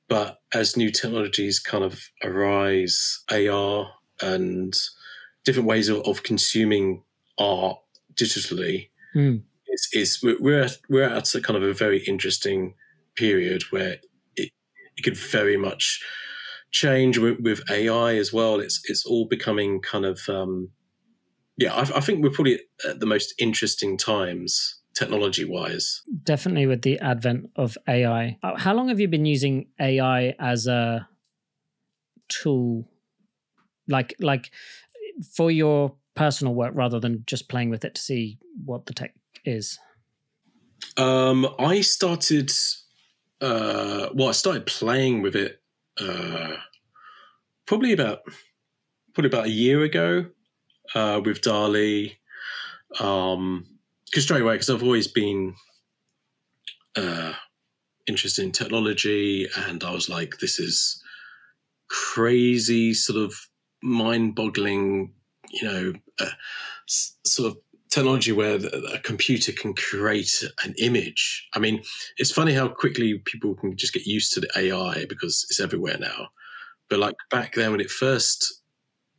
but 0.08 0.40
as 0.52 0.76
new 0.76 0.90
technologies 0.90 1.58
kind 1.58 1.82
of 1.82 2.00
arise 2.22 3.24
ar 3.30 3.90
and 4.20 4.74
different 5.44 5.68
ways 5.68 5.88
of, 5.88 5.98
of 6.06 6.22
consuming 6.22 7.02
art 7.38 7.78
digitally 8.14 8.88
Mm. 9.14 9.42
Is, 9.74 9.88
is 9.92 10.22
we're 10.22 10.68
we're 10.88 11.02
at, 11.02 11.34
a 11.34 11.40
kind 11.40 11.56
of 11.56 11.62
a 11.62 11.74
very 11.74 12.04
interesting 12.04 12.74
period 13.16 13.62
where 13.70 13.96
it, 14.36 14.50
it 14.96 15.02
could 15.02 15.16
very 15.16 15.56
much 15.56 16.02
change 16.70 17.18
with, 17.18 17.38
with 17.40 17.62
AI 17.70 18.16
as 18.16 18.32
well. 18.32 18.60
It's 18.60 18.80
it's 18.88 19.04
all 19.04 19.26
becoming 19.26 19.80
kind 19.80 20.04
of 20.04 20.20
um, 20.28 20.70
yeah. 21.56 21.74
I, 21.74 21.80
I 21.80 22.00
think 22.00 22.22
we're 22.22 22.30
probably 22.30 22.60
at 22.88 23.00
the 23.00 23.06
most 23.06 23.34
interesting 23.38 23.96
times 23.96 24.80
technology 24.94 25.44
wise. 25.44 26.02
Definitely 26.22 26.66
with 26.66 26.82
the 26.82 26.98
advent 27.00 27.50
of 27.56 27.76
AI. 27.88 28.38
Uh, 28.42 28.56
How 28.56 28.74
long 28.74 28.88
have 28.88 29.00
you 29.00 29.08
been 29.08 29.26
using 29.26 29.66
AI 29.80 30.34
as 30.38 30.66
a 30.66 31.08
tool, 32.28 32.88
like 33.88 34.14
like 34.20 34.50
for 35.36 35.50
your 35.50 35.94
personal 36.14 36.54
work, 36.54 36.72
rather 36.74 37.00
than 37.00 37.24
just 37.26 37.48
playing 37.48 37.70
with 37.70 37.84
it 37.84 37.94
to 37.96 38.00
see 38.00 38.38
what 38.64 38.86
the 38.86 38.94
tech 38.94 39.14
is? 39.44 39.78
Um, 40.96 41.46
I 41.58 41.80
started, 41.80 42.50
uh, 43.40 44.08
well, 44.14 44.28
I 44.28 44.32
started 44.32 44.66
playing 44.66 45.22
with 45.22 45.36
it 45.36 45.60
uh, 46.00 46.56
probably 47.66 47.92
about 47.92 48.20
probably 49.14 49.28
about 49.28 49.46
a 49.46 49.50
year 49.50 49.82
ago 49.82 50.26
uh, 50.94 51.20
with 51.24 51.40
DALL-E. 51.40 52.18
Um, 53.00 53.66
because 54.06 54.24
straight 54.24 54.42
away, 54.42 54.54
because 54.54 54.70
I've 54.70 54.82
always 54.82 55.08
been 55.08 55.56
uh, 56.96 57.32
interested 58.06 58.44
in 58.44 58.52
technology, 58.52 59.48
and 59.56 59.82
I 59.82 59.90
was 59.90 60.08
like, 60.08 60.38
this 60.38 60.60
is 60.60 61.02
crazy, 61.88 62.94
sort 62.94 63.18
of 63.18 63.34
mind-boggling, 63.82 65.14
you 65.50 65.64
know, 65.64 65.92
uh, 66.20 66.30
sort 66.86 67.50
of 67.50 67.58
technology 67.94 68.32
where 68.32 68.58
a 68.92 68.98
computer 68.98 69.52
can 69.52 69.72
create 69.74 70.42
an 70.64 70.74
image. 70.78 71.48
I 71.54 71.60
mean, 71.60 71.82
it's 72.18 72.32
funny 72.32 72.52
how 72.52 72.68
quickly 72.68 73.18
people 73.24 73.54
can 73.54 73.76
just 73.76 73.94
get 73.94 74.06
used 74.06 74.32
to 74.32 74.40
the 74.40 74.50
AI 74.56 75.06
because 75.08 75.46
it's 75.48 75.60
everywhere 75.60 75.96
now. 75.98 76.28
But 76.90 76.98
like 76.98 77.14
back 77.30 77.54
then 77.54 77.70
when 77.70 77.80
it 77.80 77.90
first, 77.90 78.62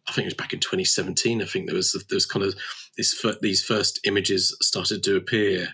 I 0.07 0.11
think 0.11 0.25
it 0.25 0.27
was 0.27 0.33
back 0.35 0.53
in 0.53 0.59
2017. 0.59 1.41
I 1.41 1.45
think 1.45 1.67
there 1.67 1.75
was 1.75 1.93
there 1.93 2.15
was 2.15 2.25
kind 2.25 2.45
of 2.45 2.55
this 2.97 3.25
these 3.41 3.63
first 3.63 3.99
images 4.05 4.55
started 4.61 5.03
to 5.03 5.15
appear, 5.15 5.69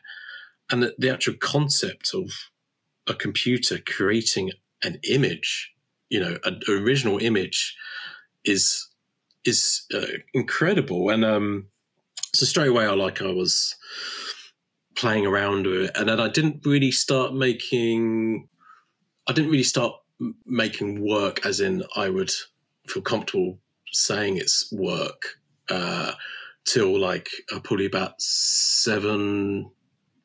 and 0.71 0.83
the, 0.83 0.95
the 0.97 1.09
actual 1.09 1.33
concept 1.39 2.13
of 2.13 2.31
a 3.07 3.13
computer 3.13 3.79
creating 3.85 4.51
an 4.83 4.99
image, 5.09 5.71
you 6.09 6.19
know, 6.19 6.37
an 6.45 6.61
original 6.69 7.17
image, 7.17 7.75
is 8.45 8.87
is 9.43 9.85
uh, 9.93 10.17
incredible. 10.33 11.09
And 11.09 11.25
um, 11.25 11.67
so 12.33 12.45
straight 12.45 12.69
away, 12.69 12.85
I 12.85 12.93
like 12.93 13.21
I 13.21 13.31
was 13.31 13.75
playing 14.95 15.25
around 15.25 15.65
with 15.65 15.83
it, 15.83 15.91
and 15.95 16.09
then 16.09 16.19
I 16.19 16.29
didn't 16.29 16.65
really 16.65 16.91
start 16.91 17.33
making. 17.33 18.47
I 19.27 19.33
didn't 19.33 19.51
really 19.51 19.63
start 19.63 19.93
making 20.45 21.05
work, 21.05 21.45
as 21.45 21.59
in 21.59 21.83
I 21.95 22.09
would 22.09 22.31
feel 22.87 23.01
comfortable 23.01 23.59
saying 23.93 24.37
it's 24.37 24.71
work, 24.71 25.39
uh, 25.69 26.13
till 26.65 26.97
like 26.97 27.29
uh, 27.53 27.59
probably 27.59 27.85
about 27.85 28.21
seven, 28.21 29.69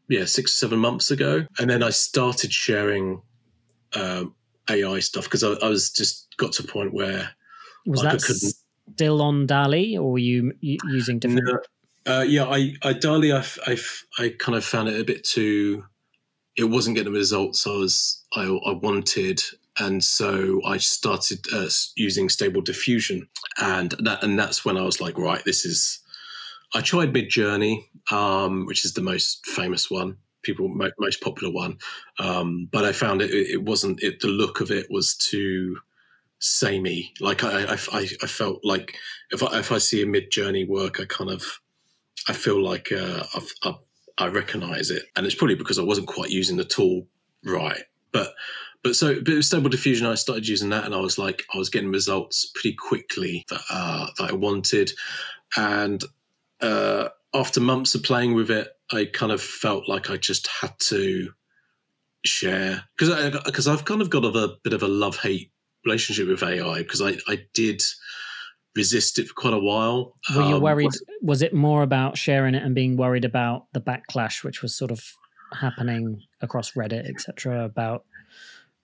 yeah, 0.09 0.25
six 0.25 0.53
or 0.53 0.57
seven 0.57 0.79
months 0.79 1.11
ago, 1.11 1.47
and 1.59 1.69
then 1.69 1.83
I 1.83 1.91
started 1.91 2.53
sharing 2.53 3.23
um, 3.95 4.35
AI 4.71 5.01
stuff 5.01 5.25
because 5.25 5.45
I, 5.45 5.53
I 5.55 5.69
was 5.69 5.91
just 5.91 6.35
got 6.37 6.53
to 6.53 6.65
a 6.65 6.67
point 6.67 6.93
where 6.93 7.31
Was 7.87 8.03
Like 8.03 8.19
that 8.19 8.55
still 8.93 9.23
on 9.23 9.47
DALL-E, 9.47 9.99
or 9.99 10.13
were 10.13 10.19
you 10.19 10.53
using 10.61 11.19
different? 11.19 11.47
No. 11.47 11.59
Uh, 12.07 12.25
yeah, 12.27 12.45
I, 12.45 12.75
I 12.83 12.93
DALL-E, 12.93 13.33
I, 13.33 13.45
I, 13.67 13.77
I 14.19 14.29
kind 14.39 14.57
of 14.57 14.65
found 14.65 14.89
it 14.89 15.01
a 15.01 15.05
bit 15.05 15.25
too. 15.25 15.85
It 16.57 16.65
wasn't 16.65 16.97
getting 16.97 17.13
the 17.13 17.19
results 17.19 17.67
I 17.67 17.71
was 17.71 18.25
I, 18.35 18.45
I 18.45 18.73
wanted, 18.73 19.43
and 19.79 20.03
so 20.03 20.63
I 20.65 20.79
started 20.79 21.41
uh, 21.53 21.69
using 21.97 22.29
Stable 22.29 22.63
Diffusion, 22.63 23.29
and 23.61 23.91
that 23.99 24.23
and 24.23 24.39
that's 24.39 24.65
when 24.65 24.79
I 24.79 24.83
was 24.83 25.01
like, 25.01 25.19
right, 25.19 25.45
this 25.45 25.65
is. 25.67 26.01
I 26.75 26.81
tried 26.81 27.13
Midjourney, 27.13 27.85
um, 28.11 28.67
which 28.67 28.85
is 28.85 28.95
the 28.95 29.03
most 29.03 29.45
famous 29.47 29.91
one, 29.91 30.17
people 30.43 30.69
most 30.99 31.21
popular 31.21 31.53
one, 31.53 31.79
um, 32.19 32.69
but 32.73 32.85
I 32.85 32.93
found 32.93 33.21
it 33.21 33.31
it 33.33 33.63
wasn't 33.63 34.03
it. 34.03 34.21
The 34.21 34.29
look 34.29 34.61
of 34.61 34.71
it 34.71 34.87
was 34.89 35.15
too 35.17 35.77
samey. 36.39 37.13
Like 37.21 37.45
I 37.45 37.65
I, 37.65 37.79
I, 37.93 38.09
I 38.23 38.27
felt 38.27 38.61
like 38.65 38.97
if 39.31 39.43
I 39.43 39.59
if 39.59 39.73
I 39.73 39.79
see 39.79 40.03
a 40.03 40.07
Midjourney 40.07 40.67
work, 40.67 41.01
I 41.01 41.05
kind 41.05 41.31
of 41.31 41.61
I 42.29 42.33
feel 42.33 42.62
like 42.62 42.93
uh, 42.93 43.25
I've, 43.35 43.53
i 43.62 43.75
I 44.19 44.29
recognize 44.29 44.91
it, 44.91 45.03
and 45.14 45.27
it's 45.27 45.35
probably 45.35 45.57
because 45.57 45.79
I 45.79 45.83
wasn't 45.83 46.07
quite 46.07 46.31
using 46.31 46.57
the 46.57 46.64
tool 46.64 47.07
right. 47.45 47.83
But 48.12 48.33
but 48.83 48.97
so 48.97 49.17
but 49.17 49.35
with 49.35 49.45
Stable 49.45 49.69
Diffusion, 49.69 50.07
I 50.07 50.14
started 50.14 50.49
using 50.49 50.71
that, 50.71 50.85
and 50.85 50.95
I 50.95 51.01
was 51.01 51.19
like, 51.19 51.45
I 51.53 51.59
was 51.59 51.69
getting 51.69 51.91
results 51.91 52.51
pretty 52.55 52.75
quickly 52.77 53.45
that 53.51 53.61
uh, 53.69 54.07
that 54.19 54.31
I 54.31 54.35
wanted, 54.35 54.93
and 55.57 56.03
uh, 56.62 57.09
after 57.35 57.61
months 57.61 57.95
of 57.95 58.03
playing 58.03 58.35
with 58.35 58.51
it, 58.51 58.69
I 58.91 59.05
kind 59.05 59.33
of 59.33 59.43
felt 59.43 59.89
like 59.89 60.11
I 60.11 60.17
just 60.17 60.49
had 60.49 60.73
to 60.89 61.31
share. 62.25 62.85
Because 62.97 63.41
because 63.45 63.69
I've 63.69 63.85
kind 63.85 64.01
of 64.01 64.11
got 64.11 64.25
a 64.25 64.57
bit 64.62 64.73
of 64.73 64.83
a 64.83 64.89
love 64.89 65.19
hate 65.19 65.51
relationship 65.85 66.29
with 66.29 66.43
AI 66.43 66.79
because 66.79 67.03
I 67.03 67.17
I 67.29 67.45
did 67.55 67.83
resist 68.77 69.18
it 69.18 69.29
for 69.29 69.35
quite 69.35 69.55
a 69.55 69.59
while. 69.59 70.16
Were 70.35 70.43
you 70.43 70.57
Um, 70.57 70.62
worried? 70.62 70.91
Was 71.22 71.43
it 71.43 71.53
more 71.55 71.83
about 71.83 72.16
sharing 72.18 72.55
it 72.55 72.62
and 72.62 72.74
being 72.74 72.97
worried 72.97 73.24
about 73.24 73.66
the 73.72 73.81
backlash, 73.81 74.45
which 74.45 74.62
was 74.62 74.74
sort 74.74 74.91
of 74.91 75.03
happening 75.53 76.22
across 76.41 76.72
Reddit, 76.72 77.09
etc., 77.09 77.64
about 77.64 78.05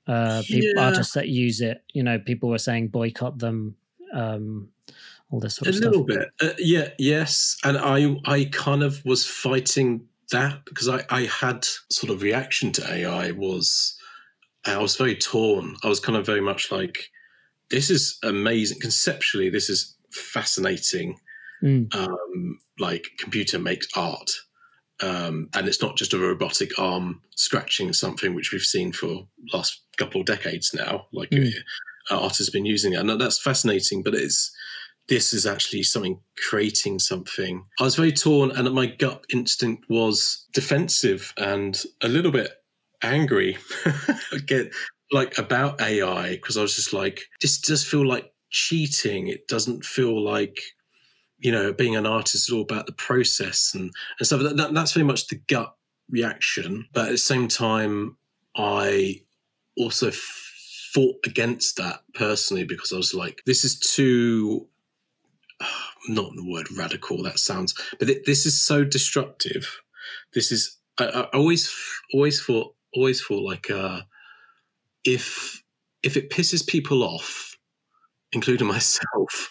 uh, 0.08 0.42
people, 0.48 0.68
Yeah. 0.74 0.86
artists 0.86 1.12
that 1.14 1.28
use 1.28 1.60
it? 1.60 1.84
You 1.92 2.02
know, 2.02 2.18
people 2.18 2.48
were 2.48 2.58
saying 2.58 2.88
boycott 2.88 3.38
them, 3.38 3.76
um, 4.12 4.68
all 5.30 5.40
this 5.40 5.54
sort 5.56 5.68
a 5.68 5.70
of 5.70 5.76
stuff. 5.76 5.86
A 5.86 5.90
little 5.90 6.04
bit 6.04 6.28
uh, 6.42 6.52
yeah 6.58 6.88
yes 6.98 7.56
and 7.64 7.78
i 7.78 8.14
i 8.26 8.44
kind 8.52 8.82
of 8.82 9.02
was 9.06 9.24
fighting 9.26 10.06
that 10.30 10.62
because 10.66 10.88
i 10.90 11.02
i 11.08 11.22
had 11.22 11.64
sort 11.90 12.12
of 12.12 12.20
reaction 12.20 12.70
to 12.72 12.92
ai 12.92 13.30
was 13.30 13.96
i 14.66 14.76
was 14.76 14.96
very 14.96 15.16
torn 15.16 15.74
i 15.84 15.88
was 15.88 16.00
kind 16.00 16.18
of 16.18 16.26
very 16.26 16.42
much 16.42 16.70
like 16.70 17.10
this 17.72 17.90
is 17.90 18.18
amazing 18.22 18.78
conceptually 18.80 19.50
this 19.50 19.68
is 19.68 19.96
fascinating 20.12 21.18
Mm. 21.64 21.94
um 21.94 22.58
like 22.80 23.04
computer 23.18 23.58
makes 23.58 23.86
art 23.96 24.30
um, 25.00 25.48
and 25.54 25.68
it's 25.68 25.80
not 25.82 25.96
just 25.96 26.12
a 26.12 26.18
robotic 26.18 26.76
arm 26.78 27.20
scratching 27.36 27.92
something 27.92 28.34
which 28.34 28.50
we've 28.52 28.62
seen 28.62 28.92
for 28.92 29.28
last 29.52 29.80
couple 29.96 30.20
of 30.20 30.26
decades 30.26 30.72
now 30.74 31.06
like 31.12 31.30
Mm. 31.30 31.52
uh, 32.10 32.20
artists 32.20 32.46
have 32.48 32.52
been 32.52 32.66
using 32.66 32.92
it 32.94 32.98
and 33.00 33.20
that's 33.20 33.40
fascinating 33.40 34.02
but 34.02 34.14
it's 34.14 34.52
this 35.08 35.32
is 35.32 35.46
actually 35.46 35.82
something 35.82 36.20
creating 36.48 36.98
something. 37.00 37.64
I 37.80 37.82
was 37.84 37.96
very 37.96 38.12
torn, 38.12 38.52
and 38.52 38.72
my 38.72 38.86
gut 38.86 39.24
instinct 39.34 39.84
was 39.88 40.46
defensive 40.52 41.32
and 41.36 41.74
a 42.02 42.08
little 42.08 42.30
bit 42.30 42.50
angry 43.02 43.58
like 45.12 45.38
about 45.38 45.80
AI, 45.80 46.32
because 46.32 46.56
I 46.56 46.62
was 46.62 46.76
just 46.76 46.92
like, 46.92 47.22
this 47.40 47.60
does 47.60 47.84
feel 47.84 48.06
like 48.06 48.32
cheating. 48.50 49.28
It 49.28 49.46
doesn't 49.48 49.84
feel 49.84 50.22
like, 50.22 50.58
you 51.38 51.52
know, 51.52 51.72
being 51.72 51.96
an 51.96 52.06
artist 52.06 52.48
is 52.48 52.50
all 52.50 52.62
about 52.62 52.86
the 52.86 52.92
process 52.92 53.72
and, 53.74 53.90
and 54.18 54.26
stuff. 54.26 54.42
That, 54.42 54.56
that, 54.56 54.74
that's 54.74 54.92
very 54.92 55.06
much 55.06 55.28
the 55.28 55.40
gut 55.48 55.74
reaction. 56.10 56.86
But 56.92 57.06
at 57.06 57.12
the 57.12 57.18
same 57.18 57.48
time, 57.48 58.16
I 58.56 59.22
also 59.76 60.10
fought 60.12 61.16
against 61.26 61.76
that 61.76 62.00
personally 62.14 62.64
because 62.64 62.92
I 62.92 62.96
was 62.96 63.14
like, 63.14 63.42
this 63.46 63.64
is 63.64 63.78
too 63.78 64.66
not 66.08 66.34
the 66.34 66.48
word 66.50 66.66
radical 66.76 67.22
that 67.22 67.38
sounds 67.38 67.74
but 67.98 68.08
this 68.26 68.46
is 68.46 68.60
so 68.60 68.84
destructive 68.84 69.80
this 70.34 70.52
is 70.52 70.78
I, 70.98 71.06
I 71.06 71.22
always 71.34 71.72
always 72.12 72.42
thought 72.42 72.74
always 72.94 73.22
thought 73.22 73.42
like 73.42 73.70
uh 73.70 74.00
if 75.04 75.62
if 76.02 76.16
it 76.16 76.30
pisses 76.30 76.66
people 76.66 77.02
off 77.02 77.56
including 78.32 78.66
myself 78.76 79.50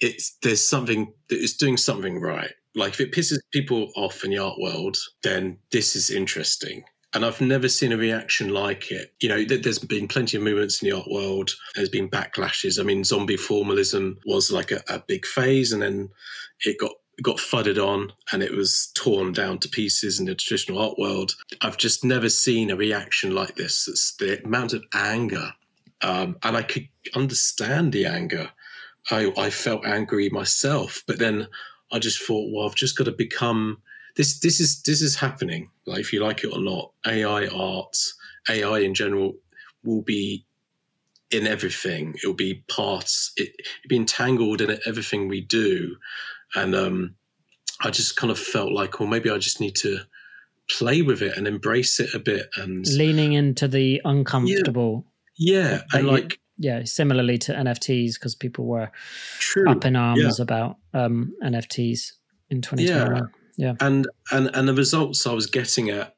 it's 0.00 0.36
there's 0.42 0.66
something 0.66 1.12
that 1.28 1.38
is 1.38 1.56
doing 1.56 1.76
something 1.76 2.20
right 2.20 2.52
like 2.74 2.92
if 2.92 3.00
it 3.00 3.12
pisses 3.12 3.38
people 3.52 3.90
off 3.96 4.24
in 4.24 4.30
the 4.30 4.38
art 4.38 4.58
world 4.58 4.96
then 5.22 5.58
this 5.72 5.96
is 5.96 6.10
interesting 6.10 6.84
and 7.16 7.24
I've 7.24 7.40
never 7.40 7.66
seen 7.68 7.92
a 7.92 7.96
reaction 7.96 8.50
like 8.50 8.90
it. 8.90 9.14
You 9.20 9.30
know, 9.30 9.42
th- 9.42 9.62
there's 9.62 9.78
been 9.78 10.06
plenty 10.06 10.36
of 10.36 10.42
movements 10.42 10.82
in 10.82 10.90
the 10.90 10.96
art 10.96 11.10
world. 11.10 11.50
There's 11.74 11.88
been 11.88 12.10
backlashes. 12.10 12.78
I 12.78 12.82
mean, 12.82 13.04
zombie 13.04 13.38
formalism 13.38 14.18
was 14.26 14.52
like 14.52 14.70
a, 14.70 14.82
a 14.90 14.98
big 14.98 15.24
phase, 15.24 15.72
and 15.72 15.80
then 15.80 16.10
it 16.66 16.78
got 16.78 16.92
got 17.22 17.38
fudded 17.38 17.78
on, 17.78 18.12
and 18.32 18.42
it 18.42 18.52
was 18.52 18.90
torn 18.94 19.32
down 19.32 19.58
to 19.60 19.68
pieces 19.68 20.18
in 20.20 20.26
the 20.26 20.34
traditional 20.34 20.78
art 20.78 20.98
world. 20.98 21.32
I've 21.62 21.78
just 21.78 22.04
never 22.04 22.28
seen 22.28 22.70
a 22.70 22.76
reaction 22.76 23.34
like 23.34 23.56
this. 23.56 23.88
It's 23.88 24.14
the 24.16 24.42
amount 24.44 24.72
of 24.72 24.84
anger, 24.92 25.52
um, 26.02 26.36
and 26.42 26.56
I 26.56 26.62
could 26.62 26.88
understand 27.14 27.92
the 27.92 28.06
anger. 28.06 28.50
I, 29.10 29.32
I 29.36 29.50
felt 29.50 29.86
angry 29.86 30.28
myself, 30.30 31.02
but 31.06 31.18
then 31.18 31.46
I 31.92 31.98
just 31.98 32.22
thought, 32.22 32.50
well, 32.52 32.66
I've 32.66 32.74
just 32.74 32.98
got 32.98 33.04
to 33.04 33.12
become 33.12 33.78
this. 34.16 34.40
This 34.40 34.60
is 34.60 34.82
this 34.82 35.00
is 35.00 35.16
happening. 35.16 35.70
Like 35.86 36.00
if 36.00 36.12
you 36.12 36.22
like 36.22 36.44
it 36.44 36.52
or 36.52 36.60
not, 36.60 36.92
AI 37.06 37.46
art, 37.46 37.96
AI 38.48 38.80
in 38.80 38.94
general 38.94 39.34
will 39.84 40.02
be 40.02 40.44
in 41.30 41.46
everything. 41.46 42.14
It'll 42.22 42.34
be 42.34 42.64
parts. 42.68 43.32
It, 43.36 43.54
it'll 43.58 43.88
be 43.88 43.96
entangled 43.96 44.60
in 44.60 44.78
everything 44.86 45.28
we 45.28 45.40
do, 45.40 45.96
and 46.56 46.74
um, 46.74 47.14
I 47.82 47.90
just 47.90 48.16
kind 48.16 48.30
of 48.30 48.38
felt 48.38 48.72
like, 48.72 48.98
well, 48.98 49.08
maybe 49.08 49.30
I 49.30 49.38
just 49.38 49.60
need 49.60 49.76
to 49.76 50.00
play 50.68 51.02
with 51.02 51.22
it 51.22 51.36
and 51.36 51.46
embrace 51.46 52.00
it 52.00 52.14
a 52.14 52.18
bit 52.18 52.48
and 52.56 52.84
leaning 52.88 53.34
into 53.34 53.68
the 53.68 54.00
uncomfortable. 54.04 55.04
Yeah, 55.38 55.82
and 55.92 56.06
like 56.06 56.40
yeah, 56.58 56.82
similarly 56.84 57.38
to 57.38 57.52
NFTs 57.52 58.14
because 58.14 58.34
people 58.34 58.64
were 58.64 58.90
true, 59.38 59.70
up 59.70 59.84
in 59.84 59.94
arms 59.94 60.38
yeah. 60.38 60.42
about 60.42 60.76
um, 60.94 61.34
NFTs 61.44 62.12
in 62.50 62.62
2021. 62.62 63.30
Yeah. 63.56 63.66
yeah, 63.68 63.74
and 63.86 64.08
and 64.32 64.50
and 64.54 64.66
the 64.66 64.74
results 64.74 65.26
I 65.26 65.32
was 65.32 65.46
getting 65.46 65.90
at. 65.90 66.14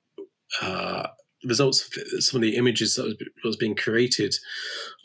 Uh, 0.62 1.08
results 1.44 1.86
of 1.86 2.22
some 2.24 2.38
of 2.38 2.42
the 2.42 2.56
images 2.56 2.96
that 2.96 3.04
was, 3.04 3.14
was 3.44 3.56
being 3.56 3.76
created, 3.76 4.34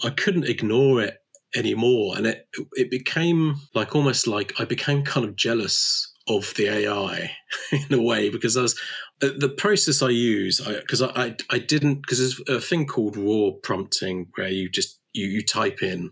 I 0.04 0.10
couldn't 0.10 0.46
ignore 0.46 1.00
it 1.00 1.23
anymore, 1.56 2.18
and 2.18 2.28
it 2.28 2.48
it 2.74 2.90
became 2.90 3.56
like 3.74 3.96
almost 3.96 4.28
like 4.28 4.54
I 4.60 4.66
became 4.66 5.04
kind 5.04 5.26
of 5.26 5.36
jealous 5.36 6.14
of 6.28 6.54
the 6.56 6.68
AI 6.68 7.32
in 7.72 7.94
a 7.94 8.02
way 8.02 8.30
because 8.30 8.56
I 8.56 8.62
was 8.62 8.80
uh, 9.22 9.30
the 9.38 9.50
process 9.50 10.02
I 10.02 10.10
use 10.10 10.62
because 10.62 11.02
I, 11.02 11.08
I, 11.10 11.36
I 11.50 11.60
didn't 11.60 12.02
because 12.02 12.20
there's 12.20 12.42
a 12.50 12.62
thing 12.62 12.86
called 12.88 13.18
raw 13.18 13.52
prompting 13.62 14.28
where 14.36 14.48
you 14.48 14.70
just 14.70 15.00
you 15.14 15.28
you 15.28 15.44
type 15.44 15.82
in 15.82 16.12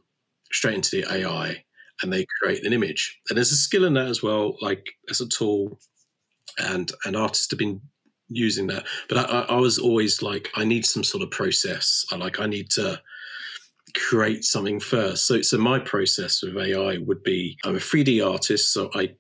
straight 0.52 0.76
into 0.76 1.02
the 1.02 1.14
AI 1.14 1.64
and 2.02 2.12
they 2.12 2.26
create 2.42 2.66
an 2.66 2.74
image. 2.74 3.20
And 3.30 3.38
there's 3.38 3.52
a 3.52 3.58
skill 3.58 3.86
in 3.86 3.94
that 3.94 4.08
as 4.08 4.22
well 4.22 4.56
like 4.62 4.86
as 5.10 5.22
a 5.22 5.28
tool 5.28 5.80
and 6.58 6.92
and 7.06 7.16
artists 7.16 7.52
have 7.52 7.60
been 7.60 7.82
using 8.30 8.68
that. 8.68 8.86
But 9.10 9.30
I, 9.30 9.42
I 9.42 9.56
was 9.58 9.78
always 9.78 10.22
like 10.22 10.50
I 10.56 10.64
need 10.64 10.86
some 10.86 11.04
sort 11.04 11.24
of 11.24 11.32
process. 11.32 12.06
I 12.12 12.16
like 12.16 12.40
I 12.40 12.48
need 12.48 12.70
to 12.72 13.02
create 13.96 14.44
something 14.44 14.80
first 14.80 15.26
so 15.26 15.42
so 15.42 15.58
my 15.58 15.80
process 15.80 16.42
with 16.42 16.58
AI 16.58 16.98
would 16.98 17.24
be 17.24 17.58
I'm 17.64 17.76
a 17.76 17.80
3D 17.80 18.26
artist 18.26 18.74
so 18.74 18.90
I 18.94 19.16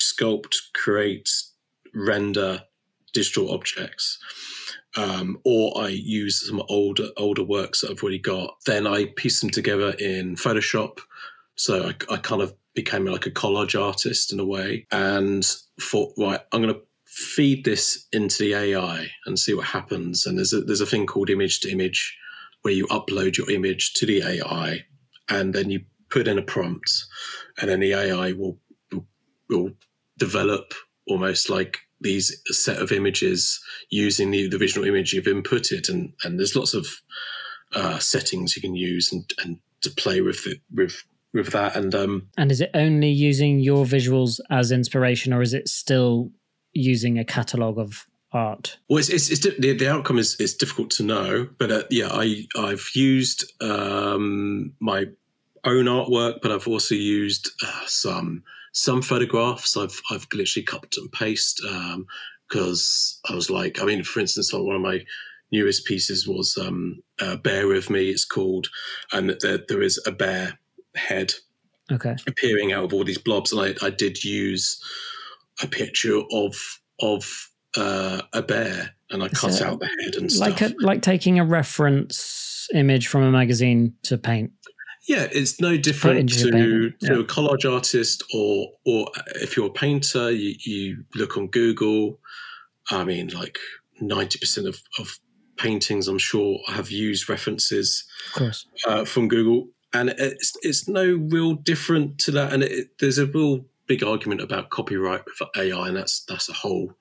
sculpt 0.00 0.54
create 0.74 1.28
render 1.94 2.62
digital 3.12 3.52
objects. 3.52 4.18
Um, 4.96 5.38
or 5.44 5.72
I 5.80 5.88
use 5.88 6.46
some 6.46 6.62
older 6.68 7.08
older 7.16 7.42
works 7.42 7.80
that 7.80 7.90
I've 7.90 8.02
already 8.02 8.18
got. 8.18 8.56
Then 8.66 8.86
I 8.86 9.06
piece 9.16 9.40
them 9.40 9.50
together 9.50 9.90
in 9.98 10.36
Photoshop. 10.36 10.98
So 11.54 11.88
I, 11.88 12.14
I 12.14 12.16
kind 12.18 12.42
of 12.42 12.54
became 12.74 13.06
like 13.06 13.26
a 13.26 13.30
collage 13.30 13.80
artist 13.80 14.32
in 14.32 14.40
a 14.40 14.44
way, 14.44 14.86
and 14.90 15.44
thought, 15.80 16.12
right, 16.18 16.40
I'm 16.52 16.62
going 16.62 16.74
to 16.74 16.80
feed 17.06 17.64
this 17.64 18.06
into 18.12 18.42
the 18.42 18.54
AI 18.54 19.08
and 19.26 19.38
see 19.38 19.54
what 19.54 19.66
happens. 19.66 20.26
And 20.26 20.38
there's 20.38 20.52
a, 20.52 20.60
there's 20.60 20.80
a 20.80 20.86
thing 20.86 21.06
called 21.06 21.30
image 21.30 21.60
to 21.60 21.70
image, 21.70 22.16
where 22.62 22.74
you 22.74 22.86
upload 22.86 23.36
your 23.36 23.50
image 23.50 23.94
to 23.94 24.06
the 24.06 24.22
AI, 24.22 24.84
and 25.28 25.54
then 25.54 25.70
you 25.70 25.80
put 26.10 26.28
in 26.28 26.38
a 26.38 26.42
prompt, 26.42 26.90
and 27.60 27.68
then 27.68 27.80
the 27.80 27.92
AI 27.92 28.32
will 28.32 28.58
will, 29.48 29.72
develop 30.18 30.72
almost 31.08 31.50
like 31.50 31.78
these 32.00 32.40
set 32.46 32.80
of 32.80 32.92
images 32.92 33.60
using 33.90 34.30
the, 34.30 34.46
the 34.48 34.58
visual 34.58 34.86
image 34.86 35.12
you've 35.12 35.24
inputted, 35.24 35.88
and 35.88 36.12
and 36.24 36.38
there's 36.38 36.56
lots 36.56 36.74
of 36.74 36.86
uh, 37.74 37.98
settings 37.98 38.54
you 38.54 38.62
can 38.62 38.76
use 38.76 39.12
and 39.12 39.32
and 39.42 39.58
to 39.80 39.90
play 39.90 40.20
with 40.20 40.46
it 40.46 40.60
with 40.72 41.02
with 41.32 41.48
that. 41.48 41.76
And 41.76 41.94
um, 41.94 42.28
and 42.36 42.50
is 42.50 42.60
it 42.60 42.70
only 42.74 43.10
using 43.10 43.60
your 43.60 43.84
visuals 43.84 44.40
as 44.50 44.70
inspiration, 44.70 45.32
or 45.32 45.42
is 45.42 45.54
it 45.54 45.68
still 45.68 46.30
using 46.72 47.18
a 47.18 47.24
catalog 47.24 47.78
of 47.78 48.06
art? 48.32 48.78
Well, 48.88 48.98
it's, 48.98 49.08
it's, 49.08 49.30
it's 49.30 49.40
the, 49.40 49.72
the 49.74 49.88
outcome 49.88 50.18
is 50.18 50.36
is 50.40 50.54
difficult 50.54 50.90
to 50.92 51.02
know, 51.02 51.48
but 51.58 51.70
uh, 51.70 51.82
yeah, 51.90 52.08
I 52.10 52.46
I've 52.56 52.88
used 52.94 53.52
um, 53.62 54.72
my 54.80 55.06
own 55.64 55.84
artwork, 55.84 56.40
but 56.42 56.50
I've 56.50 56.68
also 56.68 56.94
used 56.94 57.50
uh, 57.64 57.86
some 57.86 58.42
some 58.72 59.02
photographs 59.02 59.76
I've 59.76 60.00
I've 60.10 60.26
literally 60.32 60.64
cut 60.64 60.94
and 60.96 61.12
paste 61.12 61.60
because 62.48 63.20
um, 63.26 63.32
I 63.32 63.34
was 63.34 63.50
like, 63.50 63.80
I 63.80 63.84
mean, 63.84 64.02
for 64.02 64.20
instance, 64.20 64.52
like 64.52 64.62
one 64.62 64.76
of 64.76 64.82
my 64.82 65.04
newest 65.50 65.84
pieces 65.84 66.26
was 66.26 66.56
um, 66.58 67.02
uh, 67.20 67.36
"Bear 67.36 67.68
with 67.68 67.90
Me." 67.90 68.10
It's 68.10 68.24
called, 68.24 68.68
and 69.12 69.36
there, 69.40 69.60
there 69.68 69.82
is 69.82 70.00
a 70.06 70.12
bear 70.12 70.58
head 70.94 71.32
okay. 71.90 72.16
appearing 72.26 72.72
out 72.72 72.84
of 72.84 72.94
all 72.94 73.04
these 73.04 73.18
blobs, 73.18 73.52
and 73.52 73.60
I, 73.60 73.86
I 73.86 73.90
did 73.90 74.24
use 74.24 74.82
a 75.62 75.66
picture 75.66 76.20
of 76.32 76.54
of 77.00 77.51
uh, 77.76 78.22
a 78.32 78.42
bear, 78.42 78.94
and 79.10 79.22
I 79.22 79.28
cut 79.28 79.60
out 79.62 79.80
the 79.80 79.86
head 79.86 80.14
and 80.16 80.34
like 80.36 80.58
stuff. 80.58 80.72
A, 80.72 80.84
like 80.84 81.02
taking 81.02 81.38
a 81.38 81.44
reference 81.44 82.68
image 82.74 83.08
from 83.08 83.22
a 83.22 83.30
magazine 83.30 83.94
to 84.04 84.18
paint. 84.18 84.52
Yeah, 85.08 85.26
it's 85.32 85.60
no 85.60 85.76
different 85.76 86.30
to, 86.32 86.50
to 86.50 86.92
yeah. 87.00 87.12
a 87.12 87.24
collage 87.24 87.70
artist 87.70 88.22
or 88.34 88.68
or 88.86 89.08
if 89.36 89.56
you're 89.56 89.66
a 89.66 89.72
painter, 89.72 90.30
you, 90.30 90.54
you 90.64 91.04
look 91.14 91.36
on 91.36 91.48
Google. 91.48 92.20
I 92.90 93.04
mean, 93.04 93.28
like 93.28 93.58
ninety 94.00 94.38
percent 94.38 94.68
of, 94.68 94.80
of 94.98 95.18
paintings, 95.58 96.08
I'm 96.08 96.18
sure, 96.18 96.58
have 96.68 96.90
used 96.90 97.28
references 97.28 98.04
uh, 98.86 99.04
from 99.04 99.28
Google, 99.28 99.68
and 99.92 100.10
it's 100.10 100.52
it's 100.62 100.88
no 100.88 101.04
real 101.30 101.54
different 101.54 102.18
to 102.20 102.30
that. 102.32 102.52
And 102.52 102.62
it, 102.62 102.88
there's 103.00 103.18
a 103.18 103.26
real 103.26 103.64
big 103.86 104.04
argument 104.04 104.40
about 104.40 104.70
copyright 104.70 105.24
with 105.24 105.48
AI, 105.56 105.88
and 105.88 105.96
that's 105.96 106.24
that's 106.28 106.48
a 106.48 106.52
whole 106.52 106.94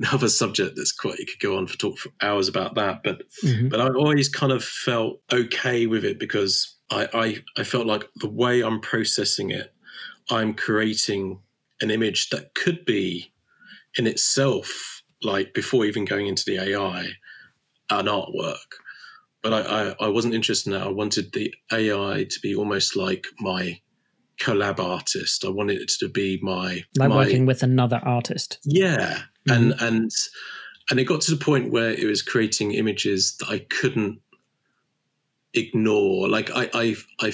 another 0.00 0.28
subject 0.28 0.76
that's 0.76 0.92
quite 0.92 1.18
you 1.18 1.26
could 1.26 1.40
go 1.40 1.56
on 1.56 1.66
for 1.66 1.76
talk 1.76 1.98
for 1.98 2.10
hours 2.22 2.48
about 2.48 2.74
that. 2.74 3.02
But 3.02 3.22
mm-hmm. 3.44 3.68
but 3.68 3.80
I 3.80 3.88
always 3.88 4.28
kind 4.28 4.52
of 4.52 4.64
felt 4.64 5.20
okay 5.32 5.86
with 5.86 6.04
it 6.04 6.18
because 6.18 6.76
I, 6.90 7.08
I, 7.12 7.60
I 7.60 7.64
felt 7.64 7.86
like 7.86 8.04
the 8.16 8.28
way 8.28 8.62
I'm 8.62 8.80
processing 8.80 9.50
it, 9.50 9.72
I'm 10.30 10.54
creating 10.54 11.40
an 11.80 11.90
image 11.90 12.30
that 12.30 12.54
could 12.54 12.84
be 12.84 13.32
in 13.96 14.06
itself, 14.06 15.02
like 15.22 15.54
before 15.54 15.84
even 15.84 16.04
going 16.04 16.26
into 16.26 16.44
the 16.46 16.58
AI, 16.58 17.06
an 17.90 18.06
artwork. 18.06 18.56
But 19.42 19.52
I, 19.54 19.60
I, 19.60 20.06
I 20.06 20.08
wasn't 20.08 20.34
interested 20.34 20.72
in 20.72 20.78
that. 20.78 20.86
I 20.86 20.90
wanted 20.90 21.32
the 21.32 21.54
AI 21.72 22.26
to 22.28 22.40
be 22.40 22.54
almost 22.54 22.96
like 22.96 23.26
my 23.38 23.80
collab 24.40 24.80
artist. 24.80 25.44
I 25.44 25.50
wanted 25.50 25.80
it 25.80 25.88
to 26.00 26.08
be 26.08 26.38
my 26.42 26.82
like 26.98 27.10
my, 27.10 27.16
working 27.16 27.46
with 27.46 27.62
another 27.62 28.00
artist. 28.04 28.58
Yeah, 28.64 29.18
mm-hmm. 29.48 29.52
and 29.52 29.80
and 29.80 30.10
and 30.90 30.98
it 30.98 31.04
got 31.04 31.20
to 31.22 31.30
the 31.30 31.42
point 31.42 31.70
where 31.70 31.90
it 31.90 32.04
was 32.04 32.22
creating 32.22 32.72
images 32.72 33.36
that 33.38 33.48
I 33.48 33.60
couldn't 33.70 34.20
ignore. 35.54 36.28
Like 36.28 36.50
I, 36.50 36.68
I, 36.74 36.96
I, 37.20 37.32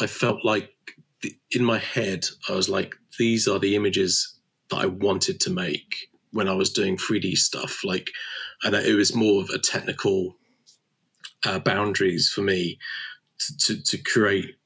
I 0.00 0.06
felt 0.06 0.44
like 0.44 0.70
the, 1.22 1.34
in 1.50 1.64
my 1.64 1.78
head, 1.78 2.26
I 2.48 2.52
was 2.52 2.68
like, 2.68 2.94
these 3.18 3.48
are 3.48 3.58
the 3.58 3.76
images 3.76 4.38
that 4.70 4.76
I 4.76 4.86
wanted 4.86 5.40
to 5.40 5.50
make 5.50 6.10
when 6.32 6.48
I 6.48 6.54
was 6.54 6.70
doing 6.70 6.96
3D 6.96 7.36
stuff. 7.36 7.80
Like, 7.82 8.10
and 8.62 8.74
it 8.74 8.94
was 8.94 9.14
more 9.14 9.42
of 9.42 9.50
a 9.50 9.58
technical 9.58 10.36
uh, 11.46 11.58
boundaries 11.58 12.28
for 12.28 12.42
me 12.42 12.78
to, 13.38 13.56
to, 13.58 13.82
to 13.82 13.98
create 13.98 14.56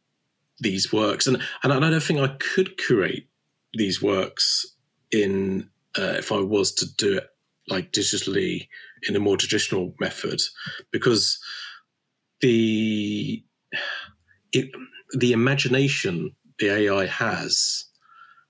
these 0.62 0.92
works. 0.92 1.26
And, 1.26 1.38
and 1.62 1.72
I 1.72 1.78
don't 1.78 2.02
think 2.02 2.20
I 2.20 2.28
could 2.38 2.78
create 2.78 3.28
these 3.74 4.02
works 4.02 4.66
in, 5.10 5.68
uh, 5.98 6.14
if 6.18 6.32
I 6.32 6.40
was 6.40 6.72
to 6.74 6.86
do 6.96 7.18
it 7.18 7.28
like 7.68 7.92
digitally 7.92 8.68
in 9.08 9.16
a 9.16 9.20
more 9.20 9.36
traditional 9.36 9.94
method 10.00 10.40
because 10.90 11.38
the 12.40 13.42
it, 14.52 14.70
the 15.18 15.32
imagination 15.32 16.34
the 16.58 16.70
AI 16.70 17.06
has, 17.06 17.84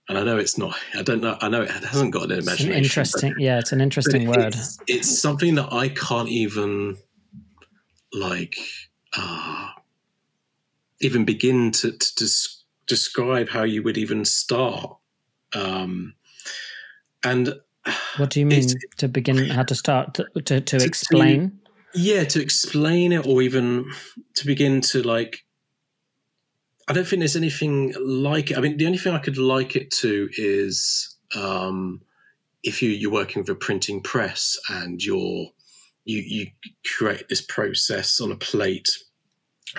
and 0.09 0.18
I 0.18 0.24
know 0.24 0.36
it's 0.36 0.59
not. 0.59 0.76
I 0.94 1.02
don't 1.02 1.20
know. 1.20 1.36
I 1.40 1.48
know 1.48 1.62
it 1.62 1.70
hasn't 1.70 2.12
got 2.12 2.24
an 2.24 2.32
imagination. 2.32 2.72
An 2.72 2.78
interesting, 2.78 3.34
yeah, 3.39 3.59
it's 3.59 3.72
an 3.72 3.80
interesting 3.80 4.26
word. 4.26 4.55
It's, 4.55 4.78
it's, 4.89 5.20
something 5.20 5.55
that 5.55 5.72
I 5.72 5.89
can't 5.89 6.28
even 6.28 6.97
like 8.12 8.56
uh, 9.16 9.68
even 11.03 11.24
begin 11.24 11.70
to, 11.73 11.93
to 11.93 12.15
des- 12.16 12.62
describe 12.87 13.49
how 13.49 13.62
you 13.62 13.83
would 13.83 13.99
even 13.99 14.24
start. 14.24 14.97
Um, 15.55 16.15
and 17.24 17.55
what 18.16 18.31
do 18.31 18.41
you 18.41 18.47
mean 18.47 18.69
to 18.99 19.09
begin? 19.09 19.51
How 19.51 19.65
to 19.65 19.74
start 19.74 20.15
to 20.15 20.24
to, 20.35 20.61
to, 20.61 20.79
to 20.79 20.85
explain? 20.85 21.61
yeah 21.95 22.24
to 22.24 22.41
explain 22.41 23.12
it 23.12 23.27
or 23.27 23.43
even 23.43 23.91
to 24.35 24.47
begin 24.47 24.81
to 24.81 25.03
like 25.03 25.45
i 26.89 26.93
don't 26.93 27.07
think 27.07 27.20
there's 27.20 27.37
anything 27.37 27.93
like 28.01 28.51
it 28.51 28.59
i 28.59 28.61
mean 28.61 28.77
the 28.77 28.87
only 28.87 28.99
thing 28.99 29.12
i 29.12 29.19
could 29.19 29.39
like 29.39 29.77
it 29.77 29.91
to 29.91 30.29
is 30.37 31.16
um 31.37 32.01
if 32.62 32.83
you 32.83 32.91
you're 32.91 33.12
working 33.12 33.43
with 33.43 33.49
a 33.51 33.55
printing 33.55 34.01
press 34.01 34.57
and 34.70 35.03
you're 35.03 35.47
you 36.05 36.23
you 36.27 36.47
create 36.97 37.29
this 37.29 37.43
process 37.43 38.20
on 38.20 38.33
a 38.33 38.37
plate 38.37 38.89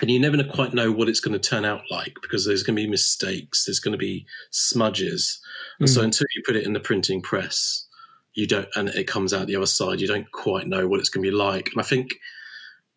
and 0.00 0.10
you 0.10 0.18
never 0.18 0.42
quite 0.42 0.74
know 0.74 0.90
what 0.90 1.08
it's 1.08 1.20
going 1.20 1.38
to 1.38 1.48
turn 1.48 1.64
out 1.64 1.82
like 1.90 2.14
because 2.22 2.44
there's 2.44 2.62
going 2.62 2.76
to 2.76 2.82
be 2.82 2.88
mistakes 2.88 3.64
there's 3.64 3.80
going 3.80 3.92
to 3.92 3.98
be 3.98 4.26
smudges 4.50 5.40
And 5.80 5.90
so 5.90 6.00
hmm. 6.00 6.06
until 6.06 6.26
you 6.34 6.42
put 6.44 6.56
it 6.56 6.66
in 6.66 6.72
the 6.72 6.80
printing 6.80 7.22
press, 7.22 7.86
you 8.34 8.46
don't, 8.46 8.68
and 8.74 8.88
it 8.90 9.06
comes 9.06 9.32
out 9.32 9.46
the 9.46 9.56
other 9.56 9.66
side, 9.66 10.00
you 10.00 10.06
don't 10.06 10.30
quite 10.32 10.66
know 10.66 10.86
what 10.86 11.00
it's 11.00 11.08
going 11.08 11.24
to 11.24 11.30
be 11.30 11.36
like. 11.36 11.70
And 11.72 11.80
I 11.80 11.84
think 11.84 12.14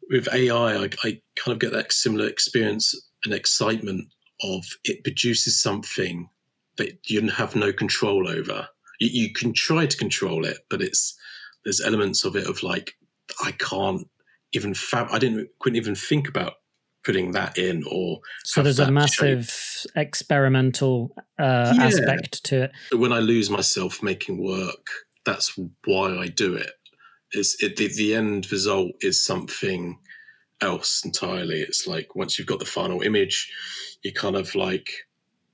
with 0.09 0.27
AI, 0.33 0.83
I, 0.83 0.89
I 1.03 1.21
kind 1.35 1.53
of 1.53 1.59
get 1.59 1.73
that 1.73 1.91
similar 1.91 2.27
experience 2.27 2.95
and 3.25 3.33
excitement 3.33 4.07
of 4.43 4.65
it 4.83 5.03
produces 5.03 5.61
something 5.61 6.29
that 6.77 6.99
you 7.09 7.27
have 7.29 7.55
no 7.55 7.73
control 7.73 8.27
over. 8.27 8.67
You, 8.99 9.09
you 9.11 9.33
can 9.33 9.53
try 9.53 9.85
to 9.85 9.97
control 9.97 10.45
it, 10.45 10.57
but 10.69 10.81
it's 10.81 11.17
there's 11.65 11.81
elements 11.81 12.23
of 12.23 12.35
it 12.35 12.47
of 12.47 12.63
like 12.63 12.93
I 13.43 13.51
can't 13.53 14.07
even 14.53 14.73
fab. 14.73 15.07
I 15.11 15.19
didn't 15.19 15.49
couldn't 15.59 15.77
even 15.77 15.95
think 15.95 16.29
about 16.29 16.53
putting 17.07 17.31
that 17.31 17.57
in 17.57 17.85
or 17.89 18.19
so 18.43 18.61
there's 18.61 18.79
a 18.79 18.91
massive 18.91 19.45
shape. 19.45 19.91
experimental 19.95 21.09
uh, 21.39 21.73
yeah. 21.73 21.85
aspect 21.85 22.43
to 22.43 22.63
it 22.63 22.71
when 22.91 23.13
i 23.13 23.19
lose 23.19 23.49
myself 23.49 24.03
making 24.03 24.43
work 24.43 24.87
that's 25.25 25.57
why 25.85 26.17
i 26.17 26.27
do 26.27 26.53
it 26.53 26.71
is 27.31 27.55
it 27.61 27.77
the, 27.77 27.87
the 27.95 28.13
end 28.13 28.51
result 28.51 28.91
is 28.99 29.23
something 29.23 29.97
else 30.59 31.01
entirely 31.05 31.61
it's 31.61 31.87
like 31.87 32.13
once 32.13 32.37
you've 32.37 32.47
got 32.47 32.59
the 32.59 32.65
final 32.65 32.99
image 33.01 33.49
you 34.03 34.11
kind 34.11 34.35
of 34.35 34.53
like 34.53 34.89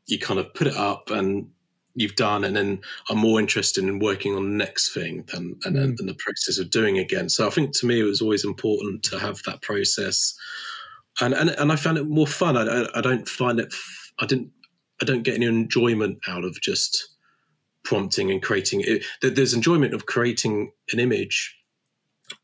you 0.08 0.18
kind 0.18 0.40
of 0.40 0.52
put 0.56 0.66
it 0.66 0.76
up 0.76 1.12
and 1.12 1.48
you've 1.94 2.16
done 2.16 2.44
and 2.44 2.56
then 2.56 2.82
i'm 3.12 3.20
more 3.20 3.40
interested 3.40 3.84
in 3.84 4.00
working 4.00 4.36
on 4.36 4.44
the 4.44 4.66
next 4.66 4.92
thing 4.92 5.24
than 5.32 5.56
and, 5.66 5.76
mm. 5.76 6.00
and 6.00 6.10
the 6.10 6.18
process 6.18 6.58
of 6.58 6.72
doing 6.72 6.98
again 6.98 7.30
so 7.30 7.46
i 7.46 7.52
think 7.52 7.78
to 7.78 7.86
me 7.86 8.00
it 8.00 8.06
was 8.06 8.24
always 8.24 8.44
important 8.44 9.04
to 9.04 9.20
have 9.20 9.40
that 9.46 9.62
process 9.62 10.34
and 11.22 11.34
and, 11.34 11.50
and 11.52 11.72
I 11.72 11.76
found 11.76 11.98
it 11.98 12.08
more 12.08 12.28
fun. 12.28 12.58
I, 12.58 12.88
I 12.96 13.02
don't 13.02 13.28
find 13.28 13.60
it. 13.60 13.74
I 14.20 14.26
didn't. 14.26 14.52
I 15.02 15.06
don't 15.06 15.24
get 15.24 15.36
any 15.36 15.46
enjoyment 15.46 16.20
out 16.28 16.44
of 16.44 16.60
just 16.62 17.10
prompting 17.84 18.32
and 18.32 18.42
creating 18.42 18.82
it. 18.86 19.04
There's 19.22 19.54
enjoyment 19.54 19.94
of 19.94 20.06
creating 20.06 20.72
an 20.92 21.00
image 21.00 21.58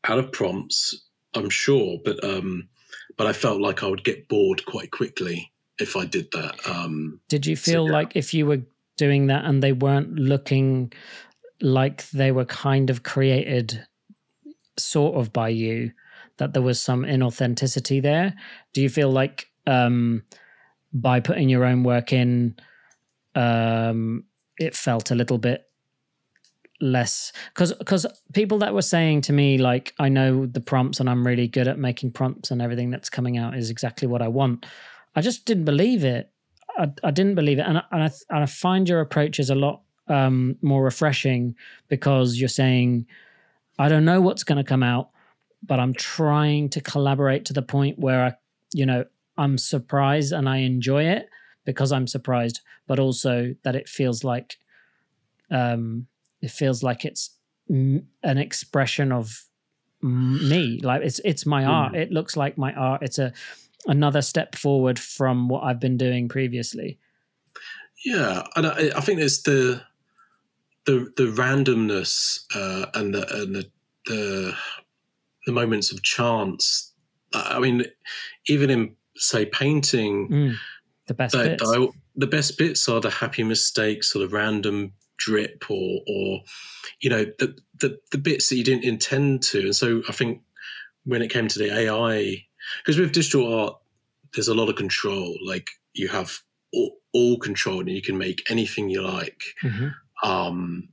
out 0.04 0.18
of 0.18 0.32
prompts, 0.32 1.08
I'm 1.34 1.50
sure, 1.50 1.98
but 2.04 2.22
um, 2.22 2.68
but 3.16 3.26
I 3.26 3.32
felt 3.32 3.60
like 3.60 3.82
I 3.82 3.86
would 3.86 4.04
get 4.04 4.28
bored 4.28 4.64
quite 4.66 4.90
quickly 4.90 5.52
if 5.78 5.96
I 5.96 6.04
did 6.04 6.30
that. 6.32 6.56
Um, 6.68 7.20
did 7.28 7.46
you 7.46 7.56
feel 7.56 7.86
so, 7.86 7.86
yeah. 7.86 7.92
like 7.92 8.16
if 8.16 8.34
you 8.34 8.46
were 8.46 8.62
doing 8.96 9.28
that 9.28 9.44
and 9.44 9.62
they 9.62 9.72
weren't 9.72 10.14
looking 10.14 10.92
like 11.60 12.08
they 12.10 12.32
were 12.32 12.44
kind 12.44 12.90
of 12.90 13.02
created 13.02 13.86
sort 14.78 15.16
of 15.16 15.32
by 15.32 15.48
you, 15.48 15.92
that 16.40 16.52
there 16.52 16.62
was 16.62 16.80
some 16.80 17.02
inauthenticity 17.04 18.02
there. 18.02 18.34
Do 18.72 18.82
you 18.82 18.88
feel 18.88 19.10
like 19.10 19.48
um, 19.66 20.24
by 20.92 21.20
putting 21.20 21.48
your 21.48 21.64
own 21.64 21.84
work 21.84 22.12
in, 22.12 22.56
um, 23.34 24.24
it 24.58 24.74
felt 24.74 25.10
a 25.10 25.14
little 25.14 25.38
bit 25.38 25.66
less 26.82 27.32
because 27.54 27.74
because 27.74 28.06
people 28.32 28.56
that 28.58 28.72
were 28.72 28.80
saying 28.80 29.20
to 29.20 29.34
me 29.34 29.58
like 29.58 29.92
I 29.98 30.08
know 30.08 30.46
the 30.46 30.62
prompts 30.62 30.98
and 30.98 31.10
I'm 31.10 31.26
really 31.26 31.46
good 31.46 31.68
at 31.68 31.78
making 31.78 32.12
prompts 32.12 32.50
and 32.50 32.62
everything 32.62 32.90
that's 32.90 33.10
coming 33.10 33.36
out 33.36 33.54
is 33.54 33.68
exactly 33.68 34.08
what 34.08 34.22
I 34.22 34.28
want. 34.28 34.64
I 35.14 35.20
just 35.20 35.44
didn't 35.44 35.66
believe 35.66 36.04
it. 36.04 36.30
I, 36.78 36.90
I 37.04 37.10
didn't 37.10 37.34
believe 37.34 37.58
it, 37.58 37.66
and 37.66 37.78
I, 37.78 37.82
and 37.92 38.02
I, 38.04 38.10
and 38.30 38.42
I 38.42 38.46
find 38.46 38.88
your 38.88 39.00
approach 39.00 39.38
is 39.38 39.50
a 39.50 39.54
lot 39.54 39.82
um, 40.08 40.56
more 40.62 40.82
refreshing 40.82 41.54
because 41.88 42.40
you're 42.40 42.48
saying 42.48 43.06
I 43.78 43.88
don't 43.88 44.04
know 44.04 44.20
what's 44.20 44.44
going 44.44 44.58
to 44.58 44.64
come 44.64 44.82
out, 44.82 45.10
but 45.62 45.78
I'm 45.78 45.94
trying 45.94 46.68
to 46.70 46.80
collaborate 46.80 47.44
to 47.46 47.52
the 47.52 47.62
point 47.62 47.98
where 47.98 48.24
I, 48.24 48.32
you 48.72 48.86
know, 48.86 49.04
I'm 49.36 49.58
surprised 49.58 50.32
and 50.32 50.48
I 50.48 50.58
enjoy 50.58 51.04
it 51.04 51.28
because 51.64 51.92
I'm 51.92 52.06
surprised, 52.06 52.60
but 52.86 52.98
also 52.98 53.54
that 53.62 53.76
it 53.76 53.88
feels 53.88 54.24
like, 54.24 54.58
um, 55.50 56.06
it 56.40 56.50
feels 56.50 56.82
like 56.82 57.04
it's 57.04 57.30
m- 57.68 58.06
an 58.22 58.38
expression 58.38 59.12
of 59.12 59.44
me. 60.02 60.80
Like 60.82 61.02
it's 61.02 61.20
it's 61.24 61.44
my 61.46 61.64
mm. 61.64 61.68
art. 61.68 61.94
It 61.94 62.10
looks 62.10 62.36
like 62.36 62.56
my 62.56 62.72
art. 62.72 63.02
It's 63.02 63.18
a 63.18 63.32
another 63.86 64.22
step 64.22 64.54
forward 64.54 64.98
from 64.98 65.48
what 65.48 65.64
I've 65.64 65.80
been 65.80 65.96
doing 65.96 66.28
previously. 66.28 66.98
Yeah, 68.04 68.46
and 68.56 68.66
I, 68.66 68.90
I 68.96 69.00
think 69.00 69.18
there's 69.18 69.42
the 69.42 69.82
the 70.86 71.12
the 71.16 71.24
randomness 71.24 72.44
uh, 72.54 72.86
and 72.94 73.14
the 73.14 73.42
and 73.42 73.54
the 73.54 73.70
the 74.06 74.54
the 75.46 75.52
moments 75.52 75.92
of 75.92 76.02
chance. 76.02 76.92
I 77.32 77.58
mean, 77.58 77.84
even 78.48 78.70
in 78.70 78.96
say 79.16 79.46
painting, 79.46 80.28
mm, 80.28 80.54
the 81.06 81.14
best 81.14 81.32
the, 81.32 81.44
bits. 81.44 81.62
The, 81.62 81.88
the 82.16 82.26
best 82.26 82.58
bits 82.58 82.88
are 82.88 83.00
the 83.00 83.10
happy 83.10 83.42
mistakes 83.42 84.14
or 84.14 84.20
the 84.20 84.28
random 84.28 84.92
drip 85.18 85.64
or 85.70 86.00
or 86.08 86.40
you 87.00 87.10
know 87.10 87.26
the, 87.38 87.56
the 87.78 87.98
the 88.10 88.18
bits 88.18 88.48
that 88.48 88.56
you 88.56 88.64
didn't 88.64 88.84
intend 88.84 89.42
to. 89.42 89.60
And 89.60 89.76
so 89.76 90.02
I 90.08 90.12
think 90.12 90.42
when 91.04 91.22
it 91.22 91.30
came 91.30 91.48
to 91.48 91.58
the 91.58 91.72
AI, 91.72 92.44
because 92.78 92.98
with 92.98 93.12
digital 93.12 93.52
art, 93.52 93.76
there's 94.34 94.48
a 94.48 94.54
lot 94.54 94.68
of 94.68 94.76
control. 94.76 95.36
Like 95.44 95.70
you 95.94 96.08
have 96.08 96.40
all, 96.72 96.98
all 97.12 97.38
control, 97.38 97.80
and 97.80 97.90
you 97.90 98.02
can 98.02 98.18
make 98.18 98.50
anything 98.50 98.88
you 98.88 99.02
like. 99.02 99.42
Mm-hmm. 99.62 100.28
Um, 100.28 100.88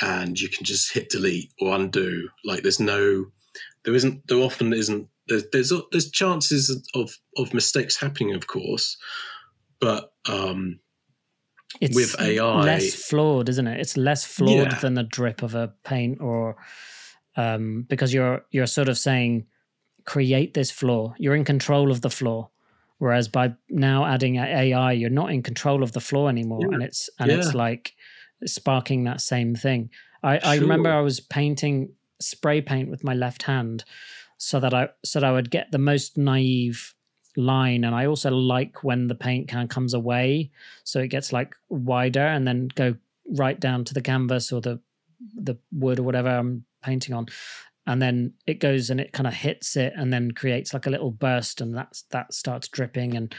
and 0.00 0.40
you 0.40 0.48
can 0.48 0.64
just 0.64 0.92
hit 0.92 1.10
delete 1.10 1.52
or 1.60 1.74
undo. 1.74 2.28
Like 2.44 2.62
there's 2.62 2.80
no 2.80 3.26
there 3.84 3.94
isn't 3.94 4.26
there 4.28 4.38
often 4.38 4.72
isn't 4.72 5.08
there's 5.28 5.44
there's, 5.52 5.72
there's 5.90 6.10
chances 6.10 6.84
of 6.94 7.16
of 7.36 7.54
mistakes 7.54 7.96
happening, 8.00 8.34
of 8.34 8.46
course, 8.46 8.96
but 9.80 10.12
um, 10.28 10.80
it's 11.80 11.94
with 11.94 12.20
AI, 12.20 12.62
less 12.62 12.94
flawed, 12.94 13.48
isn't 13.48 13.66
it? 13.66 13.80
It's 13.80 13.96
less 13.96 14.24
flawed 14.24 14.72
yeah. 14.72 14.78
than 14.78 14.94
the 14.94 15.02
drip 15.02 15.42
of 15.42 15.54
a 15.54 15.72
paint, 15.84 16.20
or 16.20 16.56
um, 17.36 17.86
because 17.88 18.12
you're 18.12 18.44
you're 18.50 18.66
sort 18.66 18.88
of 18.88 18.98
saying 18.98 19.46
create 20.04 20.54
this 20.54 20.70
flaw. 20.70 21.14
You're 21.18 21.36
in 21.36 21.44
control 21.44 21.90
of 21.90 22.00
the 22.00 22.10
flaw. 22.10 22.48
Whereas 22.98 23.26
by 23.26 23.54
now 23.68 24.04
adding 24.04 24.36
AI, 24.36 24.92
you're 24.92 25.10
not 25.10 25.32
in 25.32 25.42
control 25.42 25.82
of 25.82 25.90
the 25.90 26.00
flaw 26.00 26.28
anymore, 26.28 26.60
yeah. 26.62 26.68
and 26.74 26.82
it's 26.84 27.10
and 27.18 27.32
yeah. 27.32 27.38
it's 27.38 27.52
like 27.52 27.94
sparking 28.46 29.04
that 29.04 29.20
same 29.20 29.56
thing. 29.56 29.90
I, 30.22 30.38
sure. 30.38 30.48
I 30.48 30.54
remember 30.58 30.88
I 30.88 31.00
was 31.00 31.18
painting 31.18 31.94
spray 32.22 32.60
paint 32.60 32.90
with 32.90 33.04
my 33.04 33.14
left 33.14 33.42
hand 33.42 33.84
so 34.38 34.58
that 34.60 34.74
I 34.74 34.88
so 35.04 35.20
that 35.20 35.26
I 35.26 35.32
would 35.32 35.50
get 35.50 35.70
the 35.70 35.78
most 35.78 36.16
naive 36.18 36.94
line. 37.36 37.84
And 37.84 37.94
I 37.94 38.06
also 38.06 38.30
like 38.30 38.84
when 38.84 39.08
the 39.08 39.14
paint 39.14 39.48
can 39.48 39.68
comes 39.68 39.94
away 39.94 40.50
so 40.84 41.00
it 41.00 41.08
gets 41.08 41.32
like 41.32 41.54
wider 41.68 42.26
and 42.26 42.46
then 42.46 42.68
go 42.74 42.96
right 43.26 43.58
down 43.58 43.84
to 43.84 43.94
the 43.94 44.02
canvas 44.02 44.52
or 44.52 44.60
the 44.60 44.80
the 45.34 45.56
wood 45.70 46.00
or 46.00 46.02
whatever 46.02 46.28
I'm 46.28 46.64
painting 46.82 47.14
on. 47.14 47.26
And 47.86 48.00
then 48.00 48.34
it 48.46 48.60
goes 48.60 48.90
and 48.90 49.00
it 49.00 49.12
kind 49.12 49.26
of 49.26 49.34
hits 49.34 49.76
it 49.76 49.92
and 49.96 50.12
then 50.12 50.30
creates 50.32 50.72
like 50.72 50.86
a 50.86 50.90
little 50.90 51.10
burst 51.10 51.60
and 51.60 51.76
that's 51.76 52.02
that 52.10 52.34
starts 52.34 52.68
dripping 52.68 53.14
and 53.16 53.34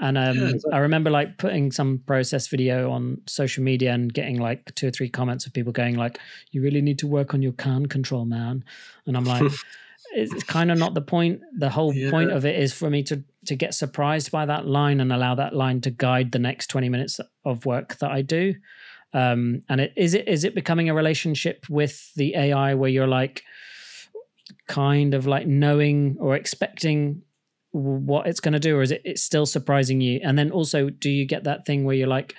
and 0.00 0.18
um, 0.18 0.36
yeah, 0.36 0.52
I 0.72 0.78
remember 0.78 1.10
like 1.10 1.38
putting 1.38 1.70
some 1.70 2.02
process 2.06 2.48
video 2.48 2.90
on 2.90 3.20
social 3.26 3.62
media 3.62 3.92
and 3.92 4.12
getting 4.12 4.40
like 4.40 4.74
two 4.74 4.88
or 4.88 4.90
three 4.90 5.08
comments 5.08 5.46
of 5.46 5.52
people 5.52 5.72
going 5.72 5.96
like, 5.96 6.18
"You 6.50 6.62
really 6.62 6.82
need 6.82 6.98
to 7.00 7.06
work 7.06 7.34
on 7.34 7.42
your 7.42 7.52
can 7.52 7.86
control, 7.86 8.24
man." 8.24 8.64
And 9.06 9.16
I'm 9.16 9.24
like, 9.24 9.52
it's 10.12 10.44
kind 10.44 10.70
of 10.70 10.78
not 10.78 10.94
the 10.94 11.02
point. 11.02 11.40
The 11.56 11.70
whole 11.70 11.94
yeah. 11.94 12.10
point 12.10 12.32
of 12.32 12.44
it 12.44 12.58
is 12.58 12.72
for 12.72 12.90
me 12.90 13.02
to 13.04 13.22
to 13.46 13.54
get 13.54 13.74
surprised 13.74 14.30
by 14.30 14.46
that 14.46 14.66
line 14.66 15.00
and 15.00 15.12
allow 15.12 15.34
that 15.36 15.54
line 15.54 15.80
to 15.82 15.90
guide 15.90 16.32
the 16.32 16.38
next 16.38 16.68
20 16.68 16.88
minutes 16.88 17.20
of 17.44 17.66
work 17.66 17.98
that 17.98 18.10
I 18.10 18.22
do. 18.22 18.54
Um, 19.14 19.62
and 19.68 19.80
it 19.80 19.92
is 19.96 20.14
it 20.14 20.26
is 20.26 20.44
it 20.44 20.54
becoming 20.54 20.88
a 20.88 20.94
relationship 20.94 21.66
with 21.68 22.12
the 22.14 22.34
AI 22.34 22.74
where 22.74 22.90
you're 22.90 23.06
like 23.06 23.42
kind 24.68 25.14
of 25.14 25.26
like 25.26 25.46
knowing 25.46 26.16
or 26.18 26.34
expecting 26.34 27.22
what 27.72 28.26
it's 28.26 28.40
going 28.40 28.52
to 28.52 28.60
do 28.60 28.76
or 28.76 28.82
is 28.82 28.90
it 28.90 29.02
it's 29.04 29.22
still 29.22 29.46
surprising 29.46 30.00
you? 30.00 30.20
And 30.22 30.38
then 30.38 30.50
also 30.50 30.90
do 30.90 31.10
you 31.10 31.26
get 31.26 31.44
that 31.44 31.66
thing 31.66 31.84
where 31.84 31.96
you're 31.96 32.06
like 32.06 32.34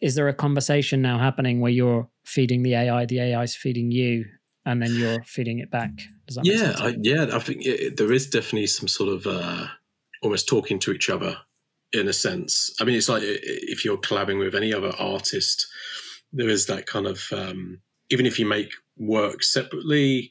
is 0.00 0.14
there 0.14 0.28
a 0.28 0.34
conversation 0.34 1.02
now 1.02 1.18
happening 1.18 1.60
where 1.60 1.70
you're 1.70 2.08
feeding 2.24 2.62
the 2.62 2.74
ai 2.74 3.06
the 3.06 3.20
ai 3.20 3.42
is 3.42 3.54
feeding 3.54 3.90
you 3.90 4.24
and 4.66 4.82
then 4.82 4.94
you're 4.94 5.22
feeding 5.24 5.58
it 5.58 5.70
back? 5.70 5.90
Yeah 6.42 6.74
I, 6.78 6.96
yeah 7.00 7.26
i 7.32 7.38
think 7.38 7.64
it, 7.64 7.96
there 7.96 8.12
is 8.12 8.28
definitely 8.28 8.66
some 8.66 8.88
sort 8.88 9.10
of 9.10 9.26
uh, 9.26 9.66
almost 10.22 10.48
talking 10.48 10.78
to 10.80 10.92
each 10.92 11.08
other 11.08 11.36
in 11.92 12.08
a 12.08 12.12
sense. 12.12 12.70
I 12.80 12.84
mean 12.84 12.96
it's 12.96 13.08
like 13.08 13.22
if 13.24 13.84
you're 13.84 13.98
collabing 13.98 14.38
with 14.38 14.54
any 14.54 14.72
other 14.74 14.92
artist 14.98 15.66
there 16.32 16.48
is 16.48 16.66
that 16.66 16.86
kind 16.86 17.06
of 17.06 17.22
um, 17.32 17.80
even 18.10 18.26
if 18.26 18.38
you 18.38 18.46
make 18.46 18.70
work 18.96 19.42
separately 19.42 20.30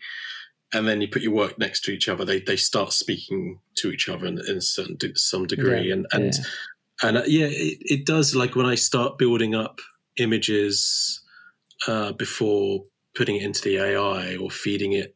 and 0.74 0.88
then 0.88 1.02
you 1.02 1.08
put 1.08 1.22
your 1.22 1.34
work 1.34 1.58
next 1.58 1.84
to 1.86 1.92
each 1.92 2.08
other, 2.08 2.26
they 2.26 2.40
they 2.42 2.56
start 2.56 2.94
speaking 2.94 3.60
to 3.76 3.92
each 3.92 4.08
other 4.10 4.26
in, 4.26 4.40
in 4.48 4.62
certain 4.62 4.98
some 5.16 5.46
degree, 5.48 5.88
yeah, 5.88 5.94
and 5.94 6.08
and 6.12 6.34
yeah. 6.34 7.08
and 7.08 7.18
uh, 7.18 7.24
yeah, 7.26 7.48
it, 7.48 7.78
it 7.82 8.06
does. 8.06 8.36
Like 8.36 8.56
when 8.56 8.66
I 8.66 8.76
start 8.76 9.18
building 9.18 9.56
up 9.56 9.80
images 10.18 11.22
uh, 11.88 12.12
before 12.14 12.84
putting 13.16 13.38
it 13.38 13.44
into 13.44 13.62
the 13.64 13.78
AI 13.78 14.36
or 14.38 14.52
feeding 14.52 14.94
it, 14.94 15.16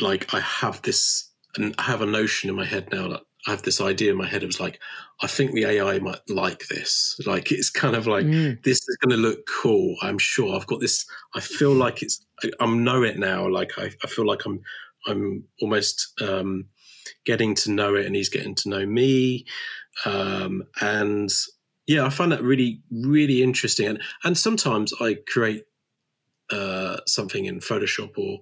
like 0.00 0.32
I 0.34 0.40
have 0.40 0.82
this, 0.82 1.30
and 1.56 1.74
I 1.78 1.82
have 1.82 2.02
a 2.02 2.06
notion 2.06 2.50
in 2.50 2.56
my 2.56 2.64
head 2.64 2.88
now 2.92 3.08
that 3.08 3.22
I 3.46 3.50
have 3.52 3.62
this 3.62 3.80
idea 3.80 4.10
in 4.10 4.18
my 4.18 4.26
head. 4.26 4.42
It 4.42 4.46
was 4.46 4.60
like, 4.60 4.80
I 5.22 5.26
think 5.26 5.52
the 5.52 5.64
AI 5.64 5.98
might 5.98 6.20
like 6.28 6.66
this. 6.68 7.18
Like 7.26 7.52
it's 7.52 7.70
kind 7.70 7.94
of 7.96 8.06
like 8.06 8.26
Mm. 8.26 8.62
this 8.62 8.78
is 8.78 8.96
going 9.00 9.10
to 9.10 9.16
look 9.16 9.46
cool. 9.46 9.96
I'm 10.02 10.18
sure. 10.18 10.56
I've 10.56 10.66
got 10.66 10.80
this. 10.80 11.06
I 11.34 11.40
feel 11.40 11.72
like 11.72 12.02
it's. 12.02 12.24
I, 12.42 12.50
I 12.60 12.66
know 12.66 13.02
it 13.02 13.18
now. 13.18 13.48
Like 13.48 13.72
I, 13.78 13.90
I 14.04 14.06
feel 14.06 14.26
like 14.26 14.44
I'm. 14.46 14.60
I'm 15.06 15.44
almost 15.62 16.12
um, 16.20 16.66
getting 17.24 17.54
to 17.54 17.70
know 17.70 17.94
it, 17.94 18.04
and 18.04 18.14
he's 18.14 18.28
getting 18.28 18.54
to 18.56 18.68
know 18.68 18.84
me. 18.84 19.46
Um, 20.04 20.64
and 20.80 21.30
yeah, 21.86 22.04
I 22.04 22.10
find 22.10 22.32
that 22.32 22.42
really, 22.42 22.82
really 22.90 23.42
interesting. 23.42 23.86
And 23.88 24.02
and 24.24 24.36
sometimes 24.36 24.92
I 25.00 25.16
create 25.26 25.64
uh, 26.50 26.98
something 27.06 27.46
in 27.46 27.60
Photoshop 27.60 28.18
or 28.18 28.40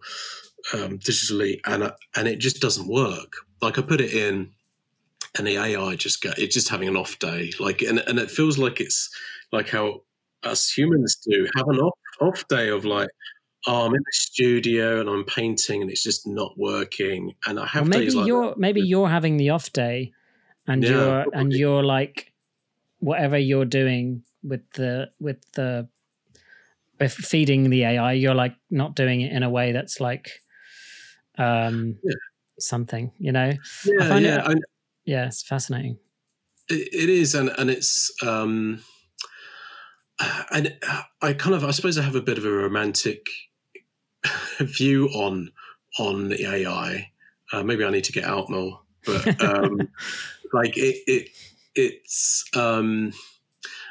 um, 0.74 0.98
digitally, 0.98 1.60
and 1.64 1.84
I, 1.84 1.92
and 2.16 2.26
it 2.28 2.40
just 2.40 2.60
doesn't 2.60 2.88
work. 2.88 3.34
Like 3.62 3.78
I 3.78 3.82
put 3.82 4.00
it 4.00 4.12
in, 4.12 4.50
and 5.38 5.46
the 5.46 5.58
AI 5.58 5.94
just 5.96 6.22
get 6.22 6.38
it's 6.38 6.54
just 6.54 6.68
having 6.68 6.88
an 6.88 6.96
off 6.96 7.18
day. 7.20 7.52
Like 7.60 7.82
and 7.82 8.00
and 8.00 8.18
it 8.18 8.30
feels 8.30 8.58
like 8.58 8.80
it's 8.80 9.10
like 9.52 9.68
how 9.68 10.02
us 10.42 10.70
humans 10.70 11.16
do 11.24 11.48
have 11.56 11.68
an 11.68 11.78
off 11.78 11.98
off 12.20 12.48
day 12.48 12.68
of 12.68 12.84
like. 12.84 13.10
Oh, 13.68 13.82
I'm 13.86 13.94
in 13.94 14.00
the 14.00 14.12
studio 14.12 15.00
and 15.00 15.08
I'm 15.10 15.24
painting 15.24 15.82
and 15.82 15.90
it's 15.90 16.02
just 16.02 16.26
not 16.26 16.56
working. 16.58 17.34
And 17.46 17.60
I 17.60 17.66
have 17.66 17.82
Or 17.86 17.88
maybe 17.90 18.10
like 18.12 18.26
you're 18.26 18.54
maybe 18.56 18.80
you're 18.80 19.08
having 19.08 19.36
the 19.36 19.50
off 19.50 19.72
day, 19.72 20.12
and 20.66 20.82
Yeah, 20.82 20.90
you're 20.90 21.26
and 21.34 21.52
you're 21.52 21.82
like 21.84 22.32
whatever 23.00 23.36
you're 23.38 23.64
doing 23.66 24.22
with 24.42 24.62
the 24.72 25.10
with 25.20 25.40
the 25.52 25.88
with 26.98 27.12
feeding 27.12 27.70
the 27.70 27.84
AI, 27.84 28.12
you're 28.14 28.34
like 28.34 28.56
not 28.70 28.96
doing 28.96 29.20
it 29.20 29.32
in 29.32 29.42
a 29.42 29.50
way 29.50 29.72
that's 29.72 30.00
like 30.00 30.30
um 31.36 31.98
Yeah. 32.02 32.14
something, 32.58 33.12
you 33.18 33.32
know? 33.32 33.52
yeah, 33.84 34.08
find 34.08 34.24
it- 34.24 34.28
yeah. 34.28 34.54
Yeah, 35.04 35.26
it's 35.26 35.42
fascinating. 35.42 35.98
It, 36.68 36.88
it 36.92 37.08
is, 37.08 37.34
and 37.34 37.50
and 37.58 37.70
it's 37.70 38.10
um, 38.22 38.82
and 40.50 40.76
I 41.22 41.32
kind 41.32 41.54
of 41.54 41.64
I 41.64 41.70
suppose 41.70 41.96
I 41.98 42.02
have 42.02 42.16
a 42.16 42.20
bit 42.22 42.36
of 42.38 42.44
a 42.44 42.50
romantic 42.50 43.24
view 44.58 45.08
on 45.08 45.50
on 45.98 46.28
the 46.28 46.46
AI. 46.46 47.10
Uh, 47.52 47.62
maybe 47.62 47.84
I 47.84 47.90
need 47.90 48.04
to 48.04 48.12
get 48.12 48.24
out 48.24 48.50
more, 48.50 48.80
but 49.04 49.42
um, 49.42 49.88
like 50.52 50.76
it 50.76 50.96
it 51.06 51.28
it's 51.74 52.44
um, 52.54 53.12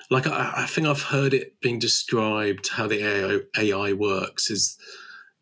like 0.10 0.28
I, 0.28 0.54
I 0.58 0.66
think 0.66 0.88
I've 0.88 1.02
heard 1.02 1.34
it 1.34 1.60
being 1.62 1.80
described 1.80 2.70
how 2.70 2.88
the 2.88 3.04
AI, 3.04 3.40
AI 3.58 3.94
works 3.94 4.50
is 4.50 4.78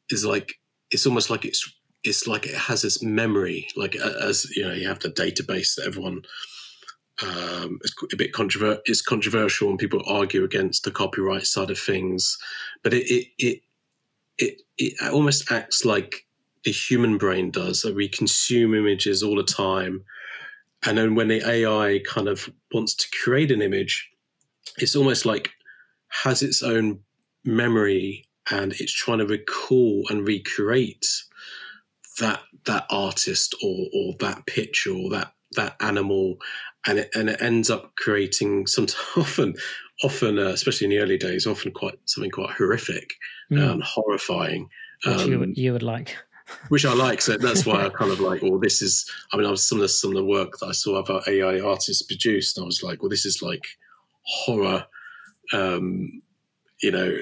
is 0.10 0.26
like 0.26 0.56
it's 0.92 1.06
almost 1.06 1.30
like 1.30 1.46
it's 1.46 1.70
it's 2.04 2.28
like 2.28 2.46
it 2.46 2.56
has 2.56 2.84
this 2.84 3.02
memory 3.02 3.68
like 3.76 3.96
as 3.96 4.46
you 4.56 4.64
know 4.66 4.74
you 4.74 4.88
have 4.88 5.00
the 5.00 5.10
database 5.10 5.76
that 5.76 5.88
everyone 5.88 6.22
um, 7.24 7.80
it's 7.82 7.96
a 8.14 8.18
bit 8.18 8.34
controver- 8.34 8.82
it's 8.86 9.02
controversial 9.02 9.70
and 9.70 9.80
people 9.80 10.02
argue 10.06 10.44
against 10.44 10.84
the 10.84 10.92
copyright 10.92 11.46
side 11.46 11.72
of 11.72 11.80
things 11.80 12.38
but 12.84 12.94
it 12.94 13.06
it 13.12 13.28
it 13.40 13.62
it, 14.38 14.62
it 14.78 14.94
almost 15.12 15.52
acts 15.52 15.86
like 15.86 16.26
the 16.64 16.72
human 16.72 17.18
brain 17.18 17.52
does 17.52 17.82
that 17.82 17.96
we 17.96 18.08
consume 18.08 18.74
images 18.74 19.22
all 19.22 19.36
the 19.36 19.44
time. 19.44 20.04
And 20.86 20.98
then 20.98 21.16
when 21.16 21.28
the 21.28 21.48
AI 21.48 22.02
kind 22.08 22.28
of 22.28 22.50
wants 22.74 22.96
to 22.96 23.08
create 23.24 23.52
an 23.52 23.62
image 23.62 24.10
it's 24.78 24.96
almost 24.96 25.26
like 25.26 25.52
has 26.10 26.42
its 26.42 26.62
own 26.64 27.00
memory 27.44 28.26
and 28.52 28.74
it's 28.74 28.94
trying 28.94 29.20
to 29.20 29.26
recall 29.26 30.04
and 30.10 30.28
recreate 30.28 31.06
that 32.20 32.42
that 32.66 32.86
artist 32.90 33.56
or 33.64 33.88
or 33.94 34.14
that 34.20 34.46
picture 34.46 34.92
or 34.92 35.10
that 35.10 35.34
that 35.54 35.76
animal. 35.82 36.38
And 36.88 37.00
it 37.00 37.10
and 37.16 37.30
it 37.30 37.42
ends 37.42 37.70
up 37.70 37.96
creating 37.96 38.68
some 38.68 38.88
often 39.18 39.56
often 40.04 40.38
uh, 40.40 40.48
especially 40.48 40.86
in 40.86 40.92
the 40.92 41.00
early 41.00 41.18
days 41.18 41.48
often 41.48 41.72
quite 41.72 41.98
something 42.06 42.32
quite 42.32 42.52
horrific 42.52 43.10
Mm, 43.52 43.72
and 43.74 43.84
horrifying 43.84 44.68
which 45.06 45.28
you 45.28 45.34
um, 45.36 45.40
would 45.42 45.58
you 45.58 45.72
would 45.74 45.84
like. 45.84 46.18
which 46.70 46.84
I 46.86 46.94
like. 46.94 47.22
So 47.22 47.38
that's 47.38 47.64
why 47.66 47.86
I 47.86 47.90
kind 48.00 48.12
of 48.12 48.20
like, 48.20 48.42
well, 48.42 48.60
this 48.60 48.82
is. 48.82 49.08
I 49.32 49.38
mean, 49.38 49.46
I 49.46 49.52
was 49.52 49.64
some 49.64 49.78
of 49.78 49.84
the 49.84 49.90
some 49.90 50.10
of 50.12 50.16
the 50.18 50.26
work 50.26 50.58
that 50.60 50.68
I 50.68 50.72
saw 50.72 51.00
other 51.00 51.22
AI 51.28 51.60
artists 51.60 52.02
produced, 52.02 52.58
and 52.58 52.64
I 52.64 52.66
was 52.66 52.82
like, 52.82 53.02
well, 53.02 53.10
this 53.10 53.26
is 53.26 53.42
like 53.44 53.66
horror. 54.24 54.86
Um, 55.54 56.22
you 56.82 56.92
know, 56.92 57.16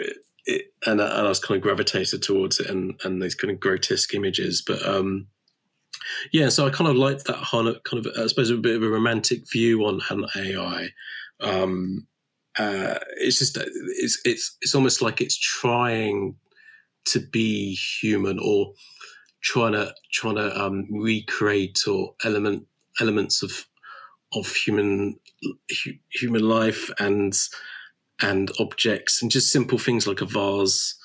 it, 0.45 0.73
and, 0.85 1.01
I- 1.01 1.17
and 1.17 1.25
I 1.25 1.29
was 1.29 1.39
kind 1.39 1.57
of 1.57 1.61
gravitated 1.61 2.21
towards 2.23 2.59
it, 2.61 2.69
and 2.69 2.97
and 3.03 3.21
these 3.21 3.35
kind 3.35 3.51
of 3.51 3.59
grotesque 3.59 4.13
images, 4.13 4.63
but. 4.65 4.85
um 4.87 5.27
yeah, 6.33 6.49
so 6.49 6.65
I 6.67 6.69
kind 6.69 6.89
of 6.89 6.97
liked 6.97 7.25
that 7.25 7.37
kind 7.49 7.67
of, 7.67 7.81
kind 7.83 8.05
of, 8.05 8.11
I 8.17 8.27
suppose, 8.27 8.49
a 8.49 8.57
bit 8.57 8.75
of 8.75 8.83
a 8.83 8.89
romantic 8.89 9.49
view 9.49 9.85
on 9.85 10.01
an 10.09 10.25
AI. 10.35 10.89
Um, 11.39 12.07
uh, 12.57 12.99
it's 13.17 13.39
just, 13.39 13.57
it's, 13.57 14.21
it's, 14.25 14.57
it's 14.61 14.75
almost 14.75 15.01
like 15.01 15.21
it's 15.21 15.37
trying 15.37 16.35
to 17.05 17.19
be 17.19 17.73
human 17.73 18.39
or 18.39 18.73
trying 19.41 19.73
to 19.73 19.93
trying 20.11 20.35
to 20.35 20.61
um, 20.61 20.87
recreate 20.89 21.79
or 21.87 22.15
element 22.23 22.65
elements 22.99 23.43
of 23.43 23.65
of 24.33 24.47
human 24.53 25.19
hu- 25.43 25.99
human 26.09 26.41
life 26.41 26.89
and 26.99 27.37
and 28.21 28.51
objects 28.59 29.21
and 29.21 29.31
just 29.31 29.51
simple 29.51 29.77
things 29.77 30.07
like 30.07 30.21
a 30.21 30.25
vase 30.25 30.95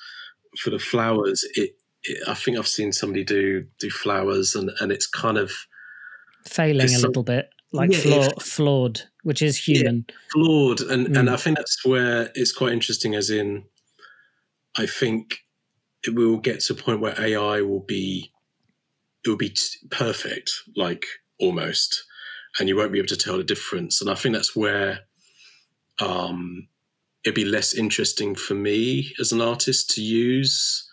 for 0.57 0.69
the 0.69 0.79
flowers. 0.79 1.43
It, 1.55 1.75
it 2.03 2.27
I 2.27 2.33
think 2.33 2.57
I've 2.57 2.67
seen 2.67 2.93
somebody 2.93 3.23
do 3.23 3.65
do 3.79 3.89
flowers 3.89 4.55
and 4.55 4.71
and 4.79 4.91
it's 4.91 5.07
kind 5.07 5.37
of 5.37 5.51
Failing 6.45 6.95
a 6.95 6.99
little 6.99 7.23
bit, 7.23 7.49
like 7.71 7.91
Yeah, 7.91 7.99
flaw, 7.99 8.29
flawed, 8.39 9.01
which 9.23 9.41
is 9.41 9.57
human. 9.57 10.05
flawed 10.33 10.81
and 10.81 11.15
and 11.17 11.29
Mm. 11.29 11.33
I 11.33 11.37
think 11.37 11.57
that's 11.57 11.85
where 11.85 12.31
it's 12.35 12.51
quite 12.51 12.73
interesting 12.73 13.15
as 13.15 13.29
in 13.29 13.65
I 14.77 14.85
think 14.85 15.39
it 16.05 16.15
will 16.15 16.37
get 16.37 16.61
to 16.61 16.73
a 16.73 16.75
point 16.75 17.01
where 17.01 17.19
AI 17.19 17.61
will 17.61 17.81
be 17.85 18.31
it 19.25 19.29
will 19.29 19.37
be 19.37 19.49
t- 19.49 19.63
perfect 19.89 20.51
like 20.75 21.05
almost 21.39 22.03
and 22.59 22.69
you 22.69 22.75
won't 22.75 22.91
be 22.91 22.99
able 22.99 23.07
to 23.09 23.17
tell 23.17 23.37
the 23.37 23.43
difference 23.43 24.01
and 24.01 24.09
I 24.09 24.15
think 24.15 24.35
that's 24.35 24.55
where 24.55 25.01
um 25.99 26.67
it'd 27.25 27.35
be 27.35 27.45
less 27.45 27.73
interesting 27.73 28.35
for 28.35 28.53
me 28.55 29.13
as 29.19 29.31
an 29.31 29.41
artist 29.41 29.89
to 29.91 30.01
use 30.01 30.88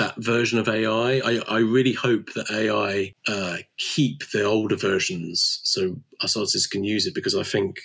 that 0.00 0.14
version 0.16 0.58
of 0.58 0.66
AI. 0.66 1.18
I, 1.18 1.42
I 1.46 1.58
really 1.58 1.92
hope 1.92 2.32
that 2.32 2.50
AI 2.50 3.14
uh, 3.30 3.58
keep 3.76 4.22
the 4.32 4.44
older 4.44 4.74
versions 4.76 5.60
so 5.62 5.94
us 6.22 6.36
artists 6.36 6.66
can 6.66 6.84
use 6.84 7.06
it 7.06 7.14
because 7.14 7.36
I 7.36 7.42
think 7.42 7.80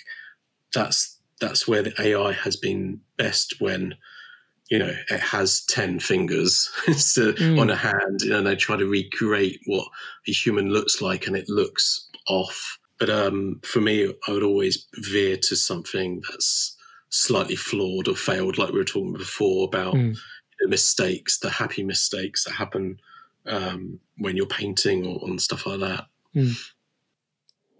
that's 0.74 1.18
that's 1.40 1.68
where 1.68 1.82
the 1.82 1.92
AI 2.00 2.32
has 2.32 2.56
been 2.56 3.00
best 3.18 3.60
when 3.60 3.94
you 4.70 4.78
know 4.78 4.92
it 5.10 5.20
has 5.20 5.62
ten 5.66 6.00
fingers 6.00 6.70
so, 6.96 7.32
Mm. 7.34 7.60
on 7.60 7.70
a 7.70 7.76
hand, 7.76 8.22
you 8.22 8.30
know, 8.30 8.38
and 8.38 8.46
they 8.46 8.56
try 8.56 8.76
to 8.76 8.86
recreate 8.86 9.60
what 9.66 9.86
a 10.26 10.32
human 10.32 10.70
looks 10.70 11.02
like, 11.02 11.26
and 11.26 11.36
it 11.36 11.48
looks 11.48 12.08
off. 12.28 12.78
But 12.98 13.10
um, 13.10 13.60
for 13.62 13.82
me, 13.82 14.10
I 14.26 14.32
would 14.32 14.42
always 14.42 14.86
veer 14.94 15.36
to 15.48 15.54
something 15.54 16.22
that's 16.30 16.74
slightly 17.10 17.56
flawed 17.56 18.08
or 18.08 18.16
failed, 18.16 18.56
like 18.58 18.72
we 18.72 18.78
were 18.78 18.84
talking 18.84 19.12
before 19.12 19.66
about 19.68 19.94
Mm. 19.94 20.16
The 20.60 20.68
mistakes, 20.68 21.38
the 21.38 21.50
happy 21.50 21.82
mistakes 21.82 22.44
that 22.44 22.52
happen 22.52 22.98
um, 23.46 24.00
when 24.18 24.36
you're 24.36 24.46
painting 24.46 25.06
or 25.06 25.28
and 25.28 25.40
stuff 25.40 25.66
like 25.66 25.80
that. 25.80 26.06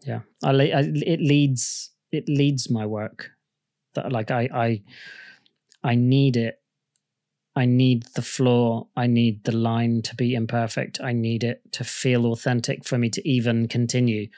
yeah. 0.06 0.20
I, 0.42 0.50
I 0.50 0.80
it 1.04 1.20
leads 1.20 1.90
it 2.12 2.28
leads 2.28 2.70
my 2.70 2.86
work. 2.86 3.30
That 3.94 4.12
like 4.12 4.30
i 4.30 4.48
i 4.54 4.82
i 5.82 5.94
need 5.94 6.36
it. 6.36 6.60
I 7.58 7.64
need 7.64 8.04
the 8.14 8.22
flaw 8.22 8.86
i 8.96 9.06
need 9.06 9.44
the 9.44 9.56
line 9.56 10.02
to 10.02 10.14
be 10.14 10.34
imperfect. 10.34 11.00
I 11.00 11.12
need 11.12 11.42
it 11.42 11.62
to 11.72 11.84
feel 11.84 12.26
authentic 12.26 12.84
for 12.84 12.98
me 12.98 13.08
to 13.10 13.26
even 13.28 13.66
continue. 13.66 14.28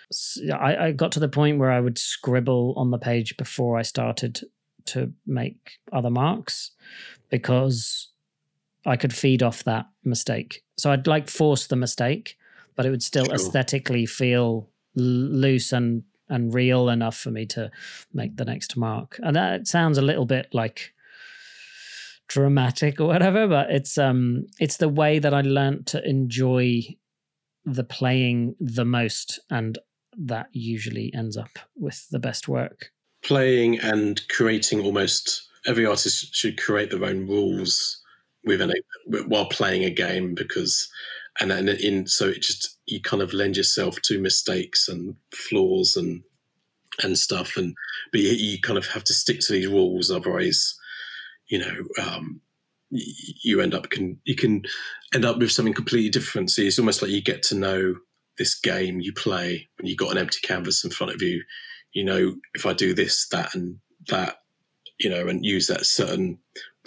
I 0.54 0.92
got 0.92 1.12
to 1.12 1.20
the 1.20 1.28
point 1.28 1.58
where 1.58 1.72
i 1.72 1.80
would 1.80 1.98
scribble 1.98 2.74
on 2.76 2.92
the 2.92 2.98
page 2.98 3.36
before 3.36 3.76
i 3.76 3.82
started 3.82 4.40
to 4.86 5.12
make 5.26 5.72
other 5.92 6.10
marks 6.10 6.70
because 7.28 8.08
i 8.86 8.96
could 8.96 9.12
feed 9.14 9.42
off 9.42 9.64
that 9.64 9.86
mistake 10.04 10.62
so 10.76 10.90
i'd 10.90 11.06
like 11.06 11.28
force 11.28 11.66
the 11.66 11.76
mistake 11.76 12.36
but 12.76 12.86
it 12.86 12.90
would 12.90 13.02
still 13.02 13.26
Sure. 13.26 13.34
aesthetically 13.34 14.06
feel 14.06 14.68
l- 14.96 15.02
loose 15.04 15.72
and 15.72 16.04
and 16.30 16.52
real 16.54 16.88
enough 16.90 17.16
for 17.16 17.30
me 17.30 17.46
to 17.46 17.70
make 18.12 18.36
the 18.36 18.44
next 18.44 18.76
mark. 18.76 19.18
And 19.22 19.34
that 19.34 19.66
sounds 19.66 19.96
a 19.96 20.02
little 20.02 20.26
bit 20.26 20.48
like 20.52 20.92
dramatic 22.28 23.00
or 23.00 23.06
whatever, 23.06 23.48
but 23.48 23.70
it's 23.70 23.96
um 23.98 24.46
it's 24.60 24.76
the 24.76 24.88
way 24.88 25.18
that 25.18 25.32
I 25.32 25.40
learned 25.40 25.86
to 25.88 26.06
enjoy 26.08 26.82
the 27.64 27.84
playing 27.84 28.54
the 28.60 28.84
most 28.84 29.40
and 29.50 29.78
that 30.18 30.48
usually 30.52 31.12
ends 31.14 31.36
up 31.36 31.58
with 31.76 32.08
the 32.10 32.18
best 32.18 32.48
work. 32.48 32.90
playing 33.24 33.78
and 33.80 34.20
creating 34.28 34.80
almost 34.80 35.48
every 35.66 35.84
artist 35.86 36.34
should 36.34 36.60
create 36.60 36.90
their 36.90 37.04
own 37.04 37.26
rules 37.26 38.02
within 38.44 38.70
a 38.70 39.18
while 39.26 39.46
playing 39.46 39.84
a 39.84 39.90
game 39.90 40.34
because 40.34 40.88
and 41.40 41.50
then 41.50 41.68
in 41.68 42.06
so 42.06 42.28
it 42.28 42.42
just 42.42 42.78
you 42.86 43.00
kind 43.00 43.22
of 43.22 43.32
lend 43.32 43.56
yourself 43.56 44.00
to 44.02 44.20
mistakes 44.20 44.88
and 44.88 45.14
flaws 45.32 45.96
and 45.96 46.22
and 47.02 47.18
stuff, 47.18 47.56
and 47.56 47.74
but 48.12 48.20
you, 48.20 48.30
you 48.30 48.60
kind 48.60 48.78
of 48.78 48.86
have 48.88 49.04
to 49.04 49.14
stick 49.14 49.40
to 49.40 49.52
these 49.52 49.66
rules, 49.66 50.10
otherwise, 50.10 50.78
you 51.48 51.58
know, 51.58 52.04
um, 52.04 52.40
you 52.90 53.60
end 53.60 53.74
up 53.74 53.90
can 53.90 54.18
you 54.24 54.34
can 54.34 54.62
end 55.14 55.24
up 55.24 55.38
with 55.38 55.52
something 55.52 55.74
completely 55.74 56.10
different. 56.10 56.50
So 56.50 56.62
it's 56.62 56.78
almost 56.78 57.02
like 57.02 57.10
you 57.10 57.22
get 57.22 57.42
to 57.44 57.54
know 57.54 57.94
this 58.38 58.58
game 58.58 59.00
you 59.00 59.12
play 59.12 59.68
when 59.76 59.86
you've 59.86 59.98
got 59.98 60.12
an 60.12 60.18
empty 60.18 60.38
canvas 60.42 60.84
in 60.84 60.90
front 60.90 61.12
of 61.14 61.22
you. 61.22 61.42
You 61.92 62.04
know, 62.04 62.34
if 62.54 62.66
I 62.66 62.72
do 62.72 62.94
this, 62.94 63.26
that, 63.28 63.54
and 63.54 63.78
that, 64.08 64.36
you 65.00 65.08
know, 65.08 65.26
and 65.26 65.44
use 65.44 65.66
that 65.68 65.86
certain 65.86 66.38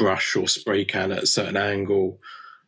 brush 0.02 0.36
or 0.36 0.48
spray 0.48 0.84
can 0.84 1.12
at 1.12 1.24
a 1.24 1.28
certain 1.28 1.56
angle, 1.56 2.20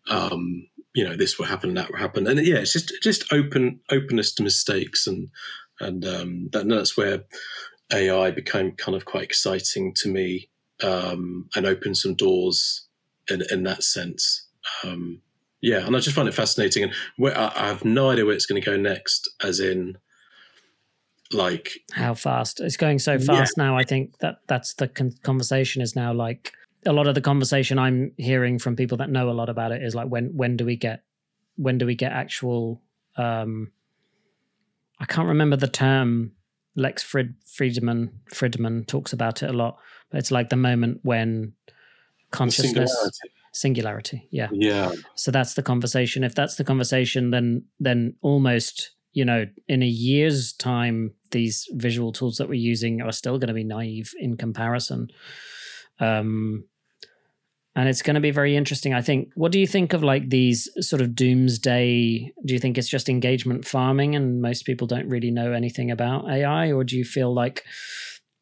um, 0.08 0.68
you 0.94 1.04
know, 1.04 1.16
this 1.16 1.40
will 1.40 1.48
happen, 1.48 1.74
that 1.74 1.90
will 1.90 1.98
happen, 1.98 2.28
and 2.28 2.46
yeah, 2.46 2.58
it's 2.58 2.74
just 2.74 2.94
just 3.02 3.34
open 3.34 3.80
openness 3.90 4.34
to 4.36 4.44
mistakes, 4.44 5.08
and 5.08 5.30
and 5.80 6.06
um, 6.06 6.50
that, 6.54 6.68
that's 6.70 6.96
where 6.96 7.24
AI 7.92 8.30
became 8.30 8.74
kind 8.74 8.96
of 8.96 9.06
quite 9.06 9.24
exciting 9.24 9.94
to 9.96 10.10
me 10.10 10.50
um, 10.84 11.50
and 11.56 11.66
opened 11.66 11.98
some 11.98 12.14
doors 12.14 12.88
in, 13.30 13.42
in 13.50 13.64
that 13.64 13.84
sense. 13.84 14.48
Um, 14.84 15.20
yeah, 15.62 15.86
and 15.86 15.96
I 15.96 16.00
just 16.00 16.16
find 16.16 16.28
it 16.28 16.36
fascinating, 16.36 16.84
and 16.84 16.94
where, 17.18 17.36
I, 17.36 17.52
I 17.56 17.68
have 17.70 17.84
no 17.84 18.12
idea 18.12 18.26
where 18.26 18.36
it's 18.36 18.46
going 18.46 18.62
to 18.62 18.66
go 18.66 18.78
next. 18.78 19.28
As 19.42 19.60
in, 19.60 19.98
like 21.32 21.72
how 21.94 22.14
fast 22.14 22.60
it's 22.60 22.78
going 22.78 23.00
so 23.00 23.18
fast 23.18 23.56
yeah. 23.58 23.64
now. 23.64 23.78
I 23.78 23.84
think 23.84 24.20
that 24.20 24.36
that's 24.48 24.76
the 24.76 24.88
con- 24.88 25.16
conversation 25.24 25.82
is 25.82 25.96
now 25.96 26.14
like 26.14 26.54
a 26.86 26.94
lot 26.94 27.08
of 27.08 27.16
the 27.16 27.22
conversation 27.22 27.80
I'm 27.80 28.12
hearing 28.18 28.60
from 28.60 28.76
people 28.76 28.98
that 28.98 29.10
know 29.10 29.30
a 29.30 29.32
lot 29.32 29.50
about 29.50 29.72
it 29.72 29.84
is 29.84 29.96
like 29.96 30.08
when 30.08 30.36
when 30.36 30.58
do 30.58 30.66
we 30.66 30.76
get 30.76 31.04
when 31.56 31.78
do 31.78 31.86
we 31.86 31.96
get 31.96 32.12
actual 32.12 32.82
um 33.18 33.72
I 35.00 35.06
can't 35.06 35.28
remember 35.28 35.56
the 35.56 35.68
term 35.68 36.32
Lex 36.76 37.04
Fried, 37.04 37.36
Fridman 37.46 38.10
Fridman 38.34 38.88
talks 38.88 39.14
about 39.14 39.44
it 39.44 39.50
a 39.50 39.54
lot 39.54 39.78
but 40.10 40.20
it's 40.20 40.32
like 40.32 40.50
the 40.50 40.56
moment 40.56 41.00
when 41.04 41.54
consciousness 42.32 42.92
singularity. 42.92 43.30
singularity 43.54 44.28
yeah. 44.32 44.50
Yeah. 44.52 44.92
So 45.16 45.32
that's 45.32 45.54
the 45.54 45.64
conversation. 45.64 46.24
If 46.24 46.36
that's 46.36 46.56
the 46.56 46.64
conversation 46.64 47.32
then 47.32 47.66
then 47.80 48.16
almost 48.22 48.92
you 49.14 49.26
know 49.26 49.46
in 49.68 49.84
a 49.84 49.88
year's 49.88 50.54
time 50.54 51.14
these 51.32 51.68
visual 51.74 52.12
tools 52.12 52.38
that 52.38 52.48
we're 52.48 52.56
using 52.56 53.02
are 53.02 53.12
still 53.12 53.38
going 53.38 53.48
to 53.48 53.54
be 53.54 53.64
naive 53.64 54.14
in 54.20 54.38
comparison. 54.38 55.10
Um 56.00 56.66
and 57.76 57.90
it's 57.90 58.02
going 58.02 58.16
to 58.16 58.22
be 58.22 58.32
very 58.32 58.56
interesting 58.56 58.94
i 58.94 59.02
think 59.02 59.30
what 59.36 59.52
do 59.52 59.60
you 59.60 59.68
think 59.68 59.94
of 59.94 60.04
like 60.04 60.30
these 60.30 60.70
sort 60.80 61.02
of 61.02 61.16
doomsday 61.16 62.32
do 62.45 62.54
you 62.54 62.60
think 62.60 62.78
it's 62.78 62.90
just 62.90 63.10
engagement 63.10 63.66
farming 63.66 64.16
and 64.16 64.41
most 64.41 64.66
people 64.66 64.88
don't 64.88 65.10
really 65.10 65.32
know 65.32 65.52
anything 65.54 65.91
about 65.91 66.30
ai 66.30 66.72
or 66.72 66.84
do 66.84 66.98
you 66.98 67.06
feel 67.06 67.34
like 67.34 67.64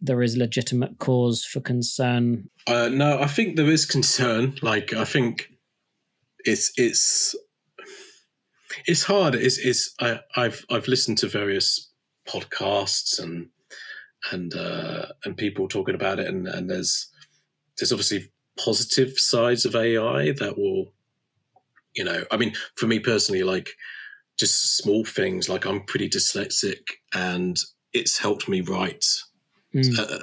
there 0.01 0.23
is 0.23 0.35
legitimate 0.35 0.97
cause 0.97 1.45
for 1.45 1.61
concern? 1.61 2.49
Uh, 2.65 2.89
no, 2.89 3.21
I 3.21 3.27
think 3.27 3.55
there 3.55 3.69
is 3.69 3.85
concern. 3.85 4.55
Like, 4.61 4.93
I 4.93 5.05
think 5.05 5.51
it's 6.39 6.71
it's 6.75 7.35
it's 8.87 9.03
hard. 9.03 9.35
It's 9.35 9.59
it's 9.59 9.93
I, 9.99 10.19
I've 10.35 10.65
I've 10.69 10.87
listened 10.87 11.19
to 11.19 11.27
various 11.27 11.91
podcasts 12.27 13.21
and 13.21 13.49
and 14.31 14.53
uh, 14.55 15.07
and 15.23 15.37
people 15.37 15.67
talking 15.67 15.95
about 15.95 16.19
it, 16.19 16.27
and, 16.27 16.47
and 16.47 16.69
there's 16.69 17.07
there's 17.77 17.91
obviously 17.91 18.31
positive 18.63 19.17
sides 19.17 19.65
of 19.65 19.75
AI 19.75 20.31
that 20.33 20.57
will, 20.57 20.93
you 21.95 22.03
know, 22.03 22.23
I 22.31 22.37
mean, 22.37 22.53
for 22.75 22.87
me 22.87 22.99
personally, 22.99 23.43
like 23.43 23.69
just 24.37 24.77
small 24.77 25.03
things. 25.05 25.49
Like 25.49 25.65
I'm 25.65 25.83
pretty 25.83 26.09
dyslexic, 26.09 26.81
and 27.13 27.57
it's 27.93 28.17
helped 28.17 28.47
me 28.47 28.61
write 28.61 29.05
Mm. 29.73 29.97
Uh, 29.97 30.19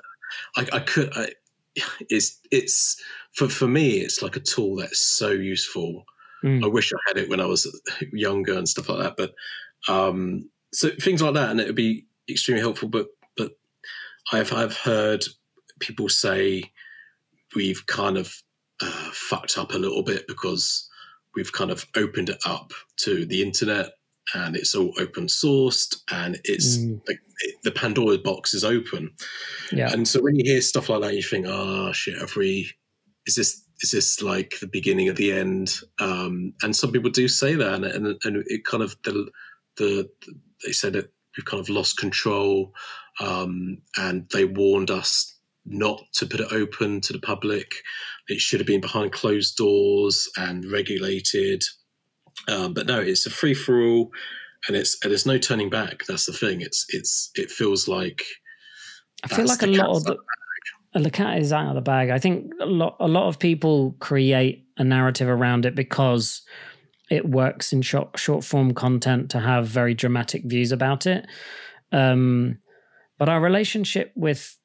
I, 0.56 0.76
I, 0.76 0.80
could. 0.80 1.10
I, 1.16 1.28
it's 2.08 2.40
it's 2.50 3.02
for 3.32 3.48
for 3.48 3.66
me. 3.66 3.98
It's 3.98 4.22
like 4.22 4.36
a 4.36 4.40
tool 4.40 4.76
that's 4.76 5.00
so 5.00 5.30
useful. 5.30 6.04
Mm. 6.44 6.64
I 6.64 6.68
wish 6.68 6.92
I 6.92 6.98
had 7.08 7.16
it 7.16 7.28
when 7.28 7.40
I 7.40 7.46
was 7.46 7.66
younger 8.12 8.56
and 8.56 8.68
stuff 8.68 8.88
like 8.88 9.00
that. 9.00 9.16
But 9.16 9.92
um, 9.92 10.48
so 10.72 10.90
things 11.00 11.22
like 11.22 11.34
that, 11.34 11.50
and 11.50 11.60
it 11.60 11.66
would 11.66 11.74
be 11.74 12.06
extremely 12.28 12.60
helpful. 12.60 12.88
But 12.88 13.08
but 13.36 13.52
I've 14.32 14.52
I've 14.52 14.76
heard 14.76 15.24
people 15.80 16.08
say 16.08 16.72
we've 17.54 17.86
kind 17.86 18.16
of 18.16 18.32
uh, 18.80 19.10
fucked 19.12 19.58
up 19.58 19.72
a 19.72 19.78
little 19.78 20.02
bit 20.02 20.26
because 20.26 20.88
we've 21.34 21.52
kind 21.52 21.70
of 21.70 21.86
opened 21.96 22.28
it 22.28 22.38
up 22.46 22.72
to 22.96 23.24
the 23.26 23.42
internet 23.42 23.92
and 24.34 24.56
it's 24.56 24.74
all 24.74 24.92
open 24.98 25.26
sourced 25.26 25.96
and 26.10 26.38
it's 26.44 26.78
mm. 26.78 27.02
the, 27.06 27.16
the 27.64 27.70
Pandora 27.70 28.18
box 28.18 28.54
is 28.54 28.64
open. 28.64 29.10
Yeah. 29.72 29.90
And 29.92 30.06
so 30.06 30.20
when 30.20 30.36
you 30.36 30.44
hear 30.44 30.60
stuff 30.60 30.88
like 30.88 31.00
that, 31.02 31.14
you 31.14 31.22
think, 31.22 31.46
oh 31.48 31.92
shit, 31.92 32.18
have 32.18 32.36
we, 32.36 32.70
is 33.26 33.36
this, 33.36 33.62
is 33.80 33.92
this 33.92 34.20
like 34.22 34.56
the 34.60 34.66
beginning 34.66 35.08
of 35.08 35.16
the 35.16 35.32
end? 35.32 35.80
Um, 36.00 36.52
and 36.62 36.74
some 36.74 36.92
people 36.92 37.10
do 37.10 37.28
say 37.28 37.54
that 37.54 37.74
and, 37.74 37.84
and, 37.84 38.06
and 38.24 38.44
it 38.46 38.64
kind 38.64 38.82
of, 38.82 38.96
the, 39.04 39.30
the, 39.76 40.10
they 40.64 40.72
said 40.72 40.94
that 40.94 41.10
we've 41.36 41.44
kind 41.44 41.60
of 41.60 41.68
lost 41.68 41.96
control 41.96 42.74
um, 43.20 43.78
and 43.96 44.28
they 44.32 44.44
warned 44.44 44.90
us 44.90 45.37
not 45.70 46.02
to 46.14 46.26
put 46.26 46.40
it 46.40 46.52
open 46.52 47.00
to 47.02 47.12
the 47.12 47.20
public. 47.20 47.72
It 48.28 48.40
should 48.40 48.60
have 48.60 48.66
been 48.66 48.80
behind 48.80 49.12
closed 49.12 49.56
doors 49.56 50.28
and 50.36 50.70
regulated 50.70 51.62
um, 52.46 52.72
but 52.72 52.86
no, 52.86 53.00
it's 53.00 53.26
a 53.26 53.30
free 53.30 53.54
for 53.54 53.80
all, 53.80 54.10
and 54.66 54.76
it's 54.76 54.96
and 55.02 55.10
there's 55.10 55.26
no 55.26 55.38
turning 55.38 55.70
back. 55.70 56.04
That's 56.06 56.26
the 56.26 56.32
thing. 56.32 56.60
It's 56.60 56.86
it's 56.90 57.30
it 57.34 57.50
feels 57.50 57.88
like 57.88 58.22
I 59.24 59.28
feel 59.28 59.46
like 59.46 59.62
a 59.62 59.66
lot 59.66 59.96
of 59.96 60.04
the, 60.04 60.18
the 60.94 61.10
cat 61.10 61.38
is 61.38 61.52
out 61.52 61.68
of 61.68 61.74
the 61.74 61.80
bag. 61.80 62.10
I 62.10 62.18
think 62.18 62.52
a 62.60 62.66
lot 62.66 62.96
a 63.00 63.08
lot 63.08 63.28
of 63.28 63.38
people 63.38 63.96
create 63.98 64.66
a 64.76 64.84
narrative 64.84 65.28
around 65.28 65.66
it 65.66 65.74
because 65.74 66.42
it 67.10 67.28
works 67.28 67.72
in 67.72 67.82
short 67.82 68.18
short 68.18 68.44
form 68.44 68.72
content 68.72 69.30
to 69.30 69.40
have 69.40 69.66
very 69.66 69.94
dramatic 69.94 70.44
views 70.44 70.70
about 70.70 71.06
it. 71.06 71.26
Um, 71.90 72.58
but 73.18 73.28
our 73.28 73.40
relationship 73.40 74.12
with 74.14 74.56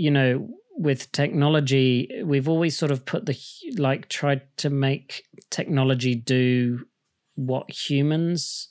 you 0.00 0.10
know 0.10 0.48
with 0.76 1.12
technology 1.12 2.22
we've 2.24 2.48
always 2.48 2.76
sort 2.76 2.90
of 2.90 3.04
put 3.04 3.26
the 3.26 3.38
like 3.76 4.08
tried 4.08 4.42
to 4.56 4.70
make 4.70 5.24
technology 5.50 6.14
do 6.14 6.86
what 7.34 7.70
humans 7.70 8.68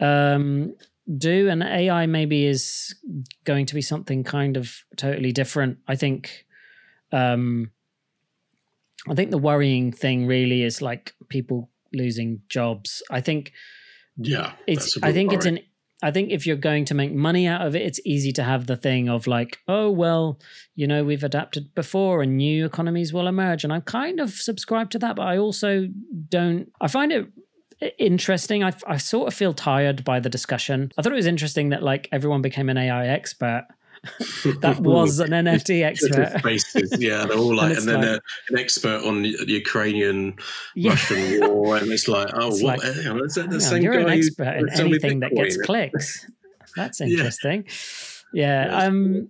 um, 0.00 0.74
do, 1.18 1.48
and 1.48 1.62
AI 1.62 2.06
maybe 2.06 2.44
is 2.44 2.94
going 3.44 3.66
to 3.66 3.74
be 3.74 3.82
something 3.82 4.24
kind 4.24 4.56
of 4.56 4.74
totally 4.96 5.32
different. 5.32 5.78
I 5.86 5.96
think. 5.96 6.44
Um, 7.12 7.70
I 9.08 9.14
think 9.14 9.30
the 9.30 9.38
worrying 9.38 9.92
thing 9.92 10.26
really 10.26 10.62
is 10.62 10.82
like 10.82 11.14
people 11.28 11.70
losing 11.92 12.42
jobs. 12.48 13.02
I 13.10 13.20
think. 13.20 13.52
Yeah, 14.16 14.52
it's. 14.66 14.96
I 15.02 15.12
think 15.12 15.32
it's 15.32 15.46
an. 15.46 15.60
I 16.02 16.10
think 16.10 16.30
if 16.30 16.46
you're 16.46 16.56
going 16.56 16.84
to 16.86 16.94
make 16.94 17.12
money 17.12 17.46
out 17.46 17.66
of 17.66 17.74
it, 17.74 17.82
it's 17.82 18.00
easy 18.04 18.32
to 18.32 18.42
have 18.42 18.66
the 18.66 18.76
thing 18.76 19.08
of 19.08 19.26
like, 19.26 19.58
oh 19.66 19.90
well, 19.90 20.38
you 20.74 20.86
know, 20.86 21.04
we've 21.04 21.24
adapted 21.24 21.74
before, 21.74 22.22
and 22.22 22.36
new 22.36 22.66
economies 22.66 23.12
will 23.12 23.26
emerge, 23.26 23.64
and 23.64 23.72
I'm 23.72 23.82
kind 23.82 24.20
of 24.20 24.30
subscribe 24.30 24.90
to 24.90 24.98
that, 24.98 25.16
but 25.16 25.26
I 25.26 25.38
also 25.38 25.88
don't. 26.28 26.70
I 26.80 26.88
find 26.88 27.12
it 27.12 27.28
interesting. 27.98 28.62
I, 28.62 28.72
I 28.86 28.96
sort 28.96 29.28
of 29.28 29.34
feel 29.34 29.52
tired 29.52 30.04
by 30.04 30.20
the 30.20 30.28
discussion. 30.28 30.92
I 30.96 31.02
thought 31.02 31.12
it 31.12 31.16
was 31.16 31.26
interesting 31.26 31.70
that 31.70 31.82
like 31.82 32.08
everyone 32.12 32.42
became 32.42 32.68
an 32.68 32.78
AI 32.78 33.08
expert. 33.08 33.66
that 34.60 34.80
was 34.80 35.20
an 35.20 35.30
NFT 35.30 35.84
expert. 35.84 36.40
Faces, 36.42 36.96
yeah, 36.98 37.26
they're 37.26 37.36
all 37.36 37.54
like, 37.56 37.76
and, 37.76 37.78
and 37.78 37.88
then 37.88 38.12
like, 38.12 38.20
an 38.50 38.58
expert 38.58 39.02
on 39.04 39.22
the 39.22 39.34
Ukrainian 39.46 40.36
yeah. 40.74 40.90
Russian 40.90 41.40
war, 41.50 41.76
and 41.78 41.90
it's 41.90 42.08
like, 42.08 42.28
oh, 42.34 42.48
it's 42.48 42.62
what? 42.62 42.78
Like, 42.78 42.86
is 42.86 43.34
that 43.34 43.50
the 43.50 43.60
same 43.60 43.82
you're 43.82 43.94
guy 43.94 44.12
an 44.12 44.18
expert 44.18 44.56
in 44.56 44.68
anything 44.70 45.20
that 45.20 45.32
gets 45.32 45.56
clicks. 45.56 46.30
That's 46.74 47.00
interesting. 47.00 47.64
Yeah, 48.32 48.66
yeah 48.66 48.86
um, 48.86 49.28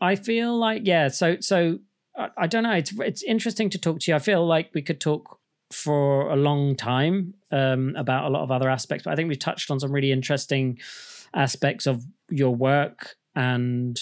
I 0.00 0.16
feel 0.16 0.56
like 0.56 0.82
yeah. 0.84 1.08
So 1.08 1.38
so 1.40 1.78
I, 2.16 2.28
I 2.36 2.46
don't 2.46 2.62
know. 2.62 2.72
It's 2.72 2.92
it's 3.00 3.22
interesting 3.22 3.70
to 3.70 3.78
talk 3.78 4.00
to 4.00 4.10
you. 4.10 4.16
I 4.16 4.18
feel 4.18 4.46
like 4.46 4.70
we 4.74 4.82
could 4.82 5.00
talk 5.00 5.38
for 5.72 6.30
a 6.30 6.36
long 6.36 6.76
time 6.76 7.34
um, 7.50 7.94
about 7.96 8.24
a 8.24 8.28
lot 8.28 8.42
of 8.42 8.50
other 8.50 8.68
aspects, 8.68 9.04
but 9.04 9.12
I 9.12 9.16
think 9.16 9.28
we've 9.28 9.38
touched 9.38 9.70
on 9.70 9.80
some 9.80 9.92
really 9.92 10.12
interesting 10.12 10.78
aspects 11.34 11.86
of 11.86 12.04
your 12.30 12.54
work 12.54 13.16
and 13.36 14.00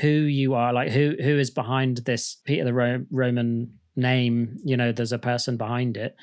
who 0.00 0.08
you 0.08 0.54
are, 0.54 0.72
like 0.72 0.90
who 0.90 1.14
who 1.22 1.38
is 1.38 1.50
behind 1.50 1.98
this 1.98 2.38
Peter 2.44 2.64
the 2.64 2.74
Ro- 2.74 3.06
Roman 3.10 3.78
name. 3.94 4.58
You 4.64 4.76
know, 4.76 4.90
there's 4.90 5.12
a 5.12 5.18
person 5.18 5.56
behind 5.56 5.96
it, 5.96 6.16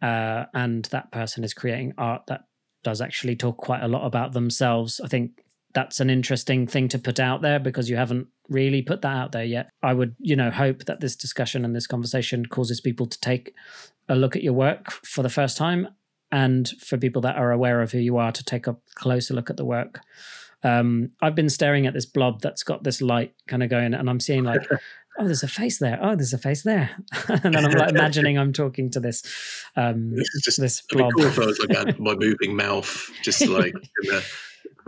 uh, 0.00 0.44
and 0.54 0.84
that 0.86 1.12
person 1.12 1.44
is 1.44 1.52
creating 1.52 1.94
art 1.98 2.22
that 2.28 2.44
does 2.84 3.00
actually 3.00 3.36
talk 3.36 3.58
quite 3.58 3.82
a 3.82 3.88
lot 3.88 4.06
about 4.06 4.32
themselves. 4.32 5.00
I 5.04 5.08
think 5.08 5.42
that's 5.74 6.00
an 6.00 6.10
interesting 6.10 6.66
thing 6.66 6.88
to 6.88 6.98
put 6.98 7.18
out 7.18 7.42
there 7.42 7.58
because 7.58 7.88
you 7.88 7.96
haven't 7.96 8.28
really 8.48 8.82
put 8.82 9.02
that 9.02 9.16
out 9.16 9.32
there 9.32 9.44
yet. 9.44 9.70
I 9.82 9.94
would, 9.94 10.14
you 10.18 10.36
know, 10.36 10.50
hope 10.50 10.84
that 10.84 11.00
this 11.00 11.16
discussion 11.16 11.64
and 11.64 11.74
this 11.74 11.86
conversation 11.86 12.46
causes 12.46 12.80
people 12.80 13.06
to 13.06 13.20
take 13.20 13.54
a 14.08 14.14
look 14.14 14.36
at 14.36 14.42
your 14.42 14.52
work 14.52 14.90
for 14.90 15.22
the 15.22 15.30
first 15.30 15.56
time 15.56 15.88
and 16.30 16.68
for 16.80 16.98
people 16.98 17.22
that 17.22 17.36
are 17.36 17.52
aware 17.52 17.80
of 17.80 17.92
who 17.92 17.98
you 17.98 18.16
are 18.16 18.32
to 18.32 18.44
take 18.44 18.66
a 18.66 18.76
closer 18.94 19.34
look 19.34 19.50
at 19.50 19.56
the 19.56 19.64
work. 19.64 20.00
Um, 20.64 21.10
I've 21.20 21.34
been 21.34 21.48
staring 21.48 21.86
at 21.86 21.94
this 21.94 22.06
blob 22.06 22.40
that's 22.40 22.62
got 22.62 22.84
this 22.84 23.00
light 23.02 23.34
kind 23.48 23.62
of 23.62 23.70
going, 23.70 23.94
and 23.94 24.08
I'm 24.08 24.20
seeing 24.20 24.44
like, 24.44 24.62
oh, 25.18 25.24
there's 25.26 25.42
a 25.42 25.48
face 25.48 25.78
there. 25.78 25.98
Oh, 26.00 26.14
there's 26.16 26.32
a 26.32 26.38
face 26.38 26.62
there, 26.62 26.90
and 27.28 27.54
then 27.54 27.64
I'm 27.64 27.72
like 27.72 27.90
imagining 27.90 28.38
I'm 28.38 28.52
talking 28.52 28.90
to 28.90 29.00
this. 29.00 29.22
Um, 29.76 30.10
This 30.14 30.28
is 30.34 30.42
just 30.44 30.60
this 30.60 30.82
blob. 30.90 31.12
cool 31.16 31.26
if 31.26 31.38
I 31.38 31.46
was 31.46 31.58
like 31.68 31.98
my 31.98 32.14
moving 32.14 32.56
mouth, 32.56 33.10
just 33.22 33.46
like 33.48 33.74
in 33.74 34.10
the 34.10 34.24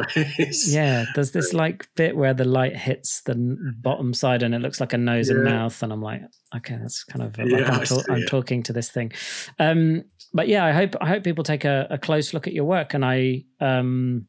face. 0.08 0.72
Yeah, 0.72 1.04
there's 1.14 1.32
this 1.32 1.52
like 1.52 1.88
bit 1.94 2.16
where 2.16 2.34
the 2.34 2.44
light 2.44 2.76
hits 2.76 3.22
the 3.22 3.34
bottom 3.80 4.12
side 4.14 4.42
and 4.42 4.54
it 4.54 4.60
looks 4.60 4.80
like 4.80 4.92
a 4.92 4.98
nose 4.98 5.28
and 5.28 5.44
mouth, 5.44 5.82
and 5.82 5.92
I'm 5.92 6.02
like, 6.02 6.22
okay, 6.56 6.76
that's 6.80 7.04
kind 7.04 7.22
of 7.22 7.36
like 7.38 7.48
Yeah, 7.48 7.70
I'm, 7.70 7.84
ta- 7.84 7.84
see 7.84 8.12
I'm 8.12 8.26
talking 8.26 8.62
to 8.64 8.72
this 8.72 8.90
thing. 8.90 9.12
Um, 9.58 10.04
but 10.32 10.48
yeah, 10.48 10.64
I 10.64 10.72
hope 10.72 10.96
I 11.00 11.08
hope 11.08 11.22
people 11.24 11.44
take 11.44 11.64
a, 11.64 11.86
a 11.90 11.98
close 11.98 12.32
look 12.34 12.46
at 12.46 12.52
your 12.52 12.64
work, 12.64 12.94
and 12.94 13.04
I 13.04 13.44
um, 13.60 14.26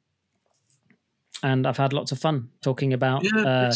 and 1.45 1.67
I've 1.67 1.77
had 1.77 1.93
lots 1.93 2.11
of 2.11 2.19
fun 2.19 2.49
talking 2.61 2.91
about 2.91 3.23
Yeah, 3.23 3.43
uh, 3.43 3.73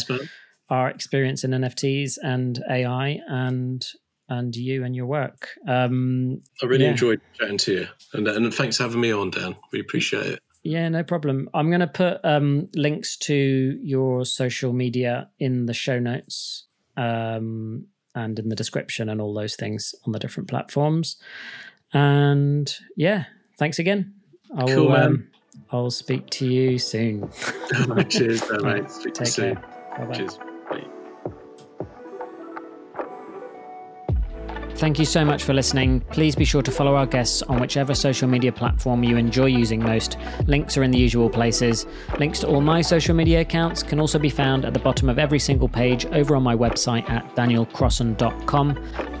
our 0.68 0.90
experience 0.90 1.44
in 1.44 1.52
NFTs 1.52 2.18
and 2.22 2.58
AI 2.68 3.20
and 3.28 3.86
and 4.28 4.54
you 4.54 4.84
and 4.84 4.94
your 4.94 5.06
work. 5.06 5.48
Um, 5.66 6.42
I 6.62 6.66
really 6.66 6.84
yeah. 6.84 6.90
enjoyed 6.90 7.20
chatting 7.34 7.58
to 7.58 7.72
you, 7.72 7.86
and 8.12 8.26
and 8.28 8.52
thanks 8.52 8.76
for 8.76 8.82
having 8.82 9.00
me 9.00 9.12
on, 9.12 9.30
Dan. 9.30 9.56
We 9.72 9.80
appreciate 9.80 10.26
it. 10.26 10.40
Yeah, 10.62 10.88
no 10.88 11.02
problem. 11.04 11.48
I'm 11.54 11.70
going 11.70 11.80
to 11.80 11.86
put 11.86 12.20
um, 12.24 12.68
links 12.74 13.16
to 13.18 13.34
your 13.82 14.26
social 14.26 14.72
media 14.72 15.30
in 15.38 15.64
the 15.66 15.72
show 15.72 15.98
notes 15.98 16.66
um, 16.98 17.86
and 18.14 18.38
in 18.38 18.50
the 18.50 18.56
description 18.56 19.08
and 19.08 19.22
all 19.22 19.32
those 19.32 19.56
things 19.56 19.94
on 20.04 20.12
the 20.12 20.18
different 20.18 20.50
platforms. 20.50 21.16
And 21.94 22.70
yeah, 22.94 23.24
thanks 23.58 23.78
again. 23.78 24.12
I'll, 24.54 24.68
Cool, 24.68 24.90
man. 24.90 25.02
um, 25.02 25.29
I'll 25.72 25.90
speak 25.90 26.28
to 26.30 26.46
you 26.46 26.78
soon. 26.78 27.30
Cheers, 28.08 28.42
mate. 28.62 28.90
Speak 28.90 29.14
to 29.14 29.20
you 29.20 29.24
take 29.24 29.26
soon. 29.28 29.56
care. 29.56 29.64
Bye-bye. 29.98 30.16
Cheers. 30.16 30.38
Thank 34.80 34.98
you 34.98 35.04
so 35.04 35.26
much 35.26 35.44
for 35.44 35.52
listening. 35.52 36.00
Please 36.10 36.34
be 36.34 36.46
sure 36.46 36.62
to 36.62 36.70
follow 36.70 36.96
our 36.96 37.04
guests 37.04 37.42
on 37.42 37.60
whichever 37.60 37.94
social 37.94 38.26
media 38.26 38.50
platform 38.50 39.04
you 39.04 39.18
enjoy 39.18 39.44
using 39.44 39.82
most. 39.82 40.16
Links 40.46 40.78
are 40.78 40.82
in 40.82 40.90
the 40.90 40.98
usual 40.98 41.28
places. 41.28 41.84
Links 42.18 42.40
to 42.40 42.46
all 42.48 42.62
my 42.62 42.80
social 42.80 43.14
media 43.14 43.42
accounts 43.42 43.82
can 43.82 44.00
also 44.00 44.18
be 44.18 44.30
found 44.30 44.64
at 44.64 44.72
the 44.72 44.80
bottom 44.80 45.10
of 45.10 45.18
every 45.18 45.38
single 45.38 45.68
page 45.68 46.06
over 46.06 46.34
on 46.34 46.42
my 46.42 46.56
website 46.56 47.06
at 47.10 47.36
danielcrossan.com. 47.36 48.68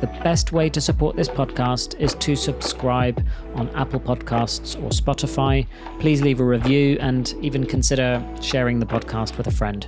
The 0.00 0.06
best 0.24 0.52
way 0.52 0.70
to 0.70 0.80
support 0.80 1.14
this 1.14 1.28
podcast 1.28 2.00
is 2.00 2.14
to 2.14 2.34
subscribe 2.36 3.22
on 3.54 3.68
Apple 3.76 4.00
Podcasts 4.00 4.82
or 4.82 4.88
Spotify. 4.88 5.66
Please 5.98 6.22
leave 6.22 6.40
a 6.40 6.44
review 6.44 6.96
and 7.02 7.34
even 7.42 7.66
consider 7.66 8.26
sharing 8.40 8.78
the 8.78 8.86
podcast 8.86 9.36
with 9.36 9.46
a 9.46 9.50
friend. 9.50 9.86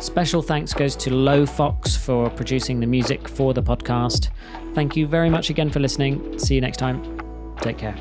Special 0.00 0.42
thanks 0.42 0.74
goes 0.74 0.96
to 0.96 1.10
LOFOX 1.10 1.96
for 1.96 2.28
producing 2.30 2.80
the 2.80 2.86
music 2.86 3.28
for 3.28 3.54
the 3.54 3.62
podcast. 3.62 4.30
Thank 4.74 4.96
you 4.96 5.06
very 5.06 5.30
much 5.30 5.50
again 5.50 5.70
for 5.70 5.80
listening. 5.80 6.38
See 6.38 6.54
you 6.54 6.60
next 6.60 6.78
time. 6.78 7.02
Take 7.60 7.78
care. 7.78 7.96